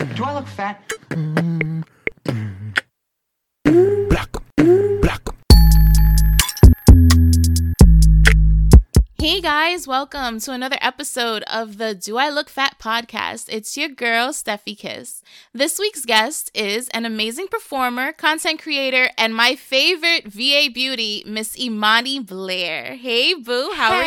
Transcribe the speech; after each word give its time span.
Do 0.00 0.24
I 0.24 0.32
look 0.34 0.46
fat? 0.46 0.80
Black, 3.64 4.30
black. 5.02 5.28
Hey 9.18 9.42
guys, 9.42 9.86
welcome 9.86 10.40
to 10.40 10.52
another 10.52 10.78
episode 10.80 11.42
of 11.42 11.76
the 11.76 11.94
Do 11.94 12.16
I 12.16 12.30
Look 12.30 12.48
Fat 12.48 12.76
podcast. 12.78 13.50
It's 13.50 13.76
your 13.76 13.90
girl, 13.90 14.30
Stephy 14.30 14.76
Kiss. 14.76 15.22
This 15.52 15.78
week's 15.78 16.06
guest 16.06 16.50
is 16.54 16.88
an 16.88 17.04
amazing 17.04 17.48
performer, 17.48 18.12
content 18.12 18.62
creator, 18.62 19.10
and 19.18 19.34
my 19.34 19.54
favorite 19.54 20.24
VA 20.24 20.70
beauty, 20.72 21.22
Miss 21.26 21.58
Imani 21.58 22.20
Blair. 22.20 22.94
Hey, 22.96 23.34
boo, 23.34 23.72
how 23.74 23.92
are 23.92 24.02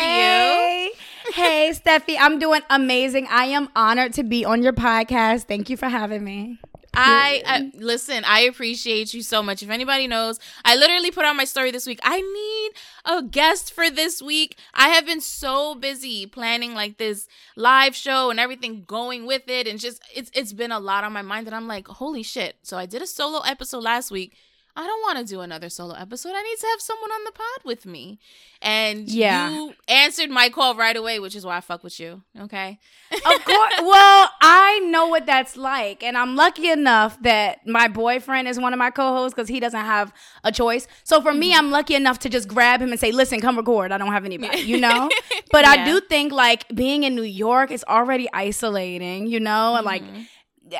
you? 0.88 0.92
Hey, 1.32 1.72
Stephy. 1.72 2.16
I'm 2.18 2.38
doing 2.38 2.60
amazing. 2.68 3.26
I 3.30 3.46
am 3.46 3.68
honored 3.74 4.12
to 4.14 4.22
be 4.22 4.44
on 4.44 4.62
your 4.62 4.72
podcast. 4.72 5.44
Thank 5.44 5.70
you 5.70 5.76
for 5.76 5.88
having 5.88 6.22
me. 6.22 6.58
I, 6.96 7.42
I 7.44 7.72
listen. 7.76 8.22
I 8.24 8.40
appreciate 8.40 9.14
you 9.14 9.22
so 9.22 9.42
much. 9.42 9.62
If 9.62 9.70
anybody 9.70 10.06
knows, 10.06 10.38
I 10.64 10.76
literally 10.76 11.10
put 11.10 11.24
on 11.24 11.36
my 11.36 11.44
story 11.44 11.72
this 11.72 11.86
week. 11.86 11.98
I 12.04 12.20
need 12.20 12.72
a 13.04 13.22
guest 13.22 13.72
for 13.72 13.90
this 13.90 14.22
week. 14.22 14.56
I 14.74 14.90
have 14.90 15.06
been 15.06 15.20
so 15.20 15.74
busy 15.74 16.26
planning 16.26 16.74
like 16.74 16.98
this 16.98 17.26
live 17.56 17.96
show 17.96 18.30
and 18.30 18.38
everything 18.38 18.84
going 18.86 19.26
with 19.26 19.48
it, 19.48 19.66
and 19.66 19.80
just 19.80 20.02
it's 20.14 20.30
it's 20.34 20.52
been 20.52 20.70
a 20.70 20.78
lot 20.78 21.02
on 21.02 21.12
my 21.12 21.22
mind. 21.22 21.48
And 21.48 21.56
I'm 21.56 21.66
like, 21.66 21.88
holy 21.88 22.22
shit! 22.22 22.56
So 22.62 22.76
I 22.76 22.86
did 22.86 23.02
a 23.02 23.08
solo 23.08 23.40
episode 23.40 23.82
last 23.82 24.12
week. 24.12 24.34
I 24.76 24.86
don't 24.86 25.02
want 25.02 25.18
to 25.18 25.24
do 25.24 25.40
another 25.40 25.68
solo 25.68 25.94
episode. 25.94 26.32
I 26.34 26.42
need 26.42 26.58
to 26.58 26.66
have 26.66 26.80
someone 26.80 27.12
on 27.12 27.24
the 27.24 27.30
pod 27.30 27.64
with 27.64 27.86
me. 27.86 28.18
And 28.60 29.08
Yeah. 29.08 29.50
you 29.50 29.74
answered 29.86 30.30
my 30.30 30.48
call 30.48 30.74
right 30.74 30.96
away, 30.96 31.20
which 31.20 31.36
is 31.36 31.46
why 31.46 31.58
I 31.58 31.60
fuck 31.60 31.84
with 31.84 32.00
you. 32.00 32.22
Okay. 32.40 32.80
Of 33.12 33.44
course. 33.44 33.74
well, 33.82 34.30
I 34.40 34.80
know 34.90 35.06
what 35.06 35.26
that's 35.26 35.56
like, 35.56 36.02
and 36.02 36.18
I'm 36.18 36.34
lucky 36.34 36.70
enough 36.70 37.22
that 37.22 37.64
my 37.66 37.86
boyfriend 37.86 38.48
is 38.48 38.58
one 38.58 38.72
of 38.72 38.78
my 38.78 38.90
co-hosts 38.90 39.34
because 39.34 39.48
he 39.48 39.60
doesn't 39.60 39.84
have 39.84 40.12
a 40.42 40.50
choice. 40.50 40.88
So 41.04 41.20
for 41.20 41.32
me, 41.32 41.50
mm-hmm. 41.50 41.58
I'm 41.58 41.70
lucky 41.70 41.94
enough 41.94 42.18
to 42.20 42.28
just 42.28 42.48
grab 42.48 42.82
him 42.82 42.90
and 42.90 42.98
say, 42.98 43.12
"Listen, 43.12 43.40
come 43.40 43.56
record. 43.56 43.92
I 43.92 43.98
don't 43.98 44.10
have 44.12 44.24
anybody," 44.24 44.60
you 44.62 44.80
know. 44.86 45.08
But 45.52 45.64
I 45.66 45.84
do 45.84 46.00
think 46.00 46.32
like 46.32 46.66
being 46.74 47.04
in 47.04 47.14
New 47.14 47.22
York 47.22 47.70
is 47.70 47.84
already 47.86 48.28
isolating, 48.32 49.28
you 49.28 49.38
know, 49.38 49.76
and 49.76 49.84
like. 49.84 50.02
Mm-hmm. 50.02 50.22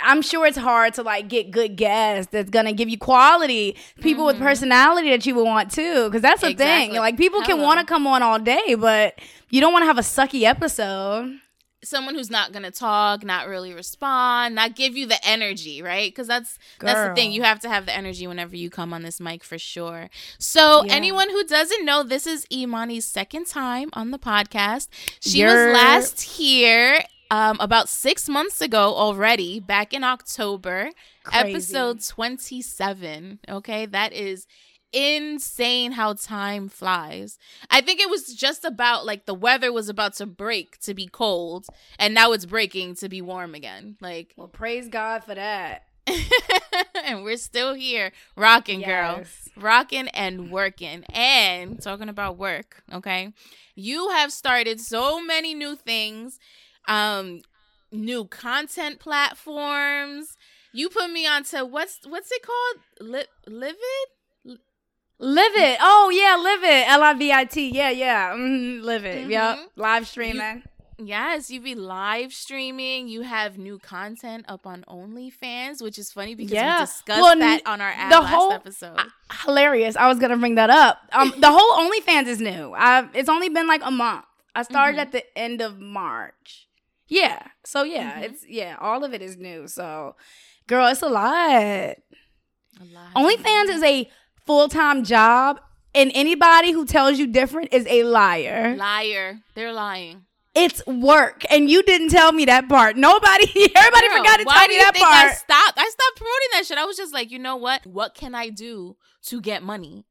I'm 0.03 0.23
sure 0.23 0.47
it's 0.47 0.57
hard 0.57 0.95
to 0.95 1.03
like 1.03 1.29
get 1.29 1.51
good 1.51 1.77
guests 1.77 2.33
that's 2.33 2.51
gonna 2.51 2.73
give 2.73 2.89
you 2.89 2.99
quality 2.99 3.77
people 4.01 4.25
with 4.25 4.37
mm-hmm. 4.37 4.45
personality 4.47 5.11
that 5.11 5.27
you 5.27 5.35
would 5.35 5.45
want 5.45 5.71
too, 5.71 6.07
because 6.07 6.23
that's 6.23 6.41
the 6.41 6.51
Exactly. 6.51 6.93
thing. 6.93 6.99
Like 6.99 7.17
people 7.17 7.43
can 7.43 7.61
want 7.61 7.81
to 7.81 7.87
come 7.87 8.07
on 8.07 8.23
all 8.23 8.39
day, 8.39 8.75
but 8.79 9.19
you 9.51 9.61
don't 9.61 9.73
want 9.73 9.83
to 9.83 9.87
have 9.87 9.99
a 9.99 10.03
sucky 10.03 10.43
episode. 10.45 11.39
someone 11.83 12.15
who's 12.15 12.31
not 12.31 12.51
gonna 12.51 12.71
talk, 12.71 13.23
not 13.23 13.47
really 13.47 13.75
respond, 13.75 14.55
not 14.55 14.75
give 14.75 14.97
you 14.97 15.05
the 15.07 15.19
energy, 15.23 15.83
right? 15.83 16.11
Because 16.11 16.27
that's 16.27 16.59
that's 16.81 17.11
the 17.11 17.15
thing. 17.15 17.31
You 17.31 17.43
have 17.43 17.61
to 17.61 17.69
have 17.69 17.85
the 17.85 17.95
energy 17.95 18.27
whenever 18.27 18.57
you 18.57 18.71
come 18.71 18.95
on 18.95 19.03
this 19.03 19.21
mic 19.21 19.45
for 19.45 19.59
sure. 19.59 20.09
So 20.39 20.83
Yeah. 20.87 20.95
anyone 20.95 21.29
who 21.29 21.45
doesn't 21.45 21.85
know, 21.85 22.03
this 22.03 22.27
is 22.27 22.47
Imani's 22.51 23.05
second 23.05 23.47
time 23.49 23.91
on 23.93 24.13
the 24.13 24.19
podcast. 24.19 24.89
She 25.21 25.45
was 25.45 25.53
last 25.75 26.23
here 26.23 27.05
um, 27.35 27.57
about 27.59 27.89
six 27.89 28.29
months 28.29 28.61
ago 28.61 28.95
already, 28.95 29.59
back 29.59 29.93
in 29.93 30.05
October, 30.05 30.91
Crazy. 31.25 31.51
episode 31.51 32.01
twenty-seven. 32.07 33.41
Okay, 33.49 33.87
that 33.87 34.13
is 34.13 34.47
insane 34.93 35.93
how 35.93 36.13
time 36.13 36.69
flies. 36.69 37.37
I 37.69 37.81
think 37.81 38.01
it 38.01 38.09
was 38.09 38.33
just 38.35 38.65
about 38.65 39.05
like 39.05 39.27
the 39.27 39.35
weather 39.35 39.73
was 39.73 39.89
about 39.89 40.15
to 40.15 40.27
break 40.27 40.79
to 40.83 40.95
be 40.95 41.09
cold 41.09 41.67
and 41.99 42.15
now 42.15 42.31
it's 42.31 42.47
breaking 42.47 42.95
to 42.97 43.09
be 43.09 43.21
warm 43.21 43.57
again. 43.57 43.97
Like 44.01 44.35
Well, 44.37 44.47
praise 44.47 44.87
God 44.89 45.25
for 45.25 45.35
that. 45.35 45.83
and 47.05 47.25
we're 47.25 47.37
still 47.37 47.75
here 47.75 48.13
rocking 48.37 48.83
girl. 48.83 49.23
Rocking 49.57 50.09
and 50.09 50.51
working. 50.51 51.05
And 51.13 51.81
talking 51.81 52.09
about 52.09 52.37
work, 52.37 52.83
okay? 52.93 53.33
You 53.75 54.11
have 54.11 54.33
started 54.33 54.81
so 54.81 55.21
many 55.21 55.55
new 55.55 55.77
things. 55.77 56.39
Um 56.89 57.43
new 57.93 58.25
content 58.27 58.99
platforms. 59.01 60.37
You 60.73 60.89
put 60.89 61.11
me 61.11 61.27
onto 61.27 61.65
what's 61.65 62.01
what's 62.07 62.31
it 62.33 62.43
called? 62.43 62.83
Li- 63.01 63.25
live 63.47 63.77
it? 63.79 64.09
Livit. 65.21 65.77
Oh 65.81 66.11
yeah, 66.13 66.37
Livit. 66.37 66.89
L 66.89 67.03
I 67.03 67.15
V 67.15 67.33
I 67.33 67.45
T. 67.45 67.71
Yeah, 67.71 67.91
yeah. 67.91 68.31
Mm, 68.33 68.81
Livit. 68.83 69.25
Mhm. 69.27 69.31
Yep. 69.31 69.59
Live 69.77 70.09
streaming. 70.09 70.65
Yes, 70.99 71.51
you 71.51 71.61
be 71.61 71.75
live 71.75 72.33
streaming. 72.33 73.09
You 73.09 73.23
have 73.23 73.57
new 73.59 73.79
content 73.79 74.45
up 74.49 74.67
on 74.67 74.85
OnlyFans, 74.89 75.83
which 75.83 75.99
is 75.99 76.13
funny 76.13 76.35
because 76.35 76.53
Yeah. 76.53 76.81
we 76.81 76.87
discussed 76.87 77.21
Well, 77.21 77.37
that 77.39 77.63
on 77.67 77.81
our 77.81 77.91
ad 77.91 78.13
the 78.13 78.21
last 78.21 78.31
whole- 78.35 78.53
episode. 78.53 79.01
Hilarious. 79.45 79.97
I 79.97 80.09
was 80.09 80.19
gonna 80.19 80.37
bring 80.37 80.55
that 80.57 80.71
up. 80.71 80.99
Um, 81.13 81.33
the 81.39 81.51
whole 81.51 81.79
OnlyFans 81.91 82.27
is 82.27 82.41
new. 82.41 82.73
I, 82.77 83.09
it's 83.15 83.29
only 83.29 83.49
been 83.49 83.67
like 83.67 83.83
a 83.85 83.91
month. 83.91 84.25
I 84.55 84.63
started 84.63 84.99
Mhm. 84.99 85.03
at 85.03 85.13
the 85.13 85.39
end 85.39 85.61
of 85.61 85.81
March. 85.81 86.64
Yeah. 87.09 87.47
So 87.65 87.83
yeah, 87.83 88.21
Mhm. 88.21 88.23
it's 88.25 88.47
yeah. 88.49 88.77
All 88.81 89.05
of 89.05 89.13
it 89.15 89.23
is 89.23 89.37
new. 89.37 89.69
So, 89.69 90.17
girl, 90.67 90.87
it's 90.89 91.03
a 91.03 91.09
lot. 91.09 91.97
A 92.81 92.85
lot. 92.93 93.15
OnlyFans 93.15 93.69
is 93.69 93.83
a 93.83 94.11
full 94.47 94.69
time 94.69 95.05
job, 95.05 95.61
and 95.95 96.11
anybody 96.15 96.73
who 96.73 96.85
tells 96.87 97.19
you 97.19 97.27
different 97.27 97.73
is 97.73 97.87
a 97.89 98.03
liar. 98.05 98.75
liar. 98.77 99.41
They're 99.55 99.73
lying. 99.73 100.27
It's 100.55 100.87
work, 100.87 101.43
and 101.51 101.69
you 101.69 101.83
didn't 101.83 102.11
tell 102.11 102.31
me 102.33 102.45
that 102.45 102.69
part. 102.69 102.97
Nobody, 102.97 103.45
everybody 103.75 104.09
Girl, 104.09 104.17
forgot 104.19 104.37
to 104.39 104.45
tell 104.45 104.69
me 104.69 104.77
that 104.79 104.93
think 104.95 105.05
part. 105.05 105.27
I 105.31 105.35
stopped? 105.35 105.79
I 105.79 105.91
stopped 105.91 106.17
promoting 106.17 106.49
that 106.53 106.65
shit. 106.67 106.79
I 106.79 106.85
was 106.85 106.97
just 106.97 107.13
like, 107.13 107.33
you 107.33 107.41
know 107.41 107.57
what? 107.57 107.85
What 107.87 108.15
can 108.15 108.37
I 108.37 108.51
do 108.51 108.97
to 109.27 109.41
get 109.41 109.65
money? 109.65 110.05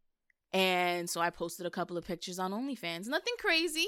And 0.52 1.10
so 1.10 1.22
I 1.22 1.30
posted 1.30 1.66
a 1.66 1.70
couple 1.72 1.98
of 1.98 2.06
pictures 2.06 2.40
on 2.40 2.52
OnlyFans. 2.52 3.08
Nothing 3.08 3.34
crazy, 3.40 3.88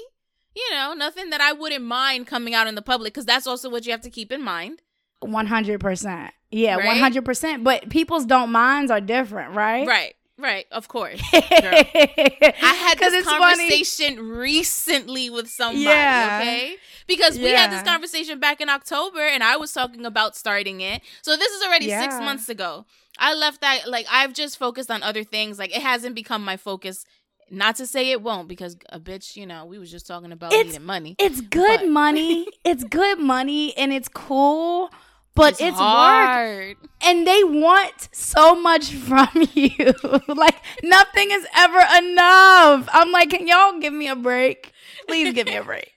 you 0.56 0.70
know, 0.72 0.94
nothing 0.94 1.30
that 1.30 1.40
I 1.40 1.52
wouldn't 1.52 1.84
mind 1.84 2.26
coming 2.26 2.54
out 2.54 2.66
in 2.66 2.74
the 2.74 2.82
public 2.82 3.12
because 3.14 3.26
that's 3.26 3.46
also 3.46 3.68
what 3.70 3.84
you 3.86 3.92
have 3.92 4.00
to 4.00 4.10
keep 4.10 4.32
in 4.32 4.42
mind. 4.42 4.82
One 5.20 5.46
hundred 5.46 5.80
percent. 5.80 6.32
Yeah, 6.50 6.76
Right? 6.76 6.86
one 6.86 6.96
hundred 6.98 7.24
percent. 7.24 7.62
But 7.62 7.88
people's 7.90 8.24
don't 8.24 8.50
minds 8.50 8.90
are 8.90 9.00
different, 9.00 9.54
right? 9.54 9.86
Right, 9.86 10.14
right, 10.38 10.66
of 10.72 10.88
course. 10.88 11.20
I 11.32 12.74
had 12.78 12.98
this 12.98 13.14
it's 13.14 13.28
funny. 13.28 13.56
conversation 13.68 14.28
recently 14.28 15.30
with 15.30 15.48
somebody, 15.48 15.84
Yeah. 15.84 16.38
okay? 16.40 16.76
Because 17.06 17.38
we 17.38 17.50
had 17.50 17.70
this 17.70 17.82
conversation 17.82 18.40
back 18.40 18.60
in 18.60 18.68
October 18.68 19.20
and 19.20 19.42
I 19.42 19.56
was 19.56 19.72
talking 19.72 20.04
about 20.04 20.36
starting 20.36 20.80
it. 20.80 21.02
So 21.22 21.36
this 21.36 21.52
is 21.52 21.62
already 21.62 21.88
six 21.88 22.14
months 22.16 22.48
ago. 22.48 22.84
I 23.18 23.32
left 23.32 23.62
that, 23.62 23.88
like, 23.88 24.06
I've 24.10 24.34
just 24.34 24.58
focused 24.58 24.90
on 24.90 25.02
other 25.02 25.24
things. 25.24 25.58
Like, 25.58 25.74
it 25.74 25.80
hasn't 25.82 26.14
become 26.14 26.44
my 26.44 26.58
focus. 26.58 27.06
Not 27.50 27.76
to 27.76 27.86
say 27.86 28.10
it 28.10 28.22
won't, 28.22 28.48
because 28.48 28.76
a 28.90 28.98
bitch, 28.98 29.36
you 29.36 29.46
know, 29.46 29.64
we 29.66 29.78
was 29.78 29.90
just 29.90 30.06
talking 30.06 30.32
about 30.32 30.52
It's- 30.52 30.66
needing 30.72 30.84
money. 30.86 31.14
It's 31.18 31.40
good 31.40 31.80
But- 31.80 31.88
money. 31.88 32.46
It's 32.64 32.82
good 32.84 33.18
money, 33.20 33.76
and 33.76 33.92
it's 33.92 34.08
cool. 34.08 34.90
But 35.36 35.52
it's, 35.60 35.60
work, 35.60 35.74
hard. 35.74 36.76
and 37.02 37.26
they 37.26 37.44
want 37.44 38.08
so 38.10 38.54
much 38.58 38.90
from 39.08 39.28
you. 39.52 39.92
like 40.28 40.56
nothing 40.82 41.30
is 41.30 41.46
ever 41.54 41.78
enough. 41.98 42.88
I'm 42.90 43.12
like, 43.12 43.28
can 43.30 43.46
y'all 43.46 43.78
give 43.78 43.92
me 43.92 44.08
a 44.08 44.16
break? 44.16 44.72
Please 45.06 45.34
give 45.34 45.46
me 45.46 45.56
a 45.56 45.62
break. 45.62 45.92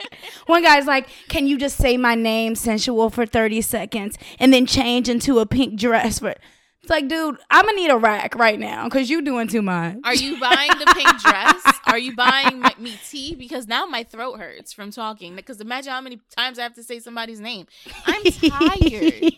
One 0.48 0.62
guy's 0.62 0.86
like, 0.86 1.08
can 1.30 1.48
you 1.48 1.58
just 1.58 1.78
say 1.78 1.96
my 1.96 2.16
name, 2.16 2.54
sensual, 2.56 3.10
for 3.10 3.26
30 3.26 3.62
seconds, 3.62 4.18
and 4.40 4.52
then 4.54 4.66
change 4.66 5.08
into 5.08 5.40
a 5.40 5.46
pink 5.46 5.80
dress 5.80 6.20
for? 6.20 6.36
It's 6.82 6.90
like, 6.90 7.08
dude, 7.10 7.38
I'm 7.50 7.66
gonna 7.66 7.76
need 7.76 7.90
a 7.90 7.98
rack 7.98 8.36
right 8.36 8.58
now 8.58 8.86
because 8.86 9.10
you're 9.10 9.22
doing 9.22 9.48
too 9.48 9.62
much. 9.62 9.98
Are 10.04 10.16
you 10.16 10.40
buying 10.40 10.72
the 10.80 10.92
pink 10.96 11.22
dress? 11.22 11.62
Are 11.86 11.98
you 11.98 12.16
buying 12.16 12.60
my, 12.62 12.74
me 12.80 12.98
tea? 13.10 13.36
Because 13.36 13.68
now 13.68 13.86
my 13.86 14.04
throat 14.04 14.40
hurts 14.40 14.72
from 14.72 14.92
talking. 14.92 15.36
Because 15.36 15.60
imagine 15.60 15.92
how 15.92 16.02
many 16.02 16.22
times 16.36 16.58
I 16.58 16.64
have 16.64 16.76
to 16.76 16.84
say 16.84 17.00
somebody's 17.00 17.42
name. 17.42 17.68
I'm 18.06 18.24
tired. 18.32 19.34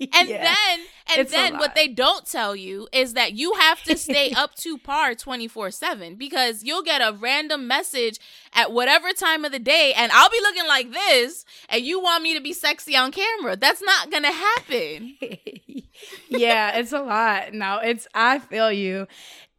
And 0.12 0.28
Yeah. 0.28 0.42
then, 0.42 0.80
and 1.12 1.20
It's 1.20 1.30
then, 1.32 1.58
what 1.58 1.74
they 1.74 1.88
don't 1.88 2.24
tell 2.26 2.54
you 2.56 2.88
is 2.92 3.14
that 3.14 3.32
you 3.34 3.54
have 3.54 3.82
to 3.84 3.96
stay 3.96 4.30
up 4.32 4.54
to 4.56 4.78
par 4.78 5.14
twenty 5.14 5.48
four 5.48 5.70
seven 5.70 6.14
because 6.16 6.62
you'll 6.62 6.82
get 6.82 7.00
a 7.00 7.12
random 7.12 7.66
message 7.66 8.18
at 8.52 8.72
whatever 8.72 9.12
time 9.12 9.44
of 9.44 9.52
the 9.52 9.58
day, 9.58 9.92
and 9.96 10.10
I'll 10.12 10.30
be 10.30 10.40
looking 10.40 10.66
like 10.66 10.92
this, 10.92 11.44
and 11.68 11.84
you 11.84 12.00
want 12.00 12.22
me 12.22 12.34
to 12.34 12.40
be 12.40 12.52
sexy 12.52 12.96
on 12.96 13.10
camera. 13.12 13.56
That's 13.56 13.82
not 13.82 14.10
gonna 14.10 14.32
happen. 14.32 15.16
yeah, 16.28 16.76
it's 16.78 16.92
a 16.92 17.00
lot. 17.00 17.52
No, 17.52 17.78
it's 17.78 18.06
I 18.14 18.38
feel 18.38 18.70
you. 18.72 19.06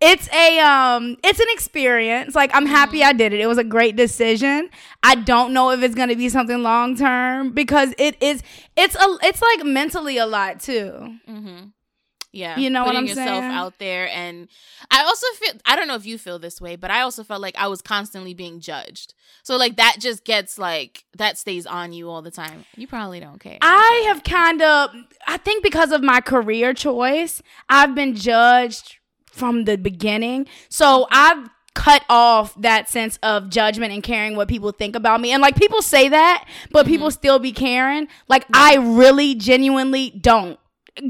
It's 0.02 0.28
a 0.34 0.60
um 0.60 1.16
it's 1.24 1.40
an 1.40 1.48
experience. 1.52 2.36
Like 2.36 2.52
I'm 2.54 2.66
happy 2.66 3.00
Mm-hmm. 3.00 3.10
I 3.10 3.14
did 3.14 3.34
it. 3.34 3.40
It 3.40 3.48
was 3.48 3.58
a 3.58 3.64
great 3.64 3.96
decision. 3.96 4.70
I 5.04 5.16
don't 5.16 5.54
know 5.54 5.70
if 5.72 5.82
it's 5.82 5.96
going 5.96 6.10
to 6.10 6.16
be 6.16 6.30
something 6.30 6.62
long 6.64 6.96
term 6.98 7.52
because 7.52 7.94
it 7.98 8.22
is 8.22 8.44
it's 8.76 8.96
a 8.96 9.18
it's 9.24 9.42
like 9.42 9.66
mentally 9.66 10.18
a 10.18 10.26
lot 10.26 10.60
too. 10.60 11.18
Mm-hmm. 11.28 11.68
Yeah, 12.34 12.60
You 12.60 12.70
know 12.70 12.82
what 12.82 12.88
putting 12.88 12.98
I'm 13.00 13.06
yourself 13.06 13.28
saying? 13.44 13.54
out 13.54 13.80
there, 13.80 14.10
and 14.10 14.50
I 14.92 15.04
also 15.06 15.26
feel 15.40 15.54
I 15.66 15.78
don't 15.78 15.88
know 15.88 15.96
if 15.96 16.06
you 16.06 16.18
feel 16.18 16.38
this 16.38 16.60
way, 16.60 16.76
but 16.76 16.92
I 16.92 17.00
also 17.00 17.24
felt 17.24 17.42
like 17.42 17.56
I 17.58 17.70
was 17.70 17.82
constantly 17.82 18.34
being 18.34 18.60
judged. 18.60 19.14
So 19.44 19.56
like 19.56 19.78
that 19.78 19.98
just 20.02 20.26
gets 20.26 20.58
like 20.58 21.06
that 21.18 21.38
stays 21.38 21.66
on 21.66 21.94
you 21.94 22.10
all 22.10 22.22
the 22.22 22.32
time. 22.32 22.66
You 22.76 22.88
probably 22.88 23.22
don't 23.22 23.40
care. 23.40 23.58
I 23.62 24.04
have 24.08 24.26
kind 24.26 24.62
of 24.62 24.90
I 25.26 25.38
think 25.38 25.64
because 25.64 25.94
of 25.94 26.04
my 26.04 26.20
career 26.20 26.74
choice, 26.74 27.42
I've 27.70 27.96
been 27.96 28.16
judged 28.16 28.98
from 29.36 29.66
the 29.66 29.78
beginning. 29.78 30.48
So 30.70 31.08
I've 31.12 31.50
cut 31.74 32.04
off 32.10 32.60
that 32.62 32.90
sense 32.90 33.20
of 33.22 33.50
judgment 33.50 33.92
and 33.92 34.02
caring 34.02 34.36
what 34.36 34.48
people 34.48 34.72
think 34.72 34.96
about 34.96 35.20
me. 35.20 35.32
And 35.32 35.42
like 35.42 35.58
people 35.58 35.82
say 35.82 36.08
that, 36.10 36.48
but 36.72 36.86
mm-hmm. 36.86 36.94
people 36.94 37.12
still 37.12 37.38
be 37.38 37.52
caring. 37.52 38.08
Like 38.28 38.46
I 38.54 38.78
really 38.78 39.36
genuinely 39.36 40.10
don't. 40.10 40.58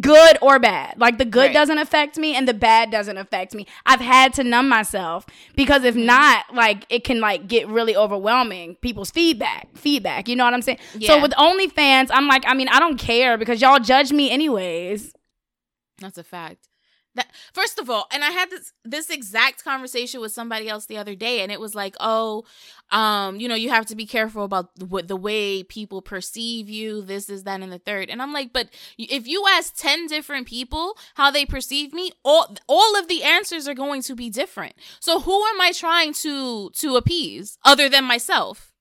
Good 0.01 0.39
or 0.42 0.57
bad. 0.57 0.95
Like 0.98 1.19
the 1.19 1.25
good 1.25 1.48
Right. 1.48 1.54
doesn't 1.54 1.77
affect 1.77 2.18
me 2.18 2.36
and 2.36 2.48
the 2.48 2.56
bad 2.56 2.89
doesn't 2.89 3.18
affect 3.18 3.54
me. 3.54 3.68
I've 3.86 4.00
had 4.00 4.33
to 4.33 4.44
numb 4.44 4.68
myself 4.68 5.28
because 5.56 5.83
if 5.83 5.94
mm-hmm. 5.94 6.07
not, 6.07 6.56
like 6.56 6.88
it 6.89 7.04
can 7.04 7.21
like 7.21 7.48
get 7.48 7.68
really 7.68 7.95
overwhelming. 7.95 8.78
People's 8.81 9.12
feedback, 9.12 9.68
feedback. 9.75 10.28
You 10.28 10.36
know 10.36 10.44
what 10.44 10.56
I'm 10.56 10.63
saying? 10.63 10.80
Yeah. 10.98 11.10
So 11.10 11.21
with 11.21 11.33
OnlyFans, 11.33 12.07
I'm 12.10 12.28
like, 12.28 12.44
I 12.48 12.56
mean, 12.56 12.69
I 12.69 12.80
don't 12.80 12.98
care 12.98 13.38
because 13.38 13.62
y'all 13.62 13.80
judge 13.80 14.12
me 14.12 14.31
anyways. 14.31 15.13
That's 16.00 16.18
a 16.18 16.24
fact. 16.24 16.68
That 17.16 17.28
first 17.54 17.80
of 17.80 17.90
all, 17.90 18.08
and 18.12 18.24
I 18.24 18.32
had 18.32 18.50
this 18.50 18.74
this 18.84 19.10
exact 19.10 19.64
conversation 19.64 20.22
with 20.22 20.32
somebody 20.32 20.70
else 20.70 20.86
the 20.86 20.98
other 20.98 21.16
day, 21.16 21.42
and 21.42 21.52
it 21.52 21.60
was 21.60 21.74
like, 21.74 21.96
oh, 22.00 22.44
um, 22.92 23.40
you 23.40 23.48
know, 23.48 23.56
you 23.56 23.70
have 23.70 23.86
to 23.88 23.96
be 23.96 24.06
careful 24.06 24.44
about 24.44 24.70
what 24.80 25.08
the 25.08 25.16
way 25.16 25.64
people 25.64 26.02
perceive 26.02 26.70
you. 26.70 27.02
This 27.02 27.30
is 27.30 27.44
that, 27.44 27.62
and 27.62 27.72
the 27.72 27.80
third. 27.80 28.10
And 28.10 28.22
I'm 28.22 28.34
like, 28.34 28.54
but 28.54 28.70
if 28.98 29.28
you 29.28 29.46
ask 29.50 29.76
ten 29.76 30.08
different 30.08 30.48
people 30.48 30.98
how 31.16 31.32
they 31.32 31.46
perceive 31.46 31.94
me, 31.94 32.12
all 32.24 32.56
all 32.68 32.98
of 32.98 33.08
the 33.08 33.24
answers 33.24 33.68
are 33.68 33.74
going 33.74 34.02
to 34.04 34.16
be 34.16 34.30
different. 34.30 34.76
So 35.00 35.22
who 35.22 35.46
am 35.46 35.62
I 35.62 35.72
trying 35.72 36.14
to 36.14 36.70
to 36.70 36.96
appease 36.96 37.58
other 37.64 37.90
than 37.90 38.04
myself? 38.04 38.75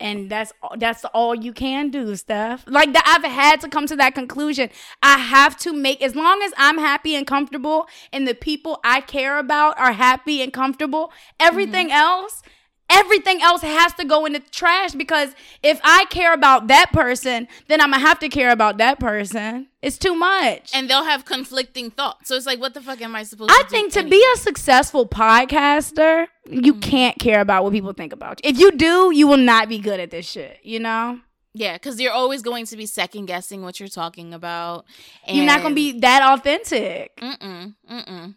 And 0.00 0.30
that's 0.30 0.52
that's 0.78 1.04
all 1.06 1.34
you 1.34 1.52
can 1.52 1.90
do 1.90 2.14
stuff 2.16 2.64
like 2.68 2.92
that 2.92 3.04
i've 3.06 3.30
had 3.30 3.60
to 3.60 3.68
come 3.68 3.86
to 3.86 3.96
that 3.96 4.14
conclusion. 4.14 4.70
I 5.02 5.18
have 5.18 5.56
to 5.58 5.72
make 5.72 6.02
as 6.02 6.14
long 6.14 6.42
as 6.42 6.52
i'm 6.56 6.78
happy 6.78 7.14
and 7.14 7.26
comfortable 7.26 7.88
and 8.12 8.26
the 8.26 8.34
people 8.34 8.80
i 8.84 9.00
care 9.00 9.38
about 9.38 9.78
are 9.78 9.92
happy 9.92 10.42
and 10.42 10.52
comfortable 10.52 11.12
everything 11.40 11.88
mm-hmm. 11.88 11.96
else 11.96 12.42
everything 12.90 13.42
else 13.42 13.62
has 13.62 13.92
to 13.94 14.04
go 14.04 14.24
in 14.24 14.32
the 14.32 14.40
trash 14.40 14.92
because 14.92 15.30
if 15.62 15.78
i 15.84 16.04
care 16.06 16.32
about 16.32 16.68
that 16.68 16.90
person 16.92 17.46
then 17.68 17.80
i'm 17.80 17.90
gonna 17.90 18.00
have 18.06 18.18
to 18.18 18.28
care 18.28 18.50
about 18.50 18.78
that 18.78 18.98
person 18.98 19.66
it's 19.82 19.96
too 19.98 20.14
much 20.14 20.72
And 20.74 20.90
they'll 20.90 21.04
have 21.04 21.24
conflicting 21.24 21.92
thoughts. 21.92 22.28
So 22.28 22.34
it's 22.34 22.46
like, 22.46 22.58
what 22.58 22.74
the 22.74 22.80
fuck 22.80 23.00
am 23.00 23.14
I 23.14 23.22
supposed 23.22 23.52
I 23.52 23.58
to 23.58 23.62
do? 23.62 23.66
I 23.66 23.70
think 23.70 23.92
to 23.92 24.00
anyway? 24.00 24.10
be 24.16 24.26
a 24.34 24.36
successful 24.36 25.06
podcaster, 25.06 26.26
you 26.50 26.72
Mm-hmm. 26.74 26.80
can't 26.80 27.18
care 27.20 27.40
about 27.40 27.62
what 27.62 27.72
people 27.72 27.92
think 27.92 28.12
about 28.12 28.44
you. 28.44 28.50
If 28.50 28.58
you 28.58 28.72
do, 28.72 29.12
you 29.14 29.28
will 29.28 29.36
not 29.36 29.68
be 29.68 29.78
good 29.78 30.00
at 30.00 30.10
this 30.10 30.28
shit, 30.28 30.58
you 30.64 30.80
know? 30.80 31.20
Yeah, 31.54 31.74
because 31.74 32.00
you're 32.00 32.12
always 32.12 32.42
going 32.42 32.66
to 32.66 32.76
be 32.76 32.86
second 32.86 33.26
guessing 33.26 33.62
what 33.62 33.78
you're 33.78 33.88
talking 33.88 34.34
about. 34.34 34.84
You're 35.28 35.46
not 35.46 35.60
going 35.60 35.72
to 35.72 35.74
be 35.76 36.00
that 36.00 36.22
authentic. 36.38 37.16
Mm-mm, 37.16 37.74
mm-mm, 37.88 38.34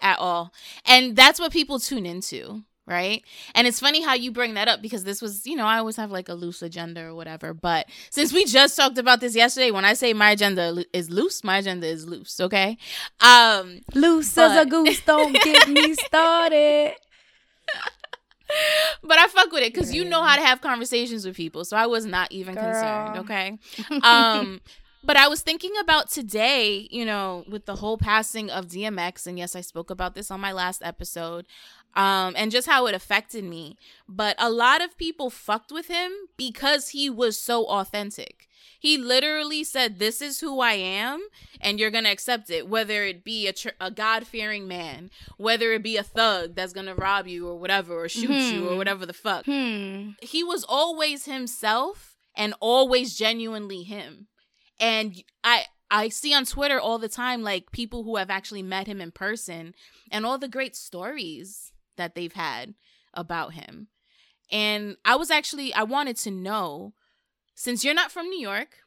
at 0.00 0.18
all. 0.18 0.52
And 0.86 1.14
that's 1.14 1.38
what 1.38 1.52
people 1.52 1.78
tune 1.78 2.04
into, 2.04 2.62
right? 2.90 3.22
And 3.54 3.66
it's 3.66 3.80
funny 3.80 4.02
how 4.02 4.14
you 4.14 4.32
bring 4.32 4.54
that 4.54 4.68
up 4.68 4.82
because 4.82 5.04
this 5.04 5.22
was, 5.22 5.46
you 5.46 5.56
know, 5.56 5.64
I 5.64 5.78
always 5.78 5.96
have 5.96 6.10
like 6.10 6.28
a 6.28 6.34
loose 6.34 6.60
agenda 6.60 7.06
or 7.06 7.14
whatever. 7.14 7.54
But 7.54 7.86
since 8.10 8.32
we 8.32 8.44
just 8.44 8.76
talked 8.76 8.98
about 8.98 9.20
this 9.20 9.34
yesterday, 9.36 9.70
when 9.70 9.84
I 9.84 9.94
say 9.94 10.12
my 10.12 10.32
agenda 10.32 10.84
is 10.92 11.08
loose, 11.08 11.44
my 11.44 11.58
agenda 11.58 11.86
is 11.86 12.06
loose, 12.06 12.40
okay? 12.40 12.76
Um, 13.20 13.80
Loose 13.94 14.36
as 14.36 14.66
a 14.66 14.68
goose, 14.68 15.00
don't 15.06 15.32
get 15.32 15.68
me 15.68 15.94
started. 15.94 16.94
but 19.02 19.18
I 19.18 19.28
fuck 19.28 19.52
with 19.52 19.62
it 19.62 19.72
because 19.72 19.94
you 19.94 20.04
know 20.04 20.22
how 20.22 20.36
to 20.36 20.42
have 20.42 20.60
conversations 20.60 21.24
with 21.24 21.36
people. 21.36 21.64
So 21.64 21.76
I 21.76 21.86
was 21.86 22.04
not 22.04 22.32
even 22.32 22.54
concerned, 22.54 23.18
okay? 23.18 23.58
Um, 24.02 24.60
but 25.02 25.16
I 25.16 25.28
was 25.28 25.40
thinking 25.40 25.72
about 25.80 26.10
today, 26.10 26.86
you 26.90 27.04
know, 27.06 27.44
with 27.48 27.64
the 27.64 27.76
whole 27.76 27.96
passing 27.96 28.50
of 28.50 28.66
DMX, 28.66 29.26
and 29.26 29.38
yes, 29.38 29.56
I 29.56 29.62
spoke 29.62 29.90
about 29.90 30.14
this 30.14 30.30
on 30.30 30.40
my 30.40 30.52
last 30.52 30.82
episode, 30.84 31.46
um, 31.94 32.34
and 32.36 32.50
just 32.50 32.68
how 32.68 32.86
it 32.86 32.94
affected 32.94 33.44
me. 33.44 33.76
But 34.08 34.36
a 34.38 34.50
lot 34.50 34.82
of 34.82 34.96
people 34.96 35.30
fucked 35.30 35.72
with 35.72 35.88
him 35.88 36.12
because 36.36 36.90
he 36.90 37.08
was 37.10 37.38
so 37.38 37.64
authentic. 37.66 38.46
He 38.78 38.96
literally 38.96 39.62
said, 39.64 39.98
"This 39.98 40.22
is 40.22 40.40
who 40.40 40.60
I 40.60 40.72
am, 40.72 41.20
and 41.60 41.78
you're 41.78 41.90
gonna 41.90 42.10
accept 42.10 42.48
it, 42.48 42.66
whether 42.66 43.04
it 43.04 43.22
be 43.24 43.46
a, 43.46 43.52
tr- 43.52 43.68
a 43.78 43.90
God 43.90 44.26
fearing 44.26 44.66
man, 44.66 45.10
whether 45.36 45.72
it 45.74 45.82
be 45.82 45.98
a 45.98 46.02
thug 46.02 46.54
that's 46.54 46.72
gonna 46.72 46.94
rob 46.94 47.26
you 47.26 47.46
or 47.46 47.58
whatever, 47.58 48.04
or 48.04 48.08
shoot 48.08 48.30
you 48.30 48.68
or 48.68 48.72
Mhm. 48.72 48.76
whatever 48.78 49.04
the 49.04 49.12
fuck." 49.12 49.44
Hmm. 49.44 50.10
he 50.22 50.42
was 50.42 50.64
always 50.64 51.26
himself 51.26 52.16
and 52.34 52.54
always 52.60 53.16
genuinely 53.16 53.82
him. 53.82 54.28
And 54.78 55.22
I 55.44 55.66
I 55.90 56.08
see 56.08 56.32
on 56.32 56.46
Twitter 56.46 56.80
all 56.80 56.98
the 56.98 57.08
time 57.08 57.42
like 57.42 57.72
people 57.72 58.04
who 58.04 58.16
have 58.16 58.30
actually 58.30 58.62
met 58.62 58.86
him 58.86 59.00
in 59.00 59.10
person 59.10 59.74
and 60.10 60.24
all 60.24 60.38
the 60.38 60.48
great 60.48 60.74
stories 60.76 61.72
that 62.00 62.14
they've 62.14 62.32
had 62.32 62.74
about 63.14 63.52
him. 63.54 63.88
And 64.50 64.96
I 65.04 65.16
was 65.16 65.30
actually 65.30 65.72
I 65.74 65.84
wanted 65.84 66.16
to 66.18 66.30
know 66.30 66.94
since 67.54 67.84
you're 67.84 67.94
not 67.94 68.10
from 68.10 68.28
New 68.28 68.40
York, 68.40 68.78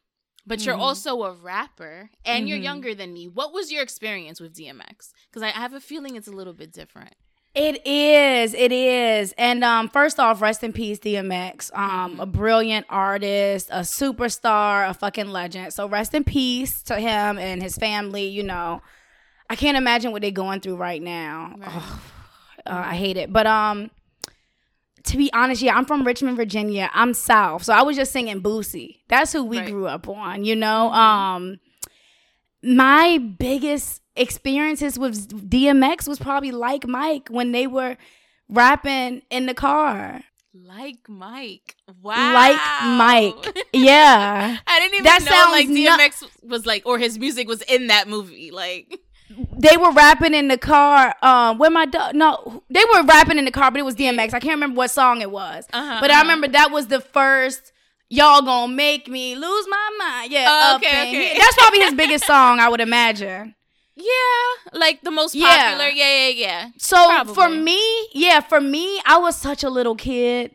but 0.46 0.66
you're 0.66 0.76
Mhm. 0.76 0.80
also 0.80 1.22
a 1.22 1.32
rapper 1.32 2.10
and 2.24 2.48
you're 2.48 2.58
Mhm. 2.58 2.62
younger 2.64 2.94
than 2.94 3.12
me. 3.14 3.28
What 3.28 3.52
was 3.52 3.72
your 3.72 3.82
experience 3.82 4.40
with 4.40 4.54
DMX? 4.54 5.12
Cuz 5.32 5.42
I 5.42 5.48
have 5.50 5.72
a 5.72 5.80
feeling 5.80 6.16
it's 6.16 6.28
a 6.28 6.32
little 6.32 6.52
bit 6.52 6.70
different. 6.72 7.14
It 7.54 7.86
is, 7.86 8.52
it 8.52 8.72
is. 8.72 9.32
And 9.38 9.62
um, 9.62 9.88
first 9.88 10.18
off, 10.18 10.42
rest 10.42 10.64
in 10.64 10.72
peace, 10.72 10.98
DMX. 10.98 11.70
Um, 11.72 12.18
a 12.18 12.26
brilliant 12.26 12.84
artist, 12.90 13.68
a 13.70 13.80
superstar, 13.84 14.90
a 14.90 14.92
fucking 14.92 15.28
legend. 15.28 15.72
So 15.72 15.86
rest 15.88 16.14
in 16.14 16.24
peace 16.24 16.82
to 16.82 16.96
him 16.98 17.38
and 17.38 17.62
his 17.62 17.76
family. 17.76 18.26
You 18.26 18.42
know, 18.42 18.82
I 19.48 19.54
can't 19.54 19.76
imagine 19.76 20.10
what 20.10 20.22
they're 20.22 20.32
going 20.32 20.60
through 20.62 20.76
right 20.76 21.00
now. 21.00 21.54
Right. 21.56 21.70
Ugh, 21.76 22.00
uh, 22.66 22.82
I 22.86 22.94
hate 22.96 23.16
it. 23.16 23.32
But 23.32 23.46
um, 23.46 23.90
to 25.04 25.16
be 25.16 25.32
honest, 25.32 25.62
yeah, 25.62 25.76
I'm 25.76 25.84
from 25.84 26.04
Richmond, 26.06 26.36
Virginia. 26.36 26.90
I'm 26.94 27.14
South, 27.14 27.62
so 27.64 27.72
I 27.72 27.82
was 27.82 27.96
just 27.96 28.12
singing 28.12 28.40
Boosie. 28.42 29.00
That's 29.08 29.32
who 29.32 29.44
we 29.44 29.58
Right. 29.58 29.70
grew 29.70 29.86
up 29.86 30.08
on. 30.08 30.44
You 30.44 30.56
know, 30.56 30.90
Mhm. 30.92 30.96
um, 30.96 31.60
my 32.62 33.18
biggest 33.18 34.00
experiences 34.16 34.98
with 34.98 35.48
DMX 35.50 36.08
was 36.08 36.18
probably 36.18 36.52
like 36.52 36.86
Mike 36.86 37.28
when 37.28 37.52
they 37.52 37.66
were 37.66 37.96
rapping 38.48 39.22
in 39.30 39.46
the 39.46 39.54
car. 39.54 40.22
Like 40.54 41.08
Mike. 41.08 41.74
Wow. 42.00 42.32
Like 42.32 42.58
Mike. 42.84 43.58
Yeah. 43.74 44.56
I 44.66 44.80
didn't 44.80 44.94
even 44.94 45.04
That 45.04 45.24
know 45.24 45.50
like 45.50 45.66
DMX 45.68 46.22
was 46.48 46.64
like 46.64 46.84
or 46.86 46.96
his 46.98 47.18
music 47.18 47.48
was 47.48 47.60
in 47.62 47.88
that 47.88 48.06
movie. 48.08 48.50
Like 48.52 49.00
they 49.58 49.76
were 49.76 49.92
rapping 49.92 50.34
in 50.34 50.48
the 50.48 50.58
car. 50.58 51.14
Um, 51.22 51.58
where 51.58 51.70
my 51.70 51.86
dog? 51.86 52.14
No, 52.14 52.62
they 52.70 52.82
were 52.94 53.02
rapping 53.04 53.38
in 53.38 53.44
the 53.44 53.50
car, 53.50 53.70
but 53.70 53.78
it 53.80 53.84
was 53.84 53.94
DMX. 53.94 54.34
I 54.34 54.40
can't 54.40 54.54
remember 54.54 54.76
what 54.76 54.90
song 54.90 55.20
it 55.22 55.30
was, 55.30 55.66
Uh-huh, 55.72 55.98
but 56.00 56.10
I 56.10 56.14
uh-huh. 56.14 56.22
remember 56.22 56.48
that 56.48 56.70
was 56.70 56.86
the 56.88 57.00
first. 57.00 57.72
Y'all 58.10 58.42
gonna 58.42 58.72
make 58.72 59.08
me 59.08 59.34
lose 59.34 59.66
my 59.68 59.90
mind. 59.98 60.30
Yeah, 60.32 60.46
Oh, 60.48 60.76
okay, 60.76 60.88
okay. 60.88 61.10
here. 61.10 61.34
That's 61.38 61.56
probably 61.56 61.80
his 61.80 61.94
biggest 61.94 62.26
song, 62.26 62.60
I 62.60 62.68
would 62.68 62.80
imagine. 62.80 63.54
Yeah, 63.96 64.78
like 64.78 65.02
the 65.02 65.10
most 65.10 65.32
popular. 65.34 65.88
Yeah, 65.88 66.26
yeah, 66.26 66.28
yeah. 66.28 66.68
So 66.78 67.24
for 67.32 67.48
me, 67.48 67.80
yeah, 68.12 68.40
for 68.40 68.60
me, 68.60 69.00
I 69.06 69.18
was 69.18 69.36
such 69.36 69.62
a 69.64 69.70
little 69.70 69.94
kid. 69.96 70.52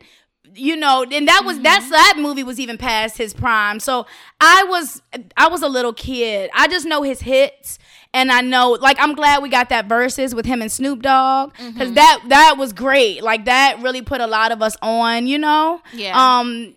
You 0.52 0.74
know, 0.76 1.04
and 1.10 1.28
that 1.28 1.42
was 1.44 1.60
that's 1.60 1.84
Mm-hmm. 1.84 1.92
that 1.92 2.14
movie 2.18 2.42
was 2.42 2.58
even 2.58 2.76
past 2.76 3.16
his 3.16 3.32
prime. 3.32 3.78
So 3.78 4.06
I 4.40 4.64
was 4.64 5.00
I 5.36 5.46
was 5.48 5.62
a 5.62 5.68
little 5.68 5.92
kid. 5.92 6.50
I 6.54 6.66
just 6.66 6.86
know 6.86 7.02
his 7.02 7.20
hits 7.20 7.78
and 8.12 8.30
I 8.32 8.40
know 8.40 8.70
like 8.80 8.96
I'm 9.00 9.14
glad 9.14 9.42
we 9.42 9.48
got 9.48 9.68
that 9.68 9.86
verses 9.86 10.34
with 10.34 10.46
him 10.46 10.62
and 10.62 10.70
Snoop 10.70 11.02
Dogg 11.02 11.54
Mm-hmm. 11.54 11.78
cuz 11.78 11.92
that 11.92 12.20
that 12.28 12.56
was 12.58 12.72
great. 12.72 13.22
Like 13.22 13.44
that 13.44 13.78
really 13.80 14.02
put 14.02 14.20
a 14.20 14.26
lot 14.26 14.52
of 14.52 14.62
us 14.62 14.76
on, 14.82 15.26
you 15.26 15.38
know? 15.38 15.80
Yeah. 15.92 16.38
Um 16.40 16.74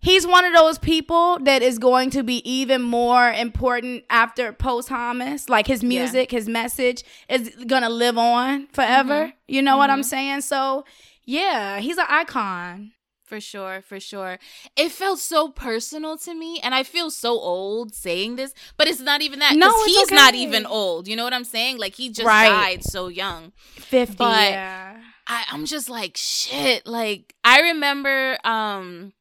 he's 0.00 0.26
one 0.26 0.44
of 0.44 0.52
those 0.52 0.78
people 0.78 1.38
that 1.42 1.62
is 1.62 1.78
going 1.78 2.10
to 2.10 2.22
be 2.22 2.38
even 2.48 2.82
more 2.82 3.30
important 3.32 4.04
after 4.10 4.52
post 4.52 4.88
posthumous. 4.88 5.48
Like 5.48 5.66
his 5.66 5.82
music, 5.82 6.30
his 6.30 6.48
message 6.48 7.04
is 7.28 7.50
gonna 7.66 7.88
live 7.90 8.18
on 8.18 8.66
forever. 8.72 9.26
Mm-hmm. 9.26 9.54
You 9.54 9.62
know 9.62 9.76
what 9.76 9.90
I'm 9.90 10.02
saying? 10.02 10.42
So 10.42 10.84
yeah, 11.24 11.78
he's 11.78 11.98
an 11.98 12.06
icon. 12.08 12.92
For 13.32 13.40
sure, 13.40 13.80
for 13.80 13.98
sure. 13.98 14.38
It 14.76 14.90
felt 14.92 15.18
so 15.18 15.48
personal 15.48 16.18
to 16.18 16.34
me, 16.34 16.60
and 16.62 16.74
I 16.74 16.82
feel 16.82 17.10
so 17.10 17.30
old 17.30 17.94
saying 17.94 18.36
this, 18.36 18.52
but 18.76 18.86
it's 18.88 19.00
not 19.00 19.22
even 19.22 19.38
that. 19.38 19.56
No, 19.56 19.72
he's 19.86 20.10
not 20.10 20.34
even 20.34 20.66
old. 20.66 21.08
You 21.08 21.16
know 21.16 21.24
what 21.24 21.32
I'm 21.32 21.44
saying? 21.44 21.78
Like 21.78 21.94
he 21.94 22.10
just 22.10 22.26
Right. 22.26 22.50
died 22.50 22.84
so 22.84 23.08
young. 23.08 23.52
Fifty. 23.74 24.16
But- 24.16 24.50
yeah. 24.52 25.00
I, 25.26 25.44
I'm 25.50 25.64
just 25.64 25.88
like 25.88 26.18
shit. 26.18 26.86
Like 26.86 27.34
I 27.42 27.60
remember 27.72 28.36
um 28.44 29.14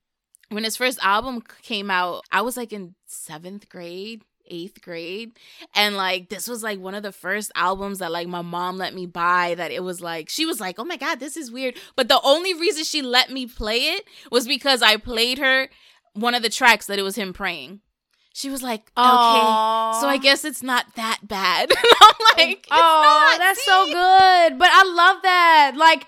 when 0.49 0.65
his 0.65 0.75
first 0.75 0.99
album 1.01 1.41
came 1.61 1.89
out, 1.89 2.25
I 2.33 2.41
was 2.41 2.57
like 2.57 2.73
in 2.73 2.95
seventh 3.05 3.69
grade, 3.69 4.23
eighth 4.51 4.81
grade, 4.81 5.39
and 5.73 5.97
like 5.97 6.29
this 6.29 6.47
was 6.47 6.61
like 6.61 6.79
one 6.79 6.93
of 6.93 7.01
the 7.01 7.11
first 7.11 7.51
albums 7.55 7.99
that 7.99 8.11
like 8.11 8.27
my 8.27 8.43
mom 8.43 8.77
let 8.77 8.93
me 8.93 9.05
buy. 9.07 9.55
That 9.55 9.71
it 9.71 9.83
was 9.83 10.01
like 10.01 10.29
she 10.29 10.45
was 10.45 10.59
like, 10.59 10.77
"Oh 10.77 10.85
my 10.85 10.97
god, 10.97 11.19
this 11.19 11.35
is 11.35 11.51
weird," 11.51 11.75
but 11.95 12.07
the 12.07 12.21
only 12.23 12.53
reason 12.53 12.83
she 12.83 13.01
let 13.01 13.31
me 13.31 13.47
play 13.47 13.77
it 13.77 14.05
was 14.31 14.47
because 14.47 14.81
I 14.83 14.97
played 14.97 15.39
her 15.39 15.69
one 16.13 16.35
of 16.35 16.43
the 16.43 16.49
tracks 16.49 16.87
that 16.87 16.99
it 16.99 17.03
was 17.03 17.15
him 17.15 17.33
praying. 17.33 17.81
She 18.33 18.49
was 18.49 18.63
like, 18.63 18.81
okay, 18.81 18.87
Aw. 18.95 19.99
so 19.99 20.07
I 20.07 20.17
guess 20.17 20.45
it's 20.45 20.63
not 20.63 20.95
that 20.95 21.19
bad. 21.23 21.69
I'm 22.01 22.15
like, 22.37 22.65
oh, 22.71 23.35
that's 23.37 23.59
see? 23.59 23.65
so 23.69 23.85
good. 23.87 24.57
But 24.57 24.69
I 24.71 24.83
love 24.85 25.21
that. 25.23 25.73
Like, 25.75 26.05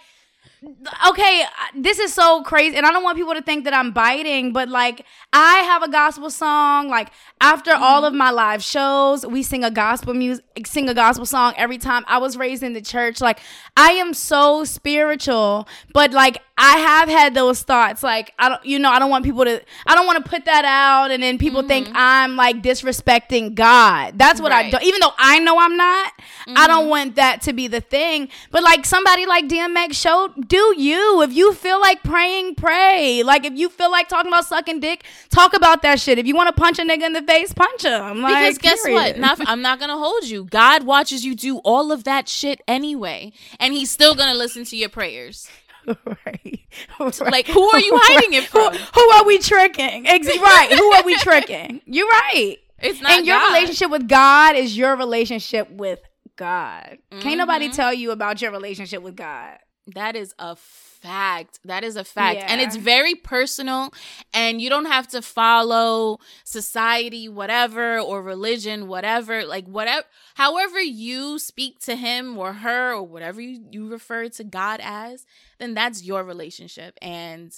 okay, 1.10 1.44
uh, 1.44 1.48
this 1.76 2.00
is 2.00 2.14
so 2.14 2.42
crazy, 2.44 2.76
and 2.78 2.86
I 2.86 2.92
don't 2.92 3.04
want 3.04 3.18
people 3.18 3.34
to 3.34 3.42
think 3.42 3.66
that 3.66 3.74
I'm 3.74 3.92
biting, 3.92 4.54
but 4.54 4.70
like, 4.70 5.06
I 5.32 5.60
have 5.60 5.84
a 5.84 5.90
gospel 5.90 6.30
song. 6.30 6.90
Like, 6.90 7.10
after 7.42 7.72
all 7.72 8.06
of 8.06 8.14
my 8.14 8.32
live 8.32 8.64
shows, 8.64 9.26
we 9.26 9.44
sing 9.44 9.64
a 9.64 9.72
gospel 9.72 10.14
music, 10.14 10.66
sing 10.66 10.90
a 10.90 10.94
gospel 10.94 11.26
song 11.26 11.54
every 11.58 11.78
time. 11.78 12.04
I 12.08 12.18
was 12.18 12.38
raised 12.38 12.64
in 12.64 12.74
the 12.74 12.82
church. 12.82 13.22
Like, 13.22 13.40
I 13.76 13.92
am 13.92 14.14
so 14.14 14.64
spiritual, 14.64 15.68
but 15.94 16.12
like, 16.12 16.42
I 16.56 16.78
have 16.78 17.10
had 17.10 17.34
those 17.34 17.64
thoughts. 17.64 18.04
Like, 18.04 18.32
I 18.38 18.48
don't, 18.50 18.64
you 18.64 18.78
know, 18.78 18.92
I 18.92 19.00
don't 19.00 19.10
want 19.10 19.26
people 19.26 19.44
to, 19.44 19.62
I 19.88 19.96
don't 19.96 20.06
want 20.06 20.24
to 20.24 20.30
put 20.30 20.46
that 20.46 20.66
out, 20.66 21.10
and 21.10 21.24
then 21.24 21.40
people 21.40 21.64
think 21.64 21.88
mm-hmm. 21.88 21.96
I'm 21.98 22.36
like 22.36 22.62
disrespecting 22.62 23.56
God. 23.56 24.18
That's 24.18 24.40
what 24.40 24.52
I 24.52 24.62
Right. 24.64 24.72
do. 24.72 24.78
Even 24.84 25.00
though 25.02 25.14
I 25.18 25.40
know 25.40 25.60
I'm 25.60 25.76
not, 25.76 26.14
I 26.56 26.68
don't 26.68 26.82
mm-hmm. 26.82 26.90
want 26.90 27.16
that 27.16 27.42
to 27.44 27.54
be 27.54 27.68
the 27.68 27.82
thing. 27.82 28.30
But 28.52 28.64
like 28.64 28.86
somebody 28.86 29.26
like 29.26 29.48
DMX 29.48 29.94
show, 29.94 30.32
do 30.48 30.76
you? 30.78 31.22
If 31.24 31.34
you 31.34 31.54
feel 31.54 31.82
like 31.82 32.04
praying, 32.04 32.56
pray. 32.56 33.24
Like 33.24 33.46
if 33.46 33.54
you 33.54 33.70
feel 33.70 33.90
like 33.90 34.08
talking 34.08 34.32
about 34.32 34.46
sucking 34.46 34.80
dick, 34.80 35.06
talk 35.30 35.56
about 35.56 35.82
that 35.82 36.00
shit. 36.00 36.20
If 36.20 36.28
you 36.28 36.36
want 36.36 36.56
to 36.56 36.62
punch 36.62 36.78
a 36.78 36.84
nigga 36.84 37.04
in 37.04 37.14
the 37.14 37.24
face, 37.24 37.52
punch 37.54 37.84
him. 37.84 38.22
Like, 38.22 38.54
Because 38.54 38.58
guess 38.60 38.84
what? 38.88 39.18
Not, 39.18 39.40
I'm 39.50 39.62
not 39.64 39.80
gonna 39.80 39.98
hold 39.98 40.26
you. 40.26 40.46
God 40.46 40.84
watches 40.84 41.26
you 41.26 41.34
do 41.34 41.58
all 41.60 41.92
of 41.92 42.04
that 42.04 42.30
shit 42.30 42.62
anyway, 42.68 43.32
and 43.60 43.74
He's 43.74 43.90
still 43.90 44.14
gonna 44.14 44.36
listen 44.36 44.66
to 44.66 44.78
your 44.78 44.90
prayers. 44.90 45.50
right. 46.26 46.60
Like, 47.22 47.48
who 47.48 47.70
are 47.70 47.80
you 47.80 47.92
hiding 48.02 48.34
it 48.34 48.44
Who, 48.46 48.60
from? 48.70 48.74
who 48.74 49.10
are 49.12 49.26
we 49.26 49.38
tricking? 49.40 50.08
Ex- 50.08 50.28
right. 50.28 50.70
Who 50.72 50.94
are 50.94 51.04
we 51.04 51.16
tricking? 51.18 51.82
You're 51.86 52.08
right. 52.08 52.58
It's 52.80 53.00
not 53.02 53.12
and 53.12 53.26
your 53.26 53.38
God. 53.38 53.54
relationship 53.54 53.90
with 53.92 54.08
God 54.10 54.56
is 54.56 54.78
your 54.78 54.96
relationship 54.98 55.70
with 55.72 56.00
God. 56.36 56.98
Can't 57.22 57.38
nobody 57.38 57.68
Mm-hmm. 57.68 57.76
tell 57.76 57.94
you 57.94 58.12
about 58.12 58.42
your 58.42 58.52
relationship 58.52 59.02
with 59.02 59.16
God. 59.16 59.58
That 59.96 60.16
is 60.16 60.34
a 60.40 60.56
fact. 61.04 61.60
That 61.66 61.84
is 61.84 61.96
a 61.96 62.04
fact. 62.04 62.44
And 62.48 62.62
it's 62.62 62.76
very 62.76 63.16
personal. 63.16 63.94
And 64.34 64.62
you 64.62 64.70
don't 64.70 64.86
have 64.86 65.08
to 65.10 65.22
follow 65.22 66.20
society, 66.44 67.28
whatever, 67.28 68.00
or 68.00 68.22
religion, 68.22 68.88
whatever. 68.88 69.46
Like, 69.46 69.68
whatever, 69.68 70.06
however 70.36 70.82
you 70.82 71.40
speak 71.40 71.80
to 71.82 71.96
him 71.96 72.38
or 72.38 72.54
her 72.54 72.94
or 72.94 73.04
whatever 73.04 73.42
you, 73.42 73.64
you 73.72 73.88
refer 73.88 74.30
to 74.30 74.44
God 74.44 74.80
as, 74.82 75.26
then 75.60 75.74
that's 75.74 76.04
your 76.04 76.24
relationship. 76.24 76.98
And 77.02 77.54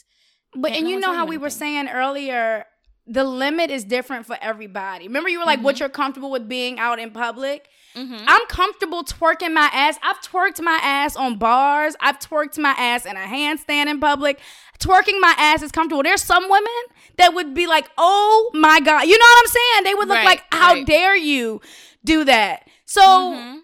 But 0.56 0.72
and 0.72 0.90
you 0.90 1.00
know 1.00 1.14
how 1.14 1.26
we 1.26 1.38
were 1.38 1.50
saying 1.50 1.88
earlier, 1.88 2.66
the 3.08 3.24
limit 3.24 3.70
is 3.70 3.84
different 3.84 4.26
for 4.26 4.38
everybody. 4.42 5.08
Remember, 5.08 5.30
you 5.30 5.40
were 5.40 5.46
like, 5.46 5.58
Mm-hmm. 5.60 5.66
what 5.66 5.80
you're 5.80 5.90
comfortable 5.90 6.32
with 6.32 6.48
being 6.50 6.80
out 6.80 6.98
in 7.00 7.12
public. 7.12 7.70
Mhm. 7.96 8.24
I'm 8.28 8.46
comfortable 8.48 9.04
twerking 9.04 9.54
my 9.54 9.70
ass. 9.72 9.98
I've 10.04 10.20
twerked 10.22 10.60
my 10.62 10.80
ass 10.82 11.16
on 11.16 11.38
bars. 11.38 11.96
I've 12.02 12.20
twerked 12.20 12.58
my 12.58 12.72
ass 12.72 13.06
in 13.06 13.16
a 13.16 13.20
handstand 13.22 13.88
in 13.88 14.00
public. 14.00 14.40
Twerking 14.80 15.20
my 15.22 15.34
ass 15.38 15.62
is 15.62 15.72
comfortable. 15.72 16.04
There's 16.04 16.22
some 16.22 16.50
women 16.50 16.72
that 17.18 17.34
would 17.34 17.54
be 17.54 17.68
like, 17.68 17.90
"Oh 17.98 18.50
my 18.54 18.80
god," 18.82 19.04
you 19.04 19.18
know 19.18 19.26
what 19.26 19.40
I'm 19.46 19.48
saying? 19.52 19.84
They 19.86 19.94
would 19.96 20.08
look 20.10 20.18
Right, 20.18 20.26
like, 20.26 20.44
"How 20.52 20.74
right. 20.74 20.86
dare 20.86 21.16
you 21.16 21.62
do 22.04 22.26
that?" 22.26 22.68
So. 22.86 23.02
Mhm. 23.02 23.62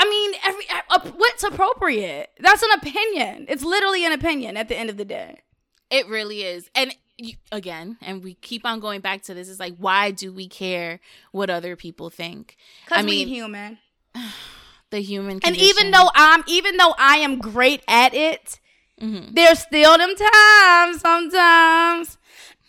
I 0.00 0.08
mean, 0.08 0.34
every 0.44 0.64
uh, 0.90 1.00
what's 1.16 1.42
appropriate? 1.42 2.30
That's 2.38 2.62
an 2.62 2.70
opinion. 2.72 3.46
It's 3.48 3.64
literally 3.64 4.04
an 4.06 4.12
opinion 4.12 4.56
at 4.56 4.68
the 4.68 4.76
end 4.76 4.90
of 4.90 4.96
the 4.96 5.04
day. 5.04 5.40
It 5.90 6.06
really 6.06 6.42
is. 6.44 6.70
And 6.74 6.94
you, 7.18 7.34
again, 7.52 7.98
and 8.00 8.22
we 8.24 8.34
keep 8.34 8.64
on 8.64 8.80
going 8.80 9.00
back 9.00 9.22
to 9.24 9.34
this, 9.34 9.48
it's 9.48 9.60
like, 9.60 9.74
why 9.76 10.10
do 10.12 10.32
we 10.32 10.48
care 10.48 11.00
what 11.32 11.50
other 11.50 11.76
people 11.76 12.10
think? 12.10 12.56
Because 12.84 12.98
I 12.98 13.02
we 13.02 13.10
mean, 13.24 13.28
human. 13.28 13.78
the 14.90 15.00
human 15.00 15.40
And 15.44 15.56
even 15.56 15.90
though 15.90 16.10
I'm, 16.14 16.42
even 16.46 16.76
though 16.76 16.94
I 16.98 17.16
am 17.18 17.38
great 17.38 17.82
at 17.88 18.14
it, 18.14 18.60
Mhm. 19.00 19.34
there's 19.34 19.60
still 19.60 19.96
them 19.98 20.14
times 20.16 21.00
sometimes. 21.00 22.18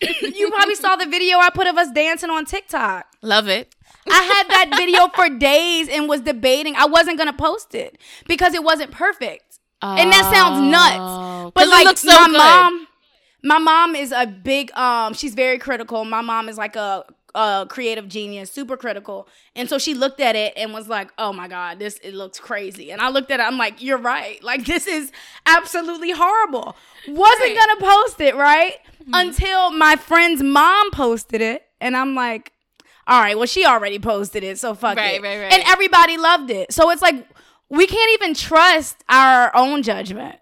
you 0.22 0.48
probably 0.50 0.74
saw 0.76 0.96
the 0.96 1.06
video 1.06 1.38
I 1.38 1.50
put 1.50 1.66
of 1.66 1.76
us 1.76 1.90
dancing 1.90 2.30
on 2.30 2.44
TikTok. 2.44 3.06
Love 3.22 3.48
it. 3.48 3.74
I 4.08 4.22
had 4.22 4.48
that 4.48 4.76
video 4.78 5.08
for 5.08 5.28
days 5.28 5.88
and 5.88 6.08
was 6.08 6.20
debating. 6.22 6.74
I 6.76 6.86
wasn't 6.86 7.18
gonna 7.18 7.32
post 7.32 7.74
it 7.74 7.98
because 8.26 8.54
it 8.54 8.62
wasn't 8.64 8.90
perfect. 8.92 9.58
And 9.82 10.12
that 10.12 10.30
sounds 10.32 10.60
nuts. 10.70 11.52
But 11.54 11.62
But 11.62 11.68
like 11.68 11.84
looks 11.86 12.00
so 12.02 12.08
my 12.12 12.26
good. 12.26 12.36
mom, 12.36 12.86
my 13.42 13.58
mom 13.58 13.94
is 13.96 14.12
a 14.12 14.26
big 14.26 14.70
um 14.76 15.14
she's 15.14 15.34
very 15.34 15.58
critical. 15.58 16.04
My 16.04 16.20
mom 16.20 16.48
is 16.48 16.56
like 16.58 16.76
a 16.76 17.04
a 17.32 17.64
creative 17.68 18.08
genius, 18.08 18.50
super 18.50 18.76
critical. 18.76 19.28
And 19.54 19.68
so 19.68 19.78
she 19.78 19.94
looked 19.94 20.18
at 20.20 20.34
it 20.34 20.52
and 20.56 20.72
was 20.74 20.88
like, 20.88 21.12
"Oh 21.16 21.32
my 21.32 21.46
god, 21.46 21.78
this 21.78 21.98
it 22.02 22.12
looks 22.12 22.40
crazy." 22.40 22.90
And 22.90 23.00
I 23.00 23.08
looked 23.08 23.30
at 23.30 23.38
it, 23.38 23.44
I'm 23.44 23.56
like, 23.56 23.80
"You're 23.80 23.98
right. 23.98 24.42
Like 24.42 24.66
this 24.66 24.88
is 24.88 25.12
absolutely 25.46 26.10
horrible." 26.10 26.74
Wasn't 27.06 27.40
Right. 27.56 27.78
to 27.78 27.84
post 27.86 28.20
it, 28.20 28.34
right? 28.34 28.74
Mm-hmm. 29.02 29.14
Until 29.14 29.70
my 29.70 29.94
friend's 29.96 30.42
mom 30.42 30.90
posted 30.90 31.40
it, 31.40 31.62
and 31.80 31.96
I'm 31.96 32.16
like, 32.16 32.52
"All 33.06 33.20
right, 33.20 33.38
well 33.38 33.46
she 33.46 33.64
already 33.64 34.00
posted 34.00 34.42
it, 34.42 34.58
so 34.58 34.74
fuck 34.74 34.96
Right, 34.96 35.14
it." 35.14 35.22
right, 35.22 35.38
right. 35.40 35.52
And 35.52 35.62
everybody 35.66 36.18
loved 36.18 36.50
it. 36.50 36.72
So 36.72 36.90
it's 36.90 37.00
like 37.00 37.26
we 37.68 37.86
can't 37.86 38.10
even 38.14 38.34
trust 38.34 39.04
our 39.08 39.54
own 39.54 39.84
judgment. 39.84 40.39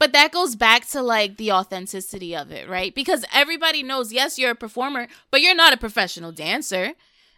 But 0.00 0.12
that 0.14 0.32
goes 0.32 0.56
back 0.56 0.86
to 0.88 1.02
like 1.02 1.36
the 1.36 1.52
authenticity 1.52 2.34
of 2.34 2.50
it, 2.50 2.68
right? 2.68 2.92
Because 2.94 3.24
everybody 3.32 3.84
knows, 3.84 4.12
yes, 4.12 4.36
you're 4.38 4.50
a 4.50 4.54
performer, 4.56 5.06
but 5.30 5.40
you're 5.42 5.54
not 5.54 5.72
a 5.72 5.76
professional 5.76 6.32
dancer. 6.32 6.94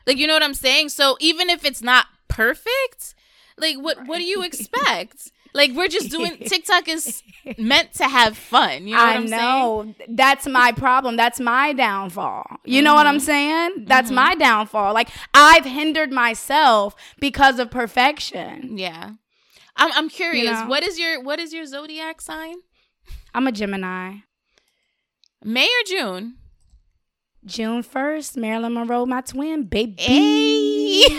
Like, 0.07 0.17
you 0.17 0.27
know 0.27 0.33
what 0.35 0.43
I'm 0.43 0.55
saying? 0.55 0.89
So 0.89 1.17
even 1.21 1.51
if 1.51 1.65
it's 1.65 1.83
not 1.83 2.07
perfect, 2.29 3.15
like 3.59 3.77
what 3.77 4.07
what 4.07 4.17
do 4.19 4.25
you 4.25 4.43
expect? 4.51 5.31
Like 5.55 5.73
we're 5.73 5.89
just 5.89 6.11
doing 6.11 6.39
TikTok 6.47 6.89
is 6.89 7.23
meant 7.59 7.93
to 7.95 8.05
have 8.09 8.39
fun. 8.39 8.87
You 8.87 8.97
know 8.97 9.03
what 9.05 9.09
I 9.11 9.17
I'm 9.17 9.29
saying? 9.29 9.41
know. 9.41 9.95
That's 10.09 10.47
my 10.47 10.73
problem. 10.73 11.17
That's 11.17 11.41
my 11.41 11.73
downfall. 11.75 12.47
You 12.65 12.81
know 12.81 12.95
what 12.95 13.07
I'm 13.07 13.17
Mm-hmm. 13.17 13.25
saying? 13.25 13.85
That's 13.87 14.11
my 14.11 14.35
downfall. 14.35 14.95
Like 14.95 15.11
I've 15.35 15.65
hindered 15.67 16.11
myself 16.11 16.95
because 17.21 17.59
of 17.59 17.71
perfection. 17.71 18.79
Yeah. 18.79 19.11
I'm 19.77 19.91
I'm 19.93 20.09
curious. 20.09 20.61
know? 20.61 20.67
What 20.67 20.83
is 20.83 20.99
your 20.99 21.23
what 21.23 21.39
is 21.41 21.53
your 21.53 21.67
zodiac 21.67 22.21
sign? 22.21 22.57
I'm 23.35 23.47
a 23.47 23.53
Gemini. 23.53 24.17
May 25.45 25.67
or 25.67 25.85
June? 25.87 26.37
June 27.45 27.83
1st, 27.83 28.37
Marilyn 28.37 28.75
Monroe, 28.75 29.05
my 29.05 29.21
twin, 29.21 29.65
baby. 29.65 30.01
Hey. 30.01 31.19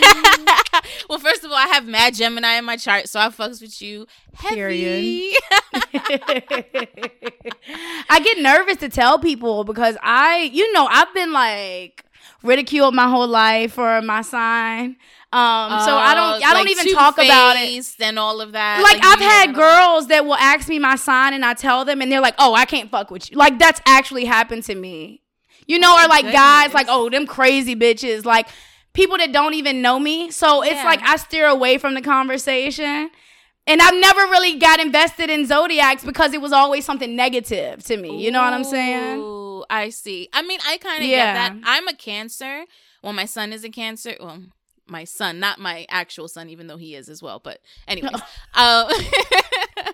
well, 1.08 1.18
first 1.18 1.44
of 1.44 1.50
all, 1.50 1.56
I 1.56 1.66
have 1.66 1.86
Mad 1.86 2.14
Gemini 2.14 2.56
in 2.56 2.64
my 2.64 2.76
chart, 2.78 3.10
so 3.10 3.20
I 3.20 3.28
fucks 3.28 3.60
with 3.60 3.82
you. 3.82 4.06
Heavy. 4.32 4.54
Period. 4.54 5.36
I 8.08 8.20
get 8.20 8.38
nervous 8.38 8.78
to 8.78 8.88
tell 8.88 9.18
people 9.18 9.64
because 9.64 9.98
I, 10.02 10.50
you 10.50 10.72
know, 10.72 10.86
I've 10.90 11.12
been 11.12 11.32
like 11.32 12.03
ridiculed 12.44 12.94
my 12.94 13.08
whole 13.08 13.26
life 13.26 13.72
for 13.72 14.00
my 14.02 14.22
sign. 14.22 14.96
Um, 15.32 15.80
so 15.80 15.96
I 15.96 16.14
don't, 16.14 16.44
I 16.44 16.54
don't 16.54 16.68
even 16.68 16.94
talk 16.94 17.14
about 17.14 17.56
it. 17.56 17.96
and 17.98 18.18
all 18.20 18.40
of 18.40 18.52
that. 18.52 18.80
Like, 18.82 19.02
you 19.02 19.08
I've 19.10 19.18
had 19.18 19.54
girls 19.54 20.06
that 20.06 20.24
will 20.24 20.36
ask 20.36 20.68
me 20.68 20.78
my 20.78 20.94
sign 20.94 21.34
and 21.34 21.44
I 21.44 21.54
tell 21.54 21.84
them 21.84 22.00
and 22.00 22.12
they're 22.12 22.20
like, 22.20 22.36
"Oh, 22.38 22.54
I 22.54 22.66
can't 22.66 22.88
fuck 22.88 23.10
with 23.10 23.32
you." 23.32 23.36
Like 23.36 23.58
that's 23.58 23.80
actually 23.86 24.26
happened 24.26 24.62
to 24.64 24.74
me. 24.76 25.22
You 25.66 25.80
know, 25.80 25.96
Oh 25.98 26.04
or 26.04 26.08
like 26.08 26.30
guys 26.30 26.72
like, 26.72 26.86
"Oh, 26.88 27.10
them 27.10 27.26
crazy 27.26 27.74
bitches." 27.74 28.24
Like 28.24 28.46
people 28.92 29.16
that 29.18 29.32
don't 29.32 29.54
even 29.54 29.82
know 29.82 29.98
me. 29.98 30.30
So 30.30 30.62
it's 30.62 30.74
Yeah. 30.74 30.84
like 30.84 31.02
I 31.02 31.16
steer 31.16 31.46
away 31.48 31.78
from 31.78 31.94
the 31.94 32.02
conversation. 32.02 33.10
And 33.66 33.80
I've 33.80 33.94
never 33.94 34.20
really 34.26 34.58
got 34.58 34.78
invested 34.78 35.30
in 35.30 35.46
zodiacs 35.46 36.04
because 36.04 36.34
it 36.34 36.40
was 36.42 36.52
always 36.52 36.84
something 36.84 37.16
negative 37.16 37.82
to 37.84 37.96
me. 37.96 38.22
You 38.22 38.30
know 38.30 38.42
what 38.42 38.52
I'm 38.52 38.62
saying? 38.62 39.20
I 39.70 39.88
see. 39.90 40.28
I 40.32 40.42
mean, 40.42 40.60
I 40.66 40.78
kind 40.78 41.02
of 41.02 41.08
Yeah. 41.08 41.32
get 41.32 41.34
that. 41.34 41.60
I'm 41.64 41.88
a 41.88 41.94
Cancer. 41.94 42.64
Well, 43.02 43.12
my 43.12 43.24
son 43.26 43.52
is 43.52 43.64
a 43.64 43.68
Cancer. 43.70 44.16
Well, 44.20 44.42
my 44.86 45.04
son, 45.04 45.40
not 45.40 45.58
my 45.58 45.86
actual 45.88 46.28
son, 46.28 46.48
even 46.50 46.66
though 46.66 46.76
he 46.76 46.94
is 46.94 47.08
as 47.08 47.22
well. 47.22 47.38
But 47.38 47.60
anyways, 47.88 48.12
um, 48.54 48.88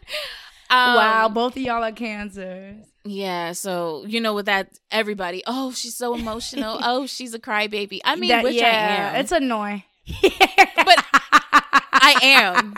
um, 0.71 0.95
wow, 0.97 1.29
both 1.29 1.57
of 1.57 1.63
y'all 1.63 1.83
are 1.85 1.93
cancers. 1.93 2.77
Yeah, 3.05 3.53
so 3.53 4.05
you 4.07 4.21
know, 4.21 4.35
with 4.35 4.47
that, 4.47 4.79
everybody, 4.91 5.43
oh, 5.47 5.73
she's 5.73 5.97
so 5.97 6.15
emotional. 6.15 6.79
oh, 6.83 7.07
she's 7.07 7.35
a 7.35 7.39
crybaby. 7.39 8.01
I 8.05 8.17
mean, 8.17 8.29
That- 8.29 8.45
which 8.45 8.61
I 8.63 8.69
am. 8.69 9.17
it's 9.17 9.33
annoying. 9.33 9.83
but 10.23 11.05
I 11.93 12.17
am. 12.23 12.75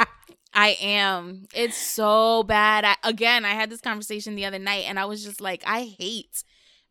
I 0.54 0.76
am. 0.82 1.48
It's 1.54 1.76
so 1.76 2.42
bad. 2.42 2.84
I, 2.84 2.96
again, 3.08 3.44
I 3.46 3.50
had 3.54 3.70
this 3.70 3.80
conversation 3.80 4.34
the 4.34 4.44
other 4.44 4.58
night, 4.58 4.84
and 4.86 4.98
I 4.98 5.06
was 5.06 5.24
just 5.24 5.40
like, 5.40 5.62
I 5.66 5.94
hate 5.98 6.44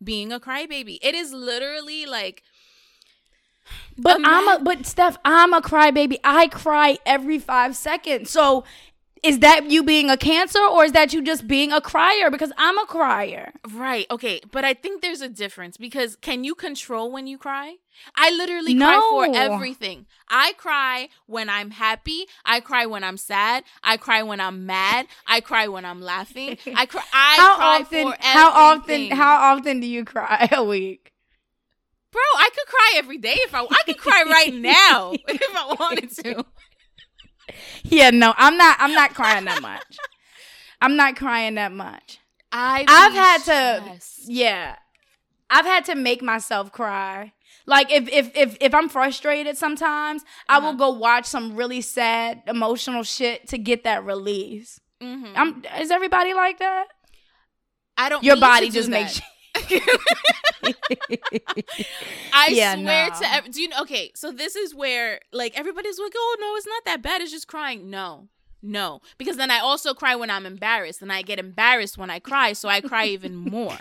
being 0.04 0.32
a 0.32 0.40
crybaby. 0.40 1.00
It 1.02 1.16
is 1.16 1.34
literally 1.34 2.06
like, 2.06 2.44
But 3.98 4.20
I'm 4.24 4.48
a 4.48 4.64
but 4.64 4.86
Steph, 4.86 5.18
I'm 5.24 5.54
a 5.54 5.62
crybaby. 5.62 6.20
I 6.24 6.48
cry 6.48 6.98
every 7.06 7.40
five 7.40 7.76
seconds. 7.76 8.30
So 8.30 8.64
is 9.24 9.40
that 9.40 9.70
you 9.70 9.84
being 9.84 10.10
a 10.10 10.18
cancer 10.18 10.60
or 10.60 10.84
is 10.86 10.94
that 10.94 11.14
you 11.14 11.22
just 11.22 11.48
being 11.48 11.72
a 11.72 11.80
crier? 11.80 12.32
Because 12.32 12.52
I'm 12.58 12.78
a 12.80 12.86
crier. 12.88 13.54
Right. 13.72 14.08
Okay. 14.10 14.42
But 14.52 14.66
I 14.66 14.74
think 14.74 15.02
there's 15.02 15.22
a 15.22 15.30
difference 15.30 15.78
because 15.78 16.16
can 16.16 16.44
you 16.44 16.56
control 16.56 17.12
when 17.12 17.28
you 17.28 17.38
cry? 17.38 17.76
I 18.16 18.32
literally 18.32 18.74
No. 18.74 18.86
cry 18.88 19.28
for 19.32 19.38
everything. 19.38 20.08
I 20.28 20.54
cry 20.54 21.10
when 21.28 21.50
I'm 21.50 21.70
happy. 21.72 22.26
I 22.46 22.62
cry 22.62 22.86
when 22.88 23.04
I'm 23.04 23.18
sad. 23.18 23.64
I 23.84 23.98
cry 23.98 24.24
when 24.24 24.40
I'm 24.40 24.66
mad. 24.66 25.06
I 25.28 25.40
cry 25.40 25.68
when 25.68 25.86
I'm 25.86 26.02
laughing. 26.02 26.58
I 26.76 26.86
cry. 26.88 27.04
I 27.14 27.36
how 27.38 27.56
cry 27.58 27.80
often? 27.82 28.12
for 28.12 28.16
How 28.22 28.50
often? 28.52 29.12
How 29.12 29.54
often 29.56 29.80
do 29.82 29.88
you 29.88 30.04
cry 30.04 30.50
a 30.52 30.64
week? 30.64 31.14
Bro, 32.12 32.22
I 32.38 32.50
could 32.56 32.68
cry 32.68 32.94
every 32.96 33.18
day 33.20 33.36
if 33.38 33.54
I. 33.54 33.62
I 33.64 33.84
could 33.86 33.98
cry 33.98 34.24
right 34.28 34.54
now 34.60 35.14
if 35.28 35.56
I 35.56 35.76
wanted 35.80 36.10
to. 36.24 36.46
Yeah, 37.84 38.10
no, 38.12 38.34
I'm 38.38 38.58
not. 38.58 38.78
I'm 38.80 38.94
not 38.94 39.14
crying 39.14 39.46
that 39.46 39.62
much. 39.62 39.98
I'm 40.82 40.96
not 40.96 41.16
crying 41.16 41.56
that 41.56 41.72
much. 41.72 42.20
I. 42.52 42.86
I've 42.88 43.14
had 43.14 43.38
to. 43.44 43.84
stressed. 43.84 44.20
Yeah, 44.30 44.76
I've 45.50 45.66
had 45.66 45.86
to 45.86 45.96
make 45.96 46.22
myself 46.22 46.72
cry. 46.72 47.34
Like 47.66 47.92
if 47.92 48.08
if 48.10 48.32
if 48.36 48.58
if 48.60 48.74
I'm 48.74 48.90
frustrated, 48.90 49.58
sometimes 49.58 50.24
I 50.50 50.60
will 50.60 50.70
Uh-huh. 50.70 50.78
go 50.78 50.90
watch 50.92 51.26
some 51.26 51.56
really 51.56 51.82
sad, 51.82 52.42
emotional 52.48 53.04
shit 53.04 53.48
to 53.50 53.58
get 53.58 53.84
that 53.84 54.04
release. 54.06 54.80
Mhm. 55.02 55.34
I'm. 55.36 55.64
Is 55.80 55.92
everybody 55.92 56.34
like 56.34 56.60
that? 56.60 56.88
I 57.98 58.10
don't. 58.10 58.24
Your 58.24 58.38
body 58.38 58.70
just 58.70 58.90
makes. 58.90 59.22
I 62.34 62.50
Yeah, 62.52 62.76
swear 62.76 63.10
no. 63.10 63.20
to 63.20 63.34
ev- 63.34 63.52
do 63.52 63.62
you 63.62 63.70
know 63.70 63.82
okay, 63.82 64.12
so 64.16 64.32
this 64.32 64.56
is 64.56 64.74
where 64.76 65.20
like 65.32 65.58
everybody's 65.58 66.00
like, 66.00 66.14
"Oh, 66.16 66.38
no, 66.40 66.56
it's 66.56 66.68
not 66.68 66.86
that 66.86 67.02
bad. 67.02 67.22
It's 67.22 67.32
just 67.32 67.48
crying." 67.48 67.90
No. 67.90 68.28
No, 68.64 69.02
because 69.18 69.38
then 69.38 69.50
I 69.50 69.58
also 69.58 69.96
cry 69.96 70.16
when 70.16 70.30
I'm 70.30 70.46
embarrassed 70.46 71.02
and 71.02 71.12
I 71.12 71.24
get 71.24 71.40
embarrassed 71.40 71.98
when 71.98 72.12
I 72.12 72.20
cry, 72.20 72.54
so 72.54 72.70
I 72.70 72.80
cry 72.80 73.06
even 73.08 73.36
more. 73.36 73.76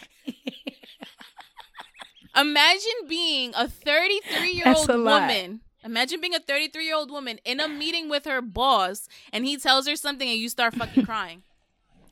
Imagine 2.34 2.92
being 3.06 3.52
a 3.54 3.64
33-year-old 3.66 4.86
That's 4.86 4.98
lot. 4.98 5.22
woman. 5.28 5.60
Imagine 5.84 6.20
being 6.20 6.34
a 6.34 6.40
33-year-old 6.40 7.10
woman 7.10 7.40
in 7.44 7.60
a 7.60 7.68
meeting 7.68 8.08
with 8.08 8.24
her 8.24 8.40
boss 8.40 9.06
and 9.34 9.44
he 9.44 9.58
tells 9.58 9.86
her 9.86 9.96
something 9.96 10.28
and 10.28 10.38
you 10.38 10.48
start 10.48 10.74
fucking 10.74 11.04
crying. 11.04 11.42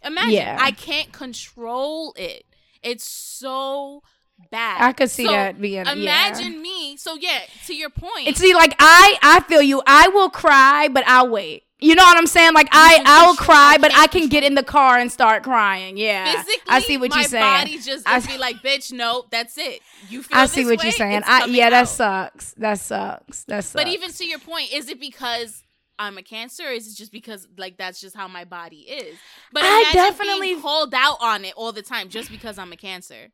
Imagine. 0.04 0.32
Yeah. 0.32 0.58
I 0.60 0.70
can't 0.72 1.10
control 1.12 2.12
it. 2.18 2.44
It's 2.82 3.04
so 3.04 4.02
bad. 4.50 4.80
I 4.82 4.92
could 4.92 5.10
see 5.10 5.24
So, 5.26 5.32
that 5.32 5.60
being. 5.60 5.84
yeah. 5.84 5.92
Imagine 5.92 6.60
me. 6.62 6.96
So 6.96 7.16
yeah, 7.16 7.40
to 7.66 7.74
your 7.74 7.90
point. 7.90 8.26
And 8.28 8.36
see, 8.36 8.54
like 8.54 8.74
I, 8.78 9.18
I 9.22 9.40
feel 9.40 9.62
you. 9.62 9.82
I 9.86 10.08
will 10.08 10.30
cry, 10.30 10.88
but 10.88 11.04
I'll 11.06 11.28
wait. 11.28 11.64
You 11.80 11.94
know 11.94 12.02
what 12.02 12.18
I'm 12.18 12.26
saying? 12.26 12.54
Like 12.54 12.68
I, 12.72 13.00
I 13.06 13.26
will 13.26 13.36
cry, 13.36 13.76
but 13.80 13.92
I 13.94 14.08
can 14.08 14.28
get 14.28 14.42
in 14.42 14.56
the 14.56 14.64
car 14.64 14.98
and 14.98 15.12
start 15.12 15.44
crying. 15.44 15.96
Yeah, 15.96 16.24
physically, 16.42 16.62
I 16.66 16.80
see 16.80 16.96
what 16.96 17.10
my 17.10 17.20
you're 17.20 17.28
saying. 17.28 17.44
body 17.44 17.78
just 17.78 18.08
I- 18.08 18.18
be 18.18 18.36
like, 18.36 18.56
bitch, 18.56 18.90
no, 18.92 19.26
that's 19.30 19.56
it. 19.56 19.80
You 20.08 20.24
feel 20.24 20.38
I 20.38 20.46
see 20.46 20.64
what 20.64 20.78
way, 20.78 20.84
you're 20.86 20.92
saying. 20.92 21.22
I 21.24 21.44
yeah, 21.46 21.70
that 21.70 21.82
out. 21.82 21.88
sucks. 21.88 22.52
That 22.54 22.80
sucks. 22.80 23.44
That 23.44 23.62
sucks. 23.62 23.74
But 23.74 23.86
even 23.92 24.10
to 24.10 24.24
your 24.26 24.40
point, 24.40 24.72
is 24.72 24.88
it 24.88 24.98
because 24.98 25.62
I'm 25.98 26.18
a 26.18 26.22
cancer? 26.22 26.64
Or 26.64 26.70
is 26.70 26.86
it 26.86 26.96
just 26.96 27.12
because 27.12 27.48
like 27.56 27.76
that's 27.76 28.00
just 28.00 28.16
how 28.16 28.28
my 28.28 28.44
body 28.44 28.80
is? 28.80 29.16
But 29.52 29.62
I 29.64 29.90
definitely- 29.92 30.60
called 30.60 30.94
out 30.94 31.18
on 31.20 31.44
it 31.44 31.54
all 31.56 31.72
the 31.72 31.82
time 31.82 32.08
just 32.08 32.30
because 32.30 32.58
I'm 32.58 32.72
a 32.72 32.76
cancer. 32.76 33.28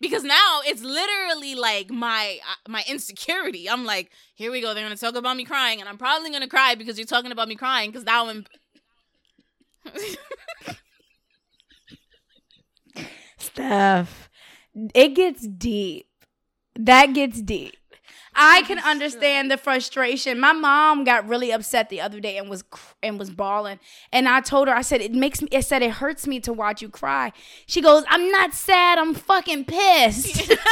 Because 0.00 0.24
now 0.24 0.60
it's 0.64 0.82
literally 0.82 1.54
like 1.54 1.90
my 1.90 2.38
uh, 2.42 2.70
my 2.70 2.82
insecurity. 2.88 3.68
I'm 3.68 3.84
like, 3.84 4.10
here 4.34 4.50
we 4.50 4.62
go. 4.62 4.72
They're 4.72 4.84
gonna 4.84 4.96
talk 4.96 5.14
about 5.14 5.36
me 5.36 5.44
crying, 5.44 5.80
and 5.80 5.88
I'm 5.88 5.98
probably 5.98 6.30
gonna 6.30 6.48
cry 6.48 6.74
because 6.74 6.98
you're 6.98 7.06
talking 7.06 7.32
about 7.32 7.48
me 7.48 7.54
crying. 7.54 7.90
Because 7.90 8.04
now 8.04 8.28
I'm. 8.28 8.46
Steph, 13.36 14.30
it 14.94 15.14
gets 15.14 15.46
deep. 15.46 16.06
That 16.76 17.12
gets 17.12 17.42
deep. 17.42 17.76
I 18.34 18.62
can 18.62 18.78
understand 18.78 19.50
the 19.50 19.56
frustration. 19.56 20.38
My 20.38 20.52
mom 20.52 21.04
got 21.04 21.26
really 21.26 21.50
upset 21.50 21.88
the 21.88 22.00
other 22.00 22.20
day 22.20 22.36
and 22.36 22.48
was 22.48 22.64
and 23.02 23.18
was 23.18 23.30
bawling. 23.30 23.80
And 24.12 24.28
I 24.28 24.40
told 24.40 24.68
her, 24.68 24.74
I 24.74 24.82
said, 24.82 25.00
it 25.00 25.12
makes 25.12 25.42
me. 25.42 25.48
I 25.52 25.60
said 25.60 25.82
it 25.82 25.92
hurts 25.92 26.26
me 26.26 26.40
to 26.40 26.52
watch 26.52 26.80
you 26.82 26.88
cry. 26.88 27.32
She 27.66 27.80
goes, 27.80 28.04
I'm 28.08 28.30
not 28.30 28.54
sad. 28.54 28.98
I'm 28.98 29.14
fucking 29.14 29.64
pissed. 29.64 30.52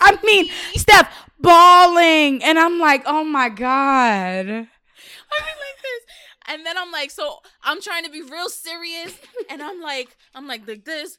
I 0.00 0.18
mean, 0.24 0.50
Steph 0.74 1.12
bawling, 1.38 2.42
and 2.42 2.58
I'm 2.58 2.78
like, 2.78 3.02
oh 3.06 3.24
my 3.24 3.48
god. 3.48 4.46
I 4.46 4.50
mean, 4.50 4.66
like 5.30 5.78
this. 5.82 6.04
And 6.48 6.66
then 6.66 6.76
I'm 6.76 6.90
like, 6.90 7.10
so 7.10 7.38
I'm 7.62 7.80
trying 7.80 8.04
to 8.04 8.10
be 8.10 8.22
real 8.22 8.48
serious, 8.48 9.16
and 9.48 9.62
I'm 9.62 9.80
like, 9.80 10.16
I'm 10.34 10.46
like, 10.46 10.66
like 10.66 10.84
this. 10.84 11.18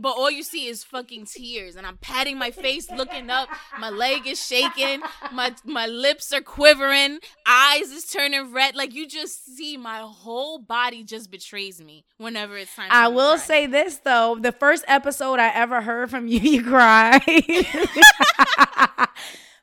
But 0.00 0.16
all 0.16 0.28
you 0.28 0.42
see 0.42 0.66
is 0.66 0.82
fucking 0.82 1.26
tears, 1.26 1.76
and 1.76 1.86
I'm 1.86 1.98
patting 1.98 2.36
my 2.36 2.50
face, 2.50 2.90
looking 2.90 3.30
up. 3.30 3.48
My 3.78 3.90
leg 3.90 4.26
is 4.26 4.44
shaking. 4.44 5.02
My 5.32 5.54
my 5.64 5.86
lips 5.86 6.32
are 6.32 6.40
quivering. 6.40 7.20
Eyes 7.46 7.92
is 7.92 8.06
turning 8.06 8.52
red. 8.52 8.74
Like 8.74 8.92
you 8.92 9.06
just 9.06 9.56
see 9.56 9.76
my 9.76 10.00
whole 10.00 10.58
body 10.58 11.04
just 11.04 11.30
betrays 11.30 11.80
me 11.80 12.04
whenever 12.18 12.56
it's 12.56 12.74
time. 12.74 12.88
I 12.90 13.06
will 13.06 13.36
cry. 13.36 13.44
say 13.44 13.66
this 13.66 13.98
though: 13.98 14.36
the 14.40 14.50
first 14.50 14.84
episode 14.88 15.38
I 15.38 15.50
ever 15.54 15.80
heard 15.80 16.10
from 16.10 16.26
you, 16.26 16.40
you 16.42 16.64
cried. 16.64 17.22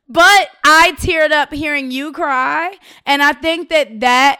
but 0.08 0.48
I 0.64 0.94
teared 0.98 1.32
up 1.32 1.54
hearing 1.54 1.92
you 1.92 2.14
cry, 2.14 2.78
and 3.06 3.22
I 3.22 3.34
think 3.34 3.68
that 3.68 4.00
that 4.00 4.40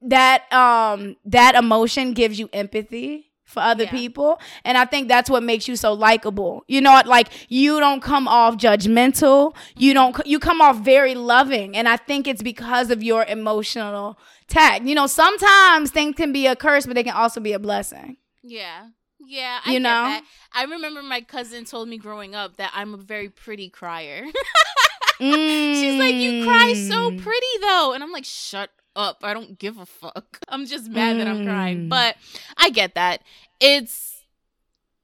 that 0.00 0.50
um 0.52 1.16
that 1.26 1.54
emotion 1.54 2.14
gives 2.14 2.38
you 2.38 2.48
empathy 2.54 3.27
for 3.48 3.60
other 3.60 3.84
Yeah. 3.84 3.90
people 3.90 4.40
and 4.64 4.76
i 4.78 4.84
think 4.84 5.08
that's 5.08 5.28
what 5.30 5.42
makes 5.42 5.66
you 5.66 5.74
so 5.74 5.92
likable 5.92 6.64
you 6.68 6.80
know 6.80 6.92
what 6.92 7.06
like 7.06 7.28
you 7.48 7.80
don't 7.80 8.02
come 8.02 8.28
off 8.28 8.56
judgmental 8.56 9.54
you 9.76 9.94
don't 9.94 10.14
you 10.26 10.38
come 10.38 10.60
off 10.60 10.76
very 10.78 11.14
loving 11.14 11.76
and 11.76 11.88
i 11.88 11.96
think 11.96 12.28
it's 12.28 12.42
because 12.42 12.90
of 12.90 13.02
your 13.02 13.24
emotional 13.24 14.18
tag 14.48 14.86
you 14.88 14.94
know 14.94 15.06
sometimes 15.06 15.90
things 15.90 16.14
can 16.14 16.30
be 16.32 16.46
a 16.46 16.54
curse 16.54 16.84
but 16.86 16.94
they 16.94 17.02
can 17.04 17.14
also 17.14 17.40
be 17.40 17.52
a 17.54 17.58
blessing 17.58 18.16
Yeah. 18.42 18.88
Yeah, 19.26 19.58
I 19.66 19.72
You 19.72 19.80
know? 19.80 19.90
that. 19.90 20.22
I 20.54 20.62
remember 20.64 21.02
my 21.02 21.20
cousin 21.20 21.64
told 21.64 21.88
me 21.88 21.98
growing 21.98 22.34
up 22.36 22.56
that 22.58 22.70
I'm 22.72 22.94
a 22.94 22.96
very 22.96 23.28
pretty 23.28 23.68
crier. 23.68 24.24
She's 25.18 25.98
like, 25.98 26.14
you 26.14 26.44
cry 26.44 26.72
so 26.74 27.10
Mm. 27.10 27.20
pretty 27.22 27.54
though. 27.60 27.92
And 27.92 28.02
I'm 28.04 28.12
like, 28.12 28.24
shut 28.24 28.70
up. 28.94 29.18
I 29.22 29.34
don't 29.34 29.58
give 29.58 29.78
a 29.78 29.86
fuck. 29.86 30.38
I'm 30.48 30.66
just 30.66 30.88
mad 30.88 31.18
that 31.18 31.26
I'm 31.26 31.44
crying. 31.44 31.78
Mm. 31.86 31.88
But 31.88 32.16
I 32.58 32.70
get 32.70 32.94
that. 32.94 33.22
It's, 33.60 34.22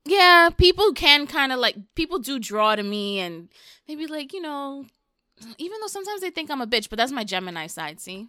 yeah, 0.05 0.51
people 0.57 0.93
can 0.93 1.27
kind 1.27 1.53
of 1.53 1.59
like, 1.59 1.77
people 1.95 2.19
do 2.19 2.39
draw 2.39 2.75
to 2.77 2.83
me 2.83 3.21
and 3.21 3.49
maybe 3.89 4.07
like, 4.07 4.33
you 4.33 4.43
know, 4.43 4.85
even 5.59 5.79
though 5.81 5.87
sometimes 5.89 6.21
they 6.21 6.31
think 6.31 6.51
I'm 6.51 6.61
a 6.61 6.67
bitch, 6.67 6.91
but 6.91 6.97
that's 6.97 7.13
my 7.13 7.25
Gemini 7.25 7.67
side, 7.67 8.01
see? 8.01 8.29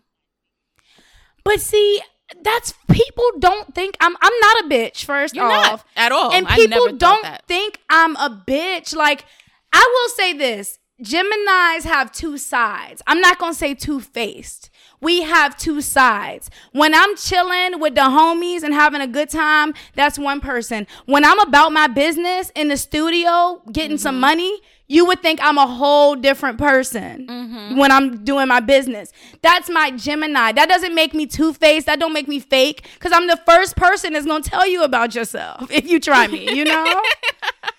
but 1.46 1.62
see 1.62 2.02
that's 2.42 2.74
people 2.92 3.24
don't 3.38 3.76
think 3.76 3.96
i'm 4.02 4.18
i'm 4.20 4.34
not 4.42 4.66
a 4.66 4.68
bitch 4.68 5.06
1st 5.06 5.36
You're 5.36 5.46
off 5.46 5.86
at 5.96 6.12
all. 6.12 6.34
and 6.34 6.48
people 6.48 6.92
don't 6.98 7.24
think 7.48 7.80
I'm 7.90 8.16
a 8.16 8.44
bitch. 8.48 8.96
Like, 8.96 9.26
I 9.72 9.88
will 9.94 10.10
say 10.16 10.34
this 10.34 10.80
Geminis 11.04 11.84
have 11.84 12.12
two 12.12 12.38
sides. 12.38 13.02
I'm 13.06 13.22
not 13.22 13.38
going 13.38 13.52
to 13.54 13.58
say 13.58 13.74
two 13.74 14.00
faced. 14.00 14.70
We 15.06 15.22
have 15.22 15.56
two 15.56 15.82
sides. 15.82 16.50
When 16.72 16.96
I'm 16.96 17.16
chilling 17.16 17.80
with 17.80 17.94
the 17.94 18.02
homies 18.02 18.64
and 18.64 18.74
having 18.74 19.02
a 19.02 19.08
good 19.08 19.30
time, 19.30 19.76
that's 19.94 20.18
one 20.18 20.42
person. 20.42 20.88
When 21.06 21.24
I'm 21.24 21.40
about 21.42 21.72
my 21.72 21.86
business 21.86 22.52
in 22.56 22.70
the 22.70 22.76
studio 22.78 23.62
getting 23.72 24.00
some 24.00 24.16
mm-hmm. 24.16 24.22
money, 24.22 24.62
you 24.88 25.06
would 25.06 25.22
think 25.22 25.40
I'm 25.44 25.60
a 25.60 25.68
whole 25.68 26.16
different 26.16 26.58
person 26.58 27.28
mm-hmm. 27.28 27.78
when 27.78 27.92
I'm 27.92 28.24
doing 28.24 28.48
my 28.48 28.62
business. 28.62 29.12
That's 29.44 29.70
my 29.70 29.92
Gemini. 29.92 30.54
That 30.54 30.70
doesn't 30.70 30.96
make 30.96 31.14
me 31.14 31.28
two 31.28 31.54
faced. 31.54 31.86
That 31.86 32.00
don't 32.00 32.14
make 32.14 32.28
me 32.28 32.40
fake 32.40 32.88
because 32.96 33.12
I'm 33.12 33.28
the 33.28 33.40
first 33.46 33.76
person 33.76 34.14
that's 34.14 34.26
gonna 34.26 34.44
tell 34.44 34.68
you 34.68 34.82
about 34.82 35.14
yourself 35.14 35.70
if 35.72 35.88
you 35.88 36.00
try 36.00 36.26
me. 36.26 36.52
You 36.52 36.66
know. 36.66 37.02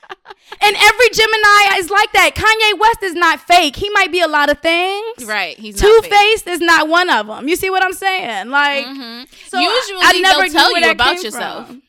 and 0.61 0.77
every 0.77 1.09
Gemini 1.11 1.79
is 1.79 1.91
like 1.91 2.13
that. 2.13 2.31
Kanye 2.35 2.79
West 2.79 3.03
is 3.03 3.15
not 3.15 3.41
fake. 3.41 3.77
He 3.77 3.91
might 3.91 4.11
be 4.13 4.21
a 4.21 4.29
lot 4.29 4.51
of 4.51 4.59
things. 4.61 5.25
Right. 5.25 5.59
He's 5.59 5.77
two 5.81 6.01
faced 6.03 6.47
is 6.47 6.61
not 6.61 6.89
one 6.89 7.11
of 7.11 7.27
them. 7.27 7.49
You 7.49 7.57
see 7.57 7.71
what 7.71 7.83
I'm 7.85 7.93
saying? 7.93 8.49
Like, 8.51 8.87
Mhm. 8.87 9.27
so 9.49 9.59
Usually 9.59 10.01
I, 10.03 10.13
I 10.15 10.21
never 10.21 10.43
they'll 10.43 10.53
tell 10.53 10.79
you 10.79 10.91
about 10.91 11.23
yourself. 11.23 11.67
from. 11.69 11.83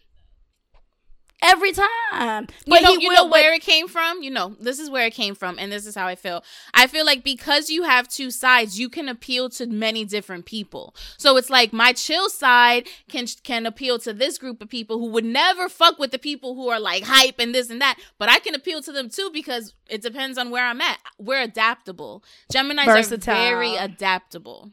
Every 1.41 1.71
time, 1.71 2.47
you 2.65 2.81
know, 2.81 2.93
you 2.93 3.13
know 3.13 3.25
but- 3.25 3.31
where 3.31 3.53
it 3.53 3.61
came 3.61 3.87
from. 3.87 4.23
You 4.23 4.31
know, 4.31 4.55
this 4.59 4.79
is 4.79 4.89
where 4.89 5.05
it 5.05 5.13
came 5.13 5.35
from, 5.35 5.59
and 5.59 5.71
this 5.71 5.85
is 5.85 5.93
how 5.93 6.07
I 6.07 6.15
feel. 6.15 6.43
I 6.73 6.87
feel 6.87 7.05
like 7.05 7.23
because 7.23 7.69
you 7.69 7.83
have 7.83 8.07
two 8.07 8.31
sides, 8.31 8.79
you 8.79 8.89
can 8.89 9.07
appeal 9.07 9.49
to 9.51 9.67
many 9.67 10.03
different 10.03 10.45
people. 10.45 10.95
So 11.17 11.37
it's 11.37 11.51
like 11.51 11.71
my 11.71 11.93
chill 11.93 12.29
side 12.29 12.87
can 13.07 13.27
can 13.43 13.67
appeal 13.67 13.99
to 13.99 14.13
this 14.13 14.39
group 14.39 14.63
of 14.63 14.69
people 14.69 14.97
who 14.97 15.07
would 15.11 15.25
never 15.25 15.69
fuck 15.69 15.99
with 15.99 16.09
the 16.11 16.19
people 16.19 16.55
who 16.55 16.69
are 16.69 16.79
like 16.79 17.03
hype 17.03 17.35
and 17.37 17.53
this 17.53 17.69
and 17.69 17.81
that. 17.81 17.99
But 18.17 18.29
I 18.29 18.39
can 18.39 18.55
appeal 18.55 18.81
to 18.81 18.91
them 18.91 19.09
too 19.09 19.29
because 19.31 19.75
it 19.87 20.01
depends 20.01 20.39
on 20.39 20.49
where 20.49 20.65
I'm 20.65 20.81
at. 20.81 20.97
We're 21.19 21.41
adaptable. 21.41 22.23
Gemini's 22.51 22.85
Versatile. 22.85 23.35
are 23.35 23.37
very 23.37 23.75
adaptable. 23.75 24.71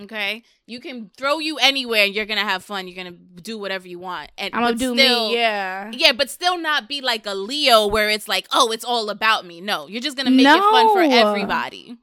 Okay, 0.00 0.42
you 0.66 0.80
can 0.80 1.10
throw 1.16 1.38
you 1.38 1.56
anywhere, 1.58 2.04
and 2.04 2.14
you're 2.14 2.26
gonna 2.26 2.40
have 2.40 2.64
fun. 2.64 2.88
You're 2.88 2.96
gonna 2.96 3.16
do 3.16 3.56
whatever 3.56 3.86
you 3.86 4.00
want, 4.00 4.32
and 4.36 4.52
I'm 4.52 4.62
gonna 4.62 4.74
do 4.74 4.94
still, 4.94 5.28
me. 5.28 5.36
Yeah. 5.36 5.90
yeah, 5.92 6.10
but 6.10 6.30
still 6.30 6.58
not 6.58 6.88
be 6.88 7.00
like 7.00 7.24
a 7.26 7.34
Leo 7.34 7.86
where 7.86 8.10
it's 8.10 8.26
like, 8.26 8.48
oh, 8.52 8.72
it's 8.72 8.84
all 8.84 9.08
about 9.08 9.46
me. 9.46 9.60
No, 9.60 9.86
you're 9.86 10.00
just 10.00 10.16
gonna 10.16 10.32
make 10.32 10.46
it 10.46 10.60
fun 10.60 10.92
for 10.92 11.00
everybody. 11.00 11.96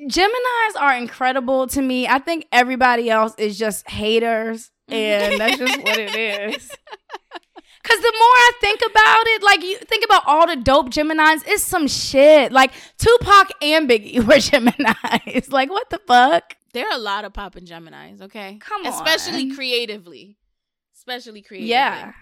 Geminis 0.00 0.80
are 0.80 0.94
incredible 0.94 1.66
to 1.66 1.82
me. 1.82 2.06
I 2.06 2.18
think 2.18 2.46
everybody 2.50 3.10
else 3.10 3.34
is 3.36 3.58
just 3.58 3.88
haters, 3.90 4.70
and 4.88 5.38
that's 5.38 5.58
just 5.58 5.82
what 5.82 5.98
it 5.98 6.14
is. 6.14 6.70
Cause 7.88 8.00
the 8.00 8.12
more 8.12 8.36
I 8.36 8.52
think 8.60 8.80
about 8.80 9.22
it, 9.26 9.42
like 9.42 9.62
you 9.62 9.78
think 9.78 10.04
about 10.04 10.22
all 10.26 10.46
the 10.46 10.56
dope 10.56 10.90
Geminis, 10.90 11.42
it's 11.46 11.62
some 11.62 11.88
shit. 11.88 12.52
Like 12.52 12.72
Tupac 12.98 13.50
and 13.62 13.88
Biggie 13.88 14.18
were 14.26 14.34
Geminis. 14.34 15.50
like 15.52 15.70
what 15.70 15.88
the 15.90 15.98
fuck? 16.06 16.54
There 16.74 16.86
are 16.86 16.94
a 16.94 16.98
lot 16.98 17.24
of 17.24 17.32
poppin' 17.32 17.64
Geminis. 17.64 18.20
Okay, 18.20 18.58
Come 18.60 18.84
on, 18.86 18.92
especially 18.92 19.54
creatively, 19.54 20.36
especially 20.96 21.40
creatively. 21.40 21.70
Yeah. 21.70 22.12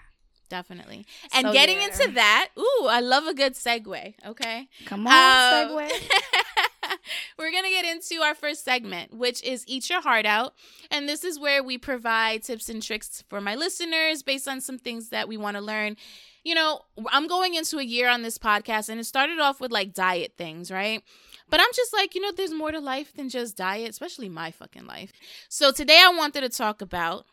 definitely. 0.49 1.05
And 1.33 1.47
So, 1.47 1.53
getting 1.53 1.77
yeah. 1.79 1.87
into 1.87 2.11
that, 2.13 2.49
ooh, 2.57 2.87
I 2.89 3.01
love 3.01 3.27
a 3.27 3.33
good 3.33 3.55
segue. 3.55 4.13
Okay. 4.25 4.69
Come 4.85 5.05
on, 5.05 5.13
Um, 5.13 5.77
segue. 5.77 5.91
We're 7.37 7.51
going 7.51 7.63
to 7.63 7.69
get 7.69 7.85
into 7.85 8.21
our 8.21 8.35
first 8.35 8.63
segment, 8.63 9.13
which 9.13 9.43
is 9.43 9.63
Eat 9.67 9.89
Your 9.89 10.01
Heart 10.01 10.25
Out. 10.25 10.53
And 10.91 11.07
this 11.07 11.23
is 11.23 11.39
where 11.39 11.63
we 11.63 11.77
provide 11.77 12.43
tips 12.43 12.69
and 12.69 12.81
tricks 12.81 13.23
for 13.29 13.41
my 13.41 13.55
listeners 13.55 14.23
based 14.23 14.47
on 14.47 14.61
some 14.61 14.77
things 14.77 15.09
that 15.09 15.27
we 15.27 15.37
want 15.37 15.57
to 15.57 15.61
learn. 15.61 15.95
You 16.43 16.55
know, 16.55 16.81
I'm 17.11 17.27
going 17.27 17.55
into 17.55 17.77
a 17.77 17.83
year 17.83 18.09
on 18.09 18.21
this 18.21 18.37
podcast, 18.37 18.89
and 18.89 18.99
it 18.99 19.05
started 19.05 19.39
off 19.39 19.59
with 19.59 19.71
like 19.71 19.93
diet 19.93 20.33
things, 20.37 20.71
right? 20.71 21.03
But 21.49 21.59
I'm 21.59 21.67
just 21.75 21.93
like, 21.93 22.15
you 22.15 22.21
know, 22.21 22.31
there's 22.31 22.53
more 22.53 22.71
to 22.71 22.79
life 22.79 23.13
than 23.13 23.29
just 23.29 23.57
diet, 23.57 23.89
especially 23.89 24.29
my 24.29 24.51
fucking 24.51 24.85
life. 24.85 25.11
So 25.49 25.71
today 25.71 26.01
I 26.03 26.13
wanted 26.15 26.41
to 26.41 26.49
talk 26.49 26.81
about 26.81 27.25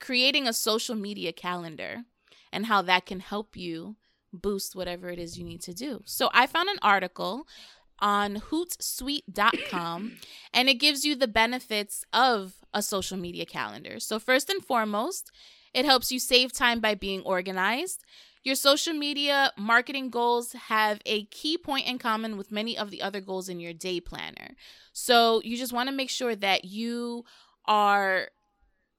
creating 0.00 0.46
a 0.46 0.52
social 0.52 0.94
media 0.94 1.32
calendar 1.32 2.04
and 2.52 2.66
how 2.66 2.82
that 2.82 3.06
can 3.06 3.20
help 3.20 3.56
you 3.56 3.96
boost 4.32 4.76
whatever 4.76 5.08
it 5.10 5.18
is 5.18 5.38
you 5.38 5.44
need 5.44 5.62
to 5.62 5.74
do. 5.74 6.02
So 6.04 6.30
I 6.32 6.46
found 6.46 6.68
an 6.68 6.78
article 6.82 7.46
on 8.00 8.36
hootsuite.com 8.50 10.12
and 10.52 10.68
it 10.68 10.74
gives 10.74 11.04
you 11.04 11.14
the 11.14 11.28
benefits 11.28 12.04
of 12.12 12.54
a 12.74 12.82
social 12.82 13.16
media 13.16 13.46
calendar. 13.46 13.98
So 14.00 14.18
first 14.18 14.50
and 14.50 14.64
foremost, 14.64 15.30
it 15.72 15.84
helps 15.84 16.10
you 16.10 16.18
save 16.18 16.52
time 16.52 16.80
by 16.80 16.94
being 16.94 17.22
organized. 17.22 18.04
Your 18.42 18.54
social 18.54 18.94
media 18.94 19.52
marketing 19.58 20.10
goals 20.10 20.52
have 20.52 21.00
a 21.04 21.24
key 21.26 21.58
point 21.58 21.86
in 21.86 21.98
common 21.98 22.36
with 22.36 22.52
many 22.52 22.78
of 22.78 22.90
the 22.90 23.02
other 23.02 23.20
goals 23.20 23.48
in 23.48 23.60
your 23.60 23.72
day 23.72 24.00
planner. 24.00 24.54
So 24.92 25.42
you 25.44 25.56
just 25.56 25.72
want 25.72 25.88
to 25.88 25.94
make 25.94 26.10
sure 26.10 26.36
that 26.36 26.64
you 26.64 27.24
are 27.66 28.28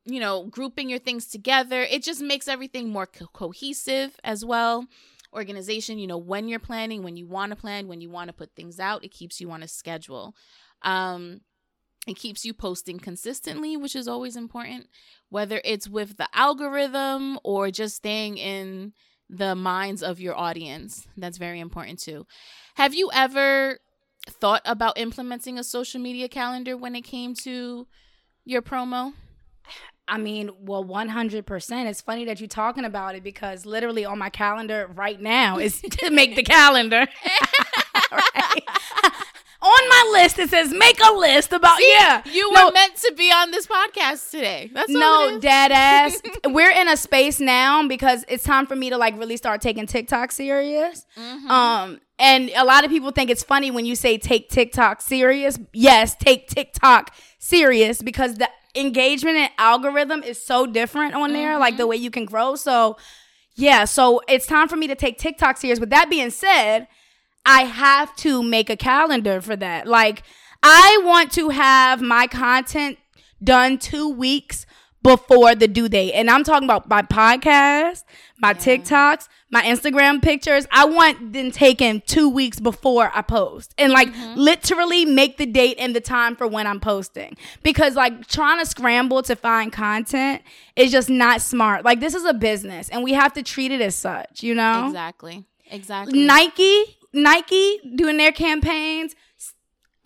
you 0.08 0.22
know, 0.22 0.46
grouping 0.46 0.90
your 0.90 1.00
things 1.00 1.28
together. 1.28 1.82
It 1.82 2.02
just 2.02 2.22
makes 2.22 2.48
everything 2.48 2.90
more 2.90 3.06
co- 3.06 3.28
cohesive 3.34 4.18
as 4.24 4.44
well. 4.46 4.88
Organization, 5.34 6.00
you 6.00 6.08
know, 6.08 6.18
when 6.18 6.48
you're 6.48 6.60
planning, 6.60 7.04
when 7.04 7.18
you 7.18 7.28
want 7.28 7.52
to 7.52 7.56
plan, 7.56 7.88
when 7.88 8.02
you 8.02 8.10
want 8.10 8.30
to 8.30 8.34
put 8.34 8.56
things 8.56 8.80
out, 8.80 9.04
it 9.04 9.12
keeps 9.12 9.42
you 9.42 9.52
on 9.52 9.62
a 9.62 9.68
schedule. 9.68 10.34
Um, 10.84 11.42
it 12.08 12.16
keeps 12.16 12.46
you 12.46 12.54
posting 12.54 13.00
consistently, 13.00 13.76
which 13.76 13.96
is 13.96 14.08
always 14.08 14.38
important, 14.38 14.88
whether 15.30 15.62
it's 15.66 15.90
with 15.90 16.16
the 16.16 16.30
algorithm 16.34 17.38
or 17.44 17.70
just 17.70 17.98
staying 17.98 18.38
in 18.38 18.94
the 19.30 19.56
minds 19.56 20.02
of 20.02 20.22
your 20.22 20.36
audience. 20.36 21.08
That's 21.18 21.38
very 21.38 21.60
important 21.60 22.00
too. 22.00 22.26
Have 22.76 22.96
you 22.96 23.10
ever 23.14 23.80
thought 24.30 24.62
about 24.66 24.98
implementing 24.98 25.60
a 25.60 25.64
social 25.64 26.00
media 26.00 26.30
calendar 26.30 26.78
when 26.78 26.96
it 26.96 27.02
came 27.02 27.34
to 27.36 27.88
your 28.46 28.62
promo? 28.62 29.14
I 30.08 30.18
mean, 30.18 30.52
well, 30.62 30.86
100%. 30.86 31.86
It's 31.86 32.02
funny 32.02 32.26
that 32.26 32.40
you're 32.40 32.48
talking 32.48 32.86
about 32.86 33.16
it 33.16 33.24
because 33.24 33.66
literally 33.66 34.06
on 34.06 34.18
my 34.18 34.30
calendar 34.30 34.90
right 34.96 35.20
now 35.20 35.58
is 35.60 35.82
to 36.00 36.10
make 36.10 36.36
the 36.36 36.44
calendar. 36.44 37.06
Right? 38.10 38.64
on 39.62 39.90
my 39.90 40.10
list, 40.14 40.40
it 40.40 40.50
says 40.50 40.74
make 40.74 40.98
a 41.04 41.12
list 41.12 41.52
about, 41.52 41.78
yeah. 41.82 42.22
You 42.26 42.50
No, 42.54 42.68
were 42.68 42.72
meant 42.72 42.96
to 42.96 43.14
be 43.18 43.30
on 43.32 43.52
this 43.52 43.68
podcast 43.68 44.32
today. 44.32 44.70
That's 44.74 44.90
No, 44.90 45.40
dead 45.42 45.72
ass. 45.74 46.22
We're 46.46 46.72
in 46.72 46.88
a 46.88 46.96
space 46.96 47.42
now 47.42 47.86
because 47.88 48.24
it's 48.30 48.46
time 48.46 48.66
for 48.66 48.78
me 48.78 48.90
to 48.92 48.98
like 48.98 49.18
really 49.18 49.36
start 49.36 49.60
taking 49.62 49.86
TikTok 49.88 50.32
serious. 50.32 51.06
Mhm. 51.20 51.50
Um, 51.50 52.00
and 52.20 52.50
a 52.56 52.66
lot 52.66 52.84
of 52.84 52.90
people 52.90 53.12
think 53.12 53.30
it's 53.30 53.44
funny 53.44 53.72
when 53.72 53.86
you 53.86 53.96
say 53.96 54.18
take 54.18 54.50
TikTok 54.50 55.02
serious. 55.02 55.60
Yes, 55.74 56.16
take 56.16 56.48
TikTok 56.48 57.14
serious 57.38 58.02
because 58.02 58.36
the 58.36 58.50
engagement 58.76 59.38
and 59.38 59.52
algorithm 59.58 60.24
is 60.24 60.42
so 60.42 60.66
different 60.66 61.14
on 61.14 61.34
there, 61.34 61.58
like 61.58 61.78
the 61.78 61.84
mm-hmm. 61.84 61.90
way 61.92 61.96
you 61.98 62.12
can 62.12 62.26
grow. 62.26 62.56
So, 62.56 62.98
yeah, 63.56 63.86
so 63.86 64.22
it's 64.28 64.46
time 64.46 64.68
for 64.68 64.76
me 64.76 64.88
to 64.88 64.96
take 64.96 65.18
TikTok 65.18 65.58
serious. 65.58 65.80
With 65.80 65.90
that 65.92 66.10
being 66.10 66.30
said, 66.30 66.88
I 67.46 67.64
have 67.64 68.16
to 68.18 68.44
make 68.44 68.70
a 68.70 68.78
calendar 68.78 69.42
for 69.42 69.56
that. 69.56 69.88
Like, 69.88 70.24
I 70.64 71.02
want 71.04 71.32
to 71.34 71.50
have 71.50 72.02
my 72.02 72.28
content 72.28 72.98
done 73.44 73.78
two 73.78 74.10
weeks 74.10 74.66
before 75.04 75.56
the 75.56 75.68
due 75.68 75.88
date. 75.88 76.14
And 76.14 76.30
I'm 76.30 76.44
talking 76.44 76.66
about 76.68 76.90
my 76.90 77.02
podcast, 77.02 78.04
my 78.40 78.54
TikToks, 78.54 79.28
my 79.50 79.64
Instagram 79.64 80.22
pictures. 80.22 80.68
I 80.72 80.86
want 80.86 81.34
them 81.34 81.52
taken 81.52 82.02
two 82.06 82.30
weeks 82.30 82.60
before 82.60 83.12
I 83.14 83.22
post 83.22 83.74
and 83.78 83.92
like 83.92 84.14
mm-hmm. 84.14 84.40
literally 84.40 85.06
make 85.06 85.38
the 85.38 85.46
date 85.46 85.78
and 85.80 85.96
the 85.96 86.02
time 86.02 86.36
for 86.36 86.48
when 86.48 86.68
I'm 86.68 86.80
posting. 86.80 87.38
Because 87.64 87.96
like 87.96 88.28
trying 88.28 88.60
to 88.60 88.66
scramble 88.66 89.24
to 89.24 89.36
find 89.36 89.72
content 89.72 90.42
is 90.76 90.92
just 90.92 91.10
not 91.10 91.42
smart. 91.42 91.84
Like, 91.84 92.00
this 92.00 92.14
is 92.14 92.26
a 92.26 92.34
business 92.34 92.90
and 92.90 93.04
we 93.04 93.14
have 93.14 93.34
to 93.34 93.44
treat 93.44 93.72
it 93.72 93.82
as 93.82 93.96
such, 93.96 94.44
you 94.44 94.54
know? 94.56 94.88
Exactly. 94.88 95.46
Exactly. 95.70 96.26
Nike, 96.26 96.98
Nike 97.14 97.80
doing 97.96 98.18
their 98.18 98.32
campaigns 98.32 99.16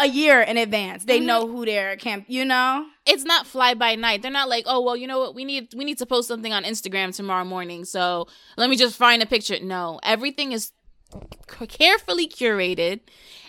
a 0.02 0.08
year 0.08 0.42
in 0.42 0.58
advance. 0.58 1.06
They 1.06 1.20
mhm. 1.20 1.26
know 1.26 1.48
who 1.48 1.66
their 1.66 1.96
camp, 1.98 2.26
you 2.28 2.46
know? 2.46 2.86
it's 3.06 3.24
not 3.24 3.48
fly 3.48 3.74
by 3.74 3.96
night. 3.96 4.22
They're 4.22 4.32
not 4.32 4.50
like, 4.50 4.66
oh 4.68 4.82
well, 4.82 4.96
you 4.96 5.08
know 5.08 5.20
what? 5.20 5.36
We 5.36 5.46
need 5.46 5.74
we 5.76 5.86
need 5.86 5.98
to 6.00 6.06
post 6.06 6.28
something 6.28 6.54
on 6.54 6.64
Instagram 6.64 7.16
tomorrow 7.16 7.46
morning. 7.46 7.86
So 7.86 8.28
let 8.58 8.70
me 8.70 8.76
just 8.76 8.96
find 8.98 9.22
a 9.22 9.26
picture. 9.26 9.58
No, 9.62 10.00
everything 10.04 10.52
is 10.52 10.72
c- 11.12 11.68
carefully 11.68 12.28
curated, 12.28 13.02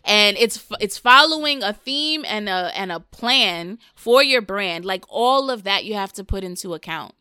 and 0.04 0.36
it's 0.38 0.56
f- 0.56 0.78
it's 0.80 0.98
following 0.98 1.62
a 1.62 1.72
theme 1.72 2.24
and 2.26 2.48
a 2.48 2.70
and 2.74 2.90
a 2.90 3.00
plan 3.00 3.78
for 3.94 4.22
your 4.22 4.42
brand. 4.42 4.84
Like 4.84 5.04
all 5.08 5.50
of 5.50 5.64
that, 5.64 5.84
you 5.84 5.94
have 5.94 6.12
to 6.14 6.24
put 6.24 6.44
into 6.44 6.74
account. 6.74 7.14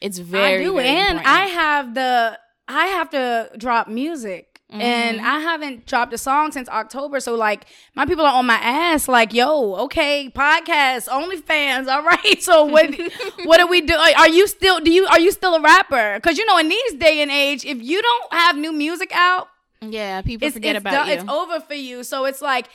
It's 0.00 0.18
very 0.18 0.62
I 0.62 0.64
do, 0.64 0.74
very 0.74 0.88
and 0.88 1.18
important. 1.18 1.26
I 1.26 1.46
have 1.46 1.94
the 1.94 2.38
I 2.68 2.86
have 2.86 3.10
to 3.10 3.50
drop 3.56 3.88
music. 3.88 4.49
Mm-hmm. 4.70 4.80
And 4.80 5.20
I 5.20 5.40
haven't 5.40 5.86
dropped 5.86 6.12
a 6.12 6.18
song 6.18 6.52
since 6.52 6.68
October. 6.68 7.18
So 7.18 7.34
like 7.34 7.66
my 7.96 8.06
people 8.06 8.24
are 8.24 8.34
on 8.34 8.46
my 8.46 8.54
ass, 8.54 9.08
like, 9.08 9.34
yo, 9.34 9.74
okay, 9.86 10.30
podcast, 10.32 11.08
OnlyFans, 11.08 11.88
all 11.92 12.04
right. 12.04 12.40
So 12.40 12.64
what 12.64 12.94
what 13.44 13.58
do 13.58 13.66
we 13.66 13.80
do? 13.80 13.94
Are 13.94 14.28
you 14.28 14.46
still 14.46 14.78
do 14.80 14.92
you 14.92 15.06
are 15.06 15.18
you 15.18 15.32
still 15.32 15.54
a 15.56 15.60
rapper? 15.60 16.20
Cause 16.20 16.38
you 16.38 16.46
know, 16.46 16.58
in 16.58 16.68
these 16.68 16.92
day 16.94 17.20
and 17.20 17.30
age, 17.30 17.64
if 17.64 17.82
you 17.82 18.00
don't 18.00 18.32
have 18.32 18.56
new 18.56 18.72
music 18.72 19.10
out, 19.12 19.48
yeah, 19.80 20.22
people 20.22 20.46
it's, 20.46 20.54
forget 20.54 20.76
it's 20.76 20.82
about 20.82 21.08
you. 21.08 21.14
It's 21.14 21.28
over 21.28 21.58
for 21.58 21.74
you. 21.74 22.04
So 22.04 22.24
it's 22.26 22.42
like, 22.42 22.68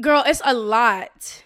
girl, 0.00 0.24
it's 0.26 0.42
a 0.44 0.54
lot. 0.54 1.42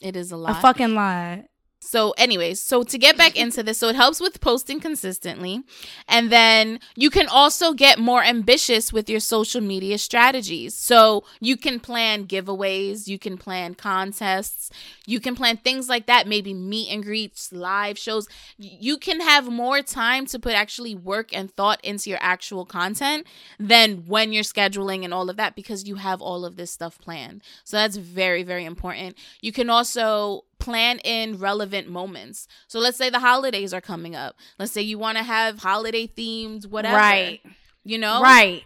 it 0.00 0.16
is 0.16 0.32
a 0.32 0.36
lot. 0.38 0.56
A 0.56 0.60
fucking 0.62 0.94
lot. 0.94 1.49
So, 1.90 2.12
anyways, 2.12 2.62
so 2.62 2.84
to 2.84 2.98
get 2.98 3.18
back 3.18 3.36
into 3.44 3.64
this, 3.64 3.78
so 3.78 3.88
it 3.88 3.96
helps 3.96 4.20
with 4.20 4.40
posting 4.40 4.78
consistently. 4.78 5.64
And 6.06 6.30
then 6.30 6.78
you 6.94 7.10
can 7.10 7.26
also 7.26 7.72
get 7.72 7.98
more 7.98 8.22
ambitious 8.22 8.92
with 8.92 9.10
your 9.10 9.18
social 9.18 9.60
media 9.60 9.98
strategies. 9.98 10.76
So, 10.76 11.24
you 11.40 11.56
can 11.56 11.80
plan 11.80 12.28
giveaways, 12.28 13.08
you 13.08 13.18
can 13.18 13.36
plan 13.36 13.74
contests, 13.74 14.70
you 15.04 15.18
can 15.18 15.34
plan 15.34 15.56
things 15.56 15.88
like 15.88 16.06
that, 16.06 16.28
maybe 16.28 16.54
meet 16.54 16.92
and 16.92 17.02
greets, 17.02 17.52
live 17.52 17.98
shows. 17.98 18.28
You 18.56 18.96
can 18.96 19.20
have 19.20 19.50
more 19.50 19.82
time 19.82 20.26
to 20.26 20.38
put 20.38 20.52
actually 20.52 20.94
work 20.94 21.36
and 21.36 21.50
thought 21.50 21.84
into 21.84 22.08
your 22.08 22.20
actual 22.22 22.64
content 22.64 23.26
than 23.58 24.04
when 24.06 24.32
you're 24.32 24.44
scheduling 24.44 25.04
and 25.04 25.12
all 25.12 25.28
of 25.28 25.36
that 25.38 25.56
because 25.56 25.88
you 25.88 25.96
have 25.96 26.22
all 26.22 26.44
of 26.44 26.54
this 26.54 26.70
stuff 26.70 27.00
planned. 27.00 27.42
So, 27.64 27.78
that's 27.78 27.96
very, 27.96 28.44
very 28.44 28.64
important. 28.64 29.16
You 29.40 29.50
can 29.50 29.68
also 29.68 30.44
plan 30.60 30.98
in 31.00 31.38
relevant 31.38 31.88
moments. 31.88 32.46
So 32.68 32.78
let's 32.78 32.96
say 32.96 33.10
the 33.10 33.18
holidays 33.20 33.74
are 33.74 33.80
coming 33.80 34.14
up. 34.14 34.36
Let's 34.58 34.72
say 34.72 34.82
you 34.82 34.98
want 34.98 35.18
to 35.18 35.24
have 35.24 35.58
holiday 35.58 36.06
themed 36.06 36.66
whatever. 36.66 36.96
Right. 36.96 37.40
You 37.84 37.98
know? 37.98 38.22
Right. 38.22 38.62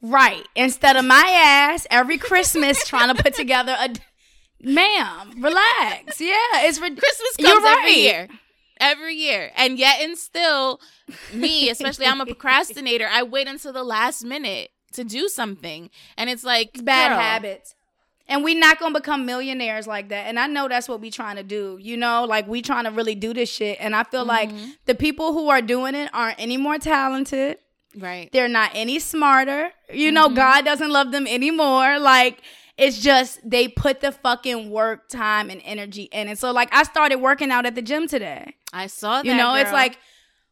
Right. 0.00 0.46
Instead 0.54 0.96
of 0.96 1.04
my 1.04 1.32
ass 1.34 1.86
every 1.90 2.18
Christmas 2.18 2.84
trying 2.86 3.14
to 3.14 3.22
put 3.22 3.34
together 3.34 3.76
a 3.78 3.90
ma'am, 4.62 5.42
relax. 5.42 6.20
Yeah, 6.20 6.36
it's 6.54 6.80
rid- 6.80 6.98
Christmas 6.98 7.36
comes 7.36 7.64
every 7.64 7.94
year. 7.94 8.28
Every 8.80 9.14
year. 9.14 9.52
And 9.56 9.78
yet 9.78 10.00
and 10.00 10.18
still 10.18 10.80
me, 11.32 11.70
especially 11.70 12.06
I'm 12.06 12.20
a 12.20 12.26
procrastinator, 12.26 13.08
I 13.10 13.22
wait 13.22 13.46
until 13.46 13.72
the 13.72 13.84
last 13.84 14.24
minute 14.24 14.70
to 14.94 15.04
do 15.04 15.28
something. 15.28 15.90
And 16.16 16.28
it's 16.28 16.44
like 16.44 16.84
bad 16.84 17.10
girl, 17.10 17.18
habits. 17.18 17.74
And 18.32 18.42
we 18.42 18.54
not 18.54 18.78
gonna 18.80 18.98
become 18.98 19.26
millionaires 19.26 19.86
like 19.86 20.08
that. 20.08 20.26
And 20.26 20.38
I 20.40 20.46
know 20.46 20.66
that's 20.68 20.88
what 20.88 21.00
we 21.00 21.10
trying 21.10 21.36
to 21.36 21.42
do. 21.42 21.78
You 21.80 21.96
know, 21.96 22.24
like 22.24 22.48
we 22.48 22.62
trying 22.62 22.84
to 22.84 22.90
really 22.90 23.14
do 23.14 23.34
this 23.34 23.50
shit. 23.50 23.76
And 23.80 23.94
I 23.94 24.04
feel 24.04 24.24
like 24.24 24.48
Mm-hmm. 24.50 24.70
the 24.86 24.94
people 24.94 25.32
who 25.34 25.48
are 25.50 25.60
doing 25.62 25.94
it 25.94 26.10
aren't 26.12 26.40
any 26.40 26.56
more 26.56 26.78
talented. 26.78 27.58
Right. 27.96 28.30
They're 28.32 28.48
not 28.48 28.70
any 28.74 28.98
smarter. 28.98 29.70
You 29.92 30.10
know, 30.12 30.30
God 30.30 30.64
doesn't 30.64 30.90
love 30.90 31.12
them 31.12 31.26
anymore. 31.26 31.98
Like 31.98 32.40
it's 32.78 32.98
just 32.98 33.38
they 33.48 33.68
put 33.68 34.00
the 34.00 34.10
fucking 34.12 34.70
work, 34.70 35.08
time, 35.10 35.50
and 35.50 35.60
energy 35.64 36.04
in 36.04 36.28
it. 36.28 36.38
So 36.38 36.52
like 36.52 36.70
I 36.72 36.84
started 36.84 37.16
working 37.16 37.50
out 37.50 37.66
at 37.66 37.74
the 37.74 37.82
gym 37.82 38.08
today. 38.08 38.54
I 38.72 38.86
saw 38.86 39.16
that. 39.22 39.26
You 39.26 39.34
know, 39.34 39.54
it's 39.56 39.72
like 39.72 39.98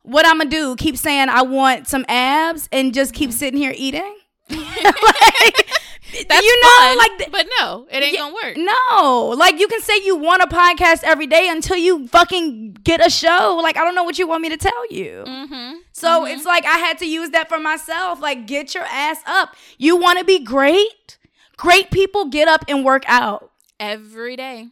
what 0.03 0.27
I'm 0.27 0.39
gonna 0.39 0.51
do? 0.51 0.77
Keep 0.77 0.99
saying 0.99 1.31
I 1.31 1.43
want 1.43 1.89
some 1.89 2.05
abs 2.09 2.69
and 2.73 2.93
just 2.93 3.15
keep 3.15 3.33
sitting 3.33 3.59
here 3.59 3.73
eating? 3.75 4.17
like, 4.51 5.69
That's 6.29 6.47
fun, 6.81 6.99
like 6.99 7.19
the- 7.19 7.29
but 7.31 7.47
no, 7.61 7.87
it 7.91 8.03
ain't 8.03 8.13
Yeah, 8.15 8.21
gonna 8.21 8.35
work. 8.35 8.57
No, 8.57 9.35
like 9.37 9.59
you 9.59 9.69
can 9.69 9.81
say 9.81 10.01
you 10.05 10.17
want 10.17 10.43
a 10.43 10.47
podcast 10.47 11.03
every 11.05 11.27
day 11.27 11.49
until 11.49 11.77
you 11.77 12.07
fucking 12.09 12.75
get 12.83 13.05
a 13.05 13.11
show. 13.11 13.59
Like 13.63 13.77
I 13.77 13.85
don't 13.85 13.95
know 13.95 14.03
what 14.05 14.19
you 14.19 14.27
want 14.27 14.43
me 14.43 14.49
to 14.51 14.57
tell 14.57 14.87
you. 14.93 15.25
Mm-hmm. 15.27 15.77
So 15.93 16.25
it's 16.25 16.45
like 16.45 16.65
I 16.65 16.79
had 16.79 16.99
to 16.99 17.07
use 17.07 17.31
that 17.31 17.49
for 17.49 17.59
myself. 17.59 18.21
Like 18.21 18.47
get 18.47 18.75
your 18.75 18.85
ass 18.85 19.19
up. 19.27 19.55
You 19.79 19.97
want 19.97 20.19
to 20.19 20.25
be 20.25 20.39
great? 20.39 21.19
Great 21.57 21.91
people 21.91 22.27
get 22.27 22.49
up 22.49 22.65
and 22.69 22.85
work 22.85 23.03
out 23.07 23.51
Every 23.79 24.37
day. 24.37 24.69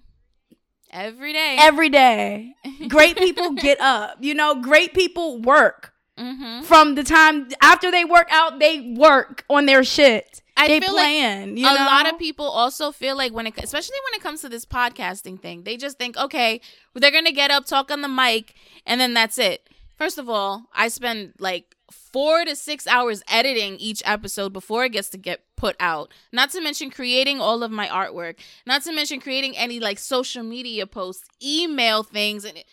Every 0.91 1.33
day. 1.35 1.57
every 1.59 1.89
day. 1.91 2.55
Great 2.89 3.17
people 3.19 3.53
get 3.53 3.79
up. 3.81 4.17
You 4.21 4.33
know, 4.35 4.55
great 4.55 4.95
people 4.95 5.39
work. 5.41 5.93
mm-hmm. 6.19 6.63
From 6.63 6.95
the 6.95 7.05
time 7.05 7.49
after 7.61 7.91
they 7.91 8.05
work 8.07 8.29
out, 8.31 8.59
they 8.59 8.95
work 8.97 9.45
on 9.51 9.67
their 9.67 9.85
shit. 9.85 10.41
I 10.59 10.69
they 10.69 10.81
feel 10.81 10.95
like 10.95 11.07
plan. 11.07 11.57
you 11.57 11.67
a 11.67 11.73
lot 11.75 12.13
of 12.13 12.19
people 12.19 12.47
also 12.47 12.93
feel 12.93 13.17
like 13.17 13.33
when 13.33 13.47
it 13.47 13.55
especially 13.63 13.97
when 14.11 14.19
it 14.19 14.23
comes 14.23 14.41
to 14.43 14.49
this 14.49 14.65
podcasting 14.67 15.41
thing 15.41 15.63
they 15.63 15.77
just 15.77 15.99
think 15.99 16.17
okay 16.17 16.61
they're 16.95 17.11
gonna 17.13 17.33
get 17.33 17.51
up 17.51 17.65
talk 17.65 17.91
on 17.91 18.03
the 18.03 18.09
mic 18.09 18.55
and 18.85 19.01
then 19.01 19.15
that's 19.15 19.39
it 19.39 19.69
first 19.97 20.19
of 20.19 20.29
all 20.29 20.65
i 20.75 20.89
spend 20.89 21.33
like 21.39 21.77
four 21.91 22.45
to 22.45 22.55
six 22.57 22.87
hours 22.87 23.23
editing 23.29 23.77
each 23.77 24.03
episode 24.05 24.53
before 24.53 24.85
it 24.85 24.93
gets 24.93 25.09
to 25.09 25.17
get 25.17 25.43
put 25.57 25.77
out 25.81 26.13
not 26.33 26.51
to 26.51 26.61
mention 26.61 26.91
creating 26.91 27.41
all 27.41 27.63
of 27.63 27.71
my 27.71 27.87
artwork 27.89 28.37
not 28.67 28.83
to 28.83 28.93
mention 28.93 29.21
creating 29.21 29.57
any 29.57 29.79
like 29.81 29.99
social 29.99 30.43
media 30.43 30.87
posts 30.87 31.27
email 31.43 32.03
things 32.03 32.45
and 32.45 32.59
it, 32.59 32.65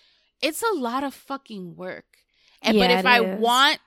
it's 0.42 0.64
a 0.64 0.76
lot 0.76 1.04
of 1.04 1.14
fucking 1.14 1.76
work 1.76 2.06
and 2.62 2.78
but 2.78 2.90
Yeah, 2.90 3.00
if 3.00 3.06
i 3.06 3.22
is. 3.22 3.40
want 3.40 3.80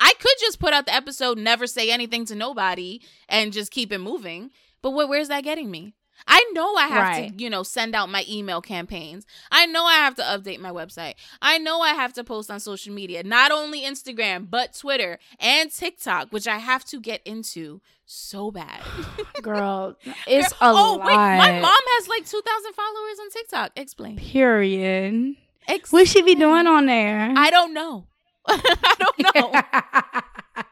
I 0.00 0.14
could 0.18 0.34
just 0.40 0.58
put 0.58 0.72
out 0.72 0.86
the 0.86 0.94
episode, 0.94 1.38
never 1.38 1.66
say 1.66 1.90
anything 1.90 2.24
to 2.26 2.34
nobody, 2.34 3.00
and 3.28 3.52
just 3.52 3.70
keep 3.70 3.92
it 3.92 3.98
moving. 3.98 4.50
But 4.82 4.90
wh- 4.92 5.08
where's 5.08 5.28
that 5.28 5.44
getting 5.44 5.70
me? 5.70 5.94
I 6.26 6.44
know 6.52 6.74
I 6.74 6.86
have 6.86 7.02
Right. 7.08 7.36
to, 7.38 7.42
you 7.42 7.48
know, 7.48 7.62
send 7.62 7.94
out 7.94 8.10
my 8.10 8.24
email 8.28 8.60
campaigns. 8.60 9.24
I 9.50 9.64
know 9.64 9.84
I 9.86 9.94
have 9.94 10.14
to 10.16 10.22
update 10.22 10.58
my 10.60 10.68
website. 10.70 11.14
I 11.40 11.56
know 11.56 11.80
I 11.80 11.94
have 11.94 12.12
to 12.14 12.24
post 12.24 12.50
on 12.50 12.60
social 12.60 12.92
media, 12.92 13.22
not 13.22 13.50
only 13.52 13.82
Instagram, 13.82 14.50
but 14.50 14.74
Twitter 14.78 15.18
and 15.38 15.70
TikTok, 15.72 16.28
which 16.30 16.46
I 16.46 16.58
have 16.58 16.84
to 16.86 17.00
get 17.00 17.22
into 17.24 17.80
so 18.04 18.50
bad. 18.50 18.82
girl, 19.42 19.96
it's 20.26 20.52
a 20.52 20.56
oh, 20.60 20.96
lot. 20.98 21.06
wait, 21.06 21.16
my 21.16 21.52
mom 21.60 21.78
has 21.96 22.08
like 22.08 22.26
2,000 22.26 22.72
followers 22.74 23.18
on 23.22 23.30
TikTok. 23.30 23.72
Explain. 23.76 24.16
Period. 24.18 25.36
Ex- 25.68 25.90
What 25.92 26.06
she 26.08 26.20
be 26.22 26.34
doing 26.34 26.66
on 26.66 26.84
there? 26.86 27.32
I 27.36 27.48
don't 27.50 27.72
know. 27.72 28.06
I 28.48 28.94
don't 28.98 29.34
know. 29.34 30.62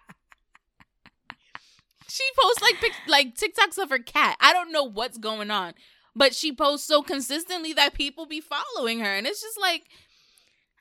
she 2.08 2.24
posts 2.40 2.62
like 2.62 2.76
pic- 2.80 2.92
like 3.08 3.34
TikToks 3.36 3.78
of 3.82 3.90
her 3.90 3.98
cat. 3.98 4.36
I 4.40 4.52
don't 4.52 4.72
know 4.72 4.84
what's 4.84 5.18
going 5.18 5.50
on, 5.50 5.74
but 6.16 6.34
she 6.34 6.52
posts 6.52 6.86
so 6.86 7.02
consistently 7.02 7.72
that 7.74 7.94
people 7.94 8.26
be 8.26 8.40
following 8.40 9.00
her, 9.00 9.14
and 9.14 9.26
it's 9.26 9.42
just 9.42 9.60
like 9.60 9.82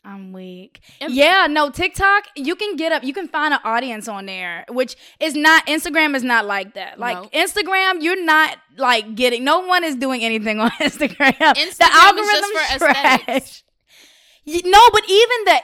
I'm 0.05 0.31
weak. 0.31 0.79
Am- 1.01 1.11
yeah, 1.11 1.47
no, 1.49 1.69
TikTok, 1.69 2.25
you 2.37 2.55
can 2.55 2.77
get 2.77 2.93
up, 2.93 3.03
you 3.03 3.13
can 3.13 3.27
find 3.27 3.53
an 3.53 3.59
audience 3.65 4.07
on 4.07 4.25
there, 4.25 4.63
which 4.69 4.95
is 5.19 5.35
not 5.35 5.65
Instagram 5.67 6.15
is 6.15 6.23
not 6.23 6.45
like 6.45 6.75
that. 6.75 6.97
Like 6.97 7.17
No. 7.21 7.29
Instagram, 7.41 8.01
you're 8.01 8.23
not 8.23 8.57
like 8.77 9.15
getting 9.15 9.43
no 9.43 9.59
one 9.59 9.83
is 9.83 9.95
doing 9.97 10.23
anything 10.23 10.59
on 10.61 10.71
Instagram. 10.71 11.33
Instagram 11.33 11.55
the 11.55 11.61
is 11.61 11.79
algorithm's 11.81 12.51
just 12.53 12.71
for 12.73 12.77
trash. 12.79 13.19
aesthetics. 13.19 13.63
No, 14.63 14.89
but 14.93 15.03
even 15.09 15.37
the 15.45 15.59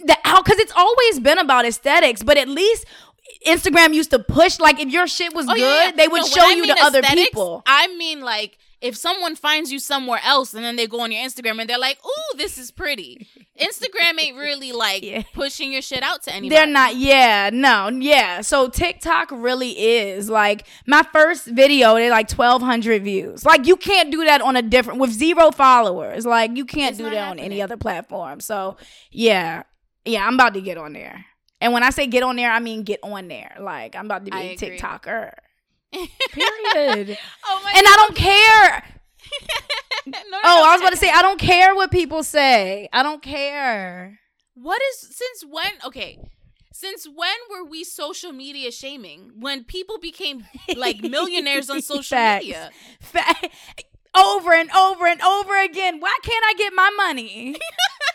the 0.00 0.16
how 0.24 0.42
because 0.42 0.58
it's 0.58 0.72
always 0.76 1.20
been 1.20 1.38
about 1.38 1.64
aesthetics, 1.64 2.22
but 2.22 2.36
at 2.36 2.48
least 2.48 2.84
Instagram 3.46 3.94
used 3.94 4.10
to 4.10 4.18
push 4.18 4.58
like 4.58 4.80
if 4.80 4.88
your 4.90 5.06
shit 5.06 5.34
was 5.34 5.46
Oh, 5.48 5.54
good, 5.54 5.60
yeah, 5.60 5.84
yeah. 5.86 5.90
they 5.92 6.08
would 6.08 6.22
No, 6.22 6.26
show 6.28 6.48
you 6.50 6.66
to 6.66 6.76
other 6.80 7.02
people. 7.02 7.62
I 7.66 7.88
mean 7.96 8.20
like 8.20 8.58
if 8.80 8.96
someone 8.96 9.34
finds 9.34 9.72
you 9.72 9.80
somewhere 9.80 10.20
else 10.24 10.54
and 10.54 10.62
then 10.62 10.76
they 10.76 10.86
go 10.86 11.00
on 11.00 11.10
your 11.10 11.20
Instagram 11.20 11.60
and 11.60 11.68
they're 11.68 11.80
like, 11.80 11.98
"Ooh, 12.06 12.36
this 12.38 12.58
is 12.58 12.70
pretty." 12.70 13.26
Instagram 13.60 14.20
ain't 14.20 14.36
really 14.36 14.70
like 14.70 15.02
Yeah. 15.02 15.24
pushing 15.34 15.72
your 15.72 15.82
shit 15.82 16.04
out 16.04 16.22
to 16.22 16.30
anybody. 16.32 16.50
They're 16.50 16.72
not, 16.72 16.94
yeah, 16.94 17.50
no, 17.52 17.88
yeah. 17.88 18.40
So 18.40 18.68
TikTok 18.68 19.30
really 19.32 19.70
is 19.72 20.30
like 20.30 20.64
my 20.86 21.02
first 21.12 21.46
video, 21.46 21.94
they 21.96 22.08
like 22.08 22.30
1,200 22.30 23.02
views. 23.02 23.44
Like, 23.44 23.66
you 23.66 23.74
can't 23.76 24.12
do 24.12 24.24
that 24.26 24.40
on 24.42 24.54
a 24.54 24.62
different, 24.62 25.00
with 25.00 25.10
zero 25.10 25.50
followers. 25.50 26.24
Like, 26.24 26.56
you 26.56 26.64
can't 26.64 26.90
It's 26.90 26.98
do 26.98 27.10
that 27.10 27.30
on 27.30 27.40
any 27.40 27.60
other 27.60 27.76
platform. 27.76 28.38
So, 28.38 28.76
yeah, 29.10 29.64
yeah, 30.08 30.26
I'm 30.26 30.34
about 30.34 30.54
to 30.54 30.60
get 30.60 30.78
on 30.78 30.92
there. 30.92 31.24
And 31.60 31.72
when 31.72 31.82
I 31.82 31.90
say 31.90 32.06
get 32.06 32.22
on 32.22 32.36
there, 32.36 32.50
I 32.50 32.60
mean 32.60 32.82
get 32.84 33.00
on 33.02 33.28
there. 33.28 33.56
Like, 33.60 33.96
I'm 33.96 34.04
about 34.06 34.24
to 34.24 34.30
be 34.30 34.36
I 34.36 34.40
a 34.42 34.52
agree. 34.54 34.78
TikToker. 34.78 35.32
Period. 36.32 37.18
Oh 37.46 37.60
my 37.64 37.72
and 37.76 37.86
I 37.86 37.94
don't 37.96 38.14
care. 38.16 38.84
No, 40.06 40.18
no, 40.30 40.38
Oh, 40.42 40.62
no. 40.64 40.70
I 40.70 40.72
was 40.72 40.80
about 40.80 40.90
to 40.92 40.96
say, 40.96 41.10
I 41.10 41.20
don't 41.20 41.38
care 41.38 41.74
what 41.74 41.90
people 41.90 42.22
say. 42.22 42.88
I 42.94 43.02
don't 43.02 43.20
care. 43.20 44.18
What 44.54 44.80
is 44.90 45.00
since 45.14 45.44
when? 45.46 45.70
Okay, 45.84 46.18
since 46.72 47.06
when 47.06 47.34
were 47.50 47.68
we 47.68 47.84
social 47.84 48.32
media 48.32 48.70
shaming? 48.72 49.32
When 49.38 49.64
people 49.64 49.98
became 49.98 50.44
like 50.76 51.02
millionaires 51.02 51.68
on 51.68 51.82
social 51.92 52.16
Facts. 52.16 52.44
media? 52.44 52.70
Fa- 53.00 53.50
over 54.16 54.52
and 54.54 54.70
over 54.72 55.06
and 55.06 55.20
over 55.20 55.60
again. 55.62 56.00
Why 56.00 56.16
can't 56.22 56.44
I 56.46 56.54
get 56.56 56.72
my 56.74 56.90
money? 56.96 57.56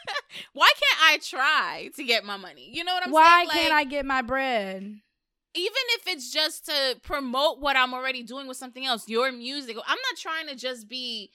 Why 0.54 0.72
can't 0.80 1.14
I 1.14 1.18
try 1.18 1.90
to 1.96 2.04
get 2.04 2.26
my 2.26 2.38
money? 2.38 2.70
You 2.72 2.84
know 2.84 2.94
what 2.94 3.06
I'm 3.06 3.12
Why 3.12 3.38
saying? 3.38 3.48
Like, 3.48 3.58
can't 3.58 3.74
I 3.74 3.84
get 3.84 4.06
my 4.06 4.22
bread? 4.22 5.02
even 5.56 5.72
if 5.90 6.08
it's 6.08 6.32
just 6.32 6.66
to 6.66 6.98
promote 7.04 7.60
what 7.60 7.76
I'm 7.76 7.94
already 7.94 8.24
doing 8.24 8.48
with 8.48 8.58
something 8.58 8.86
else, 8.86 9.08
your 9.08 9.32
music. 9.32 9.78
I'm 9.78 9.98
not 9.98 10.18
trying 10.18 10.48
to 10.48 10.56
just 10.56 10.88
be 10.88 11.30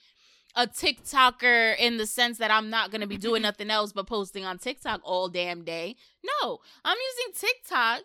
a 0.55 0.67
TikToker 0.67 1.77
in 1.77 1.97
the 1.97 2.05
sense 2.05 2.37
that 2.39 2.51
I'm 2.51 2.69
not 2.69 2.91
going 2.91 3.01
to 3.01 3.07
be 3.07 3.17
doing 3.17 3.41
nothing 3.43 3.69
else 3.69 3.93
but 3.93 4.07
posting 4.07 4.45
on 4.45 4.57
TikTok 4.57 5.01
all 5.03 5.29
damn 5.29 5.63
day. 5.63 5.95
No, 6.23 6.59
I'm 6.83 6.97
using 6.97 7.47
TikTok 7.47 8.01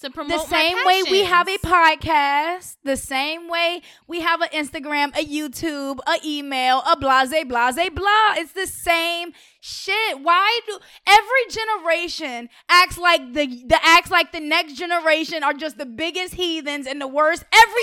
to 0.00 0.10
promote 0.10 0.30
The 0.30 0.46
same 0.46 0.76
way 0.84 1.02
we 1.10 1.24
have 1.24 1.48
a 1.48 1.58
podcast, 1.58 2.76
the 2.84 2.96
same 2.96 3.48
way 3.48 3.82
we 4.06 4.20
have 4.20 4.40
an 4.40 4.48
Instagram, 4.48 5.08
a 5.18 5.24
YouTube, 5.24 5.98
a 6.06 6.18
email, 6.24 6.82
a 6.90 6.96
blase, 6.96 7.44
blase, 7.44 7.90
blah. 7.90 8.34
It's 8.36 8.52
the 8.52 8.66
same 8.66 9.32
shit. 9.60 10.20
Why 10.20 10.60
do 10.66 10.78
every 11.06 11.44
generation 11.50 12.48
acts 12.68 12.98
like 12.98 13.32
the 13.34 13.46
the 13.66 13.78
acts 13.82 14.10
like 14.10 14.32
the 14.32 14.40
next 14.40 14.74
generation 14.74 15.42
are 15.42 15.52
just 15.54 15.78
the 15.78 15.86
biggest 15.86 16.34
heathens 16.34 16.86
and 16.86 17.00
the 17.00 17.08
worst 17.08 17.44
every 17.52 17.82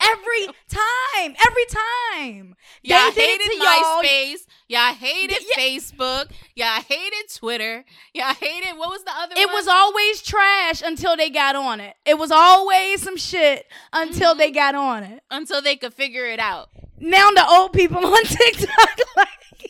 every 0.00 0.46
time, 0.68 1.34
every 1.46 1.64
time. 1.68 2.56
Y'all 2.82 3.10
They 3.12 3.20
hated. 3.22 3.60
MySpace. 3.60 4.46
Y'all 4.68 4.94
hated 4.94 5.38
Yeah. 5.56 5.62
Facebook. 5.64 6.30
Y'all 6.54 6.82
hated 6.82 7.28
Twitter. 7.34 7.84
Y'all 8.14 8.34
hated 8.34 8.76
what 8.78 8.90
was 8.90 9.04
the 9.04 9.12
other 9.16 9.34
It 9.36 9.46
one? 9.46 9.54
was 9.54 9.68
always 9.68 10.22
trash 10.22 10.82
until 10.82 11.16
they 11.16 11.30
got 11.30 11.54
on 11.56 11.80
it. 11.80 11.94
It 12.06 12.18
was 12.18 12.30
always 12.30 13.02
some 13.02 13.16
shit 13.16 13.66
until 13.92 14.30
Mm-hmm. 14.32 14.38
they 14.38 14.50
got 14.50 14.74
on 14.74 15.02
it. 15.04 15.22
until 15.30 15.60
they 15.62 15.76
could 15.76 15.92
figure 15.94 16.26
it 16.26 16.38
out. 16.40 16.70
Now 16.98 17.30
the 17.30 17.46
old 17.46 17.72
people 17.72 17.98
on 18.06 18.24
TikTok 18.24 18.98
like 19.16 19.28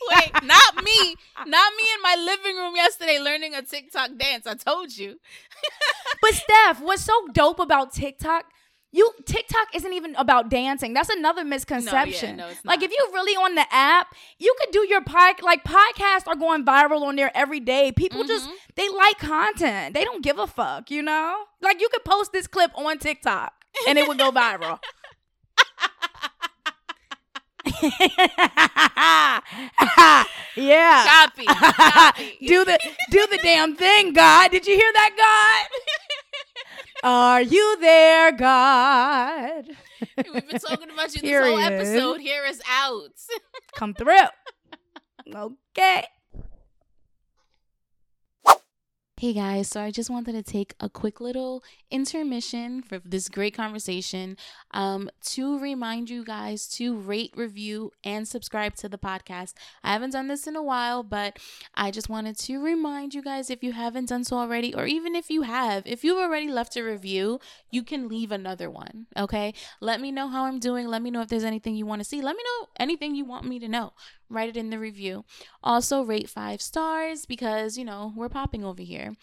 Wait, 0.14 0.32
not 0.42 0.84
me. 0.84 1.16
Not 1.46 1.72
me 1.76 1.84
in 1.94 2.02
my 2.02 2.16
living 2.18 2.56
room 2.56 2.76
yesterday 2.76 3.18
learning 3.18 3.54
a 3.54 3.62
TikTok 3.62 4.10
dance. 4.18 4.46
I 4.46 4.54
told 4.54 4.96
you. 4.96 5.18
But 6.20 6.34
Steph, 6.34 6.80
what's 6.80 7.02
so 7.02 7.12
dope 7.32 7.58
about 7.58 7.92
TikTok? 7.92 8.44
You 8.94 9.10
TikTok 9.24 9.68
isn't 9.74 9.92
even 9.92 10.14
about 10.16 10.50
dancing. 10.50 10.92
That's 10.92 11.08
another 11.08 11.44
misconception. 11.44 12.36
no, 12.36 12.48
it's 12.48 12.64
Like 12.64 12.82
if 12.82 12.90
you're 12.96 13.12
really 13.12 13.34
on 13.34 13.54
the 13.54 13.64
app, 13.72 14.14
you 14.38 14.54
could 14.60 14.70
do 14.70 14.86
your 14.86 15.02
pod 15.02 15.36
like 15.42 15.64
podcasts 15.64 16.26
are 16.28 16.36
going 16.36 16.64
viral 16.64 17.02
on 17.02 17.16
there 17.16 17.30
every 17.34 17.58
day. 17.60 17.90
People 17.90 18.24
just 18.24 18.48
Mhm. 18.48 18.52
they 18.76 18.88
like 18.90 19.18
content. 19.18 19.94
They 19.94 20.04
don't 20.04 20.22
give 20.22 20.38
a 20.38 20.46
fuck, 20.46 20.90
you 20.90 21.02
know? 21.02 21.44
Like 21.60 21.80
you 21.80 21.88
could 21.90 22.04
post 22.04 22.32
this 22.32 22.46
clip 22.46 22.70
on 22.76 22.98
TikTok 22.98 23.52
and 23.88 23.98
it 23.98 24.06
would 24.06 24.18
go 24.18 24.30
viral. 24.30 24.78
yeah. 30.56 31.04
Copy. 31.06 31.44
Copy. 31.46 32.38
do 32.46 32.64
the 32.64 32.78
do 33.10 33.26
the 33.30 33.38
damn 33.42 33.76
thing, 33.76 34.12
God. 34.12 34.50
Did 34.50 34.66
you 34.66 34.74
hear 34.74 34.92
that, 34.92 35.66
God? 35.72 35.78
Are 37.04 37.42
you 37.42 37.76
there, 37.80 38.32
God? 38.32 39.66
We've 40.16 40.48
been 40.48 40.58
talking 40.60 40.90
about 40.90 41.14
you 41.14 41.22
this 41.22 41.44
whole 41.44 41.58
episode. 41.58 42.20
Hear 42.20 42.44
us 42.44 42.60
out. 42.70 43.12
Come 43.74 43.94
through. 43.94 44.28
Okay. 45.34 46.04
Hey 49.22 49.34
guys, 49.34 49.68
so 49.68 49.80
I 49.80 49.92
just 49.92 50.10
wanted 50.10 50.32
to 50.32 50.42
take 50.42 50.74
a 50.80 50.88
quick 50.88 51.20
little 51.20 51.62
intermission 51.92 52.82
for 52.82 52.98
this 53.04 53.28
great 53.28 53.54
conversation 53.54 54.36
um, 54.72 55.08
to 55.26 55.60
remind 55.60 56.10
you 56.10 56.24
guys 56.24 56.66
to 56.70 56.96
rate, 56.96 57.32
review, 57.36 57.92
and 58.02 58.26
subscribe 58.26 58.74
to 58.78 58.88
the 58.88 58.98
podcast. 58.98 59.54
I 59.84 59.92
haven't 59.92 60.10
done 60.10 60.26
this 60.26 60.48
in 60.48 60.56
a 60.56 60.62
while, 60.62 61.04
but 61.04 61.38
I 61.72 61.92
just 61.92 62.08
wanted 62.08 62.36
to 62.38 62.60
remind 62.60 63.14
you 63.14 63.22
guys 63.22 63.48
if 63.48 63.62
you 63.62 63.70
haven't 63.70 64.08
done 64.08 64.24
so 64.24 64.38
already, 64.38 64.74
or 64.74 64.86
even 64.86 65.14
if 65.14 65.30
you 65.30 65.42
have, 65.42 65.84
if 65.86 66.02
you've 66.02 66.18
already 66.18 66.48
left 66.48 66.76
a 66.76 66.82
review, 66.82 67.38
you 67.70 67.84
can 67.84 68.08
leave 68.08 68.32
another 68.32 68.68
one. 68.68 69.06
Okay, 69.16 69.54
let 69.80 70.00
me 70.00 70.10
know 70.10 70.26
how 70.26 70.46
I'm 70.46 70.58
doing. 70.58 70.88
Let 70.88 71.00
me 71.00 71.12
know 71.12 71.20
if 71.20 71.28
there's 71.28 71.44
anything 71.44 71.76
you 71.76 71.86
want 71.86 72.00
to 72.00 72.04
see. 72.04 72.22
Let 72.22 72.34
me 72.34 72.42
know 72.42 72.70
anything 72.80 73.14
you 73.14 73.24
want 73.24 73.44
me 73.44 73.60
to 73.60 73.68
know. 73.68 73.92
Write 74.32 74.48
it 74.48 74.56
in 74.56 74.70
the 74.70 74.78
review. 74.78 75.24
Also, 75.62 76.02
rate 76.02 76.28
five 76.28 76.60
stars 76.60 77.26
because 77.26 77.76
you 77.76 77.84
know 77.84 78.12
we're 78.16 78.28
popping 78.28 78.64
over 78.64 78.82
here. 78.82 79.16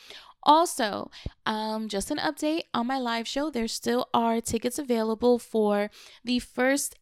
Also, 0.43 1.11
um, 1.45 1.89
just 1.89 2.11
an 2.11 2.17
update 2.17 2.63
on 2.73 2.87
my 2.87 2.97
live 2.97 3.27
show. 3.27 3.49
There 3.49 3.67
still 3.67 4.07
are 4.13 4.39
tickets 4.39 4.79
available 4.79 5.37
for 5.37 5.89
the 6.23 6.39
first 6.39 6.95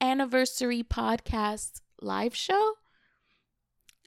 anniversary 0.00 0.82
podcast 0.82 1.80
live 2.02 2.34
show. 2.34 2.74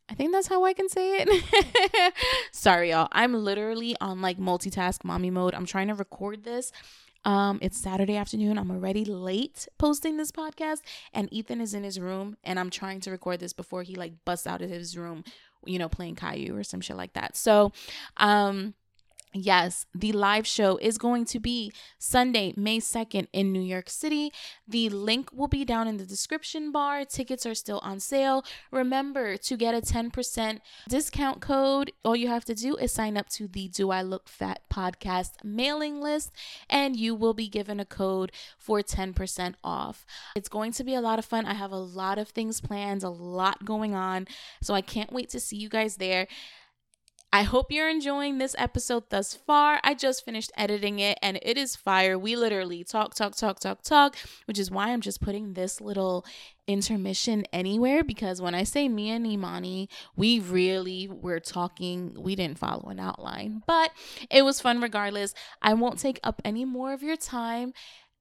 I 0.09 0.15
think 0.15 0.31
that's 0.31 0.47
how 0.47 0.65
I 0.65 0.73
can 0.73 0.89
say 0.89 1.25
it. 1.25 2.13
Sorry, 2.51 2.91
y'all. 2.91 3.07
I'm 3.11 3.33
literally 3.33 3.95
on 4.01 4.21
like 4.21 4.37
multitask 4.37 5.03
mommy 5.03 5.29
mode. 5.31 5.55
I'm 5.55 5.65
trying 5.65 5.87
to 5.87 5.95
record 5.95 6.43
this. 6.43 6.71
Um, 7.25 7.59
it's 7.61 7.77
Saturday 7.77 8.17
afternoon. 8.17 8.57
I'm 8.57 8.71
already 8.71 9.05
late 9.05 9.67
posting 9.77 10.17
this 10.17 10.31
podcast, 10.31 10.81
and 11.13 11.31
Ethan 11.31 11.61
is 11.61 11.73
in 11.73 11.83
his 11.83 11.99
room, 11.99 12.37
and 12.43 12.59
I'm 12.59 12.69
trying 12.69 12.99
to 13.01 13.11
record 13.11 13.39
this 13.39 13.53
before 13.53 13.83
he 13.83 13.95
like 13.95 14.13
busts 14.25 14.47
out 14.47 14.61
of 14.61 14.69
his 14.69 14.97
room, 14.97 15.23
you 15.65 15.79
know, 15.79 15.89
playing 15.89 16.15
Caillou 16.15 16.57
or 16.57 16.63
some 16.63 16.81
shit 16.81 16.97
like 16.97 17.13
that. 17.13 17.37
So, 17.37 17.71
um, 18.17 18.73
Yes, 19.35 19.87
the 19.95 20.11
live 20.11 20.45
show 20.45 20.77
is 20.77 20.99
going 20.99 21.25
to 21.25 21.39
be 21.39 21.73
Sunday, 21.97 22.53
May 22.55 22.77
2nd 22.77 23.27
in 23.33 23.51
New 23.51 23.61
York 23.61 23.89
City. 23.89 24.31
The 24.67 24.89
link 24.89 25.31
will 25.33 25.47
be 25.47 25.65
down 25.65 25.87
in 25.87 25.97
the 25.97 26.05
description 26.05 26.71
bar. 26.71 27.03
Tickets 27.03 27.43
are 27.47 27.55
still 27.55 27.79
on 27.79 27.99
sale. 27.99 28.45
Remember 28.69 29.35
to 29.37 29.57
get 29.57 29.73
a 29.73 29.81
10% 29.81 30.59
discount 30.87 31.41
code. 31.41 31.91
All 32.05 32.15
you 32.15 32.27
have 32.27 32.45
to 32.45 32.53
do 32.53 32.75
is 32.75 32.91
sign 32.91 33.17
up 33.17 33.27
to 33.29 33.47
the 33.47 33.67
Do 33.69 33.89
I 33.89 34.03
Look 34.03 34.29
Fat 34.29 34.61
podcast 34.71 35.31
mailing 35.43 35.99
list, 35.99 36.31
and 36.69 36.95
you 36.95 37.15
will 37.15 37.33
be 37.33 37.47
given 37.47 37.79
a 37.79 37.85
code 37.85 38.31
for 38.59 38.81
10% 38.81 39.55
off. 39.63 40.05
It's 40.35 40.49
going 40.49 40.73
to 40.73 40.83
be 40.83 40.93
a 40.93 41.01
lot 41.01 41.17
of 41.17 41.25
fun. 41.25 41.47
I 41.47 41.55
have 41.55 41.71
a 41.71 41.77
lot 41.77 42.19
of 42.19 42.29
things 42.29 42.61
planned, 42.61 43.01
a 43.01 43.09
lot 43.09 43.65
going 43.65 43.95
on. 43.95 44.27
So 44.61 44.75
I 44.75 44.81
can't 44.81 45.11
wait 45.11 45.29
to 45.29 45.39
see 45.39 45.57
you 45.57 45.69
guys 45.69 45.95
there. 45.95 46.27
I 47.33 47.41
hope 47.41 47.71
you're 47.71 47.89
enjoying 47.89 48.37
this 48.37 48.55
episode 48.59 49.09
thus 49.09 49.33
far. 49.33 49.79
I 49.83 49.95
just 49.95 50.23
finished 50.23 50.51
editing 50.55 50.99
it 50.99 51.17
and 51.23 51.39
it 51.41 51.57
is 51.57 51.75
fire. 51.75 52.15
We 52.15 52.35
literally 52.35 52.83
talk, 52.83 53.15
talk, 53.15 53.35
talk, 53.35 53.59
talk, 53.59 53.81
talk, 53.81 54.15
which 54.45 54.59
is 54.59 54.69
why 54.69 54.89
I'm 54.89 55.01
just 55.01 55.19
putting 55.19 55.53
this 55.53 55.81
little 55.81 56.27
intermission 56.67 57.45
anywhere 57.51 58.03
because 58.03 58.39
when 58.39 58.53
I 58.53 58.63
say 58.63 58.87
me 58.87 59.09
and 59.09 59.25
Imani, 59.25 59.89
we 60.15 60.41
really 60.41 61.07
were 61.07 61.39
talking. 61.39 62.15
We 62.19 62.35
didn't 62.35 62.59
follow 62.59 62.89
an 62.89 62.99
outline, 62.99 63.63
but 63.65 63.89
it 64.29 64.43
was 64.43 64.61
fun 64.61 64.79
regardless. 64.79 65.33
I 65.59 65.73
won't 65.73 65.97
take 65.97 66.19
up 66.23 66.39
any 66.45 66.65
more 66.65 66.93
of 66.93 67.01
your 67.01 67.17
time. 67.17 67.73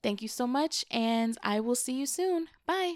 Thank 0.02 0.22
you 0.22 0.28
so 0.28 0.46
much, 0.46 0.86
and 0.90 1.36
I 1.42 1.60
will 1.60 1.76
see 1.76 1.92
you 1.92 2.06
soon. 2.06 2.46
Bye. 2.66 2.94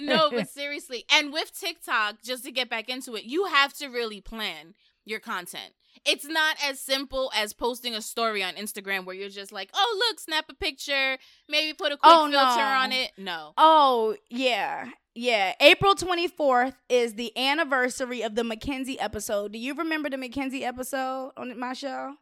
No, 0.00 0.30
but 0.30 0.48
seriously, 0.50 1.04
and 1.12 1.32
with 1.32 1.58
TikTok, 1.58 2.22
just 2.22 2.44
to 2.44 2.50
get 2.52 2.68
back 2.70 2.88
into 2.88 3.14
it, 3.16 3.24
you 3.24 3.46
have 3.46 3.72
to 3.74 3.88
really 3.88 4.20
plan 4.20 4.74
your 5.04 5.20
content. 5.20 5.72
It's 6.06 6.24
not 6.24 6.56
as 6.64 6.80
simple 6.80 7.30
as 7.36 7.52
posting 7.52 7.94
a 7.94 8.00
story 8.02 8.42
on 8.42 8.54
Instagram 8.54 9.04
where 9.04 9.14
you're 9.14 9.28
just 9.28 9.52
like, 9.52 9.70
"Oh, 9.74 9.96
look, 10.08 10.20
snap 10.20 10.46
a 10.48 10.54
picture, 10.54 11.18
maybe 11.48 11.74
put 11.74 11.92
a 11.92 11.96
quick 11.96 12.12
Oh, 12.14 12.30
filter 12.30 12.60
no. 12.60 12.64
on 12.64 12.92
it." 12.92 13.12
No. 13.18 13.52
Oh, 13.58 14.16
yeah. 14.30 14.88
Yeah. 15.14 15.54
April 15.60 15.94
24th 15.94 16.74
is 16.88 17.14
the 17.14 17.36
anniversary 17.36 18.22
of 18.22 18.34
the 18.34 18.44
Mackenzie 18.44 18.98
episode. 18.98 19.52
Do 19.52 19.58
you 19.58 19.74
remember 19.74 20.08
the 20.08 20.16
Mackenzie 20.16 20.64
episode 20.64 21.32
on 21.36 21.58
my 21.58 21.74
show? 21.74 22.14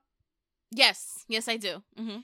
Yes, 0.73 1.25
yes, 1.29 1.49
I 1.49 1.57
do. 1.57 1.83
hmm 1.97 2.19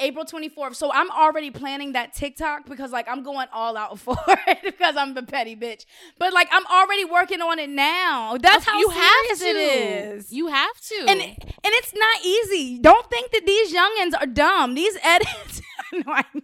April 0.00 0.24
24th. 0.24 0.74
So 0.74 0.92
I'm 0.92 1.10
already 1.10 1.50
planning 1.50 1.92
that 1.92 2.12
TikTok 2.14 2.66
because 2.68 2.92
like 2.92 3.08
I'm 3.08 3.22
going 3.22 3.48
all 3.52 3.76
out 3.76 3.98
for 4.04 4.16
it 4.46 4.62
because 4.62 4.96
I'm 4.96 5.14
the 5.14 5.22
petty 5.22 5.56
bitch. 5.56 5.84
But 6.18 6.32
like 6.32 6.48
I'm 6.52 6.66
already 6.66 7.04
working 7.04 7.40
on 7.40 7.58
it 7.58 7.70
now. 7.70 8.36
That's 8.40 8.64
how 8.64 8.78
you 8.78 8.88
have 8.90 9.36
serious 9.36 9.40
to. 9.40 9.46
it 9.46 10.16
is. 10.16 10.32
You 10.32 10.46
have 10.48 10.80
to. 10.80 10.94
and 11.08 11.20
and 11.20 11.36
it's 11.64 11.94
not 11.94 12.24
easy. 12.24 12.78
Don't 12.78 13.08
think 13.10 13.30
that 13.32 13.44
these 13.46 13.72
youngins 13.74 14.20
are 14.20 14.26
dumb. 14.26 14.74
These 14.74 14.96
edits. 15.02 15.62
no, 15.92 16.02
I 16.12 16.24
mean, 16.34 16.42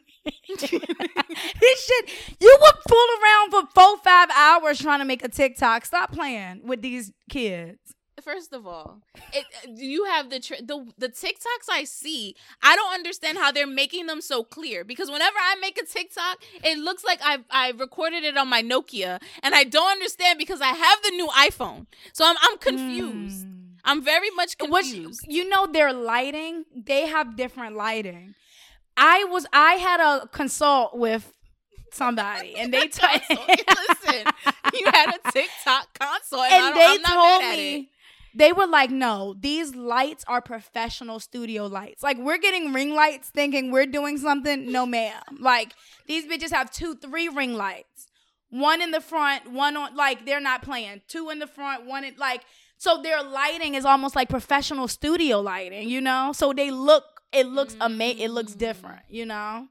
this 0.56 1.86
shit. 1.86 2.10
You 2.40 2.58
would 2.60 2.74
fool 2.88 3.06
around 3.22 3.50
for 3.50 3.62
four 3.74 3.98
five 3.98 4.28
hours 4.36 4.78
trying 4.78 5.00
to 5.00 5.04
make 5.04 5.24
a 5.24 5.28
TikTok. 5.28 5.84
Stop 5.84 6.12
playing 6.12 6.62
with 6.64 6.82
these 6.82 7.12
kids. 7.28 7.93
First 8.24 8.52
of 8.54 8.66
all, 8.66 9.02
it, 9.32 9.44
you 9.68 10.04
have 10.06 10.30
the, 10.30 10.40
tr- 10.40 10.62
the 10.62 10.86
the 10.96 11.08
TikToks 11.08 11.68
I 11.70 11.84
see. 11.84 12.34
I 12.62 12.74
don't 12.74 12.94
understand 12.94 13.36
how 13.38 13.52
they're 13.52 13.66
making 13.66 14.06
them 14.06 14.20
so 14.22 14.42
clear 14.42 14.82
because 14.82 15.10
whenever 15.10 15.36
I 15.38 15.56
make 15.60 15.78
a 15.80 15.84
TikTok, 15.84 16.42
it 16.64 16.78
looks 16.78 17.04
like 17.04 17.20
I 17.22 17.38
I 17.50 17.70
recorded 17.72 18.24
it 18.24 18.36
on 18.36 18.48
my 18.48 18.62
Nokia, 18.62 19.20
and 19.42 19.54
I 19.54 19.64
don't 19.64 19.90
understand 19.90 20.38
because 20.38 20.60
I 20.62 20.68
have 20.68 21.02
the 21.02 21.10
new 21.10 21.28
iPhone, 21.28 21.86
so 22.12 22.24
I'm 22.26 22.36
I'm 22.42 22.56
confused. 22.58 23.46
Mm. 23.46 23.50
I'm 23.84 24.02
very 24.02 24.30
much 24.30 24.56
Which 24.58 24.70
confused. 24.92 25.26
you 25.28 25.46
know 25.48 25.66
their 25.66 25.92
lighting, 25.92 26.64
they 26.74 27.06
have 27.06 27.36
different 27.36 27.76
lighting. 27.76 28.34
I 28.96 29.24
was 29.24 29.46
I 29.52 29.74
had 29.74 30.00
a 30.00 30.26
consult 30.28 30.96
with 30.96 31.30
somebody 31.92 32.54
and 32.56 32.72
they 32.72 32.88
told. 33.00 33.20
Listen, 33.30 34.26
you 34.72 34.86
had 34.92 35.14
a 35.14 35.30
TikTok 35.32 35.98
console, 35.98 36.42
and, 36.42 36.52
and 36.64 36.76
they 36.76 36.86
I'm 36.86 37.02
not 37.02 37.12
told 37.14 37.42
mad 37.42 37.52
at 37.52 37.58
it. 37.58 37.62
me 37.76 37.90
they 38.34 38.52
were 38.52 38.66
like, 38.66 38.90
no, 38.90 39.34
these 39.38 39.74
lights 39.74 40.24
are 40.26 40.40
professional 40.40 41.20
studio 41.20 41.66
lights. 41.66 42.02
Like 42.02 42.18
we're 42.18 42.38
getting 42.38 42.72
ring 42.72 42.94
lights 42.94 43.30
thinking 43.30 43.70
we're 43.70 43.86
doing 43.86 44.18
something. 44.18 44.70
No, 44.70 44.86
ma'am. 44.86 45.22
Like 45.38 45.74
these 46.06 46.26
bitches 46.26 46.50
have 46.50 46.70
two, 46.70 46.96
three 46.96 47.28
ring 47.28 47.54
lights. 47.54 48.08
One 48.50 48.82
in 48.82 48.90
the 48.90 49.00
front, 49.00 49.50
one 49.50 49.76
on 49.76 49.94
like 49.96 50.26
they're 50.26 50.40
not 50.40 50.62
playing. 50.62 51.02
Two 51.08 51.30
in 51.30 51.38
the 51.38 51.46
front, 51.46 51.86
one 51.86 52.04
in 52.04 52.14
like 52.16 52.42
so 52.76 53.00
their 53.00 53.22
lighting 53.22 53.74
is 53.74 53.84
almost 53.84 54.16
like 54.16 54.28
professional 54.28 54.88
studio 54.88 55.40
lighting, 55.40 55.88
you 55.88 56.00
know? 56.00 56.32
So 56.34 56.52
they 56.52 56.70
look 56.70 57.04
it 57.32 57.46
looks 57.46 57.76
ama- 57.80 58.04
it 58.04 58.30
looks 58.30 58.52
mm. 58.52 58.58
different, 58.58 59.02
you 59.08 59.26
know? 59.26 59.68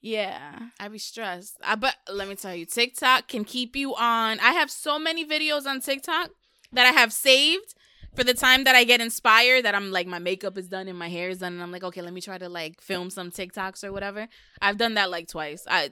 Yeah. 0.00 0.58
I 0.78 0.88
be 0.88 0.98
stressed. 0.98 1.56
I 1.64 1.76
but 1.76 1.94
let 2.12 2.28
me 2.28 2.34
tell 2.34 2.54
you, 2.54 2.66
TikTok 2.66 3.28
can 3.28 3.44
keep 3.44 3.76
you 3.76 3.94
on. 3.94 4.40
I 4.40 4.52
have 4.52 4.70
so 4.70 4.98
many 4.98 5.24
videos 5.24 5.66
on 5.66 5.80
TikTok 5.80 6.30
that 6.72 6.86
I 6.86 6.90
have 6.90 7.12
saved 7.12 7.74
for 8.14 8.24
the 8.24 8.34
time 8.34 8.64
that 8.64 8.74
I 8.74 8.84
get 8.84 9.00
inspired 9.00 9.64
that 9.64 9.74
I'm 9.74 9.90
like 9.90 10.06
my 10.06 10.18
makeup 10.18 10.56
is 10.56 10.68
done 10.68 10.88
and 10.88 10.98
my 10.98 11.08
hair 11.08 11.28
is 11.28 11.38
done 11.38 11.52
and 11.52 11.62
I'm 11.62 11.70
like, 11.70 11.84
okay, 11.84 12.02
let 12.02 12.12
me 12.12 12.20
try 12.20 12.38
to 12.38 12.48
like 12.48 12.80
film 12.80 13.10
some 13.10 13.30
TikToks 13.30 13.84
or 13.84 13.92
whatever. 13.92 14.28
I've 14.60 14.78
done 14.78 14.94
that 14.94 15.10
like 15.10 15.28
twice. 15.28 15.66
I 15.68 15.90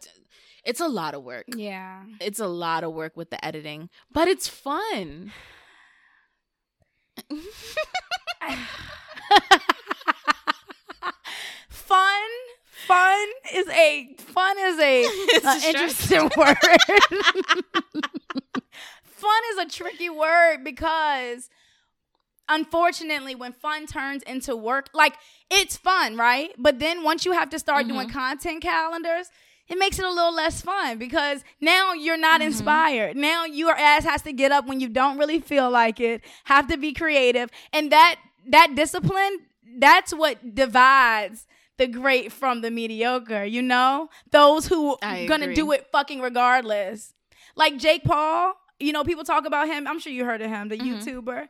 it's 0.64 0.80
a 0.80 0.88
lot 0.88 1.14
of 1.14 1.22
work. 1.22 1.44
Yeah. 1.54 2.02
It's 2.20 2.40
a 2.40 2.46
lot 2.46 2.84
of 2.84 2.94
work 2.94 3.16
with 3.16 3.30
the 3.30 3.44
editing, 3.44 3.90
but 4.10 4.28
it's 4.28 4.48
fun. 4.48 5.32
fun 11.68 12.30
fun 12.86 13.26
is 13.54 13.68
a 13.68 14.14
fun 14.18 14.56
is 14.58 14.78
a, 14.78 15.04
a 15.44 15.68
interesting 15.68 16.30
word 16.36 16.56
fun 19.24 19.42
is 19.52 19.58
a 19.58 19.76
tricky 19.76 20.10
word 20.10 20.58
because 20.64 21.50
unfortunately 22.48 23.34
when 23.34 23.52
fun 23.52 23.86
turns 23.86 24.22
into 24.24 24.54
work 24.54 24.90
like 24.92 25.14
it's 25.50 25.78
fun 25.78 26.16
right 26.16 26.50
but 26.58 26.78
then 26.78 27.02
once 27.02 27.24
you 27.24 27.32
have 27.32 27.48
to 27.48 27.58
start 27.58 27.86
mm-hmm. 27.86 27.94
doing 27.94 28.08
content 28.10 28.62
calendars 28.62 29.30
it 29.68 29.78
makes 29.78 29.98
it 29.98 30.04
a 30.04 30.10
little 30.10 30.34
less 30.34 30.60
fun 30.60 30.98
because 30.98 31.42
now 31.60 31.94
you're 31.94 32.18
not 32.18 32.40
mm-hmm. 32.40 32.48
inspired. 32.48 33.16
Now 33.16 33.44
your 33.44 33.74
ass 33.74 34.04
has 34.04 34.22
to 34.22 34.32
get 34.32 34.52
up 34.52 34.66
when 34.66 34.80
you 34.80 34.88
don't 34.88 35.18
really 35.18 35.40
feel 35.40 35.70
like 35.70 36.00
it, 36.00 36.22
have 36.44 36.68
to 36.68 36.76
be 36.76 36.92
creative. 36.92 37.50
And 37.72 37.90
that 37.90 38.16
that 38.48 38.74
discipline, 38.74 39.38
that's 39.78 40.12
what 40.12 40.54
divides 40.54 41.46
the 41.78 41.86
great 41.86 42.30
from 42.30 42.60
the 42.60 42.70
mediocre, 42.70 43.44
you 43.44 43.62
know? 43.62 44.10
Those 44.30 44.66
who 44.66 44.96
I 45.02 45.24
gonna 45.26 45.44
agree. 45.44 45.54
do 45.54 45.72
it 45.72 45.86
fucking 45.90 46.20
regardless. 46.20 47.14
Like 47.56 47.78
Jake 47.78 48.04
Paul, 48.04 48.54
you 48.78 48.92
know, 48.92 49.04
people 49.04 49.24
talk 49.24 49.46
about 49.46 49.68
him. 49.68 49.86
I'm 49.86 49.98
sure 49.98 50.12
you 50.12 50.24
heard 50.24 50.42
of 50.42 50.50
him, 50.50 50.68
the 50.68 50.76
YouTuber. 50.78 51.48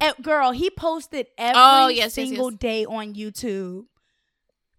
Eh, 0.00 0.12
girl, 0.22 0.52
he 0.52 0.70
posted 0.70 1.26
every 1.36 1.54
Oh, 1.56 1.88
yes, 1.88 1.98
yes, 1.98 2.14
single 2.14 2.50
yes. 2.50 2.58
day 2.58 2.84
on 2.86 3.14
YouTube. 3.14 3.84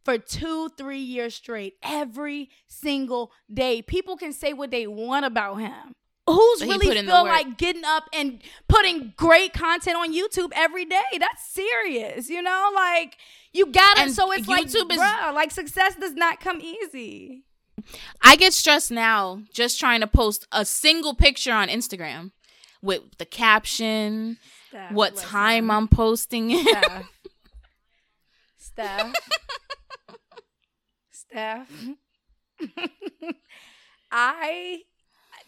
for 0.03 0.17
two, 0.17 0.67
three 0.77 0.99
years 0.99 1.33
straight, 1.33 1.75
every 1.81 2.49
single 2.67 3.31
day. 3.53 3.81
People 3.81 4.17
can 4.17 4.33
say 4.33 4.51
what 4.51 4.69
they 4.69 4.85
want 4.85 5.25
about 5.25 5.61
him. 5.61 5.93
Who's 6.27 6.59
But 6.59 6.67
really 6.67 6.87
put 6.87 6.97
in 6.97 7.05
the 7.05 7.11
feel 7.13 7.23
like 7.23 7.57
getting 7.57 7.85
up 7.85 8.09
and 8.13 8.41
putting 8.67 9.13
great 9.15 9.53
content 9.53 9.95
on 9.95 10.13
YouTube 10.13 10.51
every 10.55 10.83
day? 10.83 11.03
That's 11.19 11.47
serious, 11.47 12.29
you 12.29 12.41
know. 12.41 12.71
Like 12.75 13.15
you 13.53 13.67
got 13.67 13.97
it. 13.97 14.03
And 14.03 14.11
So 14.13 14.31
it's 14.33 14.45
like, 14.47 14.65
YouTube 14.67 14.91
is- 14.91 14.99
bruh, 14.99 15.33
like 15.33 15.51
success 15.51 15.95
does 15.95 16.13
not 16.15 16.41
come 16.41 16.59
easy. 16.59 17.45
I 18.21 18.35
get 18.35 18.53
stressed 18.53 18.91
now 18.91 19.43
just 19.53 19.79
trying 19.79 20.01
to 20.01 20.07
post 20.07 20.47
a 20.51 20.65
single 20.65 21.13
picture 21.15 21.53
on 21.53 21.67
Instagram 21.67 22.31
with 22.81 23.01
the 23.17 23.25
caption, 23.25 24.37
what 24.91 25.15
time 25.15 25.71
I'm 25.71 25.87
posting 25.87 26.51
it. 26.51 26.67
Steph. 28.57 29.13
Steph. 29.13 29.13
Steph. 31.11 31.69
I, 34.11 34.81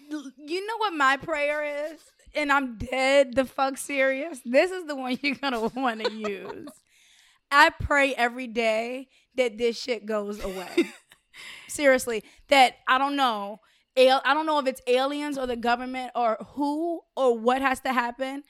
you 0.10 0.68
know 0.68 0.78
what 0.78 0.94
my 0.94 1.18
prayer 1.18 1.92
is? 1.92 2.00
And 2.34 2.52
I'm 2.52 2.78
dead 2.78 3.36
the 3.36 3.46
fuck 3.46 3.78
serious. 3.78 4.40
This 4.44 4.72
is 4.72 4.86
the 4.86 4.96
one 4.96 5.18
you're 5.22 5.36
want 5.76 6.04
to 6.04 6.12
use. 6.30 6.70
I 7.52 7.70
pray 7.70 8.14
every 8.16 8.48
day 8.48 9.08
that 9.36 9.58
this 9.58 9.80
shit 9.80 10.06
goes 10.06 10.44
away. 10.44 10.92
Seriously, 11.68 12.24
that 12.50 12.76
I 12.88 12.98
don't 12.98 13.16
know. 13.16 13.60
I 13.98 14.34
don't 14.34 14.46
know 14.46 14.60
if 14.60 14.68
it's 14.68 14.82
aliens 14.88 15.38
or 15.38 15.48
the 15.48 15.56
government 15.56 16.12
or 16.16 16.38
who 16.50 17.02
or 17.16 17.38
what 17.38 17.62
has 17.62 17.80
to 17.82 17.94
happen 17.94 18.44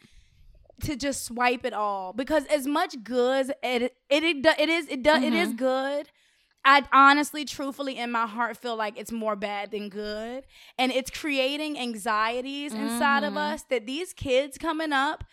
to 0.81 0.95
just 0.95 1.23
swipe 1.23 1.63
it 1.65 1.73
all 1.73 2.13
because 2.13 2.45
as 2.47 2.65
much 2.65 2.95
good 3.03 3.41
as 3.41 3.49
it 3.63 3.95
it 4.09 4.23
it, 4.23 4.45
it 4.59 4.69
is 4.69 4.87
it 4.87 5.03
does 5.03 5.23
it 5.23 5.33
is 5.33 5.49
mm-hmm. 5.49 5.57
good 5.57 6.09
I 6.67 6.83
honestly, 6.91 7.45
truthfully, 7.45 7.99
in 7.99 8.11
my 8.11 8.25
heart, 8.25 8.57
feel 8.57 8.75
like 8.75 8.97
it's 8.97 9.11
more 9.11 9.35
bad 9.35 9.69
than 9.69 9.87
good. 9.87 10.45
And 10.79 10.91
it's 10.91 11.11
creating 11.11 11.77
anxieties 11.77 12.73
inside 12.73 13.23
of 13.23 13.33
mm-hmm. 13.33 13.53
us 13.53 13.63
that 13.69 13.85
these 13.85 14.13
kids 14.13 14.57
coming 14.57 14.91
up, 14.91 15.23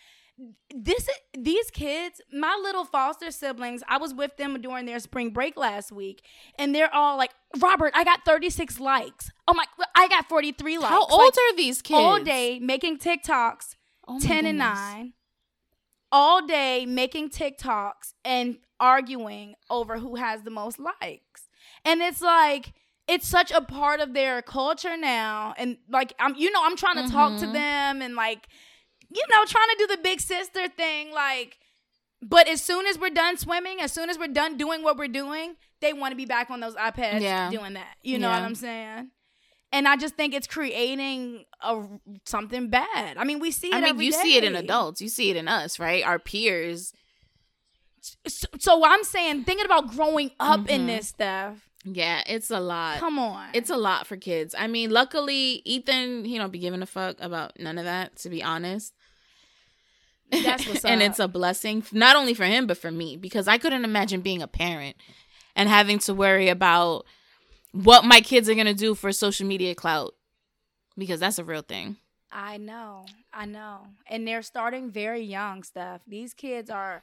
this 0.74 1.09
these 1.38 1.70
kids, 1.70 2.20
my 2.32 2.59
little 2.62 2.84
foster 2.84 3.30
siblings, 3.30 3.82
I 3.88 3.99
was 3.99 4.12
with 4.14 4.36
them 4.36 4.61
during 4.61 4.86
their 4.86 4.99
spring 4.99 5.30
break 5.30 5.57
last 5.57 5.93
week, 5.93 6.24
and 6.59 6.74
they're 6.74 6.93
all 6.95 7.16
like, 7.16 7.30
Robert, 7.59 7.93
I 7.95 8.05
got 8.05 8.24
36 8.24 8.80
likes. 8.80 9.30
Oh 9.49 9.55
my, 9.55 9.64
I 9.95 10.09
got 10.09 10.28
43 10.28 10.78
likes. 10.78 10.88
How 10.88 11.03
Like, 11.03 11.12
old 11.12 11.36
are 11.38 11.57
these 11.57 11.82
kids? 11.82 11.99
all 11.99 12.22
day 12.22 12.59
making 12.61 12.99
TikToks, 12.99 13.76
Oh 14.09 14.14
my 14.14 14.20
10 14.20 14.47
and 14.47 14.59
9, 14.59 15.12
all 16.11 16.47
day 16.47 16.84
making 16.86 17.30
TikToks 17.30 18.14
and 18.24 18.59
arguing 18.80 19.55
over 19.70 19.99
who 19.99 20.16
has 20.16 20.43
the 20.43 20.51
most 20.51 20.78
likes. 20.78 21.49
And 21.84 22.01
it's 22.03 22.20
like, 22.20 22.72
it's 23.09 23.26
such 23.26 23.51
a 23.51 23.61
part 23.61 24.01
of 24.01 24.14
their 24.14 24.43
culture 24.43 24.97
now. 24.97 25.55
And 25.57 25.78
like, 25.88 26.12
I'm, 26.18 26.34
you 26.36 26.51
know, 26.51 26.61
I'm 26.62 26.76
trying 26.76 27.05
to 27.05 27.11
talk 27.12 27.38
to 27.40 27.47
Mhm. 27.47 27.53
them 27.53 28.03
and 28.03 28.14
like, 28.14 28.49
you 29.14 29.22
know, 29.30 29.44
trying 29.44 29.68
to 29.70 29.76
do 29.78 29.86
the 29.88 29.98
big 30.02 30.20
sister 30.20 30.68
thing. 30.68 31.12
Like, 31.12 31.58
but 32.22 32.48
as 32.48 32.60
soon 32.62 32.86
as 32.86 32.98
we're 32.98 33.10
done 33.10 33.36
swimming, 33.36 33.80
as 33.80 33.92
soon 33.92 34.08
as 34.10 34.18
we're 34.18 34.28
done 34.28 34.56
doing 34.56 34.82
what 34.82 34.96
we're 34.96 35.08
doing, 35.08 35.56
they 35.80 35.92
want 35.92 36.12
to 36.12 36.16
be 36.16 36.24
back 36.26 36.50
on 36.50 36.60
those 36.60 36.74
iPads 36.76 37.20
Yeah. 37.20 37.50
doing 37.50 37.74
that. 37.74 37.96
You 38.02 38.18
know 38.18 38.28
what 38.30 38.42
I'm 38.42 38.54
saying? 38.54 39.10
And 39.72 39.88
I 39.88 39.96
just 39.96 40.14
think 40.16 40.34
it's 40.34 40.46
creating 40.46 41.44
a 41.62 41.82
something 42.26 42.68
bad. 42.68 43.16
I 43.16 43.24
mean, 43.24 43.38
we 43.40 43.50
see 43.50 43.68
it. 43.68 43.74
I 43.74 43.80
mean, 43.80 43.98
you 44.00 44.12
see 44.12 44.36
it 44.36 44.44
in 44.44 44.54
adults. 44.54 45.00
You 45.00 45.08
see 45.08 45.30
it 45.30 45.36
in 45.36 45.48
us, 45.48 45.78
right? 45.78 46.04
Our 46.04 46.18
peers. 46.18 46.92
So, 48.26 48.46
so 48.58 48.84
I'm 48.84 49.04
saying, 49.04 49.44
thinking 49.44 49.64
about 49.64 49.88
growing 49.94 50.32
up 50.40 50.68
in 50.68 50.82
Mhm. 50.82 50.86
this 50.86 51.08
stuff. 51.08 51.68
Yeah, 51.84 52.22
it's 52.26 52.50
a 52.50 52.60
lot. 52.60 52.98
Come 52.98 53.18
on, 53.18 53.48
It's 53.54 53.70
a 53.70 53.76
lot 53.76 54.06
for 54.06 54.16
kids. 54.16 54.54
I 54.56 54.66
mean, 54.66 54.90
luckily, 54.90 55.62
Ethan, 55.64 56.24
he 56.24 56.36
don't 56.38 56.52
be 56.52 56.58
giving 56.58 56.82
a 56.82 56.86
fuck 56.86 57.16
about 57.20 57.58
none 57.58 57.78
of 57.78 57.84
that, 57.84 58.16
to 58.18 58.28
be 58.28 58.42
honest. 58.42 58.92
That's 60.33 60.66
what's 60.66 60.85
and 60.85 61.03
up. 61.03 61.11
it's 61.11 61.18
a 61.18 61.28
blessing, 61.28 61.85
not 61.93 62.16
only 62.16 62.35
for 62.35 62.45
him, 62.45 62.66
but 62.66 62.78
for 62.78 62.91
me, 62.91 63.16
because 63.16 63.47
I 63.47 63.59
couldn't 63.59 63.85
imagine 63.85 64.20
being 64.20 64.43
a 64.43 64.49
parent 64.49 64.97
and 65.55 65.68
having 65.68 65.99
to 66.01 66.14
worry 66.14 66.49
about 66.49 67.05
what 67.72 68.05
my 68.05 68.20
kids 68.20 68.49
are 68.49 68.55
going 68.55 68.66
to 68.66 68.74
do 68.74 68.95
for 68.95 69.12
social 69.12 69.47
media 69.47 69.74
clout, 69.74 70.14
because 70.97 71.20
that's 71.20 71.39
a 71.39 71.45
real 71.45 71.62
thing. 71.62 71.97
I 72.30 72.57
know, 72.57 73.05
I 73.33 73.45
know, 73.45 73.80
and 74.07 74.26
they're 74.26 74.43
starting 74.43 74.91
very 74.91 75.22
young. 75.22 75.62
Stuff. 75.62 76.01
These 76.07 76.35
kids 76.35 76.70
are. 76.70 77.03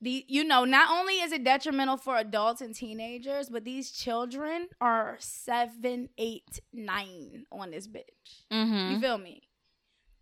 The, 0.00 0.22
you 0.28 0.44
know, 0.44 0.66
not 0.66 0.90
only 0.90 1.14
is 1.14 1.32
it 1.32 1.44
detrimental 1.44 1.96
for 1.96 2.18
adults 2.18 2.60
and 2.60 2.74
teenagers, 2.74 3.48
but 3.48 3.64
these 3.64 3.90
children 3.90 4.68
are 4.78 5.16
seven, 5.18 6.10
eight, 6.18 6.60
nine 6.74 7.46
on 7.50 7.70
this 7.70 7.88
bitch. 7.88 8.42
Mm-hmm. 8.52 8.94
You 8.94 9.00
feel 9.00 9.16
me? 9.16 9.44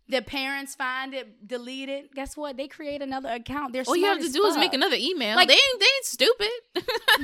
The 0.09 0.21
parents 0.21 0.75
find 0.75 1.13
it, 1.13 1.47
delete 1.47 1.89
it. 1.89 2.13
Guess 2.13 2.35
what? 2.35 2.57
They 2.57 2.67
create 2.67 3.01
another 3.01 3.29
account. 3.29 3.73
They're 3.73 3.83
All 3.87 3.95
you 3.95 4.05
have 4.05 4.19
to 4.19 4.29
do 4.29 4.45
is 4.45 4.57
make 4.57 4.73
another 4.73 4.97
email. 4.99 5.35
Like- 5.35 5.47
they 5.47 5.53
ain't 5.53 5.79
they 5.79 5.85
ain't 5.85 6.05
stupid. 6.05 6.49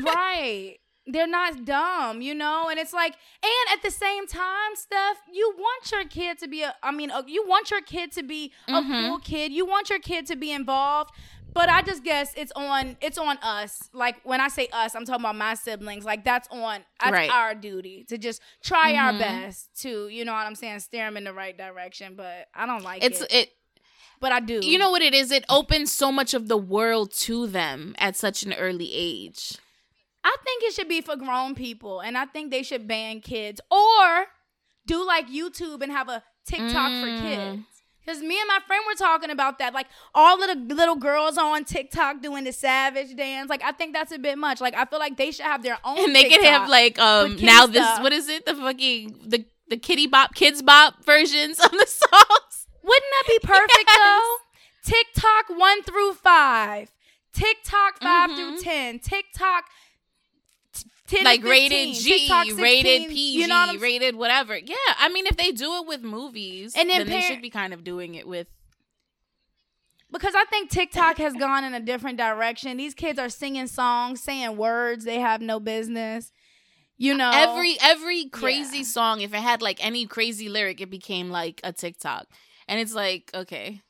right. 0.03 0.77
They're 1.11 1.27
not 1.27 1.65
dumb, 1.65 2.21
you 2.21 2.33
know? 2.35 2.69
And 2.69 2.79
it's 2.79 2.93
like, 2.93 3.13
and 3.43 3.77
at 3.77 3.81
the 3.83 3.91
same 3.91 4.27
time, 4.27 4.75
Steph, 4.75 5.17
you 5.31 5.53
want 5.57 5.91
your 5.91 6.05
kid 6.05 6.39
to 6.39 6.47
be 6.47 6.63
a, 6.63 6.75
I 6.83 6.91
mean, 6.91 7.09
a, 7.11 7.23
you 7.27 7.47
want 7.47 7.71
your 7.71 7.81
kid 7.81 8.11
to 8.13 8.23
be 8.23 8.51
a 8.67 8.73
Mhm. 8.81 9.07
cool 9.07 9.19
kid. 9.19 9.51
You 9.51 9.65
want 9.65 9.89
your 9.89 9.99
kid 9.99 10.25
to 10.27 10.35
be 10.35 10.51
involved. 10.51 11.11
But 11.51 11.67
I 11.67 11.81
just 11.81 12.03
guess 12.03 12.31
it's 12.37 12.51
on, 12.55 12.95
it's 13.01 13.17
on 13.17 13.37
us. 13.37 13.89
Like 13.91 14.17
when 14.23 14.39
I 14.39 14.49
say 14.49 14.67
us, 14.71 14.93
I'm 14.93 15.03
talking 15.03 15.21
about 15.25 15.35
my 15.35 15.55
siblings. 15.55 16.05
Like 16.05 16.23
that's 16.23 16.47
on, 16.51 16.85
that's 16.99 17.11
Right. 17.11 17.29
our 17.31 17.55
duty 17.55 18.03
to 18.09 18.19
just 18.19 18.39
try 18.63 18.93
our 18.93 19.13
Mhm. 19.13 19.19
best 19.19 19.81
to, 19.81 20.07
you 20.09 20.25
know 20.25 20.33
what 20.33 20.45
I'm 20.45 20.53
saying, 20.53 20.79
steer 20.81 21.05
them 21.05 21.17
in 21.17 21.23
the 21.23 21.33
right 21.33 21.57
direction. 21.57 22.13
But 22.15 22.49
I 22.53 22.67
don't 22.67 22.83
like 22.83 23.03
It's 23.03 23.21
it. 23.21 23.31
it 23.33 23.53
But 24.19 24.31
I 24.31 24.41
do. 24.41 24.59
you 24.63 24.77
know 24.77 24.91
what 24.91 25.01
it 25.01 25.15
is? 25.15 25.31
It 25.31 25.43
opens 25.49 25.91
so 25.91 26.11
much 26.11 26.35
of 26.35 26.49
the 26.49 26.57
world 26.57 27.11
to 27.21 27.47
them 27.47 27.95
at 27.97 28.15
such 28.15 28.43
an 28.43 28.53
early 28.53 28.91
age. 28.93 29.57
I 30.23 30.35
think 30.43 30.63
it 30.63 30.73
should 30.73 30.89
be 30.89 31.01
for 31.01 31.15
grown 31.15 31.55
people, 31.55 32.01
and 32.01 32.17
I 32.17 32.25
think 32.25 32.51
they 32.51 32.63
should 32.63 32.87
ban 32.87 33.21
kids 33.21 33.61
or 33.71 34.25
do 34.85 35.05
like 35.05 35.29
YouTube 35.29 35.81
and 35.81 35.91
have 35.91 36.09
a 36.09 36.23
TikTok 36.45 36.91
for 37.01 37.07
Mm. 37.07 37.21
kids. 37.21 37.63
Because 38.05 38.21
me 38.23 38.39
and 38.39 38.47
my 38.47 38.59
friend 38.65 38.83
were 38.87 38.95
talking 38.95 39.29
about 39.29 39.59
that. 39.59 39.73
Like 39.73 39.85
all 40.15 40.41
of 40.41 40.67
the 40.67 40.73
little 40.73 40.95
girls 40.95 41.37
on 41.37 41.63
TikTok 41.63 42.21
doing 42.23 42.43
the 42.43 42.51
savage 42.51 43.15
dance. 43.15 43.49
Like 43.49 43.63
I 43.63 43.71
think 43.71 43.93
that's 43.93 44.11
a 44.11 44.17
bit 44.17 44.37
much. 44.37 44.59
Like 44.61 44.73
I 44.73 44.85
feel 44.85 44.97
like 44.99 45.15
they 45.15 45.29
should 45.31 45.45
have 45.45 45.61
their 45.61 45.77
own. 45.83 45.99
And 46.05 46.15
they 46.15 46.27
could 46.27 46.43
have 46.43 46.67
like 46.67 46.97
um 46.97 47.35
now 47.39 47.67
this 47.67 47.83
stuff. 47.85 48.01
what 48.01 48.11
is 48.11 48.27
it? 48.27 48.45
The 48.47 48.55
fucking 48.55 49.19
the 49.27 49.45
the 49.67 49.77
kitty 49.77 50.07
bop 50.07 50.33
Kidz 50.33 50.65
Bop 50.65 51.05
versions 51.05 51.59
of 51.59 51.69
the 51.69 51.85
songs. 51.87 52.67
Wouldn't 52.81 53.11
that 53.11 53.23
be 53.27 53.39
perfect 53.43 53.83
Yes. 53.85 53.97
though? 53.97 54.35
TikTok 54.91 55.49
one 55.59 55.83
through 55.83 56.13
five, 56.15 56.89
TikTok 57.33 58.01
5 58.01 58.29
through 58.31 58.57
Mhm. 58.57 58.63
ten, 58.63 58.99
TikTok. 58.99 59.65
T- 61.09 61.15
10 61.17 61.25
like 61.25 61.41
15, 61.41 61.49
rated 61.51 61.95
G, 61.95 62.19
TikTok 62.19 62.45
16, 62.45 62.63
rated 62.63 63.09
PG, 63.09 63.41
you 63.41 63.47
know 63.47 63.65
what 63.67 63.81
rated 63.81 64.15
whatever. 64.15 64.57
Yeah, 64.57 64.75
I 64.97 65.09
mean 65.09 65.25
if 65.27 65.37
they 65.37 65.51
do 65.51 65.75
it 65.81 65.87
with 65.87 66.01
movies, 66.01 66.73
And 66.77 66.89
then 66.89 66.99
then, 66.99 67.07
they 67.07 67.21
should 67.21 67.41
be 67.41 67.49
kind 67.49 67.73
of 67.73 67.83
doing 67.83 68.15
it 68.15 68.27
with 68.27 68.47
Because 70.11 70.33
I 70.35 70.45
think 70.45 70.69
TikTok 70.69 71.17
has 71.17 71.33
gone 71.33 71.63
in 71.63 71.73
a 71.73 71.79
different 71.79 72.17
direction. 72.17 72.77
These 72.77 72.93
kids 72.95 73.19
are 73.19 73.29
singing 73.29 73.67
songs, 73.67 74.21
saying 74.21 74.57
words 74.57 75.05
they 75.05 75.19
have 75.19 75.41
no 75.41 75.59
business. 75.59 76.31
You 76.97 77.13
know, 77.15 77.31
every 77.33 77.77
every 77.81 78.25
crazy 78.25 78.79
Yeah. 78.79 78.83
song. 78.83 79.21
If 79.21 79.33
it 79.33 79.37
had 79.39 79.61
like 79.61 79.83
any 79.85 80.05
crazy 80.05 80.49
lyric, 80.49 80.81
it 80.81 80.89
became 80.89 81.29
like 81.29 81.61
a 81.63 81.71
TikTok, 81.71 82.27
and 82.67 82.79
it's 82.79 82.93
like 82.93 83.31
okay, 83.33 83.81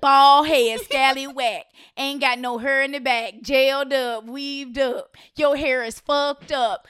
bald 0.00 0.46
head, 0.48 0.80
scallywag, 0.80 1.62
ain't 1.96 2.20
got 2.20 2.38
no 2.38 2.58
hair 2.58 2.82
in 2.82 2.92
the 2.92 3.00
back, 3.00 3.40
jailed 3.42 3.92
up, 3.92 4.24
weaved 4.26 4.78
up. 4.78 5.16
Your 5.36 5.56
hair 5.56 5.82
is 5.82 5.98
fucked 6.00 6.52
up. 6.52 6.86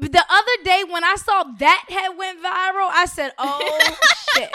But 0.00 0.12
the 0.12 0.24
other 0.28 0.64
day 0.64 0.84
when 0.88 1.04
I 1.04 1.14
saw 1.16 1.44
that 1.58 1.84
had 1.88 2.16
went 2.16 2.38
viral, 2.42 2.88
I 2.90 3.04
said, 3.06 3.32
"Oh 3.38 3.96
shit." 4.34 4.50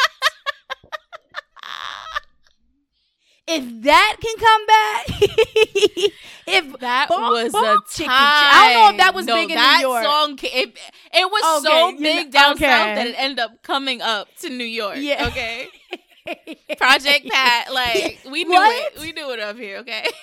If 3.50 3.64
that 3.84 4.18
can 4.22 4.38
come 4.38 4.66
back, 4.66 5.08
if 6.48 6.80
that 6.82 7.08
Bonk, 7.10 7.30
was 7.32 7.54
bonk, 7.54 7.78
a 7.78 7.82
chicken 7.90 8.08
time. 8.12 8.18
I 8.20 8.74
don't 8.74 8.82
know 8.84 8.90
if 8.90 8.98
that 8.98 9.16
was 9.16 9.26
No, 9.26 9.36
big 9.36 9.44
in 9.44 9.56
New 9.56 9.56
that 9.56 9.80
York. 9.82 10.04
Song, 10.04 10.40
it, 10.44 10.78
it 11.14 11.32
was 11.32 11.64
so 11.64 11.88
Okay, 11.88 11.96
you 11.98 12.04
big 12.04 12.26
know- 12.26 12.32
down 12.32 12.54
okay. 12.56 12.66
south 12.66 12.96
that 12.98 13.08
it 13.08 13.16
ended 13.18 13.40
up 13.40 13.64
coming 13.64 14.02
up 14.02 14.28
to 14.40 14.50
New 14.50 14.66
York. 14.66 14.98
Yeah. 15.00 15.28
Okay. 15.28 15.70
Project 16.78 17.30
Pat, 17.30 17.74
like 17.74 18.20
we 18.30 18.44
knew 18.44 18.54
What? 18.56 18.94
it. 18.94 19.00
We 19.02 19.12
knew 19.12 19.32
it 19.32 19.40
up 19.40 19.58
here. 19.58 19.78
Okay. 19.78 20.06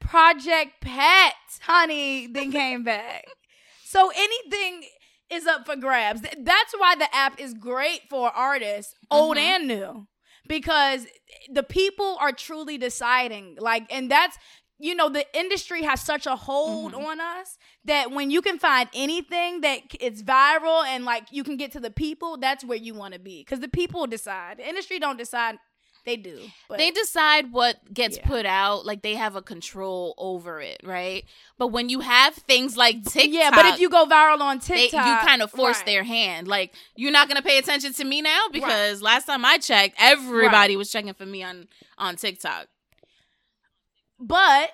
Project 0.00 0.80
Pat, 0.80 1.34
honey, 1.62 2.26
then 2.26 2.52
came 2.52 2.84
back. 2.84 3.24
So 3.84 4.10
anything 4.14 4.84
is 5.30 5.46
up 5.46 5.66
for 5.66 5.76
grabs. 5.76 6.20
That's 6.20 6.74
why 6.76 6.94
the 6.96 7.12
app 7.14 7.40
is 7.40 7.54
great 7.54 8.02
for 8.10 8.30
artists, 8.30 8.94
old 9.10 9.36
Mhm. 9.36 9.40
and 9.40 9.66
new, 9.68 10.06
because 10.46 11.06
the 11.50 11.62
people 11.62 12.16
are 12.20 12.32
truly 12.32 12.76
deciding. 12.78 13.56
Like, 13.58 13.84
and 13.90 14.10
that's 14.10 14.36
you 14.78 14.94
know 14.94 15.08
the 15.08 15.24
industry 15.38 15.82
has 15.82 16.00
such 16.00 16.26
a 16.26 16.34
hold 16.36 16.92
Mhm. 16.92 17.06
on 17.06 17.20
us 17.20 17.58
that 17.84 18.10
when 18.10 18.30
you 18.30 18.42
can 18.42 18.58
find 18.58 18.88
anything 18.94 19.60
that 19.60 19.80
it's 20.00 20.22
viral 20.22 20.84
and 20.84 21.04
like 21.04 21.24
you 21.30 21.44
can 21.44 21.56
get 21.56 21.72
to 21.72 21.80
the 21.80 21.90
people 21.90 22.36
that's 22.36 22.64
where 22.64 22.78
you 22.78 22.92
want 22.94 23.14
to 23.14 23.20
be 23.20 23.40
because 23.42 23.60
the 23.60 23.68
people 23.68 24.06
decide 24.06 24.58
the 24.58 24.68
industry 24.68 24.98
don't 24.98 25.16
decide 25.16 25.58
they 26.04 26.16
do 26.16 26.38
but 26.68 26.76
they 26.76 26.90
decide 26.90 27.50
what 27.50 27.76
gets 27.94 28.18
Yeah. 28.18 28.26
put 28.26 28.44
out 28.44 28.84
like 28.84 29.00
they 29.00 29.14
have 29.14 29.36
a 29.36 29.40
control 29.42 30.14
over 30.18 30.60
it 30.60 30.80
right 30.84 31.24
but 31.56 31.68
when 31.68 31.88
you 31.88 32.00
have 32.00 32.34
things 32.34 32.76
like 32.76 33.02
tiktok 33.04 33.32
yeah 33.32 33.50
but 33.54 33.64
if 33.66 33.80
you 33.80 33.88
go 33.88 34.04
viral 34.04 34.40
on 34.40 34.58
they, 34.58 34.88
tiktok 34.88 35.06
you 35.06 35.26
kind 35.26 35.40
of 35.40 35.50
force 35.50 35.78
right. 35.78 35.86
their 35.86 36.04
hand 36.04 36.46
like 36.46 36.74
you're 36.94 37.10
not 37.12 37.28
gonna 37.28 37.40
pay 37.40 37.56
attention 37.56 37.94
to 37.94 38.04
me 38.04 38.20
now 38.20 38.48
because 38.52 39.00
last 39.00 39.24
time 39.24 39.46
i 39.46 39.56
checked 39.56 39.94
everybody 39.98 40.76
was 40.76 40.90
checking 40.92 41.14
for 41.14 41.24
me 41.24 41.42
on 41.42 41.68
on 41.96 42.16
tiktok 42.16 42.66
but 44.26 44.70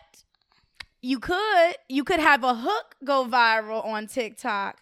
you 1.03 1.19
could 1.19 1.75
you 1.89 2.05
could 2.05 2.21
have 2.21 2.45
a 2.45 2.55
hook 2.55 2.95
go 3.05 3.25
viral 3.25 3.85
on 3.85 4.07
tiktok 4.07 4.79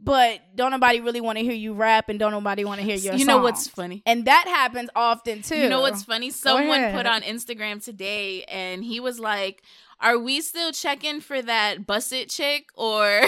but 0.00 0.40
don't 0.54 0.70
nobody 0.70 1.00
really 1.00 1.20
want 1.20 1.36
to 1.36 1.44
hear 1.44 1.52
you 1.52 1.74
rap 1.74 2.08
and 2.08 2.18
don't 2.20 2.30
nobody 2.30 2.64
want 2.64 2.80
to 2.80 2.86
hear 2.86 2.96
your 2.96 3.14
you 3.14 3.24
know 3.24 3.38
what's 3.38 3.66
funny 3.66 4.00
and 4.06 4.24
that 4.26 4.44
happens 4.46 4.88
often 4.94 5.42
too 5.42 5.56
You 5.56 5.68
know 5.68 5.80
what's 5.80 6.04
funny? 6.04 6.30
Someone 6.30 6.78
ahead. 6.78 6.94
put 6.94 7.06
on 7.06 7.22
Instagram 7.22 7.84
today 7.84 8.44
and 8.44 8.84
he 8.84 9.00
was 9.00 9.18
like, 9.18 9.60
Are 10.00 10.16
we 10.16 10.40
still 10.40 10.70
checking 10.70 11.20
for 11.20 11.42
that 11.42 11.84
Buss 11.84 12.12
It 12.12 12.28
chick 12.30 12.66
or 12.76 13.22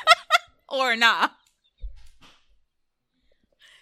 or 0.68 0.96
nah? 0.96 1.28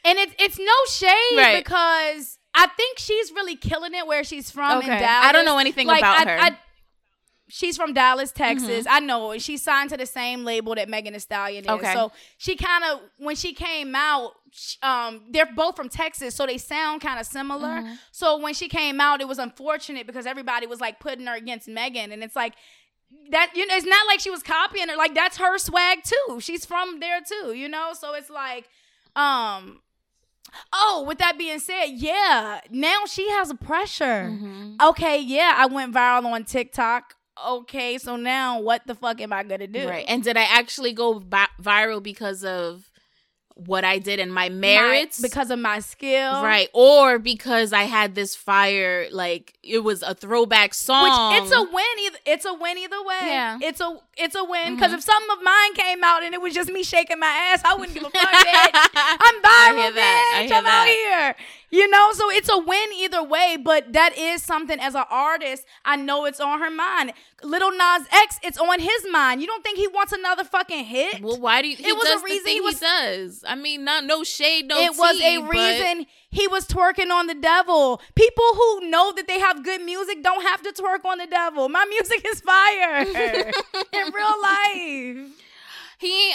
And 0.05 0.19
it's 0.19 0.35
it's 0.39 0.59
no 0.59 0.73
shade 0.91 1.37
Right. 1.39 1.65
because 1.65 2.38
I 2.59 2.67
think 2.67 2.99
she's 2.99 3.31
really 3.33 3.57
killing 3.57 3.95
it 3.95 4.07
where 4.07 4.25
she's 4.25 4.51
from 4.51 4.73
in 4.83 4.91
Okay. 4.91 4.99
Dallas. 4.99 5.27
I 5.27 5.33
don't 5.33 5.45
know 5.45 5.59
anything 5.59 5.89
about 5.89 6.27
I- 6.27 6.31
her. 6.31 6.39
I- 6.41 6.59
she's 7.49 7.77
from 7.77 7.95
Dallas, 7.95 8.31
Texas. 8.33 8.85
Mm-hmm. 8.85 8.93
I 8.93 9.01
know 9.01 9.39
she's 9.39 9.63
signed 9.63 9.91
to 9.91 9.97
the 9.97 10.05
same 10.07 10.45
label 10.45 10.75
that 10.75 10.89
Megan 10.89 11.15
Thee 11.15 11.19
Stallion 11.19 11.65
is. 11.65 11.71
Okay. 11.71 11.95
So 11.95 12.13
she 12.37 12.57
kind 12.57 12.85
of 12.85 13.01
when 13.19 13.37
she 13.37 13.55
came 13.55 13.95
out, 13.95 14.33
um, 14.83 15.23
they're 15.31 15.49
both 15.55 15.77
from 15.77 15.89
Texas, 15.89 16.35
so 16.35 16.45
they 16.47 16.59
sound 16.59 17.01
kind 17.01 17.19
of 17.19 17.27
similar. 17.27 17.69
Mm-hmm. 17.69 17.95
So 18.13 18.39
when 18.39 18.55
she 18.55 18.69
came 18.69 19.01
out, 19.01 19.21
it 19.21 19.29
was 19.29 19.39
unfortunate 19.39 20.07
because 20.07 20.27
everybody 20.27 20.67
was 20.67 20.81
like 20.81 21.01
putting 21.01 21.27
her 21.27 21.35
against 21.35 21.69
Megan, 21.69 22.13
and 22.13 22.23
it's 22.23 22.37
like. 22.37 22.55
That 23.31 23.53
you 23.55 23.67
know, 23.67 23.75
it's 23.75 23.87
not 23.87 24.07
like 24.07 24.21
she 24.21 24.29
was 24.31 24.43
copying 24.43 24.91
her. 24.91 24.97
Like 24.97 25.15
that's 25.15 25.39
her 25.39 25.57
swag 25.57 26.01
too. 26.05 26.41
She's 26.41 26.67
from 26.67 27.01
there 27.01 27.21
too, 27.27 27.55
you 27.55 27.67
know. 27.67 27.95
So 27.99 28.13
it's 28.13 28.29
like, 28.29 28.69
um, 29.17 29.81
Oh, 30.73 31.05
with 31.07 31.19
that 31.19 31.39
being 31.39 31.59
said, 31.59 31.87
yeah, 31.87 32.61
now 32.71 33.05
she 33.07 33.29
has 33.31 33.51
a 33.51 33.55
pressure. 33.55 34.31
Mm-hmm. 34.31 34.75
Okay, 34.81 35.19
yeah, 35.21 35.55
I 35.57 35.67
went 35.67 35.95
viral 35.95 36.25
on 36.27 36.45
TikTok. 36.45 37.15
Okay, 37.47 37.99
so 37.99 38.17
now 38.17 38.61
what 38.61 38.87
the 38.87 38.95
fuck 38.95 39.21
am 39.21 39.33
I 39.33 39.45
gonna 39.45 39.67
do? 39.69 39.89
Right. 39.89 40.05
And 40.09 40.23
did 40.25 40.37
I 40.37 40.43
actually 40.43 40.93
go 40.93 41.19
vi- 41.21 41.47
viral 41.63 42.03
because 42.03 42.45
of 42.45 42.91
what 43.55 43.85
I 43.85 43.99
did 43.99 44.19
in 44.21 44.31
my 44.31 44.49
My- 44.49 44.55
merits? 44.55 45.21
because 45.21 45.51
of 45.51 45.59
my 45.59 45.81
skill, 45.81 46.43
right. 46.43 46.69
Or 46.73 47.19
because 47.19 47.73
I 47.73 47.85
had 47.85 48.15
this 48.15 48.35
fire, 48.37 49.07
like 49.13 49.57
it 49.63 49.81
was 49.81 50.03
a 50.03 50.15
throwback 50.15 50.75
song. 50.75 51.33
Which 51.35 51.43
it's 51.45 51.53
a 51.53 51.63
win 51.63 51.85
either. 52.07 52.19
It's 52.27 52.45
a 52.45 52.55
win 52.55 52.79
either 52.79 53.03
way. 53.05 53.19
Yeah. 53.23 53.59
it's 53.63 53.81
a 53.81 53.99
it's 54.19 54.35
a 54.35 54.45
win 54.45 54.75
because 54.75 54.93
Mhm. 54.93 54.99
if 54.99 55.03
something 55.05 55.31
of 55.37 55.43
mine 55.43 55.75
came 55.75 56.03
out 56.05 56.23
and 56.23 56.35
it 56.35 56.41
was 56.41 56.53
just 56.55 56.71
me 56.71 56.83
shaking 56.83 57.19
my 57.19 57.27
ass, 57.27 57.63
I 57.65 57.75
wouldn't 57.75 57.95
give 57.95 58.05
a 58.05 58.11
fuck. 58.11 58.21
bitch. 58.33 58.91
I'm 58.95 59.43
viral, 59.43 59.79
hear 59.83 59.93
that. 59.93 60.35
I 60.37 60.47
bitch. 60.47 60.53
I'm 60.53 60.67
out 60.67 60.85
that. 60.85 60.87
here. 60.89 61.37
You 61.71 61.89
know, 61.91 62.13
so 62.15 62.31
it's 62.31 62.49
a 62.49 62.57
win 62.59 62.93
either 62.97 63.23
way. 63.23 63.57
But 63.63 63.93
that 63.93 64.17
is 64.17 64.43
something 64.43 64.81
as 64.81 64.95
an 64.95 65.05
artist, 65.11 65.65
I 65.85 65.97
know 65.97 66.25
it's 66.25 66.41
on 66.41 66.61
her 66.61 66.71
mind. 66.71 67.13
Lil 67.43 67.71
Nas 67.71 68.07
X, 68.11 68.39
it's 68.43 68.59
on 68.59 68.81
his 68.81 69.07
mind. 69.11 69.41
You 69.43 69.47
don't 69.47 69.63
think 69.63 69.79
he 69.79 69.87
wants 69.87 70.13
another 70.13 70.45
fucking 70.45 70.85
hit? 70.85 71.21
Well, 71.23 71.39
why 71.39 71.61
do 71.63 71.69
you? 71.69 71.77
He 71.77 71.87
It 71.89 71.97
was 71.97 72.09
a 72.09 72.19
reason 72.25 72.47
he 72.51 72.61
was- 72.61 72.81
does. 72.81 73.45
I 73.47 73.55
mean, 73.55 73.85
not 73.85 74.05
no 74.05 74.25
shade, 74.25 74.67
no. 74.67 74.79
it 74.81 74.97
was 74.97 75.21
a 75.21 75.39
reason 75.39 76.07
he 76.31 76.47
was 76.49 76.67
twerking 76.67 77.11
on 77.11 77.27
the 77.27 77.35
devil. 77.35 78.01
People 78.15 78.45
who 78.55 78.89
know 78.91 79.13
that 79.13 79.27
they 79.27 79.39
have 79.41 79.65
good 79.65 79.83
music 79.83 80.23
don't 80.23 80.43
have 80.43 80.63
to 80.63 80.73
twerk 80.73 81.05
on 81.05 81.19
the 81.19 81.27
devil. 81.27 81.69
My 81.69 81.85
music 81.87 82.27
is 82.27 82.41
fire 82.41 83.01
in 83.93 84.13
real 84.13 84.43
life. 84.43 85.33
he 85.99 86.33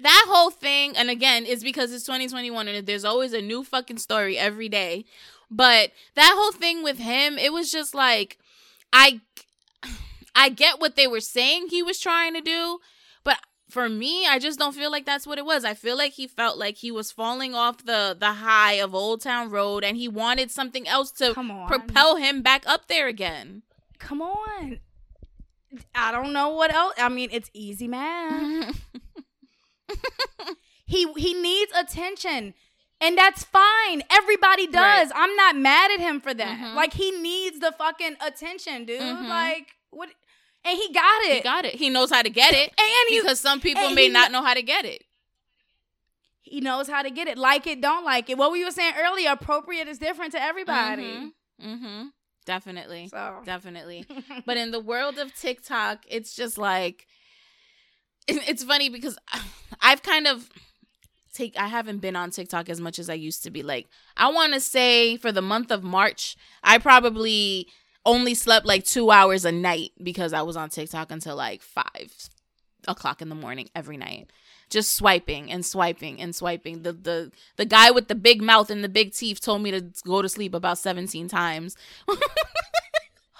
that 0.00 0.26
whole 0.28 0.50
thing 0.50 0.96
and 0.96 1.10
again 1.10 1.44
it's 1.44 1.64
because 1.64 1.92
it's 1.92 2.04
2021 2.04 2.68
and 2.68 2.86
there's 2.86 3.04
always 3.04 3.32
a 3.32 3.42
new 3.42 3.64
fucking 3.64 3.98
story 3.98 4.38
every 4.38 4.68
day 4.68 5.04
but 5.50 5.90
that 6.14 6.34
whole 6.38 6.52
thing 6.52 6.84
with 6.84 6.98
him 6.98 7.36
it 7.36 7.52
was 7.52 7.72
just 7.72 7.94
like 7.96 8.38
i 8.92 9.20
i 10.36 10.48
get 10.48 10.78
what 10.80 10.94
they 10.94 11.08
were 11.08 11.20
saying 11.20 11.66
he 11.68 11.82
was 11.82 11.98
trying 11.98 12.32
to 12.32 12.40
do 12.40 12.78
but 12.78 12.78
for 13.68 13.88
me 13.88 14.26
i 14.26 14.38
just 14.38 14.58
don't 14.58 14.74
feel 14.74 14.90
like 14.90 15.04
that's 15.04 15.26
what 15.26 15.38
it 15.38 15.44
was 15.44 15.64
i 15.64 15.74
feel 15.74 15.96
like 15.96 16.12
he 16.12 16.26
felt 16.26 16.56
like 16.58 16.76
he 16.78 16.90
was 16.90 17.12
falling 17.12 17.54
off 17.54 17.84
the 17.84 18.16
the 18.18 18.32
high 18.34 18.74
of 18.74 18.94
old 18.94 19.20
town 19.20 19.50
road 19.50 19.84
and 19.84 19.96
he 19.96 20.08
wanted 20.08 20.50
something 20.50 20.88
else 20.88 21.10
to 21.10 21.34
Come 21.34 21.50
on. 21.50 21.68
propel 21.68 22.16
him 22.16 22.40
back 22.42 22.66
up 22.66 22.88
there 22.88 23.06
again 23.08 23.62
Come 23.98 24.22
on. 24.22 24.78
I 25.92 26.12
don't 26.12 26.32
know 26.32 26.50
what 26.50 26.72
else. 26.72 26.94
I 26.98 27.08
mean, 27.08 27.30
it's 27.32 27.50
easy 27.52 27.88
math. 27.88 28.80
He 30.86 31.12
he 31.16 31.34
needs 31.34 31.70
attention. 31.78 32.54
And 33.00 33.16
that's 33.18 33.44
fine. 33.44 34.02
Everybody 34.10 34.66
does. 34.66 35.12
I'm 35.14 35.34
not 35.36 35.54
mad 35.56 35.90
at 35.92 36.00
him 36.00 36.20
for 36.20 36.32
that. 36.32 36.58
Mhm. 36.58 36.74
Like 36.74 36.94
he 36.94 37.10
needs 37.10 37.60
the 37.60 37.72
fucking 37.76 38.16
attention, 38.24 38.86
dude. 38.86 39.00
Mhm. 39.00 39.28
Like 39.28 39.74
what 39.90 40.08
and 40.68 40.78
he 40.78 40.92
got 40.92 41.22
it. 41.22 41.36
he 41.36 41.40
got 41.40 41.64
it 41.64 41.74
he 41.74 41.90
knows 41.90 42.10
how 42.10 42.22
to 42.22 42.30
get 42.30 42.54
it 42.54 42.72
and 42.78 43.08
he, 43.08 43.20
because 43.20 43.40
some 43.40 43.60
people 43.60 43.90
may 43.90 44.04
he 44.04 44.08
not 44.08 44.30
know 44.32 44.42
how 44.42 44.54
to 44.54 44.62
get 44.62 44.84
it 44.84 45.02
he 46.48 46.60
knows 46.60 46.88
how 46.88 47.02
to 47.02 47.10
get 47.10 47.28
it. 47.28 47.38
Like 47.38 47.66
it, 47.66 47.80
don't 47.80 48.04
like 48.04 48.30
it. 48.30 48.38
What 48.38 48.52
we 48.52 48.64
were 48.64 48.70
saying 48.70 48.94
earlier, 48.98 49.30
appropriate 49.32 49.88
is 49.88 49.98
different 49.98 50.32
to 50.32 50.42
everybody. 50.42 51.02
Mm-hmm. 51.02 51.68
mm-hmm. 51.68 52.06
Definitely. 52.44 53.08
So 53.08 53.40
Definitely. 53.44 54.06
But 54.46 54.56
in 54.56 54.70
the 54.70 54.80
world 54.80 55.18
of 55.18 55.34
TikTok, 55.34 56.04
it's 56.08 56.34
just 56.34 56.56
like 56.56 57.06
it's 58.28 58.64
funny 58.64 58.88
because 58.88 59.18
I've 59.82 60.02
kind 60.02 60.26
of 60.26 60.48
take 61.34 61.58
I 61.58 61.66
haven't 61.66 61.98
been 61.98 62.16
on 62.16 62.30
TikTok 62.30 62.70
as 62.70 62.80
much 62.80 62.98
as 62.98 63.10
I 63.10 63.14
used 63.14 63.42
to 63.44 63.50
be. 63.50 63.62
Like 63.62 63.86
I 64.16 64.32
want 64.32 64.54
to 64.54 64.60
say 64.60 65.18
for 65.18 65.30
the 65.30 65.42
month 65.42 65.70
of 65.70 65.82
March, 65.82 66.36
I 66.64 66.78
probably 66.78 67.68
only 68.04 68.34
slept 68.34 68.66
like 68.66 68.84
two 68.84 69.10
hours 69.10 69.44
a 69.44 69.52
night 69.52 69.92
because 70.02 70.32
I 70.32 70.42
was 70.42 70.56
on 70.56 70.70
TikTok 70.70 71.10
until 71.10 71.36
like 71.36 71.62
five 71.62 72.12
o'clock 72.86 73.20
in 73.20 73.28
the 73.28 73.34
morning 73.34 73.68
every 73.74 73.96
night. 73.96 74.30
Just 74.70 74.94
swiping 74.94 75.50
and 75.50 75.64
swiping 75.64 76.20
and 76.20 76.34
swiping. 76.34 76.82
The 76.82 76.92
the 76.92 77.32
the 77.56 77.64
guy 77.64 77.90
with 77.90 78.08
the 78.08 78.14
big 78.14 78.42
mouth 78.42 78.70
and 78.70 78.84
the 78.84 78.88
big 78.88 79.12
teeth 79.14 79.40
told 79.40 79.62
me 79.62 79.70
to 79.70 79.82
go 80.04 80.22
to 80.22 80.28
sleep 80.28 80.54
about 80.54 80.78
17 80.78 81.28
times. 81.28 81.76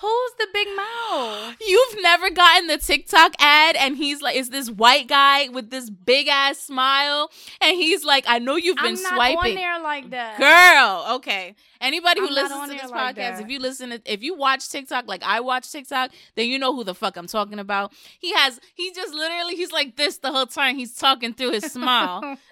who's 0.00 0.32
the 0.38 0.46
big 0.52 0.68
mouth? 0.76 1.56
You've 1.66 2.02
never 2.02 2.30
gotten 2.30 2.68
the 2.68 2.78
TikTok 2.78 3.34
ad, 3.38 3.76
and 3.76 3.96
he's 3.96 4.22
like, 4.22 4.36
it's 4.36 4.48
this 4.48 4.70
white 4.70 5.08
guy 5.08 5.48
with 5.48 5.70
this 5.70 5.90
big 5.90 6.28
ass 6.28 6.58
smile, 6.58 7.30
and 7.60 7.76
he's 7.76 8.04
like, 8.04 8.24
I 8.26 8.38
know 8.38 8.56
you've 8.56 8.76
been 8.76 8.96
I'm 8.96 9.02
not 9.02 9.14
swiping. 9.14 9.50
on 9.50 9.54
there 9.54 9.80
like 9.80 10.10
that. 10.10 10.38
Girl, 10.38 11.16
okay. 11.16 11.54
Anybody 11.80 12.20
who 12.20 12.28
I'm 12.28 12.34
listens 12.34 12.68
to 12.68 12.74
this 12.74 12.90
like 12.90 13.16
podcast, 13.16 13.36
that. 13.36 13.42
if 13.42 13.48
you 13.48 13.58
listen 13.60 13.90
to, 13.90 14.00
if 14.04 14.22
you 14.22 14.36
watch 14.36 14.68
TikTok 14.68 15.06
like 15.06 15.22
I 15.22 15.40
watch 15.40 15.70
TikTok, 15.70 16.10
then 16.34 16.48
you 16.48 16.58
know 16.58 16.74
who 16.74 16.84
the 16.84 16.94
fuck 16.94 17.16
I'm 17.16 17.26
talking 17.26 17.58
about. 17.58 17.92
He 18.18 18.32
has, 18.34 18.60
he 18.74 18.92
just 18.92 19.14
literally, 19.14 19.56
he's 19.56 19.72
like 19.72 19.96
this 19.96 20.18
the 20.18 20.32
whole 20.32 20.46
time. 20.46 20.76
He's 20.76 20.94
talking 20.94 21.34
through 21.34 21.52
his 21.52 21.64
smile. 21.72 22.36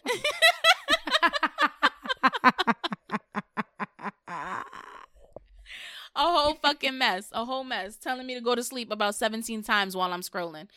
a 6.16 6.22
whole 6.22 6.54
fucking 6.54 6.96
mess, 6.98 7.28
a 7.32 7.44
whole 7.44 7.64
mess, 7.64 7.96
telling 7.96 8.26
me 8.26 8.34
to 8.34 8.40
go 8.40 8.54
to 8.54 8.62
sleep 8.62 8.90
about 8.90 9.14
17 9.14 9.62
times 9.62 9.96
while 9.96 10.12
I'm 10.12 10.22
scrolling. 10.22 10.68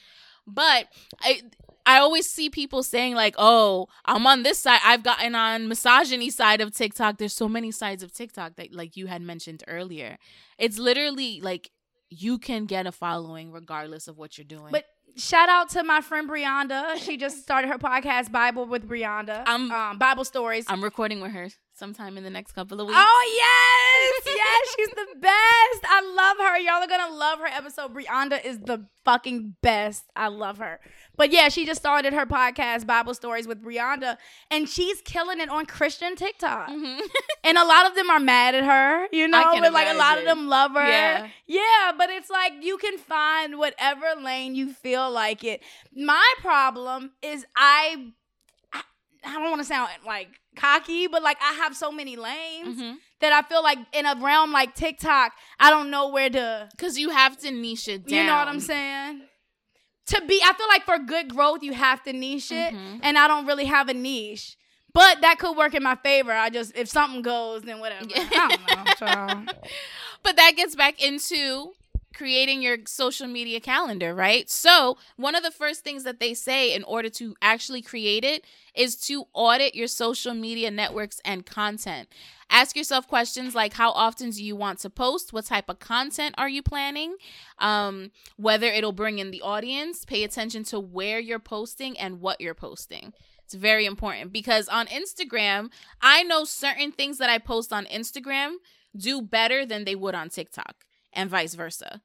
But 0.45 0.87
I 1.21 1.41
I 1.85 1.99
always 1.99 2.29
see 2.29 2.49
people 2.49 2.83
saying 2.83 3.15
like, 3.15 3.35
"Oh, 3.37 3.87
I'm 4.05 4.25
on 4.27 4.43
this 4.43 4.59
side. 4.59 4.79
I've 4.83 5.03
gotten 5.03 5.35
on 5.35 5.67
misogyny 5.67 6.29
side 6.29 6.61
of 6.61 6.73
TikTok." 6.73 7.17
There's 7.17 7.33
so 7.35 7.47
many 7.47 7.71
sides 7.71 8.03
of 8.03 8.13
TikTok 8.13 8.55
that 8.57 8.73
like 8.73 8.97
you 8.97 9.07
had 9.07 9.21
mentioned 9.21 9.63
earlier. 9.67 10.17
It's 10.57 10.77
literally 10.79 11.39
like 11.41 11.71
you 12.09 12.37
can 12.39 12.65
get 12.65 12.87
a 12.87 12.91
following 12.91 13.51
regardless 13.51 14.07
of 14.07 14.17
what 14.17 14.37
you're 14.37 14.45
doing. 14.45 14.71
But 14.71 14.85
shout 15.15 15.49
out 15.49 15.69
to 15.71 15.83
my 15.83 16.01
friend 16.01 16.27
Brianda. 16.27 16.97
She 16.97 17.17
just 17.17 17.43
started 17.43 17.67
her 17.69 17.77
podcast 17.77 18.31
Bible 18.31 18.65
with 18.65 18.89
Brianda. 18.89 19.43
I'm- 19.47 19.71
um, 19.71 19.97
Bible 19.99 20.25
stories. 20.25 20.65
I'm 20.67 20.83
recording 20.83 21.21
with 21.21 21.31
her 21.31 21.49
sometime 21.80 22.17
in 22.17 22.23
the 22.23 22.30
next 22.30 22.51
couple 22.51 22.80
of 22.80 22.88
weeks. 22.88 22.99
Oh 23.01 23.34
yes, 24.25 24.36
yes, 24.36 24.75
she's 24.75 24.89
the 24.89 25.19
best. 25.19 25.84
I 25.86 26.13
love 26.15 26.38
her. 26.38 26.57
Y'all 26.59 26.84
are 26.84 26.88
gonna 26.88 27.13
love 27.15 27.39
her 27.39 27.47
episode. 27.47 27.93
Brianda 27.95 28.43
is 28.45 28.59
the 28.59 28.86
fucking 29.05 29.55
best. 29.61 30.03
I 30.15 30.27
love 30.27 30.57
her. 30.59 30.80
But 31.15 31.32
yeah, 31.32 31.49
she 31.49 31.65
just 31.65 31.80
started 31.82 32.13
her 32.13 32.25
podcast, 32.25 32.86
Bible 32.86 33.13
Stories 33.13 33.47
with 33.47 33.63
Brianda, 33.63 34.17
and 34.51 34.69
she's 34.69 35.01
killing 35.01 35.39
it 35.39 35.49
on 35.49 35.65
Christian 35.65 36.15
TikTok. 36.15 36.69
Mhm. 36.69 36.99
And 37.41 37.57
a 37.57 37.63
lot 37.65 37.88
of 37.88 37.95
them 37.95 38.09
are 38.09 38.19
mad 38.19 38.53
at 38.53 38.65
her, 38.65 39.07
you 39.13 39.27
know, 39.27 39.41
but 39.59 39.71
like 39.71 39.88
a 39.88 39.97
lot 39.97 40.17
of 40.19 40.25
them 40.25 40.49
love 40.49 40.71
her. 40.73 40.86
Yeah. 40.88 41.27
Yeah, 41.47 41.91
but 41.97 42.09
it's 42.09 42.30
like 42.30 42.51
you 42.61 42.77
can 42.77 42.97
find 42.97 43.57
whatever 43.57 44.05
lane 44.21 44.55
you 44.55 44.73
feel 44.73 45.09
like 45.09 45.43
it. 45.45 45.63
My 45.95 46.34
problem 46.41 47.11
is 47.23 47.45
I 47.55 48.11
I, 49.26 49.34
don't 49.34 49.49
want 49.49 49.59
to 49.61 49.65
sound 49.65 49.89
like 50.05 50.30
cocky, 50.55 51.07
but 51.07 51.22
like 51.24 51.38
I 51.41 51.53
have 51.53 51.76
so 51.76 51.91
many 51.91 52.15
lanes 52.15 52.80
Mhm. 52.80 52.95
that 53.22 53.34
I 53.34 53.41
feel 53.43 53.61
like 53.63 53.78
in 53.93 54.05
a 54.05 54.15
realm 54.15 54.51
like 54.51 54.76
TikTok, 54.76 55.34
I 55.59 55.70
don't 55.70 55.89
know 55.89 56.07
where 56.09 56.30
to 56.30 56.70
Cause 56.78 56.97
you 56.97 57.09
have 57.09 57.38
to 57.39 57.51
niche 57.51 57.88
it 57.88 58.07
down. 58.07 58.17
you 58.20 58.24
know 58.26 58.36
what 58.38 58.47
I'm 58.47 58.59
saying? 58.59 59.22
To 60.07 60.22
be 60.28 60.41
I 60.43 60.53
feel 60.53 60.67
like 60.67 60.86
for 60.86 60.97
good 60.99 61.30
growth 61.36 61.61
you 61.63 61.74
have 61.74 62.01
to 62.03 62.13
niche 62.13 62.51
it 62.51 62.74
Mhm. 62.74 62.99
and 63.03 63.17
I 63.17 63.28
don't 63.28 63.45
really 63.45 63.65
have 63.65 63.89
a 63.89 63.93
niche. 63.93 64.55
But 64.91 65.22
that 65.22 65.38
could 65.38 65.55
work 65.55 65.76
in 65.76 65.84
my 65.84 65.95
favor. 65.95 66.32
I 66.32 66.49
just 66.49 66.76
if 66.76 66.88
something 66.89 67.22
goes 67.22 67.61
then 67.63 67.80
whatever. 67.80 68.07
I 68.15 68.95
don't 68.99 69.45
know. 69.45 69.53
But 70.24 70.36
that 70.36 70.53
gets 70.57 70.76
back 70.76 71.01
into 71.01 71.74
creating 72.20 72.61
your 72.61 72.78
social 72.86 73.28
media 73.28 73.61
calendar, 73.61 74.13
right? 74.13 74.49
So, 74.49 74.97
one 75.15 75.36
of 75.36 75.43
the 75.43 75.51
first 75.51 75.86
things 75.86 76.03
that 76.03 76.20
they 76.20 76.34
say 76.34 76.76
in 76.76 76.84
order 76.84 77.09
to 77.11 77.34
actually 77.41 77.82
create 77.82 78.26
it 78.26 78.43
is 78.76 78.97
to 79.07 79.28
audit 79.32 79.74
your 79.74 79.88
social 79.88 80.34
media 80.34 80.70
networks 80.70 81.22
and 81.24 81.45
content. 81.45 82.09
Ask 82.49 82.76
yourself 82.76 83.07
questions 83.07 83.55
like 83.55 83.72
how 83.72 83.91
often 83.91 84.32
do 84.32 84.43
you 84.43 84.53
want 84.57 84.80
to 84.80 84.89
post? 84.89 85.32
What 85.32 85.45
type 85.45 85.70
of 85.70 85.80
content 85.80 86.36
are 86.38 86.49
you 86.49 86.61
planning? 86.61 87.15
Um, 87.57 88.11
whether 88.36 88.67
it'll 88.67 88.91
bring 88.91 89.20
in 89.20 89.32
the 89.32 89.41
audience, 89.41 90.03
pay 90.03 90.26
attention 90.26 90.65
to 90.65 90.80
where 90.80 91.20
you're 91.20 91.39
posting 91.39 91.97
and 91.97 92.20
what 92.20 92.41
you're 92.41 92.53
posting. 92.53 93.13
It's 93.45 93.53
very 93.53 93.86
important 93.86 94.34
because 94.34 94.67
on 94.67 94.88
Instagram, 94.88 95.70
I 96.01 96.24
know 96.24 96.43
certain 96.43 96.91
things 96.91 97.17
that 97.20 97.30
I 97.30 97.38
post 97.38 97.72
on 97.72 97.86
Instagram 97.86 98.55
do 98.93 99.22
better 99.22 99.65
than 99.65 99.86
they 99.86 99.95
would 99.95 100.15
on 100.15 100.28
TikTok 100.28 100.84
and 101.13 101.30
vice 101.30 101.53
versa. 101.53 102.01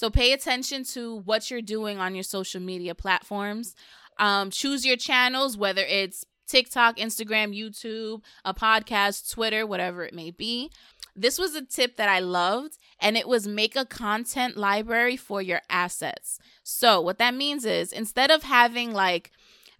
So 0.00 0.08
pay 0.08 0.32
attention 0.32 0.84
to 0.94 1.16
what 1.26 1.50
you're 1.50 1.60
doing 1.60 1.98
on 1.98 2.14
your 2.14 2.24
social 2.24 2.58
media 2.58 2.94
platforms. 2.94 3.74
Um, 4.18 4.48
choose 4.48 4.86
your 4.86 4.96
channels, 4.96 5.58
whether 5.58 5.82
it's 5.82 6.24
TikTok, 6.46 6.96
Instagram, 6.96 7.54
YouTube, 7.54 8.22
a 8.42 8.54
podcast, 8.54 9.30
Twitter, 9.30 9.66
whatever 9.66 10.02
it 10.02 10.14
may 10.14 10.30
be. 10.30 10.70
This 11.14 11.38
was 11.38 11.54
a 11.54 11.60
tip 11.60 11.98
that 11.98 12.08
I 12.08 12.20
loved, 12.20 12.78
and 12.98 13.14
it 13.14 13.28
was 13.28 13.46
make 13.46 13.76
a 13.76 13.84
content 13.84 14.56
library 14.56 15.18
for 15.18 15.42
your 15.42 15.60
assets. 15.68 16.38
So, 16.62 17.02
what 17.02 17.18
that 17.18 17.34
means 17.34 17.66
is 17.66 17.92
instead 17.92 18.30
of 18.30 18.44
having 18.44 18.94
like 18.94 19.30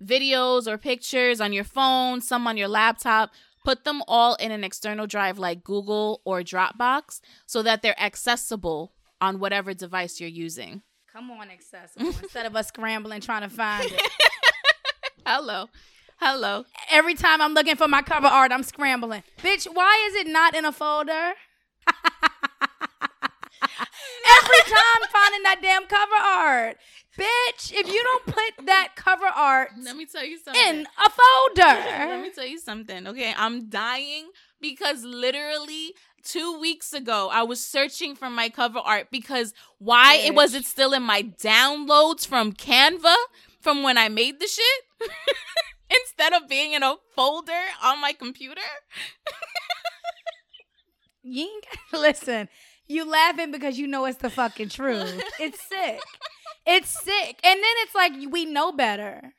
videos 0.05 0.67
or 0.67 0.77
pictures 0.77 1.41
on 1.41 1.55
your 1.55 1.65
phone, 1.65 2.21
some 2.21 2.47
on 2.47 2.59
your 2.59 2.69
laptop, 2.69 3.31
put 3.65 3.85
them 3.85 4.03
all 4.07 4.35
in 4.35 4.53
an 4.53 4.65
external 4.65 5.07
drive 5.07 5.39
like 5.39 5.65
Google 5.65 6.21
or 6.27 6.43
Dropbox 6.43 7.23
so 7.47 7.63
that 7.63 7.81
they're 7.81 7.99
accessible 7.99 8.93
on 9.21 9.39
whatever 9.39 9.75
device 9.75 10.21
you're 10.21 10.29
using. 10.31 10.83
Come 11.13 11.31
on, 11.31 11.51
accessible. 11.51 12.07
Instead 12.23 12.47
of 12.47 12.55
us 12.57 12.69
scrambling 12.69 13.21
trying 13.21 13.43
to 13.43 13.49
find 13.55 13.91
it. 13.91 14.01
Hello. 15.27 15.67
Hello. 16.19 16.65
Every 16.91 17.15
time 17.15 17.41
I'm 17.41 17.55
looking 17.55 17.77
for 17.77 17.89
my 17.89 18.03
cover 18.03 18.27
art, 18.27 18.53
I'm 18.53 18.63
scrambling. 18.63 19.23
Bitch, 19.43 19.67
why 19.73 20.07
is 20.09 20.15
it 20.17 20.27
not 20.31 20.55
in 20.55 20.65
a 20.65 20.73
folder? 20.73 21.33
Every 23.63 24.73
time 24.73 25.01
finding 25.11 25.43
that 25.45 25.59
damn 25.63 25.87
cover 25.87 26.15
art. 26.15 26.77
Bitch, 27.19 27.73
if 27.73 27.87
you 27.93 28.03
don't 28.03 28.27
put 28.27 28.67
that 28.67 28.91
cover 28.97 29.27
art 29.27 29.71
Let 29.83 29.97
me 29.97 30.07
tell 30.07 30.25
you 30.25 30.39
something. 30.39 30.63
in 30.63 30.87
a 30.87 31.11
folder. 31.11 31.81
Let 32.09 32.23
me 32.23 32.31
tell 32.31 32.47
you 32.47 32.59
something. 32.59 33.07
Okay, 33.09 33.35
I'm 33.37 33.69
dying 33.69 34.31
because 34.61 35.03
literally 35.05 35.95
two 36.25 36.59
weeks 36.61 36.93
ago 36.93 37.29
I 37.33 37.43
was 37.43 37.65
searching 37.65 38.15
for 38.15 38.31
my 38.31 38.49
cover 38.49 38.79
art 38.79 39.09
because 39.11 39.53
why 39.79 40.17
it 40.17 40.35
was 40.35 40.55
it 40.55 40.65
still 40.65 40.93
in 40.93 41.03
my 41.03 41.23
downloads 41.23 42.27
from 42.27 42.53
Canva 42.53 43.15
from 43.61 43.83
when 43.83 43.99
I 43.99 44.09
made 44.09 44.41
the 44.41 44.47
shit 44.47 45.11
instead 45.91 46.33
of 46.33 46.49
being 46.49 46.73
in 46.73 46.83
a 46.83 46.97
folder 47.15 47.53
on 47.83 48.01
my 48.01 48.13
computer. 48.13 48.61
You 51.23 51.43
ain't 51.43 51.67
gotta 51.93 52.03
listen. 52.09 52.49
You 52.87 53.05
laughing 53.05 53.51
because 53.53 53.79
you 53.79 53.87
know 53.87 54.05
it's 54.07 54.19
the 54.19 54.31
fucking 54.31 54.71
truth. 54.71 55.23
It's 55.39 55.61
sick. 55.61 56.01
It's 56.67 56.89
sick. 56.89 57.41
And 57.45 57.57
then 57.57 57.75
it's 57.83 57.95
like 57.95 58.13
we 58.31 58.47
know 58.47 58.73
better. 58.73 59.35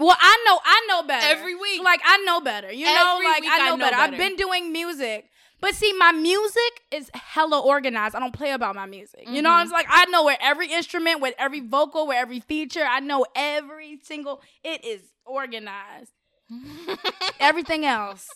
Well, 0.00 0.16
I 0.18 0.44
know, 0.46 0.58
I 0.64 0.86
know 0.88 1.02
better. 1.06 1.26
Every 1.38 1.54
week. 1.54 1.82
Like 1.84 2.00
I 2.04 2.16
know 2.24 2.40
better. 2.40 2.72
You 2.72 2.86
know, 2.86 3.14
Every 3.16 3.26
like 3.26 3.42
week 3.42 3.50
I 3.52 3.58
know, 3.58 3.64
I 3.64 3.68
know 3.70 3.76
better. 3.76 3.96
better. 3.96 4.12
I've 4.14 4.18
been 4.18 4.36
doing 4.36 4.72
music. 4.72 5.26
But 5.60 5.74
see, 5.74 5.92
my 5.92 6.10
music 6.12 6.82
is 6.90 7.10
hella 7.12 7.60
organized. 7.60 8.14
I 8.14 8.18
don't 8.20 8.32
play 8.32 8.52
about 8.52 8.74
my 8.74 8.86
music. 8.86 9.24
You 9.28 9.42
know, 9.42 9.50
Mhm. 9.50 9.64
it's 9.64 9.72
like 9.72 9.86
I 9.90 10.06
know 10.06 10.24
where 10.24 10.38
every 10.40 10.72
instrument, 10.72 11.20
with 11.20 11.34
every 11.38 11.60
vocal, 11.60 12.06
where 12.06 12.18
every 12.18 12.40
feature, 12.40 12.82
I 12.82 13.00
know 13.00 13.26
every 13.36 14.00
single. 14.02 14.40
It 14.64 14.82
is 14.84 15.02
organized. 15.26 16.12
Everything 17.38 17.84
else. 17.86 18.26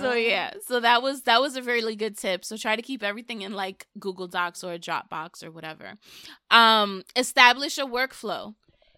So 0.00 0.14
yeah, 0.14 0.52
so 0.66 0.80
that 0.80 1.02
was 1.02 1.22
that 1.22 1.42
was 1.42 1.56
a 1.56 1.62
really 1.62 1.94
good 1.96 2.16
tip. 2.16 2.44
So 2.44 2.56
try 2.56 2.74
to 2.76 2.80
keep 2.82 3.02
everything 3.02 3.42
in 3.42 3.52
like 3.52 3.86
Google 3.98 4.26
Docs 4.28 4.64
or 4.64 4.72
a 4.72 4.78
Dropbox 4.78 5.44
or 5.44 5.50
whatever. 5.50 5.94
Um, 6.50 7.02
establish 7.14 7.76
a 7.76 7.82
workflow. 7.84 8.54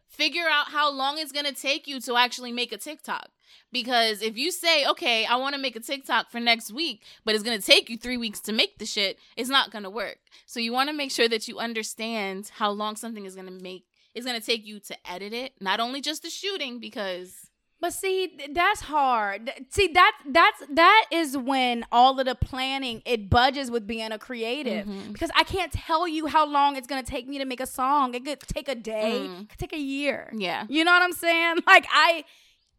Figure 0.08 0.48
out 0.50 0.70
how 0.70 0.90
long 0.90 1.18
it's 1.18 1.32
gonna 1.32 1.52
take 1.52 1.86
you 1.86 2.00
to 2.00 2.16
actually 2.16 2.52
make 2.52 2.72
a 2.72 2.78
TikTok. 2.78 3.28
Because 3.70 4.22
if 4.22 4.36
you 4.36 4.50
say, 4.50 4.86
okay, 4.86 5.26
I 5.26 5.36
want 5.36 5.54
to 5.54 5.60
make 5.60 5.76
a 5.76 5.80
TikTok 5.80 6.30
for 6.30 6.40
next 6.40 6.72
week, 6.72 7.02
but 7.24 7.34
it's 7.34 7.44
gonna 7.44 7.60
take 7.60 7.90
you 7.90 7.96
three 7.96 8.16
weeks 8.16 8.40
to 8.40 8.52
make 8.52 8.78
the 8.78 8.86
shit, 8.86 9.18
it's 9.36 9.50
not 9.50 9.70
gonna 9.70 9.90
work. 9.90 10.18
So 10.46 10.60
you 10.60 10.72
want 10.72 10.88
to 10.88 10.96
make 10.96 11.10
sure 11.10 11.28
that 11.28 11.46
you 11.48 11.58
understand 11.58 12.50
how 12.54 12.70
long 12.70 12.96
something 12.96 13.26
is 13.26 13.36
gonna 13.36 13.50
make. 13.50 13.84
It's 14.14 14.26
gonna 14.26 14.40
take 14.40 14.66
you 14.66 14.80
to 14.80 15.10
edit 15.10 15.32
it, 15.32 15.52
not 15.60 15.80
only 15.80 16.00
just 16.00 16.22
the 16.22 16.30
shooting, 16.30 16.80
because 16.80 17.47
But 17.80 17.92
see, 17.92 18.36
that's 18.52 18.80
hard. 18.80 19.52
See, 19.70 19.86
that 19.88 20.12
that's 20.26 20.62
that 20.70 21.04
is 21.12 21.36
when 21.38 21.84
all 21.92 22.18
of 22.18 22.26
the 22.26 22.34
planning 22.34 23.02
it 23.06 23.30
budges 23.30 23.70
with 23.70 23.86
being 23.86 24.10
a 24.10 24.18
creative 24.18 24.84
Mhm. 24.86 25.12
because 25.12 25.30
I 25.36 25.44
can't 25.44 25.70
tell 25.72 26.08
you 26.08 26.26
how 26.26 26.44
long 26.44 26.74
it's 26.74 26.88
gonna 26.88 27.04
take 27.04 27.28
me 27.28 27.38
to 27.38 27.44
make 27.44 27.60
a 27.60 27.66
song. 27.66 28.14
It 28.14 28.24
could 28.24 28.40
take 28.40 28.68
a 28.68 28.74
day, 28.74 29.20
Mm. 29.22 29.42
it 29.42 29.48
could 29.50 29.58
take 29.58 29.72
a 29.72 29.78
year. 29.78 30.28
yeah. 30.36 30.66
You 30.68 30.84
know 30.84 30.90
what 30.92 31.02
I'm 31.02 31.12
saying? 31.12 31.58
Like 31.68 31.86
I, 31.92 32.24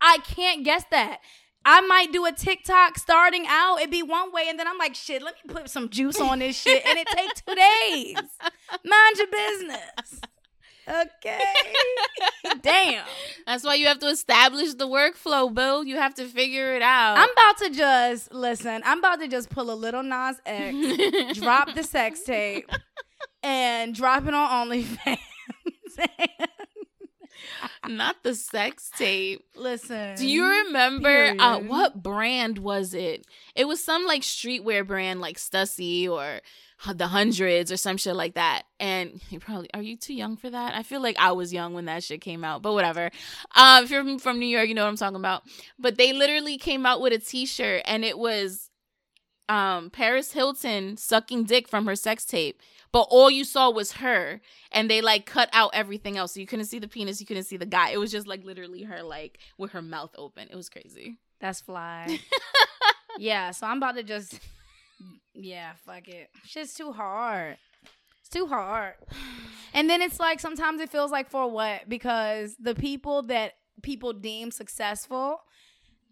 I 0.02 0.18
can't 0.20 0.64
guess 0.66 0.84
that. 0.92 1.22
I 1.66 1.82
might 1.82 2.12
do 2.14 2.26
a 2.26 2.32
TikTok 2.32 2.98
starting 2.98 3.46
out, 3.48 3.78
it'd 3.80 3.92
be 3.92 4.02
one 4.02 4.32
way, 4.32 4.46
and 4.50 4.58
then 4.58 4.66
I'm 4.68 4.78
like, 4.78 4.96
shit, 4.96 5.22
let 5.22 5.36
me 5.46 5.54
put 5.54 5.70
some 5.70 5.90
juice 5.90 6.20
on 6.20 6.40
this 6.40 6.60
shit, 6.60 6.86
and 6.86 6.98
it 6.98 7.08
take 7.08 7.34
two 7.36 7.54
days. 7.68 8.16
Mind 8.86 9.18
your 9.18 9.28
business. 9.28 10.19
Okay. 10.90 11.40
Damn. 12.62 13.06
That's 13.46 13.64
why 13.64 13.76
you 13.76 13.88
have 13.88 14.00
to 14.00 14.08
establish 14.08 14.74
the 14.74 14.88
workflow, 14.88 15.54
Bill. 15.54 15.84
You 15.84 15.98
have 15.98 16.16
to 16.16 16.26
figure 16.26 16.74
it 16.76 16.82
out. 16.82 17.18
I'm 17.18 17.30
about 17.32 17.58
to 17.60 17.70
just 17.70 18.34
listen. 18.34 18.82
I'm 18.86 19.00
about 19.00 19.20
to 19.20 19.28
just 19.28 19.50
pull 19.50 19.72
a 19.72 19.76
Lil 19.76 20.04
Nas 20.04 20.42
X, 20.46 21.38
drop 21.40 21.74
the 21.76 21.84
sex 21.84 22.24
tape, 22.24 22.70
and 23.44 23.94
drop 23.94 24.26
it 24.28 24.34
on 24.34 24.70
OnlyFans. 24.70 25.20
Not 27.88 28.24
the 28.24 28.36
sex 28.36 28.92
tape. 28.98 29.46
listen. 29.56 30.16
Do 30.16 30.28
you 30.28 30.46
remember 30.46 31.36
uh, 31.40 31.60
what 31.60 32.02
brand 32.02 32.58
was 32.60 32.94
it? 32.94 33.26
It 33.56 33.66
was 33.68 33.84
some 33.84 34.06
like 34.06 34.22
streetwear 34.22 34.86
brand 34.86 35.22
like 35.22 35.38
Stussy 35.38 36.08
or 36.10 36.42
the 36.94 37.08
hundreds 37.08 37.72
or 37.72 37.78
some 37.78 37.98
shit 37.98 38.16
like 38.16 38.36
that. 38.36 38.64
And 38.80 39.20
you 39.30 39.40
probably 39.40 39.70
are 39.74 39.82
you 39.82 39.98
too 39.98 40.14
young 40.14 40.38
for 40.38 40.50
that? 40.50 40.76
I 40.76 40.84
feel 40.84 41.02
like 41.02 41.18
I 41.20 41.34
was 41.34 41.52
young 41.52 41.74
when 41.74 41.86
that 41.86 42.04
shit 42.04 42.22
came 42.22 42.44
out, 42.46 42.62
but 42.62 42.74
whatever. 42.74 43.10
Um, 43.56 43.84
if 43.84 43.92
you're 43.92 44.04
from- 44.04 44.20
from 44.20 44.40
New 44.40 44.46
York, 44.48 44.68
you 44.70 44.76
know 44.76 44.84
what 44.84 44.90
I'm 44.90 44.96
talking 44.98 45.18
about. 45.18 45.44
But 45.78 45.98
they 45.98 46.14
literally 46.14 46.58
came 46.58 46.86
out 46.86 47.02
with 47.02 47.12
a 47.14 47.18
T-shirt, 47.20 47.82
and 47.86 48.06
it 48.06 48.18
was 48.18 48.69
um 49.50 49.90
Paris 49.90 50.32
Hilton 50.32 50.96
sucking 50.98 51.44
dick 51.46 51.68
from 51.68 51.86
her 51.88 51.96
sex 51.96 52.26
tape. 52.26 52.62
But 52.92 53.08
all 53.12 53.30
you 53.30 53.44
saw 53.44 53.70
was 53.70 53.94
her, 53.94 54.42
and 54.72 54.90
they 54.90 55.02
like 55.02 55.26
cut 55.26 55.50
out 55.54 55.72
everything 55.74 56.18
else. 56.18 56.34
So 56.34 56.40
you 56.40 56.48
couldn't 56.48 56.66
see 56.66 56.80
the 56.80 56.88
penis, 56.88 57.20
you 57.20 57.28
couldn't 57.28 57.44
see 57.44 57.58
the 57.58 57.66
guy. 57.66 57.90
It 57.90 57.98
was 58.00 58.12
just 58.12 58.28
like 58.28 58.44
literally 58.44 58.84
her 58.84 59.04
like 59.04 59.40
with 59.58 59.72
her 59.74 59.82
mouth 59.82 60.12
open. 60.18 60.48
It 60.50 60.56
was 60.56 60.70
crazy. 60.70 61.18
That's 61.40 61.62
fly. 61.62 62.20
yeah, 63.18 63.52
so 63.52 63.68
I'm 63.68 63.78
about 63.78 63.96
to 63.96 64.04
just 64.04 64.40
Yeah, 65.34 65.74
fuck 65.86 66.08
it. 66.08 66.30
Shit's 66.46 66.74
too 66.74 66.92
hard. 66.92 67.58
It's 68.20 68.30
too 68.30 68.48
hard. 68.48 68.96
And 69.74 69.90
then 69.90 70.02
it's 70.02 70.20
like 70.20 70.40
sometimes 70.40 70.82
it 70.82 70.90
feels 70.90 71.12
like 71.12 71.30
for 71.30 71.50
what? 71.50 71.88
Because 71.88 72.56
the 72.60 72.76
people 72.76 73.24
that 73.24 73.54
people 73.82 74.14
deem 74.14 74.52
successful 74.52 75.42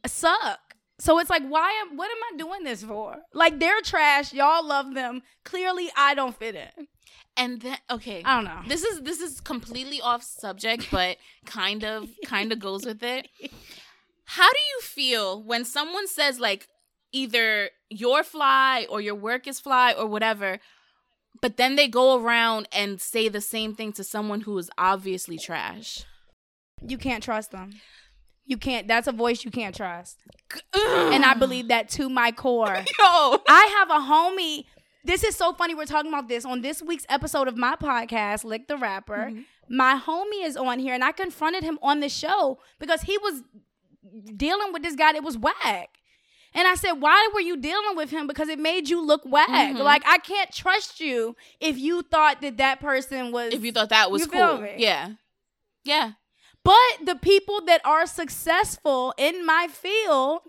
suck. 0.06 0.66
So 1.00 1.20
it's 1.20 1.30
like, 1.30 1.43
why 1.48 1.72
am 1.82 1.95
what 1.95 2.10
am 2.10 2.18
I 2.34 2.38
doing 2.38 2.64
this 2.64 2.84
for? 2.84 3.18
Like 3.34 3.60
they're 3.60 3.82
trash. 3.82 4.34
Y'all 4.34 4.66
love 4.66 4.93
them. 4.93 5.22
Clearly, 5.45 5.89
I 5.95 6.16
don't 6.16 6.38
fit 6.38 6.56
in. 6.56 6.88
And 7.36 7.62
then 7.62 7.78
okay. 7.91 8.24
I 8.26 8.36
don't 8.36 8.45
know. 8.45 8.62
This 8.68 8.84
is 8.84 9.02
this 9.02 9.22
is 9.22 9.39
completely 9.39 10.02
off 10.02 10.24
subject, 10.24 10.88
but 10.91 11.18
kind 11.45 11.84
of 11.84 12.10
kind 12.26 12.52
of 12.52 12.60
goes 12.60 12.86
with 12.86 13.04
it. 13.04 13.28
How 14.26 14.52
do 14.52 14.60
you 14.76 14.82
feel 14.82 15.41
when 15.43 15.64
someone 15.64 16.08
says 16.08 16.39
like 16.39 16.68
either 17.12 17.70
you're 17.89 18.24
fly 18.24 18.88
or 18.89 19.00
your 19.00 19.16
work 19.16 19.48
is 19.48 19.60
fly 19.60 19.93
or 19.93 20.08
whatever, 20.08 20.60
but 21.41 21.58
then 21.58 21.76
they 21.76 21.88
go 21.88 22.20
around 22.20 22.68
and 22.72 23.00
say 23.00 23.30
the 23.30 23.39
same 23.39 23.76
thing 23.76 23.93
to 23.93 24.04
someone 24.04 24.41
who 24.41 24.58
is 24.58 24.72
obviously 24.78 25.38
trash? 25.38 26.04
You 26.86 26.98
can't 26.98 27.24
trust 27.24 27.52
them. 27.52 27.74
You 28.48 28.58
can't. 28.58 28.88
That's 28.88 29.08
a 29.08 29.12
voice 29.12 29.43
you 29.45 29.52
can't 29.52 29.76
trust. 29.76 30.18
And 30.74 31.24
I 31.26 31.34
believe 31.36 31.68
that 31.68 31.89
to 31.91 32.10
my 32.10 32.32
core. 32.32 32.74
Yo. 33.00 33.41
I 33.48 33.76
have 33.78 33.89
a 33.89 34.02
homie. 34.06 34.64
This 35.04 35.24
is 35.24 35.36
so 35.36 35.54
funny. 35.54 35.76
We're 35.76 35.86
talking 35.86 36.12
about 36.12 36.28
this 36.30 36.45
on 36.45 36.62
this 36.62 36.82
week's 36.82 37.06
episode 37.10 37.48
of 37.48 37.58
my 37.58 37.76
podcast, 37.76 38.43
Lick 38.45 38.68
the 38.68 38.78
Rapper. 38.78 39.32
My 39.70 40.00
homie 40.04 40.45
is 40.45 40.56
on 40.58 40.80
here, 40.80 40.93
and 40.93 41.04
I 41.04 41.12
confronted 41.12 41.64
him 41.64 41.78
on 41.82 42.00
the 42.00 42.08
show 42.10 42.60
because 42.80 43.02
he 43.02 43.18
was 43.18 43.43
dealing 44.36 44.72
with 44.74 44.82
this 44.82 44.95
guy 44.95 45.14
that 45.14 45.24
was 45.24 45.38
whack. 45.38 45.89
And 46.54 46.68
I 46.68 46.76
said, 46.76 46.93
Why 46.93 47.30
were 47.34 47.41
you 47.41 47.58
dealing 47.58 47.95
with 47.98 48.10
him? 48.10 48.28
Because 48.28 48.48
it 48.48 48.60
made 48.60 48.88
you 48.89 49.06
look 49.06 49.22
whack. 49.26 49.50
Mhm. 49.50 49.80
Like, 49.80 50.04
I 50.08 50.18
can't 50.20 50.52
trust 50.54 51.00
you 51.02 51.36
if 51.60 51.78
you 51.78 52.02
thought 52.02 52.41
that 52.41 52.58
that 52.58 52.80
person 52.80 53.32
was. 53.34 53.54
If 53.54 53.64
you 53.64 53.72
thought 53.74 53.89
that 53.89 54.10
was 54.10 54.26
cool. 54.26 54.66
Yeah. 54.78 55.12
Yeah. 55.84 56.14
But 56.68 57.05
the 57.05 57.15
people 57.15 57.61
that 57.65 57.82
are 57.86 58.05
successful 58.05 59.13
in 59.18 59.45
my 59.45 59.68
field 59.72 60.41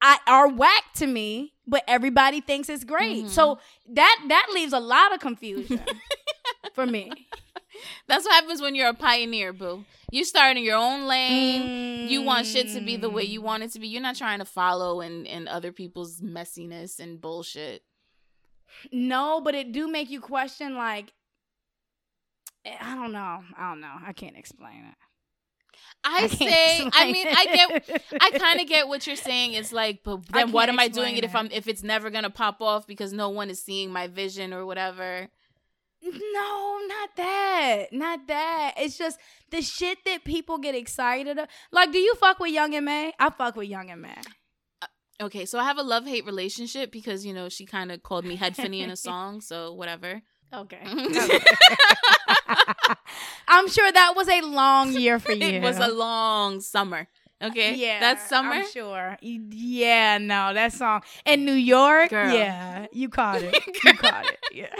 I, 0.00 0.18
are 0.26 0.48
whack 0.48 0.84
to 0.96 1.06
me, 1.06 1.54
but 1.66 1.82
everybody 1.86 2.40
thinks 2.40 2.68
it's 2.68 2.84
great. 2.84 3.24
Mhm. 3.24 3.28
So 3.28 3.58
that 3.90 4.24
that 4.28 4.46
leaves 4.52 4.72
a 4.72 4.80
lot 4.80 5.12
of 5.14 5.20
confusion 5.20 5.80
for 6.74 6.86
me. 6.86 7.12
That's 8.08 8.24
what 8.24 8.34
happens 8.34 8.60
when 8.60 8.74
you're 8.74 8.88
a 8.88 8.94
pioneer, 8.94 9.52
boo. 9.52 9.84
You 10.10 10.24
start 10.24 10.56
in 10.56 10.62
your 10.64 10.76
own 10.76 11.06
lane. 11.06 12.08
You 12.08 12.22
want 12.22 12.46
shit 12.46 12.68
to 12.74 12.80
be 12.80 12.96
the 12.96 13.10
way 13.10 13.22
you 13.22 13.40
want 13.42 13.62
it 13.62 13.72
to 13.72 13.78
be. 13.80 13.86
You're 13.88 14.02
not 14.02 14.16
trying 14.16 14.40
to 14.40 14.44
follow 14.44 15.00
in, 15.00 15.26
in 15.26 15.46
other 15.46 15.70
people's 15.70 16.20
messiness 16.20 16.98
and 16.98 17.20
bullshit. 17.20 17.82
No, 18.90 19.40
but 19.40 19.54
it 19.54 19.70
do 19.72 19.86
make 19.88 20.10
you 20.10 20.20
question 20.20 20.74
like 20.76 21.12
eh, 22.64 22.76
I 22.80 22.94
don't 22.96 23.12
know. 23.12 23.44
I 23.56 23.70
don't 23.70 23.80
know. 23.80 23.94
I 24.04 24.12
can't 24.12 24.36
explain 24.36 24.84
it. 24.92 24.94
I, 26.04 26.28
can't 26.28 26.32
say, 26.38 26.90
I 26.92 27.12
mean, 27.12 27.26
I 27.28 27.44
get. 27.44 28.02
I 28.20 28.38
kind 28.38 28.60
of 28.60 28.66
get 28.66 28.88
what 28.88 29.06
you're 29.06 29.16
saying. 29.16 29.54
It's 29.54 29.72
like, 29.72 30.00
but 30.04 30.26
then 30.26 30.52
what 30.52 30.68
am 30.68 30.78
I 30.78 30.88
doing 30.88 31.16
it 31.16 31.24
if. 31.24 31.34
I'm 31.34 31.48
if 31.50 31.68
it's 31.68 31.82
never 31.82 32.10
gonna 32.10 32.30
pop 32.30 32.60
off 32.60 32.86
because 32.86 33.12
no 33.12 33.28
one 33.30 33.50
is 33.50 33.62
seeing 33.62 33.92
my 33.92 34.06
vision 34.06 34.52
or 34.52 34.64
whatever? 34.64 35.28
No, 36.02 36.78
not 36.86 37.16
that. 37.16 37.86
Not 37.92 38.28
that. 38.28 38.74
It's 38.76 38.96
just 38.96 39.18
the 39.50 39.62
shit 39.62 39.98
that 40.04 40.24
people 40.24 40.58
get 40.58 40.74
excited 40.74 41.38
of. 41.38 41.48
Like, 41.72 41.92
do 41.92 41.98
you 41.98 42.14
fuck 42.14 42.38
with 42.38 42.52
Young 42.52 42.74
M.A? 42.74 43.12
I 43.18 43.30
fuck 43.30 43.56
with 43.56 43.68
Young 43.68 43.90
M.A. 43.90 44.14
Uh, 44.80 44.86
okay, 45.24 45.44
so 45.44 45.58
I 45.58 45.64
have 45.64 45.78
a 45.78 45.82
love 45.82 46.06
hate 46.06 46.24
relationship 46.24 46.92
because 46.92 47.26
you 47.26 47.34
know 47.34 47.48
she 47.48 47.66
kind 47.66 47.90
of 47.90 48.02
called 48.02 48.24
me 48.24 48.36
Headphanie 48.36 48.82
in 48.82 48.90
a 48.90 48.96
song, 48.96 49.40
so 49.40 49.74
whatever. 49.74 50.22
Okay. 50.52 50.80
I'm 53.48 53.68
sure 53.68 53.90
that 53.90 54.12
was 54.16 54.28
a 54.28 54.42
long 54.42 54.92
year 54.92 55.18
for 55.18 55.32
you. 55.32 55.46
It 55.46 55.62
was 55.62 55.78
a 55.78 55.88
long 55.88 56.60
summer. 56.60 57.08
Okay, 57.40 57.76
yeah. 57.76 58.00
that's 58.00 58.28
summer. 58.28 58.50
I'm 58.50 58.66
sure. 58.66 59.16
Yeah, 59.20 60.18
no, 60.18 60.52
that 60.54 60.72
song 60.72 61.02
in 61.24 61.44
New 61.44 61.52
York. 61.52 62.10
Girl. 62.10 62.34
Yeah, 62.34 62.86
you 62.92 63.08
caught 63.08 63.42
it. 63.42 63.56
You 63.84 63.94
caught 63.94 64.26
it. 64.26 64.40
Yeah. 64.50 64.74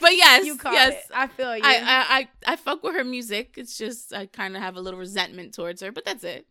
But 0.00 0.16
yes, 0.16 0.46
you 0.46 0.56
caught 0.56 0.74
yes, 0.74 0.92
it. 0.92 1.10
I 1.12 1.26
feel 1.26 1.56
you. 1.56 1.62
I, 1.64 1.74
I 1.74 2.18
I 2.18 2.28
I 2.52 2.56
fuck 2.56 2.84
with 2.84 2.94
her 2.94 3.02
music. 3.02 3.54
It's 3.56 3.76
just 3.76 4.14
I 4.14 4.26
kind 4.26 4.54
of 4.54 4.62
have 4.62 4.76
a 4.76 4.80
little 4.80 5.00
resentment 5.00 5.54
towards 5.54 5.82
her, 5.82 5.90
but 5.90 6.04
that's 6.04 6.22
it. 6.22 6.46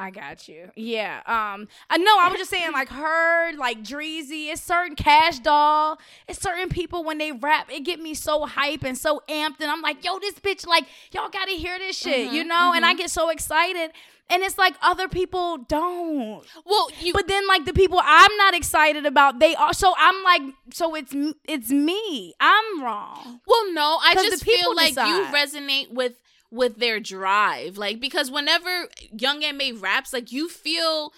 I 0.00 0.10
got 0.10 0.46
you. 0.48 0.70
Yeah. 0.76 1.16
Um. 1.26 1.66
I 1.90 1.96
know. 1.98 2.16
I 2.20 2.28
was 2.28 2.38
just 2.38 2.50
saying, 2.50 2.70
like 2.72 2.88
her, 2.88 3.52
like 3.56 3.82
Dreezy. 3.82 4.50
It's 4.52 4.62
certain 4.62 4.94
Cash 4.94 5.40
Doll. 5.40 5.98
It's 6.28 6.40
certain 6.40 6.68
people 6.68 7.02
when 7.02 7.18
they 7.18 7.32
rap, 7.32 7.68
it 7.70 7.80
get 7.84 8.00
me 8.00 8.14
so 8.14 8.46
hype 8.46 8.84
and 8.84 8.96
so 8.96 9.22
amped, 9.28 9.60
and 9.60 9.70
I'm 9.70 9.82
like, 9.82 10.04
yo, 10.04 10.18
this 10.20 10.34
bitch, 10.34 10.66
like, 10.66 10.84
y'all 11.12 11.28
gotta 11.30 11.52
hear 11.52 11.78
this 11.78 11.96
shit, 11.98 12.28
Mhm, 12.30 12.32
you 12.32 12.44
know? 12.44 12.72
And 12.74 12.84
I 12.86 12.94
mhm. 12.94 12.98
get 12.98 13.10
so 13.10 13.28
excited, 13.28 13.90
and 14.30 14.42
it's 14.42 14.56
like 14.56 14.74
other 14.82 15.08
people 15.08 15.58
don't. 15.58 16.44
Well, 16.64 16.90
you 17.00 17.12
But 17.12 17.26
then, 17.26 17.46
like 17.48 17.64
the 17.64 17.72
people 17.72 18.00
I'm 18.02 18.36
not 18.36 18.54
excited 18.54 19.04
about, 19.04 19.40
they 19.40 19.54
are. 19.56 19.72
So 19.72 19.94
I'm 19.98 20.22
like, 20.22 20.42
so 20.72 20.94
it's 20.94 21.12
it's 21.44 21.70
me. 21.70 22.34
I'm 22.38 22.82
wrong. 22.84 23.40
Well, 23.46 23.72
no, 23.72 23.98
I 24.02 24.14
just 24.14 24.44
feel 24.44 24.76
like 24.76 24.94
you 24.94 25.24
resonate 25.34 25.90
with 25.92 26.12
with 26.50 26.76
their 26.78 27.00
drive, 27.00 27.76
like 27.78 28.00
because 28.00 28.30
whenever 28.30 28.88
Young 29.12 29.42
M.A 29.44 29.72
raps, 29.72 30.12
like 30.12 30.32
you 30.32 30.48
feel 30.48 31.12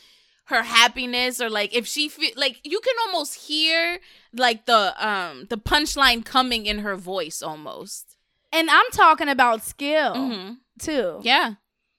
her 0.46 0.62
happiness, 0.62 1.40
or 1.40 1.48
like 1.48 1.74
if 1.74 1.86
she 1.86 2.08
feel 2.08 2.30
like 2.36 2.60
you 2.64 2.80
can 2.80 2.94
almost 3.06 3.46
hear 3.46 4.00
like 4.34 4.66
the 4.66 4.94
um 5.06 5.46
the 5.48 5.56
punchline 5.58 6.24
coming 6.24 6.66
in 6.66 6.80
her 6.80 6.96
voice 6.96 7.42
almost. 7.42 8.16
And 8.52 8.68
I'm 8.68 8.90
talking 8.92 9.28
about 9.28 9.62
skill 9.62 10.14
hmm 10.14 10.52
too. 10.80 11.20
Yeah, 11.22 11.54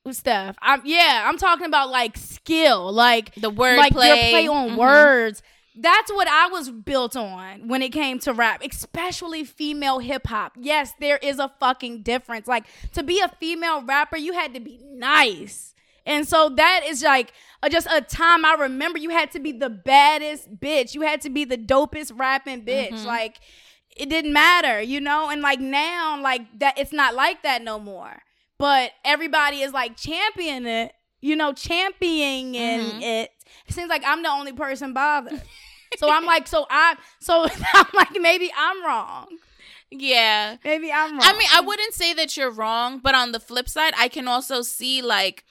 Stuff. 0.10 0.56
I'm 0.62 0.82
yeah. 0.84 1.24
I'm 1.28 1.38
talking 1.38 1.66
about 1.68 1.90
like 1.90 2.18
skill, 2.18 2.92
like 2.92 3.34
the 3.36 3.50
word 3.52 3.78
like 3.78 3.94
play, 3.94 4.08
your 4.08 4.18
play 4.18 4.48
on 4.48 4.72
Mhm. 4.72 4.78
words. 4.78 5.44
That's 5.76 6.12
what 6.12 6.28
I 6.28 6.48
was 6.48 6.70
built 6.70 7.16
on 7.16 7.68
when 7.68 7.82
it 7.82 7.90
came 7.94 8.20
to 8.20 8.34
rap, 8.34 8.62
especially 8.70 9.44
female 9.46 10.00
hip 10.00 10.28
hop. 10.28 10.54
Yes, 10.60 10.94
there 11.00 11.18
is 11.18 11.40
a 11.40 11.52
fucking 11.60 12.04
difference. 12.04 12.48
Like 12.48 12.66
to 12.94 13.04
be 13.04 13.20
a 13.22 13.30
female 13.40 13.82
rapper, 13.84 14.18
you 14.18 14.34
had 14.34 14.54
to 14.54 14.60
be 14.60 14.80
nice. 14.84 15.74
And 16.06 16.28
so 16.28 16.50
that 16.50 16.82
is 16.88 17.04
like 17.04 17.32
uh, 17.64 17.70
just 17.70 17.88
a 17.90 18.02
time 18.02 18.44
I 18.44 18.56
remember 18.56 18.98
you 18.98 19.12
had 19.12 19.32
to 19.32 19.40
be 19.40 19.52
the 19.52 19.70
baddest 19.70 20.60
bitch. 20.60 20.94
You 20.94 21.02
had 21.02 21.22
to 21.22 21.30
be 21.30 21.46
the 21.46 21.58
dopest 21.58 22.12
rapping 22.20 22.66
bitch. 22.66 22.90
Mhm. 22.92 23.06
Like 23.06 23.40
it 23.96 24.10
didn't 24.10 24.34
matter, 24.34 24.82
you 24.82 25.00
know? 25.00 25.30
And 25.30 25.42
like 25.42 25.60
now, 25.60 26.20
like 26.22 26.42
that 26.60 26.78
it's 26.78 26.92
not 26.92 27.14
like 27.16 27.44
that 27.44 27.62
no 27.64 27.80
more. 27.80 28.24
But 28.58 28.92
everybody 29.06 29.62
is 29.62 29.72
like 29.74 29.96
championing 29.96 30.66
it, 30.68 30.94
you 31.22 31.36
know, 31.36 31.54
championing 31.54 32.54
Mhm. 32.54 33.02
it. 33.02 33.32
It 33.68 33.74
seems 33.74 33.90
like 33.90 34.04
I'm 34.06 34.24
the 34.24 34.30
only 34.30 34.54
person 34.54 34.94
bothered. 34.94 35.42
so 35.98 36.10
I'm 36.10 36.26
like, 36.26 36.48
so 36.48 36.66
I 36.70 36.96
so 37.20 37.48
I'm 37.74 37.86
like, 37.94 38.12
maybe 38.20 38.52
I'm 38.58 38.84
wrong. 38.86 39.28
Yeah. 39.90 40.56
Maybe 40.64 40.92
I'm 40.92 41.12
wrong. 41.12 41.22
I 41.24 41.38
mean, 41.38 41.48
I 41.54 41.62
wouldn't 41.62 41.94
say 41.94 42.14
that 42.14 42.38
you're 42.38 42.52
wrong, 42.52 43.00
but 43.00 43.14
on 43.14 43.32
the 43.34 43.40
flip 43.40 43.68
side, 43.68 43.94
I 43.98 44.08
can 44.08 44.28
also 44.28 44.62
see 44.62 45.02
like 45.02 45.44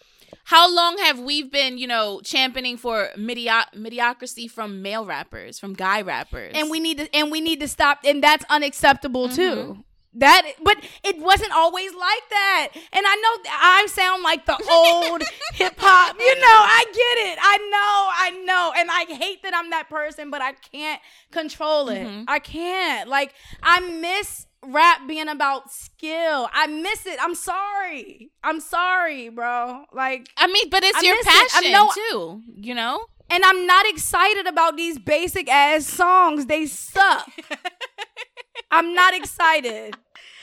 how 0.44 0.72
long 0.74 0.96
have 0.98 1.18
we 1.20 1.42
been, 1.42 1.76
you 1.76 1.86
know, 1.86 2.20
championing 2.24 2.76
for 2.78 3.10
medio- 3.16 3.64
mediocrity 3.74 4.48
from 4.48 4.80
male 4.80 5.04
rappers, 5.04 5.58
from 5.58 5.74
guy 5.74 6.00
rappers, 6.00 6.52
and 6.54 6.70
we 6.70 6.80
need 6.80 6.98
to 6.98 7.14
and 7.14 7.30
we 7.30 7.40
need 7.40 7.60
to 7.60 7.68
stop 7.68 7.98
and 8.04 8.22
that's 8.22 8.44
unacceptable 8.48 9.28
Mhm. 9.28 9.34
too 9.36 9.84
that 10.14 10.42
but 10.62 10.76
it 11.04 11.18
wasn't 11.18 11.52
always 11.52 11.92
like 11.94 12.28
that. 12.30 12.68
And 12.92 13.04
i 13.06 13.14
know 13.16 13.50
i 13.60 13.86
sound 13.88 14.22
like 14.22 14.44
the 14.46 14.56
old 14.70 15.22
hip-hop 15.54 16.16
you 16.18 16.34
know 16.34 16.46
i 16.46 16.84
get 16.86 17.32
it. 17.32 17.38
I 17.40 17.56
know 17.74 18.10
i 18.26 18.44
know. 18.44 18.72
And 18.76 18.90
i 18.90 19.04
hate 19.16 19.42
that 19.44 19.54
i'm 19.54 19.70
that 19.70 19.88
person 19.88 20.30
but 20.30 20.42
i 20.42 20.52
can't 20.52 21.00
control 21.30 21.88
it. 21.90 22.06
Mhm. 22.06 22.24
i 22.28 22.38
can't. 22.40 23.08
Like 23.08 23.34
i 23.62 23.80
miss 23.80 24.46
rap 24.62 25.06
being 25.08 25.28
about 25.28 25.70
skill. 25.72 26.48
I 26.52 26.66
miss 26.66 27.06
it. 27.06 27.18
I'm 27.22 27.34
sorry. 27.34 28.30
I'm 28.44 28.60
sorry 28.60 29.28
bro. 29.30 29.84
Like 29.92 30.28
I 30.36 30.48
mean, 30.48 30.68
but 30.70 30.82
it's 30.84 30.98
I 30.98 31.02
your 31.02 31.16
miss 31.16 31.26
it. 31.26 31.30
Passion 31.52 31.72
know- 31.72 31.90
too, 31.94 32.42
you 32.56 32.74
know. 32.74 33.06
And 33.30 33.44
i'm 33.44 33.66
not 33.66 33.86
excited 33.88 34.46
about 34.46 34.76
these 34.76 34.98
basic 34.98 35.48
ass 35.48 35.86
songs 35.86 36.46
they 36.46 36.66
suck 36.66 37.28
i'm 38.70 38.94
not 38.94 39.14
excited 39.14 39.94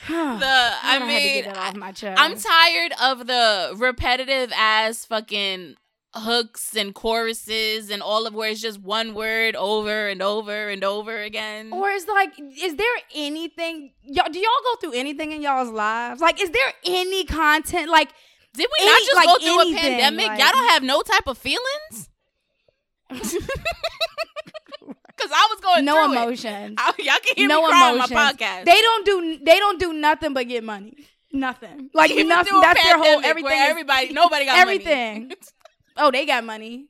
The 0.08 0.14
I 0.14 0.98
to 1.00 1.06
mean, 1.06 1.42
get 1.44 1.54
that 1.54 1.58
off 1.58 1.76
my 1.76 1.92
chest. 1.92 2.18
I'm 2.20 2.34
tired 2.38 2.92
of 3.02 3.26
the 3.26 3.74
repetitive 3.76 4.50
ass 4.56 5.04
fucking 5.04 5.74
hooks 6.14 6.74
and 6.74 6.94
choruses 6.94 7.90
and 7.90 8.00
all 8.00 8.26
of 8.26 8.32
where 8.32 8.48
it's 8.50 8.62
just 8.62 8.80
one 8.80 9.12
word 9.12 9.54
over 9.54 10.08
and 10.08 10.22
over 10.22 10.70
and 10.70 10.82
over 10.82 11.20
again. 11.20 11.70
or 11.74 11.90
is 11.90 12.06
like, 12.08 12.32
is 12.38 12.76
there 12.76 12.96
anything? 13.14 13.92
Y'all, 14.02 14.30
do 14.32 14.38
y'all 14.38 14.48
go 14.64 14.76
through 14.80 14.98
anything 14.98 15.32
in 15.32 15.42
y'all's 15.42 15.68
lives? 15.68 16.22
Like, 16.22 16.40
is 16.42 16.50
there 16.50 16.72
any 16.86 17.24
content? 17.26 17.90
Like, 17.90 18.08
Did 18.54 18.66
we 18.78 18.86
any- 18.86 18.90
not 18.90 19.00
just 19.02 19.14
like 19.16 19.26
go 19.26 19.38
through 19.38 19.60
anything, 19.60 19.76
a 19.76 19.80
pandemic? 20.00 20.26
like- 20.28 20.38
Y'all 20.40 20.52
don't 20.52 20.68
have 20.70 20.82
no 20.82 21.02
type 21.02 21.26
of 21.26 21.36
feelings? 21.36 22.08
Cause 23.10 23.36
I 25.32 25.48
was 25.50 25.60
going 25.60 25.84
no 25.84 26.04
emotions. 26.10 26.74
I- 26.78 26.92
y'all 26.98 27.14
can 27.24 27.34
hear 27.36 27.48
no 27.48 27.62
me 27.62 27.68
cry 27.68 27.90
on 27.90 27.98
my 27.98 28.06
podcast. 28.06 28.64
They 28.66 28.80
don't 28.80 29.04
do. 29.04 29.38
They 29.44 29.58
don't 29.58 29.80
do 29.80 29.92
nothing 29.92 30.32
but 30.32 30.46
get 30.46 30.62
money. 30.62 30.94
Nothing. 31.32 31.90
Like 31.94 32.10
Even 32.12 32.28
nothing. 32.28 32.60
That's 32.60 32.80
their 32.82 32.96
whole 32.98 33.20
everything. 33.24 33.52
is- 33.52 33.68
everybody, 33.70 34.12
nobody 34.12 34.44
got 34.46 34.52
money. 34.52 34.60
everything. 34.60 35.32
Oh, 36.00 36.12
they 36.12 36.26
got 36.26 36.44
money. 36.44 36.86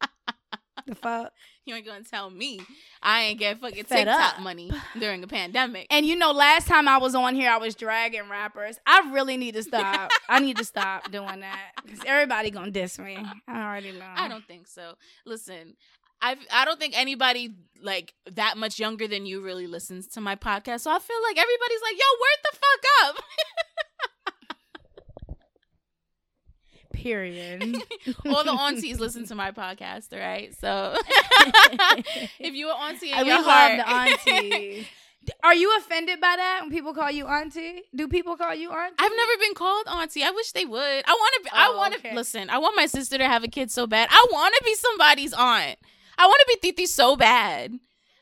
The 0.86 0.94
fuck. 0.94 1.32
You 1.66 1.74
ain't 1.74 1.86
gonna 1.86 2.04
tell 2.04 2.28
me 2.28 2.60
I 3.02 3.22
ain't 3.22 3.38
get 3.38 3.58
fucking 3.58 3.84
Fed 3.84 4.06
TikTok 4.06 4.34
up. 4.34 4.40
money 4.40 4.70
during 4.98 5.22
a 5.24 5.26
pandemic. 5.26 5.86
And 5.88 6.04
you 6.04 6.14
know, 6.14 6.30
last 6.30 6.68
time 6.68 6.86
I 6.88 6.98
was 6.98 7.14
on 7.14 7.34
here, 7.34 7.50
I 7.50 7.56
was 7.56 7.74
dragging 7.74 8.28
rappers. 8.28 8.78
I 8.86 9.10
really 9.12 9.38
need 9.38 9.54
to 9.54 9.62
stop. 9.62 10.10
I 10.28 10.40
need 10.40 10.58
to 10.58 10.64
stop 10.64 11.10
doing 11.10 11.40
that 11.40 11.70
because 11.82 12.00
everybody 12.06 12.50
gonna 12.50 12.70
diss 12.70 12.98
me. 12.98 13.16
I 13.48 13.62
already 13.62 13.92
know. 13.92 14.04
I 14.14 14.28
don't 14.28 14.44
think 14.46 14.66
so. 14.68 14.92
Listen, 15.24 15.74
I 16.20 16.36
I 16.52 16.66
don't 16.66 16.78
think 16.78 16.98
anybody 16.98 17.54
like 17.82 18.12
that 18.32 18.56
much 18.58 18.78
younger 18.78 19.08
than 19.08 19.24
you 19.24 19.40
really 19.40 19.66
listens 19.66 20.06
to 20.08 20.20
my 20.20 20.36
podcast. 20.36 20.80
So 20.80 20.90
I 20.90 20.98
feel 20.98 21.22
like 21.22 21.38
everybody's 21.38 21.80
like, 21.82 21.94
"Yo, 21.94 22.04
word 22.20 22.40
the 22.42 22.58
fuck 22.58 22.84
up." 23.16 23.24
Period. 27.04 27.76
All 28.26 28.42
the 28.44 28.52
aunties 28.52 28.98
listen 28.98 29.26
to 29.26 29.34
my 29.34 29.50
podcast, 29.50 30.10
right? 30.18 30.58
So 30.58 30.96
if 32.40 32.54
you 32.54 32.70
an 32.70 32.76
auntie 32.80 33.12
in 33.12 33.18
we 33.24 33.28
your 33.28 33.42
heart, 33.42 33.76
the 33.76 33.86
aunties. 33.86 34.86
Are 35.42 35.54
you 35.54 35.76
offended 35.76 36.18
by 36.18 36.34
that 36.34 36.60
when 36.62 36.70
people 36.70 36.94
call 36.94 37.10
you 37.10 37.26
auntie? 37.26 37.82
Do 37.94 38.08
people 38.08 38.38
call 38.38 38.54
you 38.54 38.70
auntie? 38.70 38.96
I've 38.98 39.12
never 39.14 39.32
been 39.38 39.52
called 39.52 39.86
auntie. 39.86 40.22
I 40.22 40.30
wish 40.30 40.52
they 40.52 40.64
would. 40.64 40.80
I 40.80 41.12
want 41.12 41.34
to. 41.36 41.44
be 41.44 41.50
I 41.52 41.68
Oh, 41.70 41.76
want 41.76 41.92
to 41.92 41.98
okay. 41.98 42.14
listen. 42.14 42.48
I 42.48 42.56
want 42.56 42.74
my 42.74 42.86
sister 42.86 43.18
to 43.18 43.24
have 43.26 43.44
a 43.44 43.48
kid 43.48 43.70
so 43.70 43.86
bad. 43.86 44.08
I 44.10 44.26
want 44.32 44.54
to 44.58 44.64
be 44.64 44.74
somebody's 44.74 45.34
aunt. 45.34 45.78
I 46.16 46.24
want 46.26 46.40
to 46.40 46.58
be 46.58 46.70
Titi 46.70 46.86
so 46.86 47.16
bad, 47.16 47.78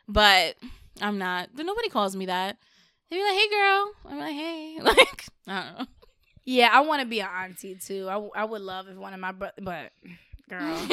but 0.08 0.56
I'm 1.00 1.18
not. 1.18 1.50
But 1.54 1.66
nobody 1.66 1.88
calls 1.88 2.16
me 2.16 2.26
that. 2.26 2.56
They 3.10 3.16
be 3.16 3.22
like, 3.22 3.32
"Hey, 3.34 3.48
girl." 3.48 3.92
I'm 4.08 4.18
like, 4.18 4.34
"Hey." 4.34 4.78
Like, 4.80 5.24
I 5.46 5.62
don't 5.64 5.78
know. 5.78 5.86
Yeah, 6.44 6.70
I 6.72 6.80
want 6.80 7.00
to 7.00 7.06
be 7.06 7.20
an 7.20 7.28
auntie 7.28 7.76
too. 7.76 8.06
I, 8.08 8.14
w- 8.14 8.32
I 8.34 8.44
would 8.44 8.62
love 8.62 8.88
if 8.88 8.96
one 8.96 9.14
of 9.14 9.20
my 9.20 9.32
bro- 9.32 9.50
but 9.60 9.92
girl. 10.48 10.88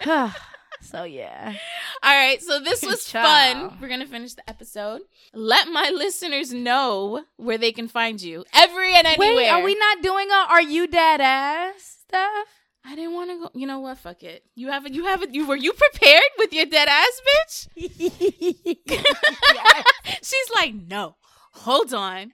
so 0.80 1.04
yeah. 1.04 1.54
All 2.02 2.14
right, 2.14 2.40
so 2.40 2.60
this 2.60 2.82
was 2.84 3.08
fun. 3.10 3.76
We're 3.80 3.88
gonna 3.88 4.06
finish 4.06 4.34
the 4.34 4.48
episode. 4.48 5.02
Let 5.34 5.68
my 5.68 5.90
listeners 5.94 6.52
know 6.52 7.24
where 7.36 7.58
they 7.58 7.72
can 7.72 7.88
find 7.88 8.20
you, 8.22 8.44
every 8.54 8.94
and 8.94 9.06
anywhere. 9.06 9.34
Wait, 9.36 9.48
are 9.48 9.62
we 9.62 9.74
not 9.74 10.02
doing 10.02 10.28
a 10.30 10.46
are 10.50 10.62
you 10.62 10.86
dead 10.86 11.20
ass 11.20 11.96
stuff? 12.06 12.46
I 12.84 12.94
didn't 12.94 13.14
want 13.14 13.30
to 13.30 13.38
go. 13.40 13.50
You 13.54 13.66
know 13.66 13.80
what? 13.80 13.98
Fuck 13.98 14.22
it. 14.22 14.44
You 14.54 14.68
have 14.68 14.86
it. 14.86 14.94
You 14.94 15.04
have 15.06 15.22
it. 15.22 15.34
You 15.34 15.46
were 15.46 15.56
you 15.56 15.72
prepared 15.74 16.22
with 16.38 16.52
your 16.54 16.64
dead 16.64 16.88
ass 16.88 17.20
bitch? 17.28 17.68
She's 20.22 20.50
like, 20.54 20.74
no. 20.74 21.16
Hold 21.52 21.92
on. 21.92 22.32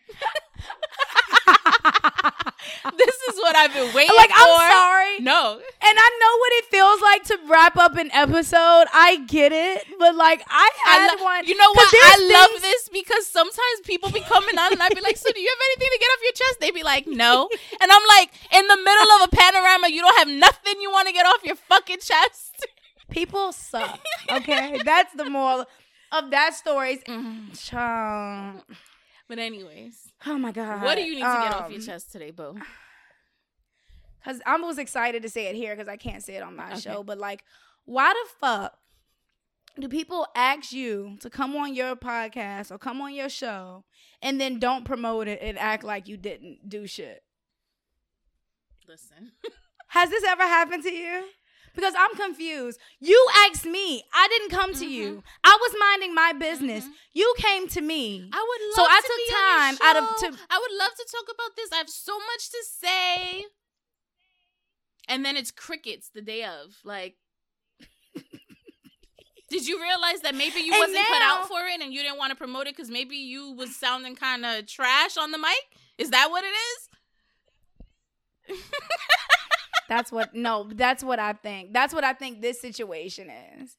this 2.99 3.17
is 3.29 3.37
what 3.37 3.57
I've 3.57 3.73
been 3.73 3.95
waiting 3.95 4.17
like 4.17 4.31
for. 4.31 4.37
I'm 4.39 4.71
sorry. 4.71 5.19
No. 5.21 5.55
And 5.55 5.99
I 5.99 6.09
know 6.21 6.39
what 6.39 6.53
it 6.53 6.65
feels 6.67 7.01
like 7.01 7.25
to 7.25 7.39
wrap 7.49 7.77
up 7.77 7.97
an 7.97 8.11
episode. 8.13 8.87
I 8.93 9.25
get 9.27 9.53
it, 9.53 9.85
but 9.99 10.15
like 10.15 10.43
I 10.49 10.71
had 10.85 11.11
I 11.11 11.15
lo- 11.17 11.25
one. 11.25 11.47
You 11.47 11.57
know 11.57 11.71
what? 11.73 11.89
I 11.93 12.17
there's 12.19 12.33
love 12.33 12.63
this 12.63 12.89
because 12.91 13.27
sometimes 13.27 13.81
people 13.85 14.11
be 14.11 14.21
coming 14.21 14.59
on 14.59 14.73
and 14.73 14.83
I'd 14.83 14.95
be 14.95 15.01
like, 15.01 15.17
so 15.17 15.31
do 15.33 15.41
you 15.41 15.49
have 15.49 15.59
anything 15.73 15.89
to 15.93 15.99
get 15.99 16.07
off 16.07 16.23
your 16.23 16.33
chest? 16.33 16.61
They'd 16.61 16.75
be 16.75 16.83
like, 16.83 17.07
no. 17.07 17.49
And 17.81 17.91
I'm 17.93 18.03
like, 18.09 18.31
in 18.53 18.67
the 18.67 18.77
middle 18.77 19.09
of 19.17 19.29
a 19.33 19.37
panorama, 19.37 19.89
you 19.89 20.01
don't 20.01 20.17
have 20.19 20.29
nothing 20.29 20.81
you 20.81 20.91
want 20.91 21.07
to 21.09 21.13
get 21.13 21.27
off 21.27 21.45
your 21.45 21.57
fucking 21.57 21.99
chest. 22.01 22.67
People 23.11 23.53
suck. 23.53 24.01
Okay, 24.31 24.81
that's 24.85 25.13
the 25.15 25.29
moral 25.29 25.67
of 26.11 26.31
that 26.31 26.55
story. 26.55 27.03
Mm-hmm. 27.07 27.53
Child. 27.53 28.63
But 29.29 29.39
anyways, 29.39 30.13
Oh 30.27 30.39
my 30.39 30.53
god. 30.53 30.83
what 30.83 30.97
do 30.97 31.03
you 31.03 31.15
need 31.15 31.23
to 31.23 31.41
get 31.43 31.53
off 31.53 31.71
your 31.71 31.81
Um, 31.81 31.87
chest 31.87 32.13
today, 32.13 32.31
boo? 32.31 32.57
Cause 34.25 34.41
I'm 34.47 34.63
was 34.63 34.79
excited 34.79 35.23
to 35.23 35.29
say 35.29 35.47
it 35.49 35.55
here 35.55 35.75
because 35.77 35.89
I 35.89 35.97
can't 35.99 36.23
say 36.23 36.37
it 36.37 36.43
on 36.43 36.57
my 36.57 36.71
Okay. 36.73 36.81
show. 36.81 37.03
But 37.03 37.19
like, 37.19 37.45
why 37.85 38.13
the 38.13 38.31
fuck 38.41 38.79
do 39.79 39.89
people 39.89 40.27
ask 40.35 40.73
you 40.73 41.19
to 41.21 41.29
come 41.29 41.55
on 41.57 41.75
your 41.75 41.95
podcast 41.95 42.71
or 42.71 42.79
come 42.79 43.03
on 43.03 43.13
your 43.13 43.29
show 43.29 43.85
and 44.23 44.41
then 44.41 44.59
don't 44.59 44.85
promote 44.87 45.29
it 45.29 45.41
and 45.43 45.59
act 45.59 45.85
like 45.85 46.09
you 46.09 46.17
didn't 46.17 46.69
do 46.71 46.87
shit? 46.87 47.23
Listen. 48.89 49.33
Has 49.89 50.09
this 50.11 50.25
ever 50.25 50.43
happened 50.45 50.83
to 50.85 50.91
you? 50.93 51.25
Because 51.75 51.95
I'm 51.99 52.15
confused. 52.17 52.79
You 53.01 53.27
asked 53.47 53.65
me. 53.67 54.05
I 54.15 54.29
didn't 54.29 54.51
come 54.51 54.73
to 54.75 54.87
you. 54.87 55.23
I 55.43 55.59
was 55.61 55.75
minding 55.79 56.15
my 56.15 56.33
business. 56.33 56.85
Mhm. 56.85 56.93
You 57.13 57.35
came 57.39 57.67
to 57.69 57.81
me. 57.81 58.31
I 58.33 58.47
would 58.49 58.61
love 58.69 58.77
So 58.77 58.85
I 58.89 59.01
to 59.01 59.07
took 59.07 59.29
time 59.37 59.79
out 59.83 59.97
of- 59.97 60.19
to- 60.21 60.47
I 60.51 60.59
would 60.59 60.73
love 60.79 60.95
to 60.97 61.05
talk 61.11 61.25
about 61.35 61.57
this. 61.57 61.73
I 61.73 61.77
have 61.77 61.91
so 61.91 62.17
much 62.19 62.51
to 62.51 62.65
say. 62.65 63.47
And 65.09 65.25
then 65.25 65.37
it's 65.37 65.51
crickets 65.51 66.09
the 66.11 66.23
day 66.23 66.45
of. 66.45 66.77
Like 66.85 67.17
Did 69.51 69.67
you 69.69 69.81
realize 69.83 70.21
that 70.23 70.35
maybe 70.35 70.61
you 70.61 70.73
And 70.73 70.81
wasn't 70.81 71.07
cut 71.07 71.19
now- 71.19 71.41
out 71.43 71.49
for 71.49 71.67
it 71.67 71.81
and 71.81 71.93
you 71.93 72.03
didn't 72.03 72.19
want 72.19 72.31
to 72.31 72.37
promote 72.37 72.67
it 72.67 72.75
because 72.77 72.91
maybe 72.91 73.17
you 73.17 73.51
was 73.53 73.77
sounding 73.77 74.17
kind 74.17 74.47
of 74.47 74.67
trash 74.67 75.17
on 75.17 75.31
the 75.33 75.39
mic? 75.39 75.65
Is 75.99 76.11
that 76.11 76.31
what 76.31 76.45
it 76.45 76.55
is? 78.49 78.61
That's 79.89 80.11
what 80.13 80.35
no, 80.35 80.69
that's 80.73 81.03
what 81.05 81.19
I 81.19 81.33
think. 81.35 81.73
That's 81.73 81.93
what 81.95 82.05
I 82.05 82.13
think 82.13 82.41
this 82.41 82.61
situation 82.61 83.31
is. 83.61 83.77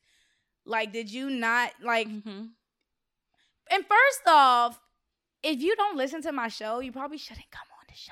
Like, 0.66 0.91
did 0.93 1.12
you 1.12 1.30
not 1.30 1.72
like 1.84 2.08
Mhm. 2.08 2.49
and 3.72 3.86
first 3.86 4.22
off, 4.28 4.80
if 5.43 5.62
you 5.62 5.76
don't 5.76 5.97
listen 5.97 6.22
to 6.24 6.32
my 6.32 6.47
show, 6.47 6.80
you 6.80 6.91
probably 6.91 7.18
shouldn't 7.18 7.49
come 7.51 7.68
on 7.80 7.86
the 7.88 7.95
show. 7.95 8.12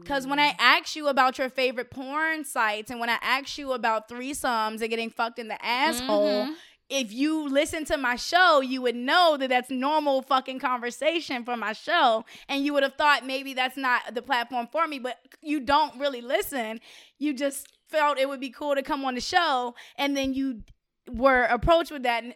Because 0.00 0.26
when 0.26 0.38
I 0.38 0.54
ask 0.58 0.94
you 0.96 1.08
about 1.08 1.36
your 1.38 1.48
favorite 1.50 1.90
porn 1.90 2.44
sites 2.44 2.90
and 2.90 2.98
when 3.00 3.10
I 3.10 3.18
ask 3.20 3.58
you 3.58 3.72
about 3.72 4.08
threesomes 4.08 4.80
and 4.80 4.88
getting 4.90 5.10
fucked 5.10 5.38
in 5.38 5.48
the 5.48 5.62
asshole, 5.64 6.46
Mhm. 6.46 6.54
If 6.90 7.12
you 7.12 7.48
listen 7.48 7.84
to 7.86 7.96
my 7.96 8.16
show, 8.16 8.60
you 8.60 8.82
would 8.82 8.96
know 8.96 9.36
that 9.38 9.48
that's 9.48 9.70
normal 9.70 10.22
fucking 10.22 10.58
conversation 10.58 11.44
for 11.44 11.56
my 11.56 11.72
show. 11.72 12.24
And 12.48 12.64
you 12.64 12.74
would 12.74 12.82
have 12.82 12.96
thought 12.96 13.24
maybe 13.24 13.54
that's 13.54 13.76
not 13.76 14.12
the 14.12 14.22
platform 14.22 14.68
for 14.70 14.88
me, 14.88 14.98
but 14.98 15.16
you 15.40 15.60
don't 15.60 15.98
really 16.00 16.20
listen. 16.20 16.80
You 17.18 17.32
just 17.32 17.68
felt 17.86 18.18
it 18.18 18.28
would 18.28 18.40
be 18.40 18.50
cool 18.50 18.74
to 18.74 18.82
come 18.82 19.04
on 19.04 19.14
the 19.14 19.20
show. 19.20 19.76
And 19.96 20.16
then 20.16 20.34
you 20.34 20.64
were 21.08 21.44
approached 21.44 21.92
with 21.92 22.02
that. 22.02 22.24
Leave 22.24 22.34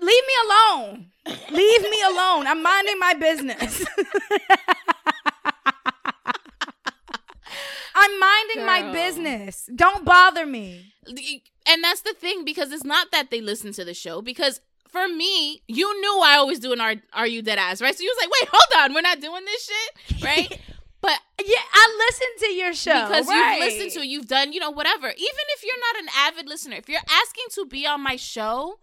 me 0.00 0.34
alone. 0.44 1.06
Leave 1.50 1.82
me 1.82 2.02
alone. 2.08 2.46
I'm 2.46 2.62
minding 2.62 2.98
my 3.00 3.14
business. 3.14 3.84
I'm 8.00 8.20
minding 8.20 8.66
my 8.66 8.92
business. 8.92 9.68
Don't 9.74 10.04
bother 10.04 10.46
me. 10.46 10.92
and 11.66 11.82
that's 11.84 12.02
the 12.02 12.14
thing 12.14 12.44
because 12.44 12.70
it's 12.72 12.84
not 12.84 13.10
that 13.12 13.30
they 13.30 13.40
listen 13.40 13.72
to 13.72 13.84
the 13.84 13.94
show 13.94 14.20
because 14.22 14.60
for 14.88 15.06
me 15.08 15.60
you 15.68 15.86
knew 16.00 16.20
i 16.24 16.34
always 16.36 16.58
do 16.58 16.72
an 16.72 16.80
are, 16.80 16.94
are 17.12 17.26
you 17.26 17.40
dead 17.42 17.58
ass 17.58 17.80
right 17.82 17.96
so 17.96 18.02
you 18.02 18.08
was 18.14 18.22
like 18.24 18.30
wait 18.36 18.48
hold 18.52 18.84
on 18.84 18.94
we're 18.94 19.00
not 19.02 19.20
doing 19.20 19.44
this 19.44 19.62
shit 19.70 20.22
right 20.24 20.60
but 21.02 21.18
Yeah, 21.38 21.62
I 21.72 21.84
listened 22.08 22.36
to 22.48 22.54
your 22.60 22.72
show 22.74 23.06
because 23.08 23.26
right. 23.28 23.56
you've 23.58 23.64
listened 23.72 23.90
to 23.92 24.00
it 24.00 24.06
you've 24.12 24.28
done 24.28 24.52
you 24.54 24.60
know 24.60 24.70
whatever 24.70 25.08
even 25.08 25.44
if 25.56 25.62
you're 25.64 25.84
not 25.92 26.02
an 26.02 26.08
avid 26.26 26.46
listener 26.48 26.76
if 26.76 26.88
you're 26.88 27.00
asking 27.22 27.44
to 27.52 27.66
be 27.66 27.86
on 27.86 28.00
my 28.02 28.16
show 28.16 28.78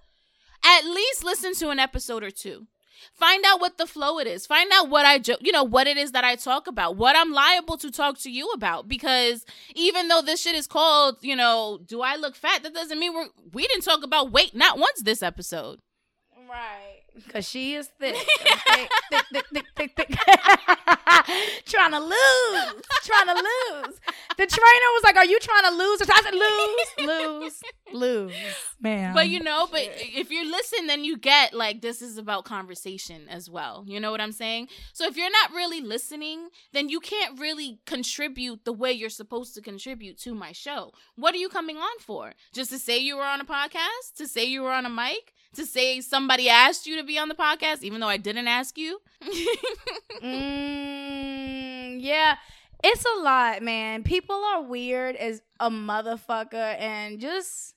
at 0.64 0.82
least 0.86 1.24
listen 1.24 1.54
to 1.56 1.70
an 1.70 1.80
episode 1.80 2.24
or 2.24 2.32
two 2.32 2.68
find 3.14 3.44
out 3.46 3.60
what 3.62 3.78
the 3.78 3.86
flow 3.88 4.20
it 4.20 4.28
is. 4.28 4.46
Find 4.46 4.70
out 4.74 4.90
what 4.90 5.06
i 5.06 5.20
jo- 5.20 5.38
you 5.42 5.52
know 5.52 5.64
what 5.64 5.88
it 5.88 5.98
is 5.98 6.12
that 6.12 6.24
i 6.24 6.36
talk 6.36 6.68
about 6.68 6.96
what 6.98 7.16
i'm 7.16 7.32
liable 7.32 7.78
to 7.78 7.92
talk 7.92 8.20
to 8.20 8.32
you 8.32 8.50
about 8.52 8.88
because 8.88 9.46
even 9.74 10.08
though 10.08 10.22
this 10.22 10.42
shit 10.42 10.56
is 10.56 10.68
called 10.68 11.18
you 11.22 11.36
know 11.36 11.80
do 11.86 12.02
i 12.02 12.16
look 12.16 12.36
fat? 12.36 12.64
That 12.64 12.74
doesn't 12.74 13.00
mean 13.00 13.14
we're 13.14 13.28
we 13.54 13.68
didn't 13.68 13.84
talk 13.84 14.04
about 14.04 14.32
weight 14.32 14.56
not 14.56 14.78
once 14.78 15.02
this 15.02 15.24
episode. 15.24 15.80
Right. 16.50 17.05
Cause 17.30 17.48
she 17.48 17.76
is 17.76 17.88
thick. 18.00 18.16
thick, 18.16 18.60
thick, 19.10 19.26
thick, 19.32 19.46
thick, 19.54 19.66
thick, 19.76 19.96
thick. 19.96 20.20
trying 21.66 21.92
to 21.92 22.00
lose. 22.00 22.82
Trying 23.04 23.28
to 23.28 23.34
lose. 23.36 24.00
The 24.38 24.46
trainer 24.46 24.90
was 24.94 25.04
like, 25.04 25.16
Are 25.16 25.26
you 25.26 25.40
trying 25.40 25.64
to 25.64 25.76
lose? 25.78 26.02
I 26.02 26.22
said, 26.22 26.34
Lose, 26.34 27.08
lose, 27.08 27.62
lose. 27.94 28.34
Man. 28.82 29.14
But 29.14 29.30
you 29.30 29.40
know, 29.40 29.68
but 29.72 29.82
if 29.96 30.30
you 30.32 30.50
listen, 30.50 30.88
then 30.88 31.04
you 31.04 31.18
get 31.18 31.54
like 31.54 31.82
this 31.82 32.02
is 32.02 32.18
about 32.18 32.46
conversation 32.46 33.28
as 33.30 33.50
well. 33.50 33.86
You 33.88 34.00
know 34.00 34.12
what 34.12 34.22
I'm 34.22 34.32
saying? 34.32 34.68
So 34.94 35.06
if 35.06 35.16
you're 35.16 35.32
not 35.32 35.52
really 35.52 35.82
listening, 35.82 36.50
then 36.74 36.90
you 36.90 37.00
can't 37.00 37.40
really 37.40 37.80
contribute 37.86 38.66
the 38.66 38.74
way 38.74 38.92
you're 38.92 39.10
supposed 39.10 39.56
to 39.56 39.62
contribute 39.62 40.18
to 40.20 40.34
my 40.36 40.52
show. 40.52 40.92
What 41.16 41.34
are 41.34 41.38
you 41.40 41.50
coming 41.50 41.78
on 41.78 42.00
for? 42.00 42.34
Just 42.54 42.72
to 42.72 42.80
say 42.80 42.98
you 42.98 43.16
were 43.18 43.24
on 43.24 43.40
a 43.42 43.46
podcast? 43.46 44.16
To 44.18 44.28
say 44.28 44.46
you 44.46 44.64
were 44.64 44.72
on 44.72 44.86
a 44.86 44.90
mic? 44.90 45.34
To 45.56 45.66
say 45.66 46.02
somebody 46.02 46.50
asked 46.50 46.86
you 46.88 46.98
to 46.98 47.04
be 47.04 47.18
on 47.18 47.30
the 47.30 47.36
podcast, 47.36 47.82
even 47.84 48.00
though 48.02 48.08
I 48.10 48.18
didn't 48.18 48.48
ask 48.48 48.78
you? 48.78 49.00
Mm, 50.24 51.98
yeah, 52.02 52.36
it's 52.84 53.06
a 53.06 53.22
lot, 53.22 53.62
man. 53.62 54.04
People 54.04 54.36
are 54.36 54.62
weird 54.64 55.16
as 55.16 55.42
a 55.60 55.70
motherfucker, 55.70 56.80
and 56.80 57.20
just. 57.20 57.74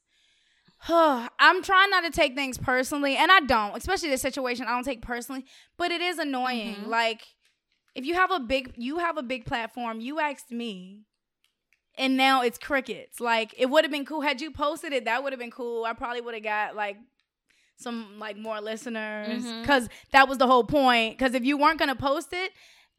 I'm 0.89 1.63
trying 1.63 1.91
not 1.91 2.05
to 2.05 2.11
take 2.11 2.35
things 2.35 2.57
personally, 2.57 3.17
and 3.17 3.31
I 3.33 3.41
don't, 3.41 3.77
especially 3.77 4.11
this 4.11 4.23
situation. 4.23 4.67
I 4.67 4.71
don't 4.71 4.85
take 4.85 5.03
personally, 5.03 5.45
but 5.77 5.91
it 5.91 6.01
is 6.01 6.19
annoying. 6.19 6.77
Mhm. 6.77 6.87
Like, 6.87 7.23
if 7.95 8.05
you 8.05 8.15
have 8.15 8.31
a 8.31 8.39
big, 8.41 8.73
you 8.77 8.99
have 8.99 9.19
a 9.19 9.23
big 9.23 9.45
platform. 9.45 10.01
You 10.01 10.21
asked 10.21 10.53
me, 10.53 11.03
and 11.97 12.17
now 12.17 12.43
it's 12.43 12.59
crickets. 12.59 13.19
Like 13.21 13.55
it 13.59 13.67
would 13.67 13.85
have 13.85 13.91
been 13.91 14.05
cool 14.07 14.21
had 14.21 14.41
you 14.41 14.53
posted 14.53 14.93
it. 14.93 15.05
That 15.07 15.23
would 15.25 15.33
have 15.33 15.41
been 15.41 15.51
cool. 15.51 15.85
I 15.85 15.93
probably 15.95 16.21
would 16.21 16.35
have 16.35 16.45
got 16.45 16.77
like 16.77 16.97
some 17.79 18.19
like 18.19 18.37
more 18.37 18.61
listeners 18.61 19.45
because 19.61 19.89
that 20.13 20.29
was 20.29 20.39
the 20.39 20.47
whole 20.47 20.65
point. 20.65 21.17
Because 21.17 21.35
if 21.35 21.45
you 21.45 21.57
weren't 21.57 21.79
gonna 21.79 21.95
post 21.97 22.29
it 22.33 22.53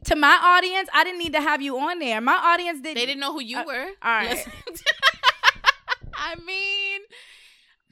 to 0.06 0.16
my 0.16 0.40
audience, 0.42 0.90
I 0.94 1.04
didn't 1.04 1.20
need 1.20 1.34
to 1.34 1.42
have 1.42 1.62
you 1.62 1.78
on 1.80 2.00
there. 2.00 2.20
My 2.22 2.34
audience 2.36 2.80
didn't. 2.82 2.96
They 2.96 3.06
didn't 3.06 3.20
know 3.20 3.34
who 3.34 3.42
you 3.42 3.58
Uh, 3.60 3.64
were. 3.66 3.86
all 4.02 4.12
right. 4.12 4.48
I 6.16 6.36
mean, 6.46 7.02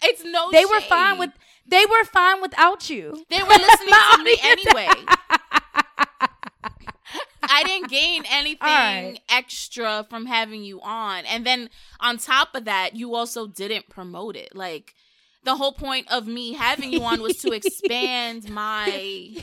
it's 0.03 0.23
no. 0.23 0.51
They 0.51 0.65
were 0.65 0.81
fine 0.81 1.17
with. 1.19 1.31
They 1.69 1.85
were 1.85 2.03
fine 2.05 2.41
without 2.41 2.89
you. 2.89 3.25
They 3.29 3.43
were 3.43 3.49
listening 3.49 3.93
to 4.15 4.23
me 4.23 4.37
anyway. 4.43 4.89
I 7.49 7.63
didn't 7.63 7.89
gain 7.89 8.23
anything 8.29 8.59
right. 8.67 9.19
extra 9.29 10.05
from 10.09 10.25
having 10.25 10.63
you 10.63 10.81
on. 10.81 11.25
And 11.25 11.45
then 11.45 11.69
on 11.99 12.17
top 12.17 12.53
of 12.55 12.65
that, 12.65 12.95
you 12.95 13.15
also 13.15 13.47
didn't 13.47 13.89
promote 13.89 14.35
it. 14.35 14.53
Like 14.55 14.93
the 15.47 15.55
whole 15.55 15.71
point 15.71 16.05
of 16.11 16.27
me 16.27 16.53
having 16.53 16.91
you 16.91 17.01
on 17.03 17.21
was 17.21 17.37
to 17.37 17.53
expand 17.53 18.49
my 18.49 18.85
okay. 18.85 19.41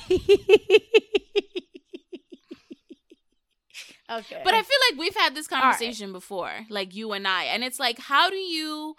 But 4.44 4.55
I 4.55 4.62
feel 4.62 4.78
like 4.90 4.98
we've 4.98 5.16
had 5.16 5.34
this 5.34 5.50
right. 5.50 5.62
conversation 5.62 6.12
before, 6.12 6.52
like 6.68 6.94
you 6.94 7.12
and 7.12 7.26
I. 7.26 7.44
And 7.44 7.64
it's 7.64 7.80
like, 7.80 7.98
how 7.98 8.28
do 8.28 8.36
you 8.36 8.96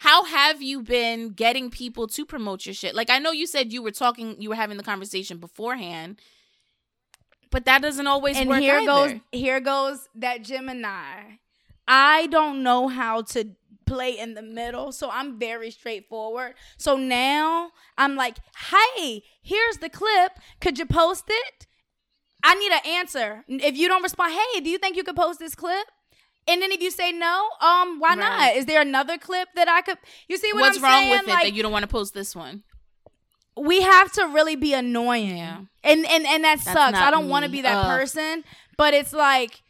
how 0.00 0.24
have 0.24 0.60
you 0.60 0.82
been 0.82 1.30
getting 1.30 1.70
people 1.70 2.08
to 2.08 2.26
promote 2.26 2.66
your 2.66 2.74
shit? 2.74 2.96
Like 2.96 3.08
I 3.08 3.20
know 3.20 3.30
you 3.30 3.46
said 3.46 3.72
you 3.72 3.80
were 3.80 3.92
talking 3.92 4.34
you 4.40 4.48
were 4.48 4.56
having 4.56 4.78
the 4.78 4.82
conversation 4.82 5.38
beforehand, 5.38 6.20
but 7.52 7.66
that 7.66 7.82
doesn't 7.82 8.08
always 8.08 8.36
and 8.36 8.50
work 8.50 8.60
here 8.60 8.78
either. 8.78 8.86
goes 8.86 9.12
here 9.30 9.60
goes 9.60 10.08
that 10.16 10.42
Gemini. 10.42 11.36
I 11.86 12.26
don't 12.28 12.64
know 12.64 12.88
how 12.88 13.22
to 13.22 13.50
play 13.94 14.18
in 14.18 14.34
the 14.34 14.42
middle, 14.42 14.92
so 14.92 15.10
I'm 15.10 15.38
very 15.38 15.70
straightforward. 15.70 16.54
So 16.78 16.96
now 16.96 17.70
I'm 17.98 18.14
like, 18.16 18.36
"Hey, 18.70 19.22
here's 19.42 19.78
the 19.78 19.88
clip. 19.88 20.32
Could 20.60 20.78
you 20.78 20.86
post 20.86 21.24
it?" 21.28 21.66
I 22.44 22.54
need 22.54 22.72
an 22.72 22.80
answer. 22.98 23.44
If 23.48 23.76
you 23.76 23.88
don't 23.88 24.02
respond, 24.02 24.32
"Hey, 24.34 24.60
do 24.60 24.70
you 24.70 24.78
think 24.78 24.96
you 24.96 25.04
could 25.04 25.16
post 25.16 25.38
this 25.38 25.54
clip?" 25.54 25.86
And 26.48 26.60
then 26.60 26.72
if 26.72 26.80
you 26.82 26.90
say 26.90 27.12
no, 27.12 27.48
um, 27.60 28.00
why 28.00 28.16
not? 28.16 28.56
Is 28.56 28.66
there 28.66 28.80
another 28.80 29.16
clip 29.16 29.48
that 29.54 29.68
I 29.68 29.80
could? 29.82 29.98
You 30.28 30.36
see 30.38 30.52
what 30.52 30.62
What's 30.62 30.78
I'm 30.78 30.82
wrong 30.82 30.92
saying? 31.02 31.10
with 31.10 31.22
it 31.22 31.28
Like, 31.28 31.42
that 31.44 31.52
you 31.54 31.62
don't 31.62 31.70
want 31.72 31.84
to 31.84 31.88
post 31.88 32.14
this 32.14 32.34
one? 32.34 32.64
we 33.56 33.82
have 33.82 34.10
to 34.12 34.22
really 34.28 34.56
be 34.56 34.72
annoying. 34.74 35.36
Yeah. 35.36 35.58
And 35.84 36.06
and 36.06 36.26
and 36.26 36.44
that 36.44 36.58
That's 36.60 36.64
sucks. 36.64 36.98
I 36.98 37.10
don't 37.10 37.28
want 37.28 37.44
to 37.44 37.50
be 37.50 37.60
that 37.62 37.76
Ugh. 37.76 37.98
person, 37.98 38.44
but 38.76 38.94
it's 38.94 39.12
like 39.12 39.61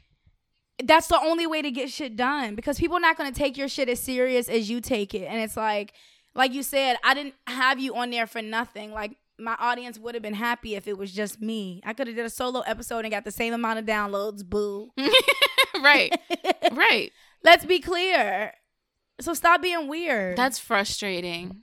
that's 0.87 1.07
the 1.07 1.21
only 1.21 1.47
way 1.47 1.63
to 1.63 1.71
get 1.71 1.91
shit 1.91 2.17
done 2.17 2.55
because 2.55 2.79
people 2.79 2.97
are 2.97 3.01
not 3.01 3.17
going 3.17 3.33
to 3.33 3.39
take 3.39 3.57
your 3.57 3.69
shit 3.69 3.89
as 3.89 4.01
serious 4.01 4.49
as 4.49 4.71
you 4.71 4.81
take 4.81 5.15
it. 5.15 5.27
And 5.27 5.41
it's 5.41 5.57
like 5.57 5.95
like 6.35 6.53
you 6.53 6.63
said, 6.63 6.97
I 7.05 7.15
didn't 7.15 7.35
have 7.47 7.79
you 7.79 7.95
on 7.95 8.11
there 8.11 8.27
for 8.27 8.43
nothing. 8.43 8.93
Like 8.93 9.17
my 9.39 9.57
audience 9.59 9.99
would 9.99 10.15
have 10.15 10.23
been 10.23 10.35
happy 10.35 10.75
if 10.75 10.87
it 10.87 10.97
was 10.97 11.13
just 11.13 11.41
me. 11.41 11.81
I 11.85 11.93
could 11.93 12.07
have 12.07 12.17
did 12.17 12.25
a 12.25 12.31
solo 12.31 12.61
episode 12.61 13.05
and 13.05 13.11
got 13.11 13.25
the 13.25 13.31
same 13.31 13.53
amount 13.53 13.79
of 13.79 13.85
downloads. 13.85 14.45
Boo. 14.45 14.91
right. 15.83 16.15
right. 16.73 17.13
Let's 17.45 17.65
be 17.65 17.81
clear. 17.81 18.53
So 19.21 19.35
stop 19.35 19.63
being 19.63 19.89
weird. 19.89 20.37
That's 20.37 20.59
frustrating. 20.59 21.63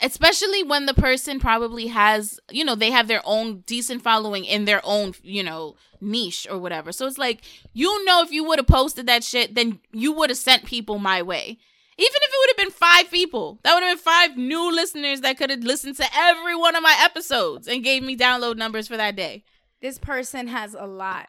Especially 0.00 0.62
when 0.62 0.86
the 0.86 0.94
person 0.94 1.38
probably 1.38 1.88
has, 1.88 2.40
you 2.50 2.64
know, 2.64 2.74
they 2.74 2.90
have 2.90 3.08
their 3.08 3.22
own 3.24 3.60
decent 3.60 4.02
following 4.02 4.44
in 4.44 4.64
their 4.64 4.80
own, 4.84 5.14
you 5.22 5.42
know, 5.42 5.76
niche 6.02 6.46
or 6.50 6.58
whatever. 6.58 6.92
So 6.92 7.06
it's 7.06 7.18
like, 7.18 7.42
you 7.72 8.04
know, 8.04 8.22
if 8.22 8.30
you 8.30 8.44
would 8.44 8.58
have 8.58 8.66
posted 8.66 9.06
that 9.06 9.24
shit, 9.24 9.54
then 9.54 9.80
you 9.92 10.12
would 10.12 10.30
have 10.30 10.38
sent 10.38 10.64
people 10.64 10.98
my 10.98 11.22
way. 11.22 11.58
Even 11.98 12.14
if 12.16 12.32
it 12.32 12.38
would 12.40 12.50
have 12.50 12.56
been 12.66 12.70
five 12.72 13.10
people, 13.10 13.58
that 13.62 13.74
would 13.74 13.82
have 13.82 13.96
been 13.98 14.02
five 14.02 14.36
new 14.36 14.72
listeners 14.74 15.20
that 15.20 15.36
could 15.38 15.50
have 15.50 15.60
listened 15.62 15.96
to 15.96 16.06
every 16.14 16.56
one 16.56 16.74
of 16.74 16.82
my 16.82 16.96
episodes 17.00 17.68
and 17.68 17.84
gave 17.84 18.02
me 18.02 18.16
download 18.16 18.56
numbers 18.56 18.88
for 18.88 18.96
that 18.96 19.14
day. 19.14 19.44
this 19.80 19.98
person 19.98 20.48
has 20.48 20.74
a 20.74 20.86
lot 20.86 21.28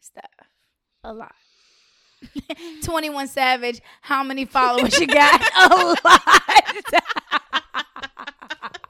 stuff. 0.00 0.30
A 1.04 1.12
lot. 1.12 1.34
21 2.84 3.26
Savage, 3.28 3.80
how 4.02 4.22
many 4.22 4.44
followers 4.44 4.98
you 5.00 5.06
got? 5.06 5.40
a 5.56 5.96
lot. 6.04 6.22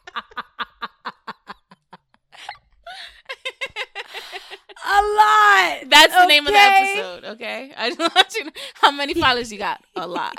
a 4.84 5.00
lot. 5.02 5.88
That's 5.88 6.14
the 6.14 6.26
name 6.26 6.46
of 6.46 6.52
the 6.52 6.58
episode, 6.58 7.24
okay? 7.32 7.72
I 7.76 7.90
just 7.90 8.00
want 8.14 8.34
you 8.34 8.40
to 8.40 8.46
know 8.46 8.52
how 8.74 8.90
many 8.90 9.14
followers 9.14 9.52
you 9.52 9.58
got. 9.58 9.80
A 9.96 10.06
lot. 10.06 10.34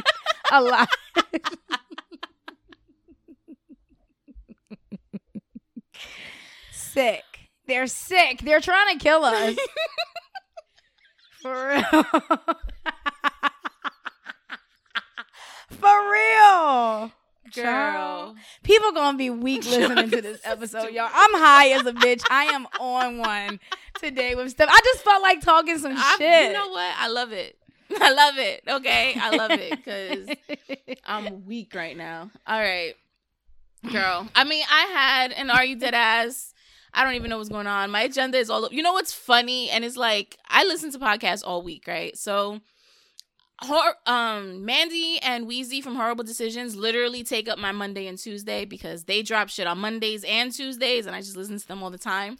A 0.52 0.62
lot. 0.62 0.88
sick. 6.72 7.24
They're 7.66 7.86
sick. 7.86 8.40
They're 8.40 8.60
trying 8.60 8.98
to 8.98 9.02
kill 9.02 9.24
us. 9.24 9.56
For 11.42 11.68
real. 11.68 12.04
For 15.70 16.12
real. 16.12 17.12
Girl. 17.54 18.34
People 18.62 18.92
gonna 18.92 19.18
be 19.18 19.30
weak 19.30 19.64
listening 19.70 20.10
to 20.10 20.22
this 20.22 20.40
episode, 20.44 20.92
y'all. 20.92 21.10
I'm 21.12 21.34
high 21.34 21.70
as 21.70 21.86
a 21.86 21.92
bitch. 21.92 22.22
I 22.30 22.44
am 22.46 22.66
on 22.80 23.18
one 23.18 23.60
today 23.98 24.34
with 24.34 24.50
stuff. 24.50 24.68
I 24.70 24.80
just 24.84 25.04
felt 25.04 25.22
like 25.22 25.40
talking 25.40 25.78
some 25.78 25.94
I, 25.96 26.16
shit. 26.18 26.48
you 26.48 26.52
know 26.52 26.68
what? 26.68 26.94
I 26.98 27.08
love 27.08 27.32
it. 27.32 27.58
I 28.00 28.12
love 28.12 28.38
it. 28.38 28.62
Okay, 28.68 29.14
I 29.18 29.36
love 29.36 29.50
it 29.52 29.70
because 29.70 30.28
I'm 31.04 31.46
weak 31.46 31.74
right 31.74 31.96
now. 31.96 32.30
All 32.46 32.60
right, 32.60 32.94
girl. 33.90 34.28
I 34.34 34.44
mean, 34.44 34.64
I 34.70 34.80
had 34.92 35.32
an 35.32 35.50
Are 35.50 35.64
You 35.64 35.76
Dead 35.76 35.94
Ass. 35.94 36.52
I 36.92 37.04
don't 37.04 37.14
even 37.14 37.30
know 37.30 37.38
what's 37.38 37.48
going 37.48 37.66
on. 37.66 37.90
My 37.90 38.02
agenda 38.02 38.38
is 38.38 38.50
all. 38.50 38.68
You 38.70 38.82
know 38.82 38.92
what's 38.92 39.12
funny? 39.12 39.70
And 39.70 39.84
it's 39.84 39.96
like 39.96 40.36
I 40.48 40.64
listen 40.64 40.90
to 40.92 40.98
podcasts 40.98 41.42
all 41.46 41.62
week, 41.62 41.84
right? 41.86 42.16
So, 42.16 42.60
hor- 43.62 43.96
um, 44.06 44.66
Mandii 44.66 45.18
and 45.22 45.46
Weezy 45.46 45.82
from 45.82 45.94
Horrible 45.96 46.24
Decisions 46.24 46.76
literally 46.76 47.24
take 47.24 47.48
up 47.48 47.58
my 47.58 47.72
Monday 47.72 48.06
and 48.06 48.18
Tuesday 48.18 48.64
because 48.64 49.04
they 49.04 49.22
drop 49.22 49.48
shit 49.48 49.66
on 49.66 49.78
Mondays 49.78 50.24
and 50.24 50.52
Tuesdays, 50.52 51.06
and 51.06 51.14
I 51.14 51.20
just 51.20 51.36
listen 51.36 51.58
to 51.58 51.66
them 51.68 51.82
all 51.82 51.90
the 51.90 51.98
time. 51.98 52.36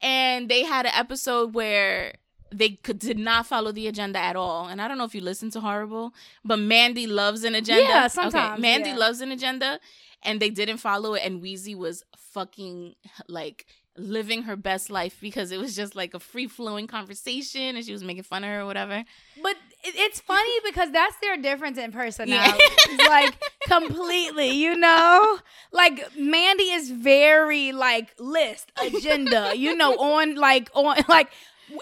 And 0.00 0.48
they 0.48 0.62
had 0.64 0.86
an 0.86 0.92
episode 0.94 1.54
where 1.54 2.14
they 2.50 2.70
could 2.70 2.98
did 2.98 3.18
not 3.18 3.46
follow 3.46 3.72
the 3.72 3.88
agenda 3.88 4.18
at 4.18 4.36
all. 4.36 4.66
And 4.68 4.80
I 4.80 4.88
don't 4.88 4.96
know 4.96 5.04
if 5.04 5.14
you 5.14 5.20
listen 5.20 5.50
to 5.50 5.60
Horrible, 5.60 6.14
but 6.44 6.58
Mandii 6.58 7.08
loves 7.08 7.44
an 7.44 7.54
agenda. 7.54 7.82
Yeah, 7.82 7.98
Okay, 8.06 8.08
sometimes, 8.08 8.62
Mandii 8.64 8.86
yeah. 8.86 8.96
loves 8.96 9.20
an 9.20 9.32
agenda, 9.32 9.80
and 10.22 10.40
they 10.40 10.50
didn't 10.50 10.78
follow 10.78 11.14
it. 11.14 11.22
And 11.24 11.42
Weezy 11.42 11.76
was 11.76 12.04
fucking 12.16 12.94
like 13.28 13.66
living 13.98 14.42
her 14.44 14.56
best 14.56 14.90
life 14.90 15.18
because 15.20 15.50
it 15.50 15.58
was 15.58 15.74
just 15.76 15.94
like 15.96 16.14
a 16.14 16.20
free 16.20 16.46
flowing 16.46 16.86
conversation, 16.86 17.76
and 17.76 17.84
she 17.84 17.92
was 17.92 18.04
making 18.04 18.22
fun 18.22 18.44
of 18.44 18.50
her 18.50 18.60
or 18.60 18.66
whatever. 18.66 19.04
But 19.42 19.56
it's 19.84 20.20
funny 20.20 20.52
because 20.64 20.90
that's 20.90 21.16
their 21.18 21.36
difference 21.36 21.78
in 21.78 21.92
personality. 21.92 22.64
like 23.08 23.36
completely, 23.66 24.50
you 24.50 24.76
know? 24.76 25.38
Like 25.72 26.12
Mandii 26.14 26.76
is 26.76 26.90
very 26.90 27.72
like 27.72 28.14
list, 28.18 28.72
agenda, 28.82 29.52
you 29.56 29.76
know, 29.76 29.94
on 29.98 30.36
like 30.36 30.70
on 30.74 30.96
like 31.08 31.30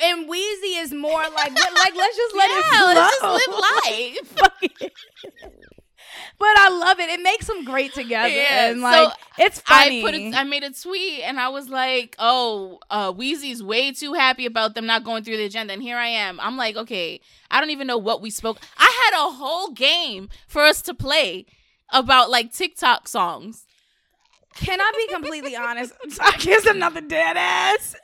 and 0.03 0.29
Weezy 0.29 0.83
is 0.83 0.93
more 0.93 1.23
like 1.23 1.53
like 1.53 1.95
let's 1.95 2.17
just 2.17 2.35
let 2.35 2.51
it 2.51 2.65
yeah, 2.65 2.79
flow. 2.79 2.95
let's 2.95 3.21
just 3.21 3.49
live 3.49 4.41
life. 4.73 4.91
But 6.39 6.57
I 6.57 6.69
love 6.69 7.01
it. 7.01 7.09
It 7.09 7.21
makes 7.23 7.47
them 7.47 7.65
great 7.65 7.95
together. 7.95 8.29
Yeah, 8.29 8.71
and 8.71 8.81
like 8.81 8.95
so 8.95 9.13
it's 9.39 9.61
funny. 9.61 10.01
I 10.01 10.03
put 10.03 10.15
a, 10.15 10.33
I 10.35 10.45
made 10.45 10.65
a 10.65 10.71
tweet 10.71 11.23
and 11.23 11.39
I 11.41 11.49
was 11.49 11.69
like, 11.69 12.17
"Oh, 12.19 12.79
uh, 12.91 13.13
Weezy's 13.13 13.63
way 13.63 13.93
too 13.93 14.15
happy 14.15 14.47
about 14.47 14.75
them 14.75 14.87
not 14.87 15.05
going 15.05 15.25
through 15.25 15.37
the 15.37 15.45
agenda." 15.45 15.73
And 15.73 15.83
here 15.83 15.97
I 15.97 16.09
am. 16.09 16.39
I'm 16.41 16.57
like, 16.57 16.77
"Okay, 16.77 17.21
I 17.51 17.61
don't 17.61 17.71
even 17.71 17.87
know 17.87 17.99
what 17.99 18.21
we 18.21 18.31
spoke. 18.31 18.59
I 18.79 19.11
had 19.11 19.27
a 19.27 19.33
whole 19.33 19.71
game 19.71 20.29
for 20.47 20.63
us 20.63 20.83
to 20.83 20.95
play 20.95 21.47
about 21.91 22.31
like 22.31 22.53
TikTok 22.53 23.09
songs. 23.09 23.65
Can 24.55 24.81
I 24.81 24.93
be 24.97 25.13
completely 25.13 25.55
honest? 25.55 25.93
Here's 26.39 26.65
another 26.65 27.03
dead 27.03 27.37
ass. 27.37 27.95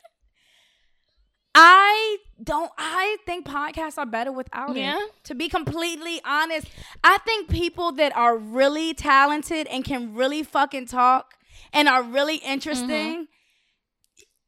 I 1.54 2.18
don't. 2.42 2.70
I 2.78 3.18
think 3.26 3.46
podcasts 3.46 3.98
are 3.98 4.06
better 4.06 4.32
without 4.32 4.74
Yeah? 4.74 4.96
it. 4.98 5.12
To 5.24 5.34
be 5.34 5.48
completely 5.48 6.20
honest, 6.24 6.66
I 7.04 7.18
think 7.18 7.48
people 7.48 7.92
that 7.92 8.16
are 8.16 8.36
really 8.36 8.94
talented 8.94 9.66
and 9.66 9.84
can 9.84 10.14
really 10.14 10.42
fucking 10.42 10.86
talk 10.86 11.34
and 11.72 11.88
are 11.88 12.02
really 12.02 12.38
mm-hmm. 12.38 12.52
interesting. 12.52 13.28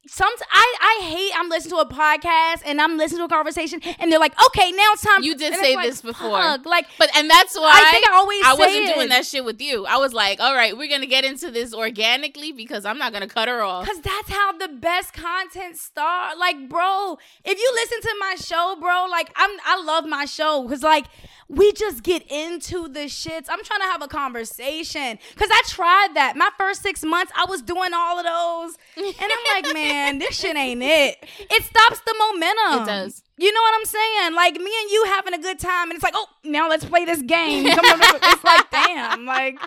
Some 0.06 0.30
I 0.50 0.74
I 0.80 1.04
hate 1.06 1.32
I'm 1.34 1.48
listening 1.48 1.70
to 1.70 1.76
a 1.78 1.88
podcast 1.88 2.62
and 2.66 2.80
I'm 2.80 2.96
listening 2.98 3.20
to 3.20 3.24
a 3.24 3.28
conversation 3.28 3.80
and 3.98 4.12
they're 4.12 4.18
like, 4.18 4.34
okay, 4.46 4.70
now 4.70 4.92
it's 4.92 5.02
time. 5.02 5.22
You 5.22 5.34
did 5.36 5.52
and 5.54 5.62
say 5.62 5.74
like, 5.74 5.86
this 5.86 6.02
before. 6.02 6.40
fuck, 6.40 6.66
Like 6.66 6.86
But 6.98 7.10
and 7.16 7.28
that's 7.30 7.56
why 7.56 7.70
I 7.72 7.90
think 7.90 8.06
I 8.08 8.14
always 8.14 8.42
I 8.44 8.54
wasn't 8.54 8.88
it. 8.88 8.94
doing 8.94 9.08
that 9.08 9.24
shit 9.24 9.44
with 9.44 9.60
you. 9.60 9.86
I 9.86 9.96
was 9.96 10.12
like, 10.12 10.40
all 10.40 10.54
right, 10.54 10.76
we're 10.76 10.90
gonna 10.90 11.06
get 11.06 11.24
into 11.24 11.50
this 11.50 11.72
organically 11.72 12.52
because 12.52 12.84
I'm 12.84 12.98
not 12.98 13.12
gonna 13.12 13.28
cut 13.28 13.48
her 13.48 13.62
off. 13.62 13.86
Cause 13.86 14.00
that's 14.00 14.30
how 14.30 14.52
the 14.52 14.68
best 14.68 15.14
content 15.14 15.76
start. 15.78 16.38
Like, 16.38 16.68
bro, 16.68 17.18
if 17.44 17.58
you 17.58 17.70
listen 17.74 18.00
to 18.02 18.16
my 18.20 18.34
show, 18.36 18.76
bro, 18.78 19.06
like 19.10 19.30
I'm 19.36 19.50
I 19.64 19.82
love 19.82 20.06
my 20.06 20.26
show. 20.26 20.66
Cause 20.68 20.82
like 20.82 21.06
we 21.48 21.72
just 21.72 22.02
get 22.02 22.22
into 22.30 22.88
the 22.88 23.06
shits. 23.06 23.46
I'm 23.48 23.62
trying 23.64 23.80
to 23.80 23.86
have 23.86 24.02
a 24.02 24.08
conversation. 24.08 25.18
Cause 25.36 25.48
I 25.50 25.62
tried 25.66 26.08
that. 26.14 26.36
My 26.36 26.50
first 26.58 26.82
six 26.82 27.04
months, 27.04 27.32
I 27.36 27.46
was 27.48 27.62
doing 27.62 27.92
all 27.94 28.18
of 28.18 28.24
those. 28.24 28.76
And 28.96 29.14
I'm 29.20 29.62
like, 29.62 29.74
man, 29.74 30.18
this 30.18 30.36
shit 30.36 30.56
ain't 30.56 30.82
it. 30.82 31.18
It 31.38 31.62
stops 31.64 32.00
the 32.00 32.14
momentum. 32.18 32.82
It 32.82 32.86
does. 32.86 33.22
You 33.36 33.52
know 33.52 33.60
what 33.60 33.74
I'm 33.78 33.84
saying? 33.86 34.34
Like 34.34 34.54
me 34.54 34.70
and 34.82 34.90
you 34.90 35.04
having 35.06 35.34
a 35.34 35.38
good 35.38 35.58
time, 35.58 35.90
and 35.90 35.94
it's 35.94 36.04
like, 36.04 36.14
oh, 36.16 36.26
now 36.44 36.68
let's 36.68 36.84
play 36.84 37.04
this 37.04 37.20
game. 37.22 37.68
Come 37.68 37.84
on, 37.84 37.98
it's 38.22 38.44
like, 38.44 38.70
damn, 38.70 39.26
like, 39.26 39.58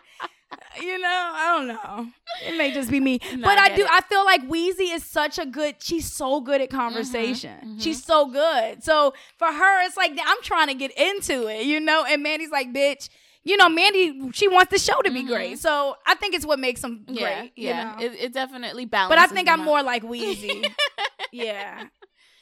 you 0.82 1.00
know, 1.00 1.32
I 1.34 1.56
don't 1.58 1.68
know. 1.68 2.08
It 2.46 2.58
may 2.58 2.72
just 2.72 2.90
be 2.90 3.00
me, 3.00 3.20
No, 3.36 3.44
but 3.48 3.58
I 3.58 3.66
I, 3.66 3.76
do. 3.76 3.84
it. 3.84 3.90
I 3.92 4.02
feel 4.02 4.26
like 4.26 4.48
Weezy 4.48 4.94
is 4.94 5.04
such 5.04 5.40
a 5.40 5.46
good. 5.46 5.76
She's 5.80 6.12
so 6.12 6.42
good 6.42 6.62
at 6.62 6.70
mm-hmm, 6.70 6.78
conversation. 6.78 7.58
Mm-hmm. 7.58 7.80
She's 7.80 8.04
so 8.04 8.28
good. 8.28 8.84
So 8.84 9.14
for 9.38 9.48
her, 9.48 9.86
it's 9.86 9.98
like 9.98 10.12
I'm 10.24 10.42
trying 10.42 10.68
to 10.68 10.74
get 10.74 10.98
into 10.98 11.48
it, 11.48 11.66
you 11.66 11.80
know. 11.80 12.06
And 12.08 12.26
Mandii's 12.26 12.52
like, 12.52 12.74
bitch. 12.74 13.10
You 13.44 13.56
know, 13.56 13.70
Mandii, 13.70 14.36
she 14.36 14.50
wants 14.50 14.72
the 14.72 14.78
show 14.78 15.02
to 15.04 15.10
be 15.10 15.24
great. 15.24 15.54
Mm-hmm. 15.54 15.60
So 15.60 15.96
I 16.06 16.16
think 16.16 16.36
it's 16.36 16.46
what 16.46 16.60
makes 16.60 16.82
them 16.82 17.06
yeah, 17.08 17.40
great. 17.40 17.52
you 17.56 17.70
yeah. 17.70 17.96
know? 17.98 18.06
It, 18.06 18.12
it 18.20 18.34
definitely 18.34 18.84
balances. 18.84 19.16
But 19.16 19.20
I 19.20 19.34
think 19.34 19.48
I'm 19.48 19.62
out. 19.62 19.66
more 19.66 19.82
like 19.82 20.04
Weezy. 20.04 20.70
yeah. 21.32 21.86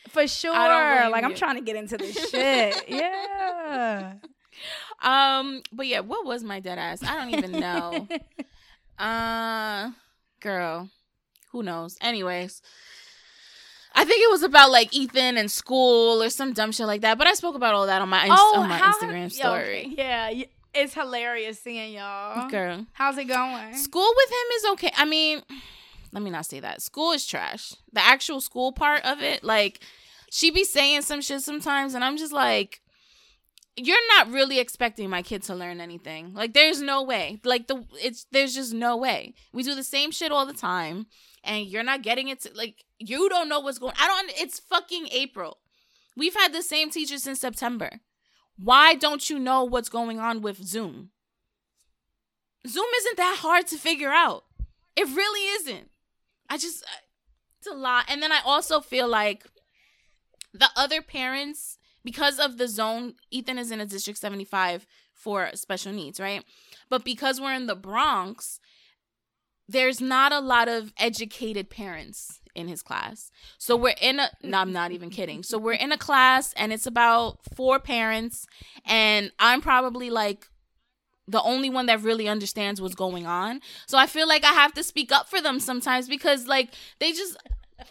For 0.10 0.28
sure. 0.28 0.52
Like 0.52 1.24
I'm 1.24 1.36
trying 1.36 1.58
to 1.58 1.62
get 1.62 1.76
into 1.76 1.98
this 1.98 2.16
shit. 2.32 2.86
Yeah. 2.88 4.14
Um, 5.06 5.62
but 5.72 5.88
yeah, 5.88 6.00
what 6.02 6.26
was 6.26 6.44
my 6.44 6.60
dead 6.60 6.80
ass? 6.80 7.04
I 7.04 7.16
don't 7.16 7.34
even 7.34 7.52
know. 7.52 8.08
uh, 9.00 9.92
girl, 10.42 10.90
who 11.52 11.64
knows? 11.64 11.96
Anyways, 12.02 12.62
I 13.94 14.04
think 14.04 14.24
it 14.24 14.32
was 14.32 14.44
about 14.44 14.72
like 14.72 14.94
Ethan 14.94 15.38
and 15.38 15.50
school 15.50 16.22
or 16.22 16.30
some 16.30 16.54
dumb 16.54 16.72
shit 16.72 16.88
like 16.88 17.02
that. 17.02 17.18
But 17.18 17.28
I 17.28 17.34
spoke 17.34 17.56
about 17.56 17.76
all 17.76 17.86
that 17.86 18.02
on 18.02 18.10
my 18.10 18.26
Inst- 18.26 18.42
on 18.56 18.68
my 18.68 18.78
how 18.78 18.94
Instagram 18.94 19.24
yo, 19.24 19.30
story. 19.30 19.94
Yeah, 19.98 20.44
it's 20.74 20.94
hilarious 20.94 21.60
seeing 21.62 21.94
y'all. 21.94 22.50
Girl, 22.50 22.86
How's 22.94 23.18
it 23.18 23.26
going? 23.26 23.76
school 23.76 24.12
with 24.16 24.30
him 24.30 24.48
is 24.58 24.66
okay. 24.74 24.92
I 24.98 25.06
mean, 25.06 25.44
let 26.12 26.24
me 26.24 26.30
not 26.30 26.46
say 26.46 26.60
that. 26.60 26.82
School 26.82 27.12
is 27.12 27.26
trash. 27.26 27.74
The 27.94 28.04
actual 28.04 28.42
school 28.42 28.72
part 28.72 29.06
of 29.06 29.22
it, 29.22 29.44
like, 29.44 29.82
she 30.32 30.50
be 30.52 30.64
saying 30.64 31.04
some 31.04 31.22
shit 31.22 31.42
sometimes, 31.42 31.94
and 31.94 32.04
I'm 32.04 32.18
just 32.18 32.34
like, 32.34 32.82
you're 33.78 34.08
not 34.18 34.32
really 34.32 34.60
expecting 34.60 35.10
my 35.10 35.22
kid 35.22 35.44
to 35.44 35.56
learn 35.56 35.82
anything. 35.82 36.34
Like, 36.34 36.54
there's 36.54 36.82
no 36.82 37.04
way. 37.04 37.40
Like, 37.44 37.68
the 37.68 37.86
it's 37.94 38.26
there's 38.32 38.56
just 38.56 38.74
no 38.74 38.96
way. 38.98 39.34
We 39.54 39.64
do 39.64 39.76
the 39.76 39.84
same 39.84 40.12
shit 40.12 40.32
all 40.32 40.46
the 40.46 40.54
time, 40.54 41.08
and 41.44 41.66
you're 41.66 41.84
not 41.84 42.02
getting 42.02 42.30
it. 42.30 42.42
To, 42.42 42.52
like, 42.54 42.86
you 43.00 43.28
don't 43.30 43.50
know 43.50 43.60
what's 43.60 43.80
going. 43.80 43.96
I 44.00 44.08
don't. 44.08 44.32
It's 44.38 44.60
fucking 44.60 45.10
April. 45.12 45.58
We've 46.16 46.36
had 46.36 46.54
the 46.54 46.62
same 46.62 46.90
teacher 46.90 47.18
since 47.18 47.42
September. 47.42 48.00
Why 48.58 48.96
don't 48.96 49.30
you 49.30 49.38
know 49.38 49.66
what's 49.66 49.90
going 49.90 50.20
on 50.20 50.42
with 50.42 50.64
Zoom? 50.64 51.10
Zoom 52.66 52.86
isn't 52.98 53.18
that 53.18 53.40
hard 53.42 53.68
to 53.68 53.78
figure 53.78 54.12
out. 54.12 54.46
It 54.96 55.08
really 55.08 55.42
isn't. 55.60 55.90
I 56.50 56.58
just, 56.58 56.86
it's 57.60 57.68
a 57.68 57.74
lot. 57.76 58.06
And 58.08 58.24
then 58.24 58.32
I 58.32 58.40
also 58.46 58.80
feel 58.80 59.08
like 59.10 59.46
the 60.54 60.70
other 60.76 61.02
parents, 61.02 61.75
because 62.06 62.40
of 62.40 62.58
the 62.58 62.68
zone, 62.68 63.16
Ethan 63.32 63.58
is 63.58 63.72
in 63.72 63.82
a 63.82 63.86
District 63.86 64.18
75 64.18 64.86
for 65.12 65.50
special 65.56 65.92
needs, 65.92 66.20
right? 66.20 66.44
But 66.90 67.04
because 67.04 67.42
we're 67.42 67.54
in 67.56 67.66
the 67.66 67.76
Bronx, 67.76 68.60
there's 69.68 70.00
not 70.00 70.32
a 70.32 70.40
lot 70.40 70.68
of 70.68 70.94
educated 70.98 71.70
parents 71.70 72.40
in 72.54 72.68
his 72.68 72.82
class. 72.82 73.32
So 73.58 73.76
we're 73.76 73.96
in 74.00 74.20
a 74.20 74.30
no, 74.44 74.60
I'm 74.60 74.72
not 74.72 74.92
even 74.92 75.10
kidding. 75.10 75.44
So 75.44 75.58
we're 75.58 75.74
in 75.74 75.92
a 75.92 75.98
class 75.98 76.54
and 76.54 76.72
it's 76.72 76.86
about 76.86 77.40
four 77.56 77.80
parents 77.80 78.46
and 78.86 79.32
I'm 79.40 79.62
probably 79.62 80.10
like 80.10 80.48
the 81.28 81.42
only 81.42 81.70
one 81.70 81.88
that 81.88 82.02
really 82.02 82.30
understands 82.30 82.80
what's 82.80 82.96
going 82.96 83.26
on. 83.26 83.60
So 83.88 83.98
I 83.98 84.06
feel 84.06 84.28
like 84.28 84.44
I 84.44 84.54
have 84.54 84.74
to 84.76 84.84
speak 84.84 85.12
up 85.12 85.28
for 85.28 85.42
them 85.42 85.60
sometimes 85.60 86.08
because 86.08 86.48
like 86.48 86.74
they 87.00 87.12
just 87.12 87.36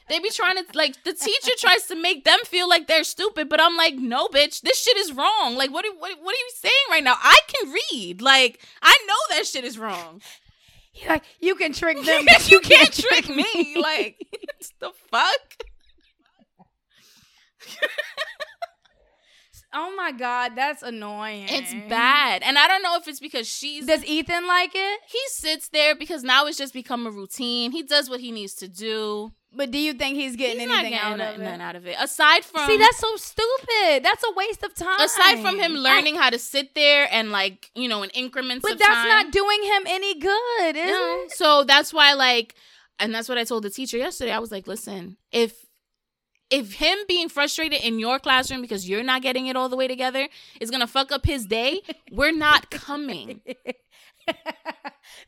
they 0.09 0.19
be 0.19 0.31
trying 0.31 0.57
to 0.57 0.65
like 0.75 1.03
the 1.05 1.13
teacher 1.13 1.53
tries 1.59 1.87
to 1.87 1.95
make 1.95 2.25
them 2.25 2.39
feel 2.45 2.69
like 2.69 2.87
they're 2.87 3.05
stupid, 3.05 3.49
but 3.49 3.61
I'm 3.61 3.77
like, 3.77 3.95
no, 3.95 4.29
bitch, 4.29 4.61
this 4.63 4.83
shit 4.83 4.97
is 4.97 5.13
wrong. 5.13 5.57
Like, 5.57 5.71
what 5.73 5.85
are, 5.85 5.93
what, 5.93 6.13
what 6.23 6.35
are 6.35 6.39
you 6.39 6.51
saying 6.55 6.73
right 6.91 7.05
now? 7.05 7.17
I 7.21 7.39
can 7.49 7.73
read. 7.93 8.21
Like, 8.23 8.61
I 8.83 8.97
know 9.07 9.37
that 9.37 9.47
shit 9.47 9.65
is 9.65 9.79
wrong. 9.79 10.21
You're 10.95 11.11
like 11.11 11.25
you 11.41 11.55
can 11.57 11.73
trick 11.73 11.97
them, 12.05 12.25
but 12.25 12.51
you 12.51 12.61
can't 12.61 12.93
trick 12.93 13.29
me. 13.29 13.77
Like, 13.81 14.17
it's 14.33 14.73
the 14.79 14.93
fuck. 15.11 15.67
oh 19.73 19.95
my 19.97 20.13
god, 20.13 20.53
that's 20.55 20.83
annoying. 20.83 21.47
It's 21.49 21.75
bad, 21.89 22.43
and 22.43 22.59
I 22.59 22.69
don't 22.69 22.83
know 22.83 22.97
if 22.97 23.09
it's 23.09 23.21
because 23.21 23.49
she's 23.49 23.87
Does 23.87 24.05
Ethan 24.05 24.47
like 24.47 24.71
it? 24.75 25.01
he 25.09 25.19
sits 25.29 25.69
there 25.69 25.97
because 25.97 26.23
now 26.23 26.47
it's 26.47 26.59
just 26.59 26.73
become 26.73 27.07
a 27.07 27.11
routine. 27.11 27.73
He 27.73 27.83
does 27.83 28.09
what 28.09 28.21
he 28.21 28.31
needs 28.31 28.55
to 28.57 28.69
do. 28.69 29.33
But 29.57 29.71
do 29.71 29.79
you 29.79 29.95
think 29.95 30.17
he's 30.17 30.37
getting 30.37 30.61
He's 30.61 30.69
not 30.69 30.81
anything 30.81 30.99
getting 30.99 31.13
out 31.13 31.19
nothing, 31.19 31.35
of 31.37 31.41
it? 31.41 31.45
nothing 31.45 31.61
out 31.61 31.77
of 31.77 31.87
it. 31.87 31.97
Aside 32.01 32.45
from 32.45 32.67
See, 32.67 32.77
that's 32.77 32.99
so 32.99 33.15
stupid. 33.17 34.03
That's 34.03 34.25
a 34.25 34.33
waste 34.35 34.63
of 34.65 34.75
time. 34.75 35.01
aside 35.01 35.41
from 35.41 35.59
him 35.59 35.73
learning 35.75 36.17
how 36.17 36.31
to 36.31 36.39
sit 36.39 36.75
there 36.75 37.07
and 37.11 37.31
like 37.31 37.71
you 37.75 37.89
know 37.89 38.03
in 38.03 38.11
increments 38.11 38.63
but 38.63 38.73
of 38.73 38.79
that's 38.79 38.91
time. 38.91 39.09
not 39.09 39.31
doing 39.33 39.63
him 39.63 39.83
any 39.87 40.19
good, 40.19 40.77
is 40.77 40.87
No. 40.91 41.23
it? 41.25 41.33
So 41.33 41.65
that's 41.65 41.93
why 41.95 42.15
like 42.15 42.55
and 42.99 43.15
that's 43.15 43.29
what 43.29 43.39
I 43.39 43.45
told 43.45 43.63
the 43.65 43.71
teacher 43.71 43.97
yesterday. 43.97 44.33
I 44.33 44.39
was 44.39 44.51
like, 44.53 44.67
listen, 44.67 45.17
if 45.33 45.65
if 46.51 46.75
him 46.75 46.99
being 47.09 47.29
frustrated 47.29 47.81
in 47.83 47.99
your 47.99 48.19
classroom 48.19 48.61
because 48.61 48.89
you're 48.89 49.03
not 49.03 49.23
getting 49.23 49.47
it 49.47 49.57
all 49.57 49.69
the 49.69 49.77
way 49.77 49.89
together 49.89 50.29
is 50.61 50.71
gonna 50.71 50.87
fuck 50.87 51.11
up 51.11 51.25
his 51.27 51.47
day, 51.47 51.81
we're 52.13 52.33
not 52.37 52.71
coming. 52.71 53.41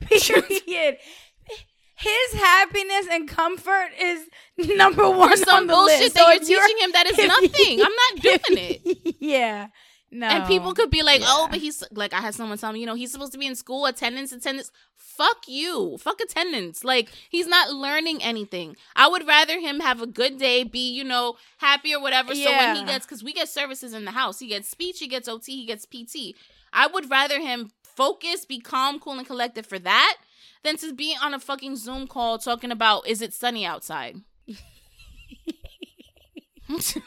Period. 0.01 0.99
His 1.99 2.41
happiness 2.41 3.07
and 3.11 3.27
comfort 3.27 3.89
is 3.99 4.29
number 4.77 5.09
one 5.09 5.31
For 5.31 5.37
some 5.39 5.57
on 5.63 5.67
the 5.67 5.73
bullshit 5.73 6.01
list. 6.01 6.15
that 6.15 6.21
So 6.21 6.29
you're 6.31 6.43
if 6.43 6.47
teaching 6.47 6.85
him 6.85 6.93
that 6.93 7.07
is 7.07 7.19
if 7.19 7.29
nothing. 7.29 7.81
I'm 7.81 7.93
not 7.93 8.23
doing 8.23 8.59
it. 8.59 9.17
yeah. 9.21 9.69
No. 10.11 10.29
And 10.29 10.47
people 10.47 10.73
could 10.73 10.91
be 10.91 11.03
like, 11.03 11.23
oh, 11.25 11.49
but 11.51 11.59
he's 11.59 11.83
like, 11.91 12.13
I 12.13 12.21
had 12.21 12.35
someone 12.35 12.59
tell 12.59 12.73
me, 12.73 12.81
you 12.81 12.87
know, 12.87 12.95
he's 12.95 13.11
supposed 13.11 13.33
to 13.33 13.39
be 13.39 13.47
in 13.47 13.57
school, 13.57 13.87
attendance, 13.87 14.31
attendance. 14.33 14.71
Fuck 14.95 15.49
you. 15.49 15.97
Fuck 15.99 16.21
attendance. 16.21 16.85
Like, 16.85 17.11
he's 17.29 17.47
not 17.47 17.71
learning 17.71 18.23
anything. 18.23 18.77
I 18.95 19.09
would 19.09 19.27
rather 19.27 19.59
him 19.59 19.81
have 19.81 20.01
a 20.01 20.07
good 20.07 20.39
day, 20.39 20.63
be, 20.63 20.93
you 20.93 21.03
know, 21.03 21.37
happy 21.59 21.95
or 21.95 22.01
whatever. 22.01 22.35
So 22.35 22.51
when 22.51 22.77
he 22.77 22.85
gets, 22.85 23.05
because 23.05 23.25
we 23.25 23.33
get 23.33 23.49
services 23.49 23.95
in 23.95 24.05
the 24.05 24.13
house, 24.13 24.39
he 24.39 24.49
gets 24.49 24.69
speech, 24.69 25.01
he 25.01 25.09
gets 25.09 25.29
OT, 25.29 25.57
he 25.57 25.67
gets 25.67 25.87
PT. 25.87 26.37
I 26.73 26.87
would 26.87 27.11
rather 27.11 27.41
him 27.41 27.71
focus, 27.83 28.45
be 28.45 28.61
calm, 28.61 29.01
cool, 29.01 29.19
and 29.19 29.27
collected 29.27 29.67
for 29.67 29.79
that 29.81 30.17
than 30.63 30.77
to 30.79 30.93
be 30.93 31.17
on 31.21 31.35
a 31.35 31.39
fucking 31.39 31.77
Zoom 31.77 32.07
call 32.07 32.39
talking 32.39 32.71
about, 32.71 33.07
is 33.07 33.23
it 33.23 33.33
sunny 33.33 33.65
outside? 33.65 34.17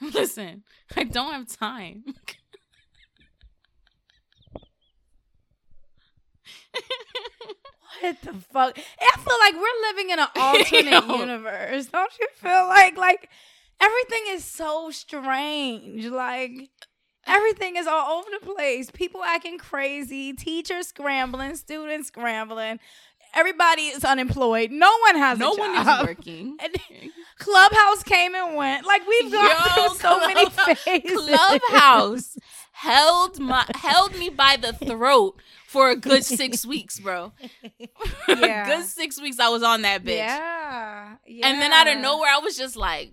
Listen, 0.00 0.62
I 0.96 1.04
don't 1.04 1.32
have 1.32 1.48
time. 1.48 2.04
What 8.00 8.20
the 8.22 8.34
fuck? 8.34 8.78
I 9.00 9.18
feel 9.18 9.36
like 9.40 9.54
we're 9.54 9.88
living 9.88 10.10
in 10.10 10.18
an 10.18 10.26
alternate 10.36 11.08
Yo. 11.08 11.18
universe. 11.18 11.86
Don't 11.86 12.12
you 12.20 12.28
feel 12.34 12.66
like 12.68 12.96
like 12.96 13.30
everything 13.80 14.22
is 14.28 14.44
so 14.44 14.90
strange? 14.90 16.04
Like 16.06 16.70
everything 17.26 17.76
is 17.76 17.86
all 17.86 18.18
over 18.18 18.28
the 18.40 18.46
place. 18.54 18.90
People 18.90 19.22
acting 19.22 19.58
crazy, 19.58 20.32
teachers 20.32 20.88
scrambling, 20.88 21.56
students 21.56 22.08
scrambling. 22.08 22.78
Everybody 23.34 23.82
is 23.82 24.04
unemployed. 24.04 24.70
No 24.70 24.90
one 25.06 25.16
has 25.16 25.38
no 25.38 25.52
one 25.54 25.74
is 25.76 25.86
working. 26.06 26.56
And 26.62 26.74
Clubhouse 27.38 28.02
came 28.02 28.34
and 28.34 28.56
went. 28.56 28.86
Like 28.86 29.02
we've 29.06 29.30
gone 29.30 29.50
Yo, 29.76 29.88
through 29.88 29.96
so 29.98 30.18
many 30.20 30.46
Club- 30.48 30.76
phases. 30.78 31.28
Clubhouse 31.28 32.38
held 32.72 33.38
my 33.38 33.66
held 33.74 34.16
me 34.18 34.30
by 34.30 34.56
the 34.56 34.72
throat 34.72 35.38
for 35.66 35.90
a 35.90 35.96
good 35.96 36.24
six 36.24 36.64
weeks, 36.74 36.98
bro. 36.98 37.32
Yeah. 38.28 38.66
good 38.78 38.86
six 38.86 39.20
weeks 39.20 39.38
I 39.38 39.48
was 39.50 39.62
on 39.62 39.82
that 39.82 40.02
bitch. 40.02 40.16
Yeah, 40.16 41.16
yeah. 41.26 41.46
And 41.46 41.60
then 41.60 41.72
out 41.72 41.88
of 41.88 41.98
nowhere 41.98 42.30
I 42.30 42.38
was 42.38 42.56
just 42.56 42.76
like, 42.76 43.12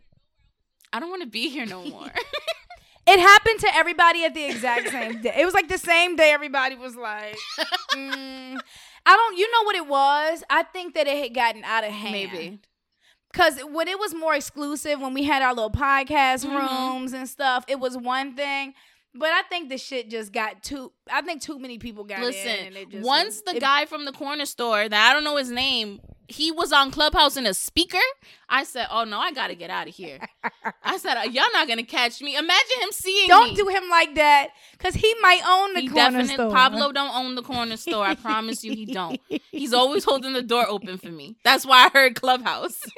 I 0.93 0.99
don't 1.01 1.09
want 1.09 1.23
to 1.23 1.27
be 1.29 1.49
here 1.49 1.65
no 1.65 1.83
more. 1.83 2.11
It 3.05 3.19
happened 3.19 3.59
to 3.61 3.75
everybody 3.75 4.23
at 4.23 4.33
the 4.33 4.45
exact 4.45 4.89
same 4.89 5.21
day. 5.21 5.33
It 5.37 5.45
was 5.45 5.53
like 5.53 5.67
the 5.67 5.77
same 5.77 6.15
day 6.15 6.31
everybody 6.31 6.75
was 6.75 6.95
like, 6.95 7.37
mm, 7.91 8.59
I 9.05 9.15
don't, 9.15 9.37
you 9.37 9.51
know 9.51 9.63
what 9.63 9.75
it 9.75 9.87
was? 9.87 10.43
I 10.49 10.63
think 10.63 10.93
that 10.95 11.05
it 11.07 11.21
had 11.21 11.33
gotten 11.35 11.63
out 11.65 11.83
of 11.83 11.91
hand. 11.91 12.13
Maybe. 12.13 12.59
Cause 13.33 13.59
when 13.71 13.87
it 13.87 13.97
was 13.99 14.13
more 14.13 14.35
exclusive, 14.35 15.01
when 15.01 15.13
we 15.13 15.23
had 15.23 15.41
our 15.41 15.53
little 15.53 15.71
podcast 15.71 16.45
Mhm. 16.45 16.53
rooms 16.93 17.13
and 17.13 17.27
stuff, 17.27 17.65
it 17.67 17.79
was 17.79 17.97
one 17.97 18.35
thing. 18.35 18.73
But 19.15 19.29
I 19.29 19.43
think 19.43 19.69
the 19.69 19.77
shit 19.77 20.09
just 20.09 20.31
got 20.33 20.63
too. 20.63 20.91
I 21.11 21.21
think 21.21 21.41
too 21.41 21.59
many 21.59 21.77
people 21.77 22.03
got 22.03 22.19
in. 22.19 22.25
Listen, 22.25 22.73
just 22.89 23.05
once 23.05 23.41
the 23.41 23.55
it- 23.57 23.61
guy 23.61 23.85
from 23.85 24.05
the 24.05 24.11
corner 24.11 24.45
store 24.45 24.89
that 24.89 25.09
I 25.09 25.13
don't 25.13 25.23
know 25.23 25.37
his 25.37 25.51
name, 25.51 26.01
he 26.27 26.51
was 26.51 26.71
on 26.73 26.89
Clubhouse 26.89 27.37
in 27.37 27.45
a 27.45 27.53
speaker. 27.53 27.99
I 28.49 28.63
said, 28.63 28.87
"Oh 28.89 29.03
no, 29.03 29.19
I 29.19 29.31
gotta 29.31 29.53
get 29.53 29.69
out 29.69 29.87
of 29.87 29.93
here." 29.93 30.17
I 30.83 30.97
said, 30.97 31.17
"Uh, 31.17 31.29
"Y'all 31.29 31.45
not 31.53 31.67
gonna 31.67 31.83
catch 31.83 32.21
me." 32.21 32.35
Imagine 32.35 32.79
him 32.81 32.89
seeing 32.91 33.27
don't 33.27 33.49
me. 33.49 33.55
do 33.55 33.67
him 33.67 33.83
like 33.89 34.15
that, 34.15 34.47
cause 34.79 34.95
he 34.95 35.13
might 35.21 35.41
own 35.47 35.73
the 35.75 35.81
he 35.81 35.89
corner 35.89 36.09
definitely 36.11 36.33
store. 36.33 36.49
Pablo 36.51 36.91
don't 36.91 37.15
own 37.15 37.35
the 37.35 37.43
corner 37.43 37.77
store. 37.77 38.05
I 38.05 38.15
promise 38.15 38.63
you, 38.63 38.73
he 38.73 38.85
don't. 38.85 39.19
He's 39.51 39.73
always 39.73 40.05
holding 40.05 40.33
the 40.33 40.41
door 40.41 40.65
open 40.67 40.97
for 40.97 41.09
me. 41.11 41.35
That's 41.43 41.65
why 41.67 41.85
I 41.85 41.89
heard 41.89 42.15
Clubhouse. 42.15 42.79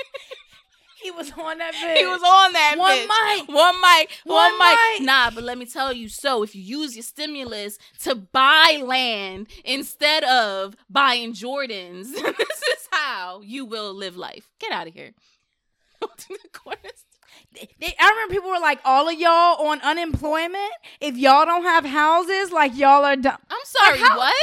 he 1.05 1.11
was 1.11 1.31
on 1.37 1.57
that. 1.59 1.73
Bitch. 1.73 1.97
he 1.97 2.05
was 2.05 2.21
on 2.23 2.53
that 2.53 2.75
One 2.77 2.91
bitch. 2.97 3.07
mic. 3.47 3.55
One 3.55 3.75
mic. 3.81 4.09
One, 4.23 4.35
One 4.35 4.57
mic. 4.59 4.77
mic. 4.99 5.05
Nah, 5.05 5.29
but 5.31 5.43
let 5.43 5.57
me 5.57 5.65
tell 5.65 5.93
you. 5.93 6.09
So 6.09 6.41
if 6.43 6.55
you 6.55 6.61
use 6.61 6.95
your 6.95 7.03
stimulus 7.03 7.77
to 7.99 8.15
buy 8.15 8.81
land 8.83 9.47
instead 9.63 10.23
of 10.23 10.75
buying 10.89 11.33
Jordans, 11.33 12.11
this 12.13 12.61
is 12.73 12.87
how 12.91 13.41
you 13.43 13.65
will 13.65 13.93
live 13.93 14.17
life. 14.17 14.49
Get 14.59 14.71
out 14.71 14.87
of 14.87 14.93
here. 14.93 15.11
Holding 16.01 16.37
the 16.43 16.49
corner 16.49 16.79
store. 16.83 17.67
They- 17.79 17.95
I 17.99 18.09
remember 18.09 18.33
people 18.33 18.49
were 18.49 18.59
like, 18.59 18.79
"All 18.83 19.07
of 19.07 19.13
y'all 19.17 19.67
on 19.67 19.79
unemployment. 19.81 20.71
If 20.99 21.15
y'all 21.17 21.45
don't 21.45 21.63
have 21.63 21.85
houses, 21.85 22.51
like 22.51 22.75
y'all 22.75 23.05
are 23.05 23.15
dumb." 23.15 23.37
I'm 23.49 23.57
sorry. 23.65 23.99
How- 23.99 24.17
what? 24.17 24.33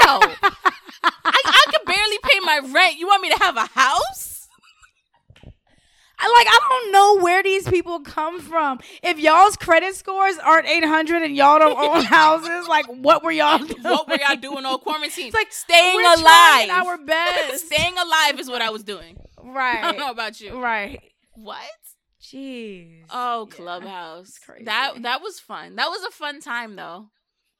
How? 0.00 0.18
I, 1.04 1.10
I 1.24 1.64
could 1.70 1.84
barely 1.86 2.18
pay 2.22 2.40
my 2.40 2.60
rent. 2.72 2.98
You 2.98 3.06
want 3.06 3.22
me 3.22 3.28
to 3.30 3.38
have 3.38 3.56
a 3.56 3.66
house? 3.66 4.33
I 6.26 6.32
like 6.38 6.46
I 6.48 6.58
don't 6.68 6.92
know 6.92 7.22
where 7.22 7.42
these 7.42 7.68
people 7.68 8.00
come 8.00 8.40
from. 8.40 8.80
If 9.02 9.18
y'all's 9.18 9.56
credit 9.56 9.94
scores 9.94 10.38
aren't 10.38 10.66
800 10.66 11.22
and 11.22 11.36
y'all 11.36 11.58
don't 11.58 11.76
own 11.78 12.02
houses, 12.18 12.66
like 12.66 12.86
what 12.86 13.22
were 13.22 13.30
y'all 13.32 13.58
doing? 13.58 13.82
What 13.82 14.08
were 14.08 14.16
y'all 14.18 14.36
doing 14.36 14.64
all 14.64 14.78
quarantine? 14.86 15.26
It's 15.26 15.34
like 15.34 15.52
staying 15.52 15.96
We're 15.96 16.14
alive. 16.14 16.70
our 16.70 16.96
best. 16.98 17.66
staying 17.72 17.94
alive 17.98 18.40
is 18.40 18.48
what 18.48 18.62
I 18.62 18.70
was 18.70 18.82
doing. 18.84 19.18
Right. 19.42 19.84
I 19.84 19.92
don't 19.92 19.98
know 20.00 20.10
about 20.10 20.40
you. 20.40 20.58
Right. 20.58 21.00
What? 21.34 21.58
Jeez. 22.22 23.02
Oh, 23.10 23.46
Yeah. 23.50 23.56
Clubhouse. 23.56 24.28
It's 24.28 24.38
crazy. 24.38 24.64
That 24.64 25.02
that 25.02 25.20
was 25.20 25.38
fun. 25.40 25.76
That 25.76 25.88
was 25.90 26.02
a 26.04 26.10
fun 26.10 26.40
time 26.40 26.74
though. 26.76 27.10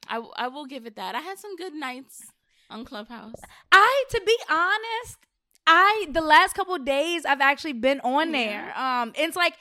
I 0.08 0.22
I 0.36 0.48
will 0.48 0.64
give 0.66 0.86
it 0.86 0.96
that. 0.96 1.14
I 1.14 1.20
had 1.20 1.38
some 1.38 1.54
good 1.56 1.74
nights 1.74 2.22
on 2.70 2.84
Clubhouse. 2.86 3.40
I 3.70 4.04
to 4.10 4.22
be 4.26 4.36
honest, 4.48 5.18
I 5.66 6.06
the 6.10 6.20
last 6.20 6.54
couple 6.54 6.76
days 6.78 7.24
I've 7.24 7.40
actually 7.40 7.72
been 7.74 8.00
on 8.00 8.32
there. 8.32 8.72
Um 8.78 9.12
it's 9.16 9.36
like 9.36 9.54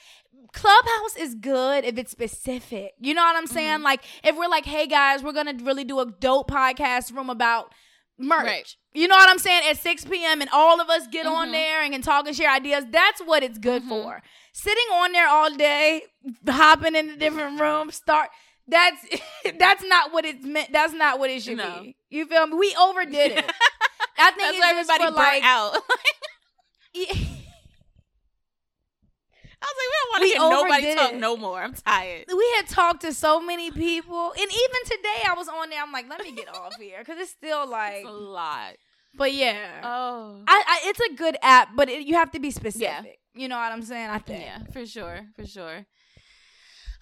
Clubhouse 0.52 1.16
is 1.18 1.36
good 1.36 1.84
if 1.86 1.98
it's 1.98 2.12
specific. 2.12 2.92
You 3.00 3.14
know 3.14 3.24
what 3.24 3.36
I'm 3.36 3.48
saying? 3.48 3.76
Mm-hmm. 3.78 3.84
Like 3.84 4.04
if 4.24 4.36
we're 4.38 4.48
like, 4.50 4.66
"Hey 4.66 4.86
guys, 4.88 5.24
we're 5.24 5.34
going 5.34 5.58
to 5.58 5.64
really 5.64 5.84
do 5.84 6.00
a 6.00 6.06
dope 6.06 6.50
podcast 6.52 7.16
room 7.16 7.30
about 7.32 7.74
merch." 8.20 8.44
Right. 8.46 8.76
You 8.94 9.08
know 9.08 9.16
what 9.16 9.30
I'm 9.30 9.40
saying? 9.40 9.64
At 9.70 9.78
6 9.78 10.06
p.m. 10.06 10.42
and 10.42 10.50
all 10.54 10.80
of 10.80 10.90
us 10.90 11.08
get 11.08 11.26
on 11.26 11.48
Mhm. 11.50 11.52
there 11.54 11.82
and 11.82 11.92
can 11.94 12.02
talk 12.04 12.28
and 12.28 12.36
share 12.36 12.52
ideas. 12.52 12.86
That's 12.92 13.22
what 13.22 13.42
it's 13.42 13.58
good 13.58 13.82
Mhm. 13.84 13.90
for. 13.90 14.22
Sitting 14.54 14.86
on 14.94 15.12
there 15.14 15.28
all 15.28 15.50
day, 15.50 16.04
hopping 16.48 16.96
into 16.96 17.16
different 17.16 17.60
rooms, 17.60 17.96
start 17.96 18.30
that's 18.68 19.04
that's 19.58 19.84
not 19.84 20.14
what 20.14 20.24
it's 20.26 20.46
meant. 20.46 20.72
That's 20.72 20.94
not 20.94 21.18
what 21.18 21.32
it 21.32 21.42
should 21.42 21.58
No. 21.58 21.80
be. 21.82 21.96
You 22.12 22.28
feel 22.28 22.46
me? 22.46 22.58
We 22.58 22.76
overdid 22.80 23.32
it. 23.32 23.52
I 24.18 24.32
think 24.32 24.40
That's 24.40 24.58
it's 24.58 24.60
why 24.60 24.70
everybody 24.72 25.04
for 25.04 25.12
burnt 25.12 25.16
like 25.18 25.44
out. 25.44 25.76
I 29.66 29.66
was 29.66 29.78
like, 29.80 29.90
we 29.90 29.96
don't 30.00 30.12
want 30.12 30.22
to 30.22 30.28
hear 30.28 30.40
nobody 30.90 30.96
talk 30.96 31.14
it. 31.14 31.20
no 31.20 31.38
more. 31.38 31.62
I'm 31.62 31.74
tired. 31.74 32.26
we 32.28 32.54
had 32.58 32.68
talked 32.68 33.02
to 33.02 33.14
so 33.14 33.40
many 33.42 33.72
people, 33.72 34.32
and 34.32 34.42
even 34.52 34.84
today 34.86 35.24
I 35.28 35.36
was 35.38 35.48
on 35.48 35.70
there. 35.70 35.82
I'm 35.82 35.92
like, 35.92 36.10
let 36.10 36.22
me 36.22 36.34
get 36.34 36.50
off 36.54 36.76
here 36.78 36.98
because 37.00 37.18
it's 37.20 37.32
still 37.32 37.66
like, 37.68 37.94
It's 38.02 38.10
a 38.10 38.12
lot. 38.12 38.74
but 39.16 39.34
yeah, 39.34 39.80
Oh. 39.84 40.44
I, 40.48 40.64
I 40.68 40.80
it's 40.90 41.00
a 41.00 41.14
good 41.16 41.38
app, 41.42 41.70
but 41.76 41.88
it, 41.90 42.06
you 42.06 42.16
have 42.16 42.32
to 42.32 42.40
be 42.40 42.52
specific. 42.52 43.20
You 43.36 43.48
know 43.48 43.56
what 43.58 43.72
I'm 43.72 43.84
saying? 43.84 44.10
I 44.10 44.18
think. 44.20 44.44
Yeah, 44.44 44.60
for 44.74 44.86
sure, 44.86 45.22
for 45.36 45.46
sure. 45.46 45.86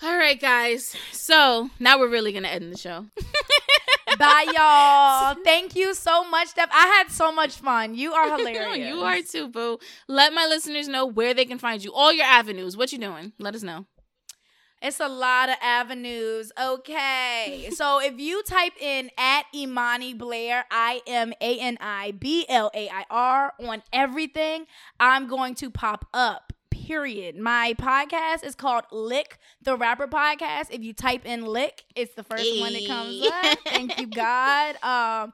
All 0.03 0.15
right, 0.17 0.39
guys. 0.39 0.95
So 1.11 1.69
now 1.79 1.99
we're 1.99 2.09
really 2.09 2.31
gonna 2.31 2.47
end 2.47 2.71
the 2.71 2.77
show. 2.77 3.05
Bye, 4.21 4.45
y'all. 5.35 5.43
Thank 5.43 5.75
you 5.75 5.93
so 5.93 6.23
much, 6.29 6.49
Steph. 6.49 6.69
I 6.71 6.87
had 6.97 7.11
so 7.11 7.31
much 7.31 7.55
fun. 7.55 7.95
You 7.95 8.13
are 8.13 8.37
hilarious. 8.37 8.87
you 8.87 9.01
are 9.01 9.21
too, 9.21 9.47
boo. 9.49 9.79
Let 10.07 10.33
my 10.33 10.45
listeners 10.45 10.87
know 10.87 11.05
where 11.05 11.33
they 11.33 11.45
can 11.45 11.57
find 11.57 11.83
you. 11.83 11.93
All 11.93 12.13
your 12.13 12.25
avenues. 12.25 12.77
What 12.77 12.91
you 12.91 12.99
doing? 12.99 13.33
Let 13.39 13.55
us 13.55 13.63
know. 13.63 13.85
It's 14.81 14.99
a 14.99 15.07
lot 15.07 15.49
of 15.49 15.55
avenues. 15.61 16.51
Okay. 16.59 17.69
so 17.75 18.01
if 18.01 18.19
you 18.19 18.41
type 18.43 18.73
in 18.81 19.11
at 19.17 19.43
Imani 19.53 20.13
Blair, 20.13 20.65
I 20.71 21.01
M 21.05 21.33
A 21.39 21.59
N 21.59 21.77
I 21.79 22.11
B 22.11 22.45
L 22.49 22.71
A 22.73 22.89
I 22.89 23.05
R 23.09 23.53
on 23.59 23.83
everything, 23.93 24.65
I'm 24.99 25.27
going 25.27 25.55
to 25.55 25.69
pop 25.69 26.07
up. 26.13 26.51
Period. 26.85 27.37
My 27.37 27.75
podcast 27.77 28.43
is 28.43 28.55
called 28.55 28.85
Lick 28.91 29.37
the 29.61 29.77
Rapper 29.77 30.07
Podcast. 30.07 30.71
If 30.71 30.81
you 30.81 30.93
type 30.93 31.25
in 31.25 31.45
Lick, 31.45 31.83
it's 31.95 32.15
the 32.15 32.23
first 32.23 32.59
one 32.59 32.73
that 32.73 32.87
comes 32.87 33.25
up. 33.27 33.59
Thank 33.65 33.99
you, 33.99 34.07
God. 34.15 34.75
Um, 34.83 35.33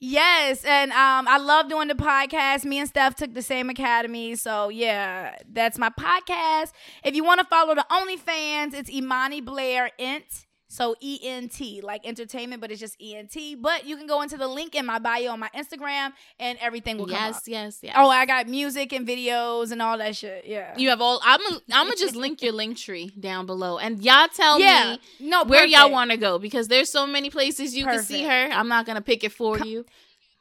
Yes, 0.00 0.64
and 0.64 0.92
um, 0.92 1.26
I 1.26 1.38
love 1.38 1.68
doing 1.68 1.88
the 1.88 1.94
podcast. 1.94 2.64
Me 2.64 2.78
and 2.78 2.88
Steph 2.88 3.16
took 3.16 3.34
the 3.34 3.42
same 3.42 3.68
academy, 3.68 4.36
so 4.36 4.68
yeah, 4.68 5.34
that's 5.52 5.76
my 5.76 5.88
podcast. 5.90 6.70
If 7.02 7.16
you 7.16 7.24
want 7.24 7.40
to 7.40 7.46
follow 7.46 7.74
the 7.74 7.84
OnlyFans, 7.90 8.74
it's 8.74 8.88
Imani 8.88 9.40
Blair 9.40 9.90
Ent, 9.98 10.46
so 10.70 10.94
E 11.00 11.18
N 11.24 11.48
T, 11.48 11.80
like 11.82 12.06
entertainment, 12.06 12.60
but 12.60 12.70
it's 12.70 12.78
just 12.80 13.00
E 13.00 13.16
N 13.16 13.26
T. 13.26 13.54
But 13.54 13.86
you 13.86 13.96
can 13.96 14.06
go 14.06 14.20
into 14.22 14.36
the 14.36 14.46
link 14.46 14.74
in 14.74 14.84
my 14.84 14.98
bio 14.98 15.30
on 15.30 15.40
my 15.40 15.48
Instagram, 15.56 16.12
and 16.38 16.58
everything 16.60 16.98
will 16.98 17.06
come 17.06 17.14
Yes, 17.14 17.36
up. 17.38 17.42
yes, 17.46 17.78
yes. 17.82 17.94
Oh, 17.96 18.10
I 18.10 18.26
got 18.26 18.48
music 18.48 18.92
and 18.92 19.08
videos 19.08 19.72
and 19.72 19.80
all 19.80 19.96
that 19.98 20.14
shit. 20.14 20.44
Yeah, 20.46 20.74
you 20.76 20.90
have 20.90 21.00
all. 21.00 21.20
I'm. 21.24 21.40
i 21.40 21.58
I'm 21.72 21.86
gonna 21.86 21.96
just 21.96 22.14
link 22.16 22.42
your 22.42 22.52
link 22.52 22.76
tree 22.76 23.10
down 23.18 23.46
below, 23.46 23.78
and 23.78 24.02
y'all 24.02 24.28
tell 24.28 24.60
yeah. 24.60 24.96
me 25.20 25.28
No, 25.28 25.44
where 25.44 25.64
y'all 25.66 25.90
want 25.90 26.10
to 26.10 26.16
go 26.18 26.38
because 26.38 26.68
there's 26.68 26.90
so 26.92 27.06
many 27.06 27.30
places 27.30 27.74
you 27.74 27.84
can 27.84 28.02
see 28.02 28.24
her. 28.24 28.48
I'm 28.52 28.68
not 28.68 28.84
gonna 28.84 29.00
pick 29.00 29.24
it 29.24 29.32
for 29.32 29.58
you. 29.58 29.86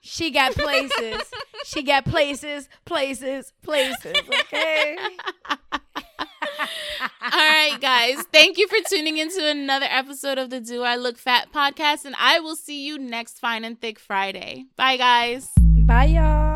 She 0.01 0.31
got 0.31 0.53
places. 0.53 1.21
she 1.65 1.83
got 1.83 2.05
places, 2.05 2.69
places, 2.85 3.51
places. 3.63 4.15
Okay. 4.29 4.97
All 6.59 7.29
right, 7.31 7.77
guys. 7.79 8.23
Thank 8.31 8.57
you 8.57 8.67
for 8.67 8.77
tuning 8.89 9.17
into 9.17 9.45
another 9.45 9.87
episode 9.89 10.37
of 10.37 10.49
the 10.49 10.59
Do 10.59 10.83
I 10.83 10.95
Look 10.95 11.17
Fat 11.17 11.51
podcast, 11.53 12.05
and 12.05 12.15
I 12.17 12.39
will 12.39 12.55
see 12.55 12.85
you 12.85 12.97
next 12.97 13.39
Fine 13.39 13.65
and 13.65 13.79
Thick 13.79 13.99
Friday. 13.99 14.65
Bye, 14.75 14.97
guys. 14.97 15.49
Bye, 15.85 16.05
y'all. 16.05 16.46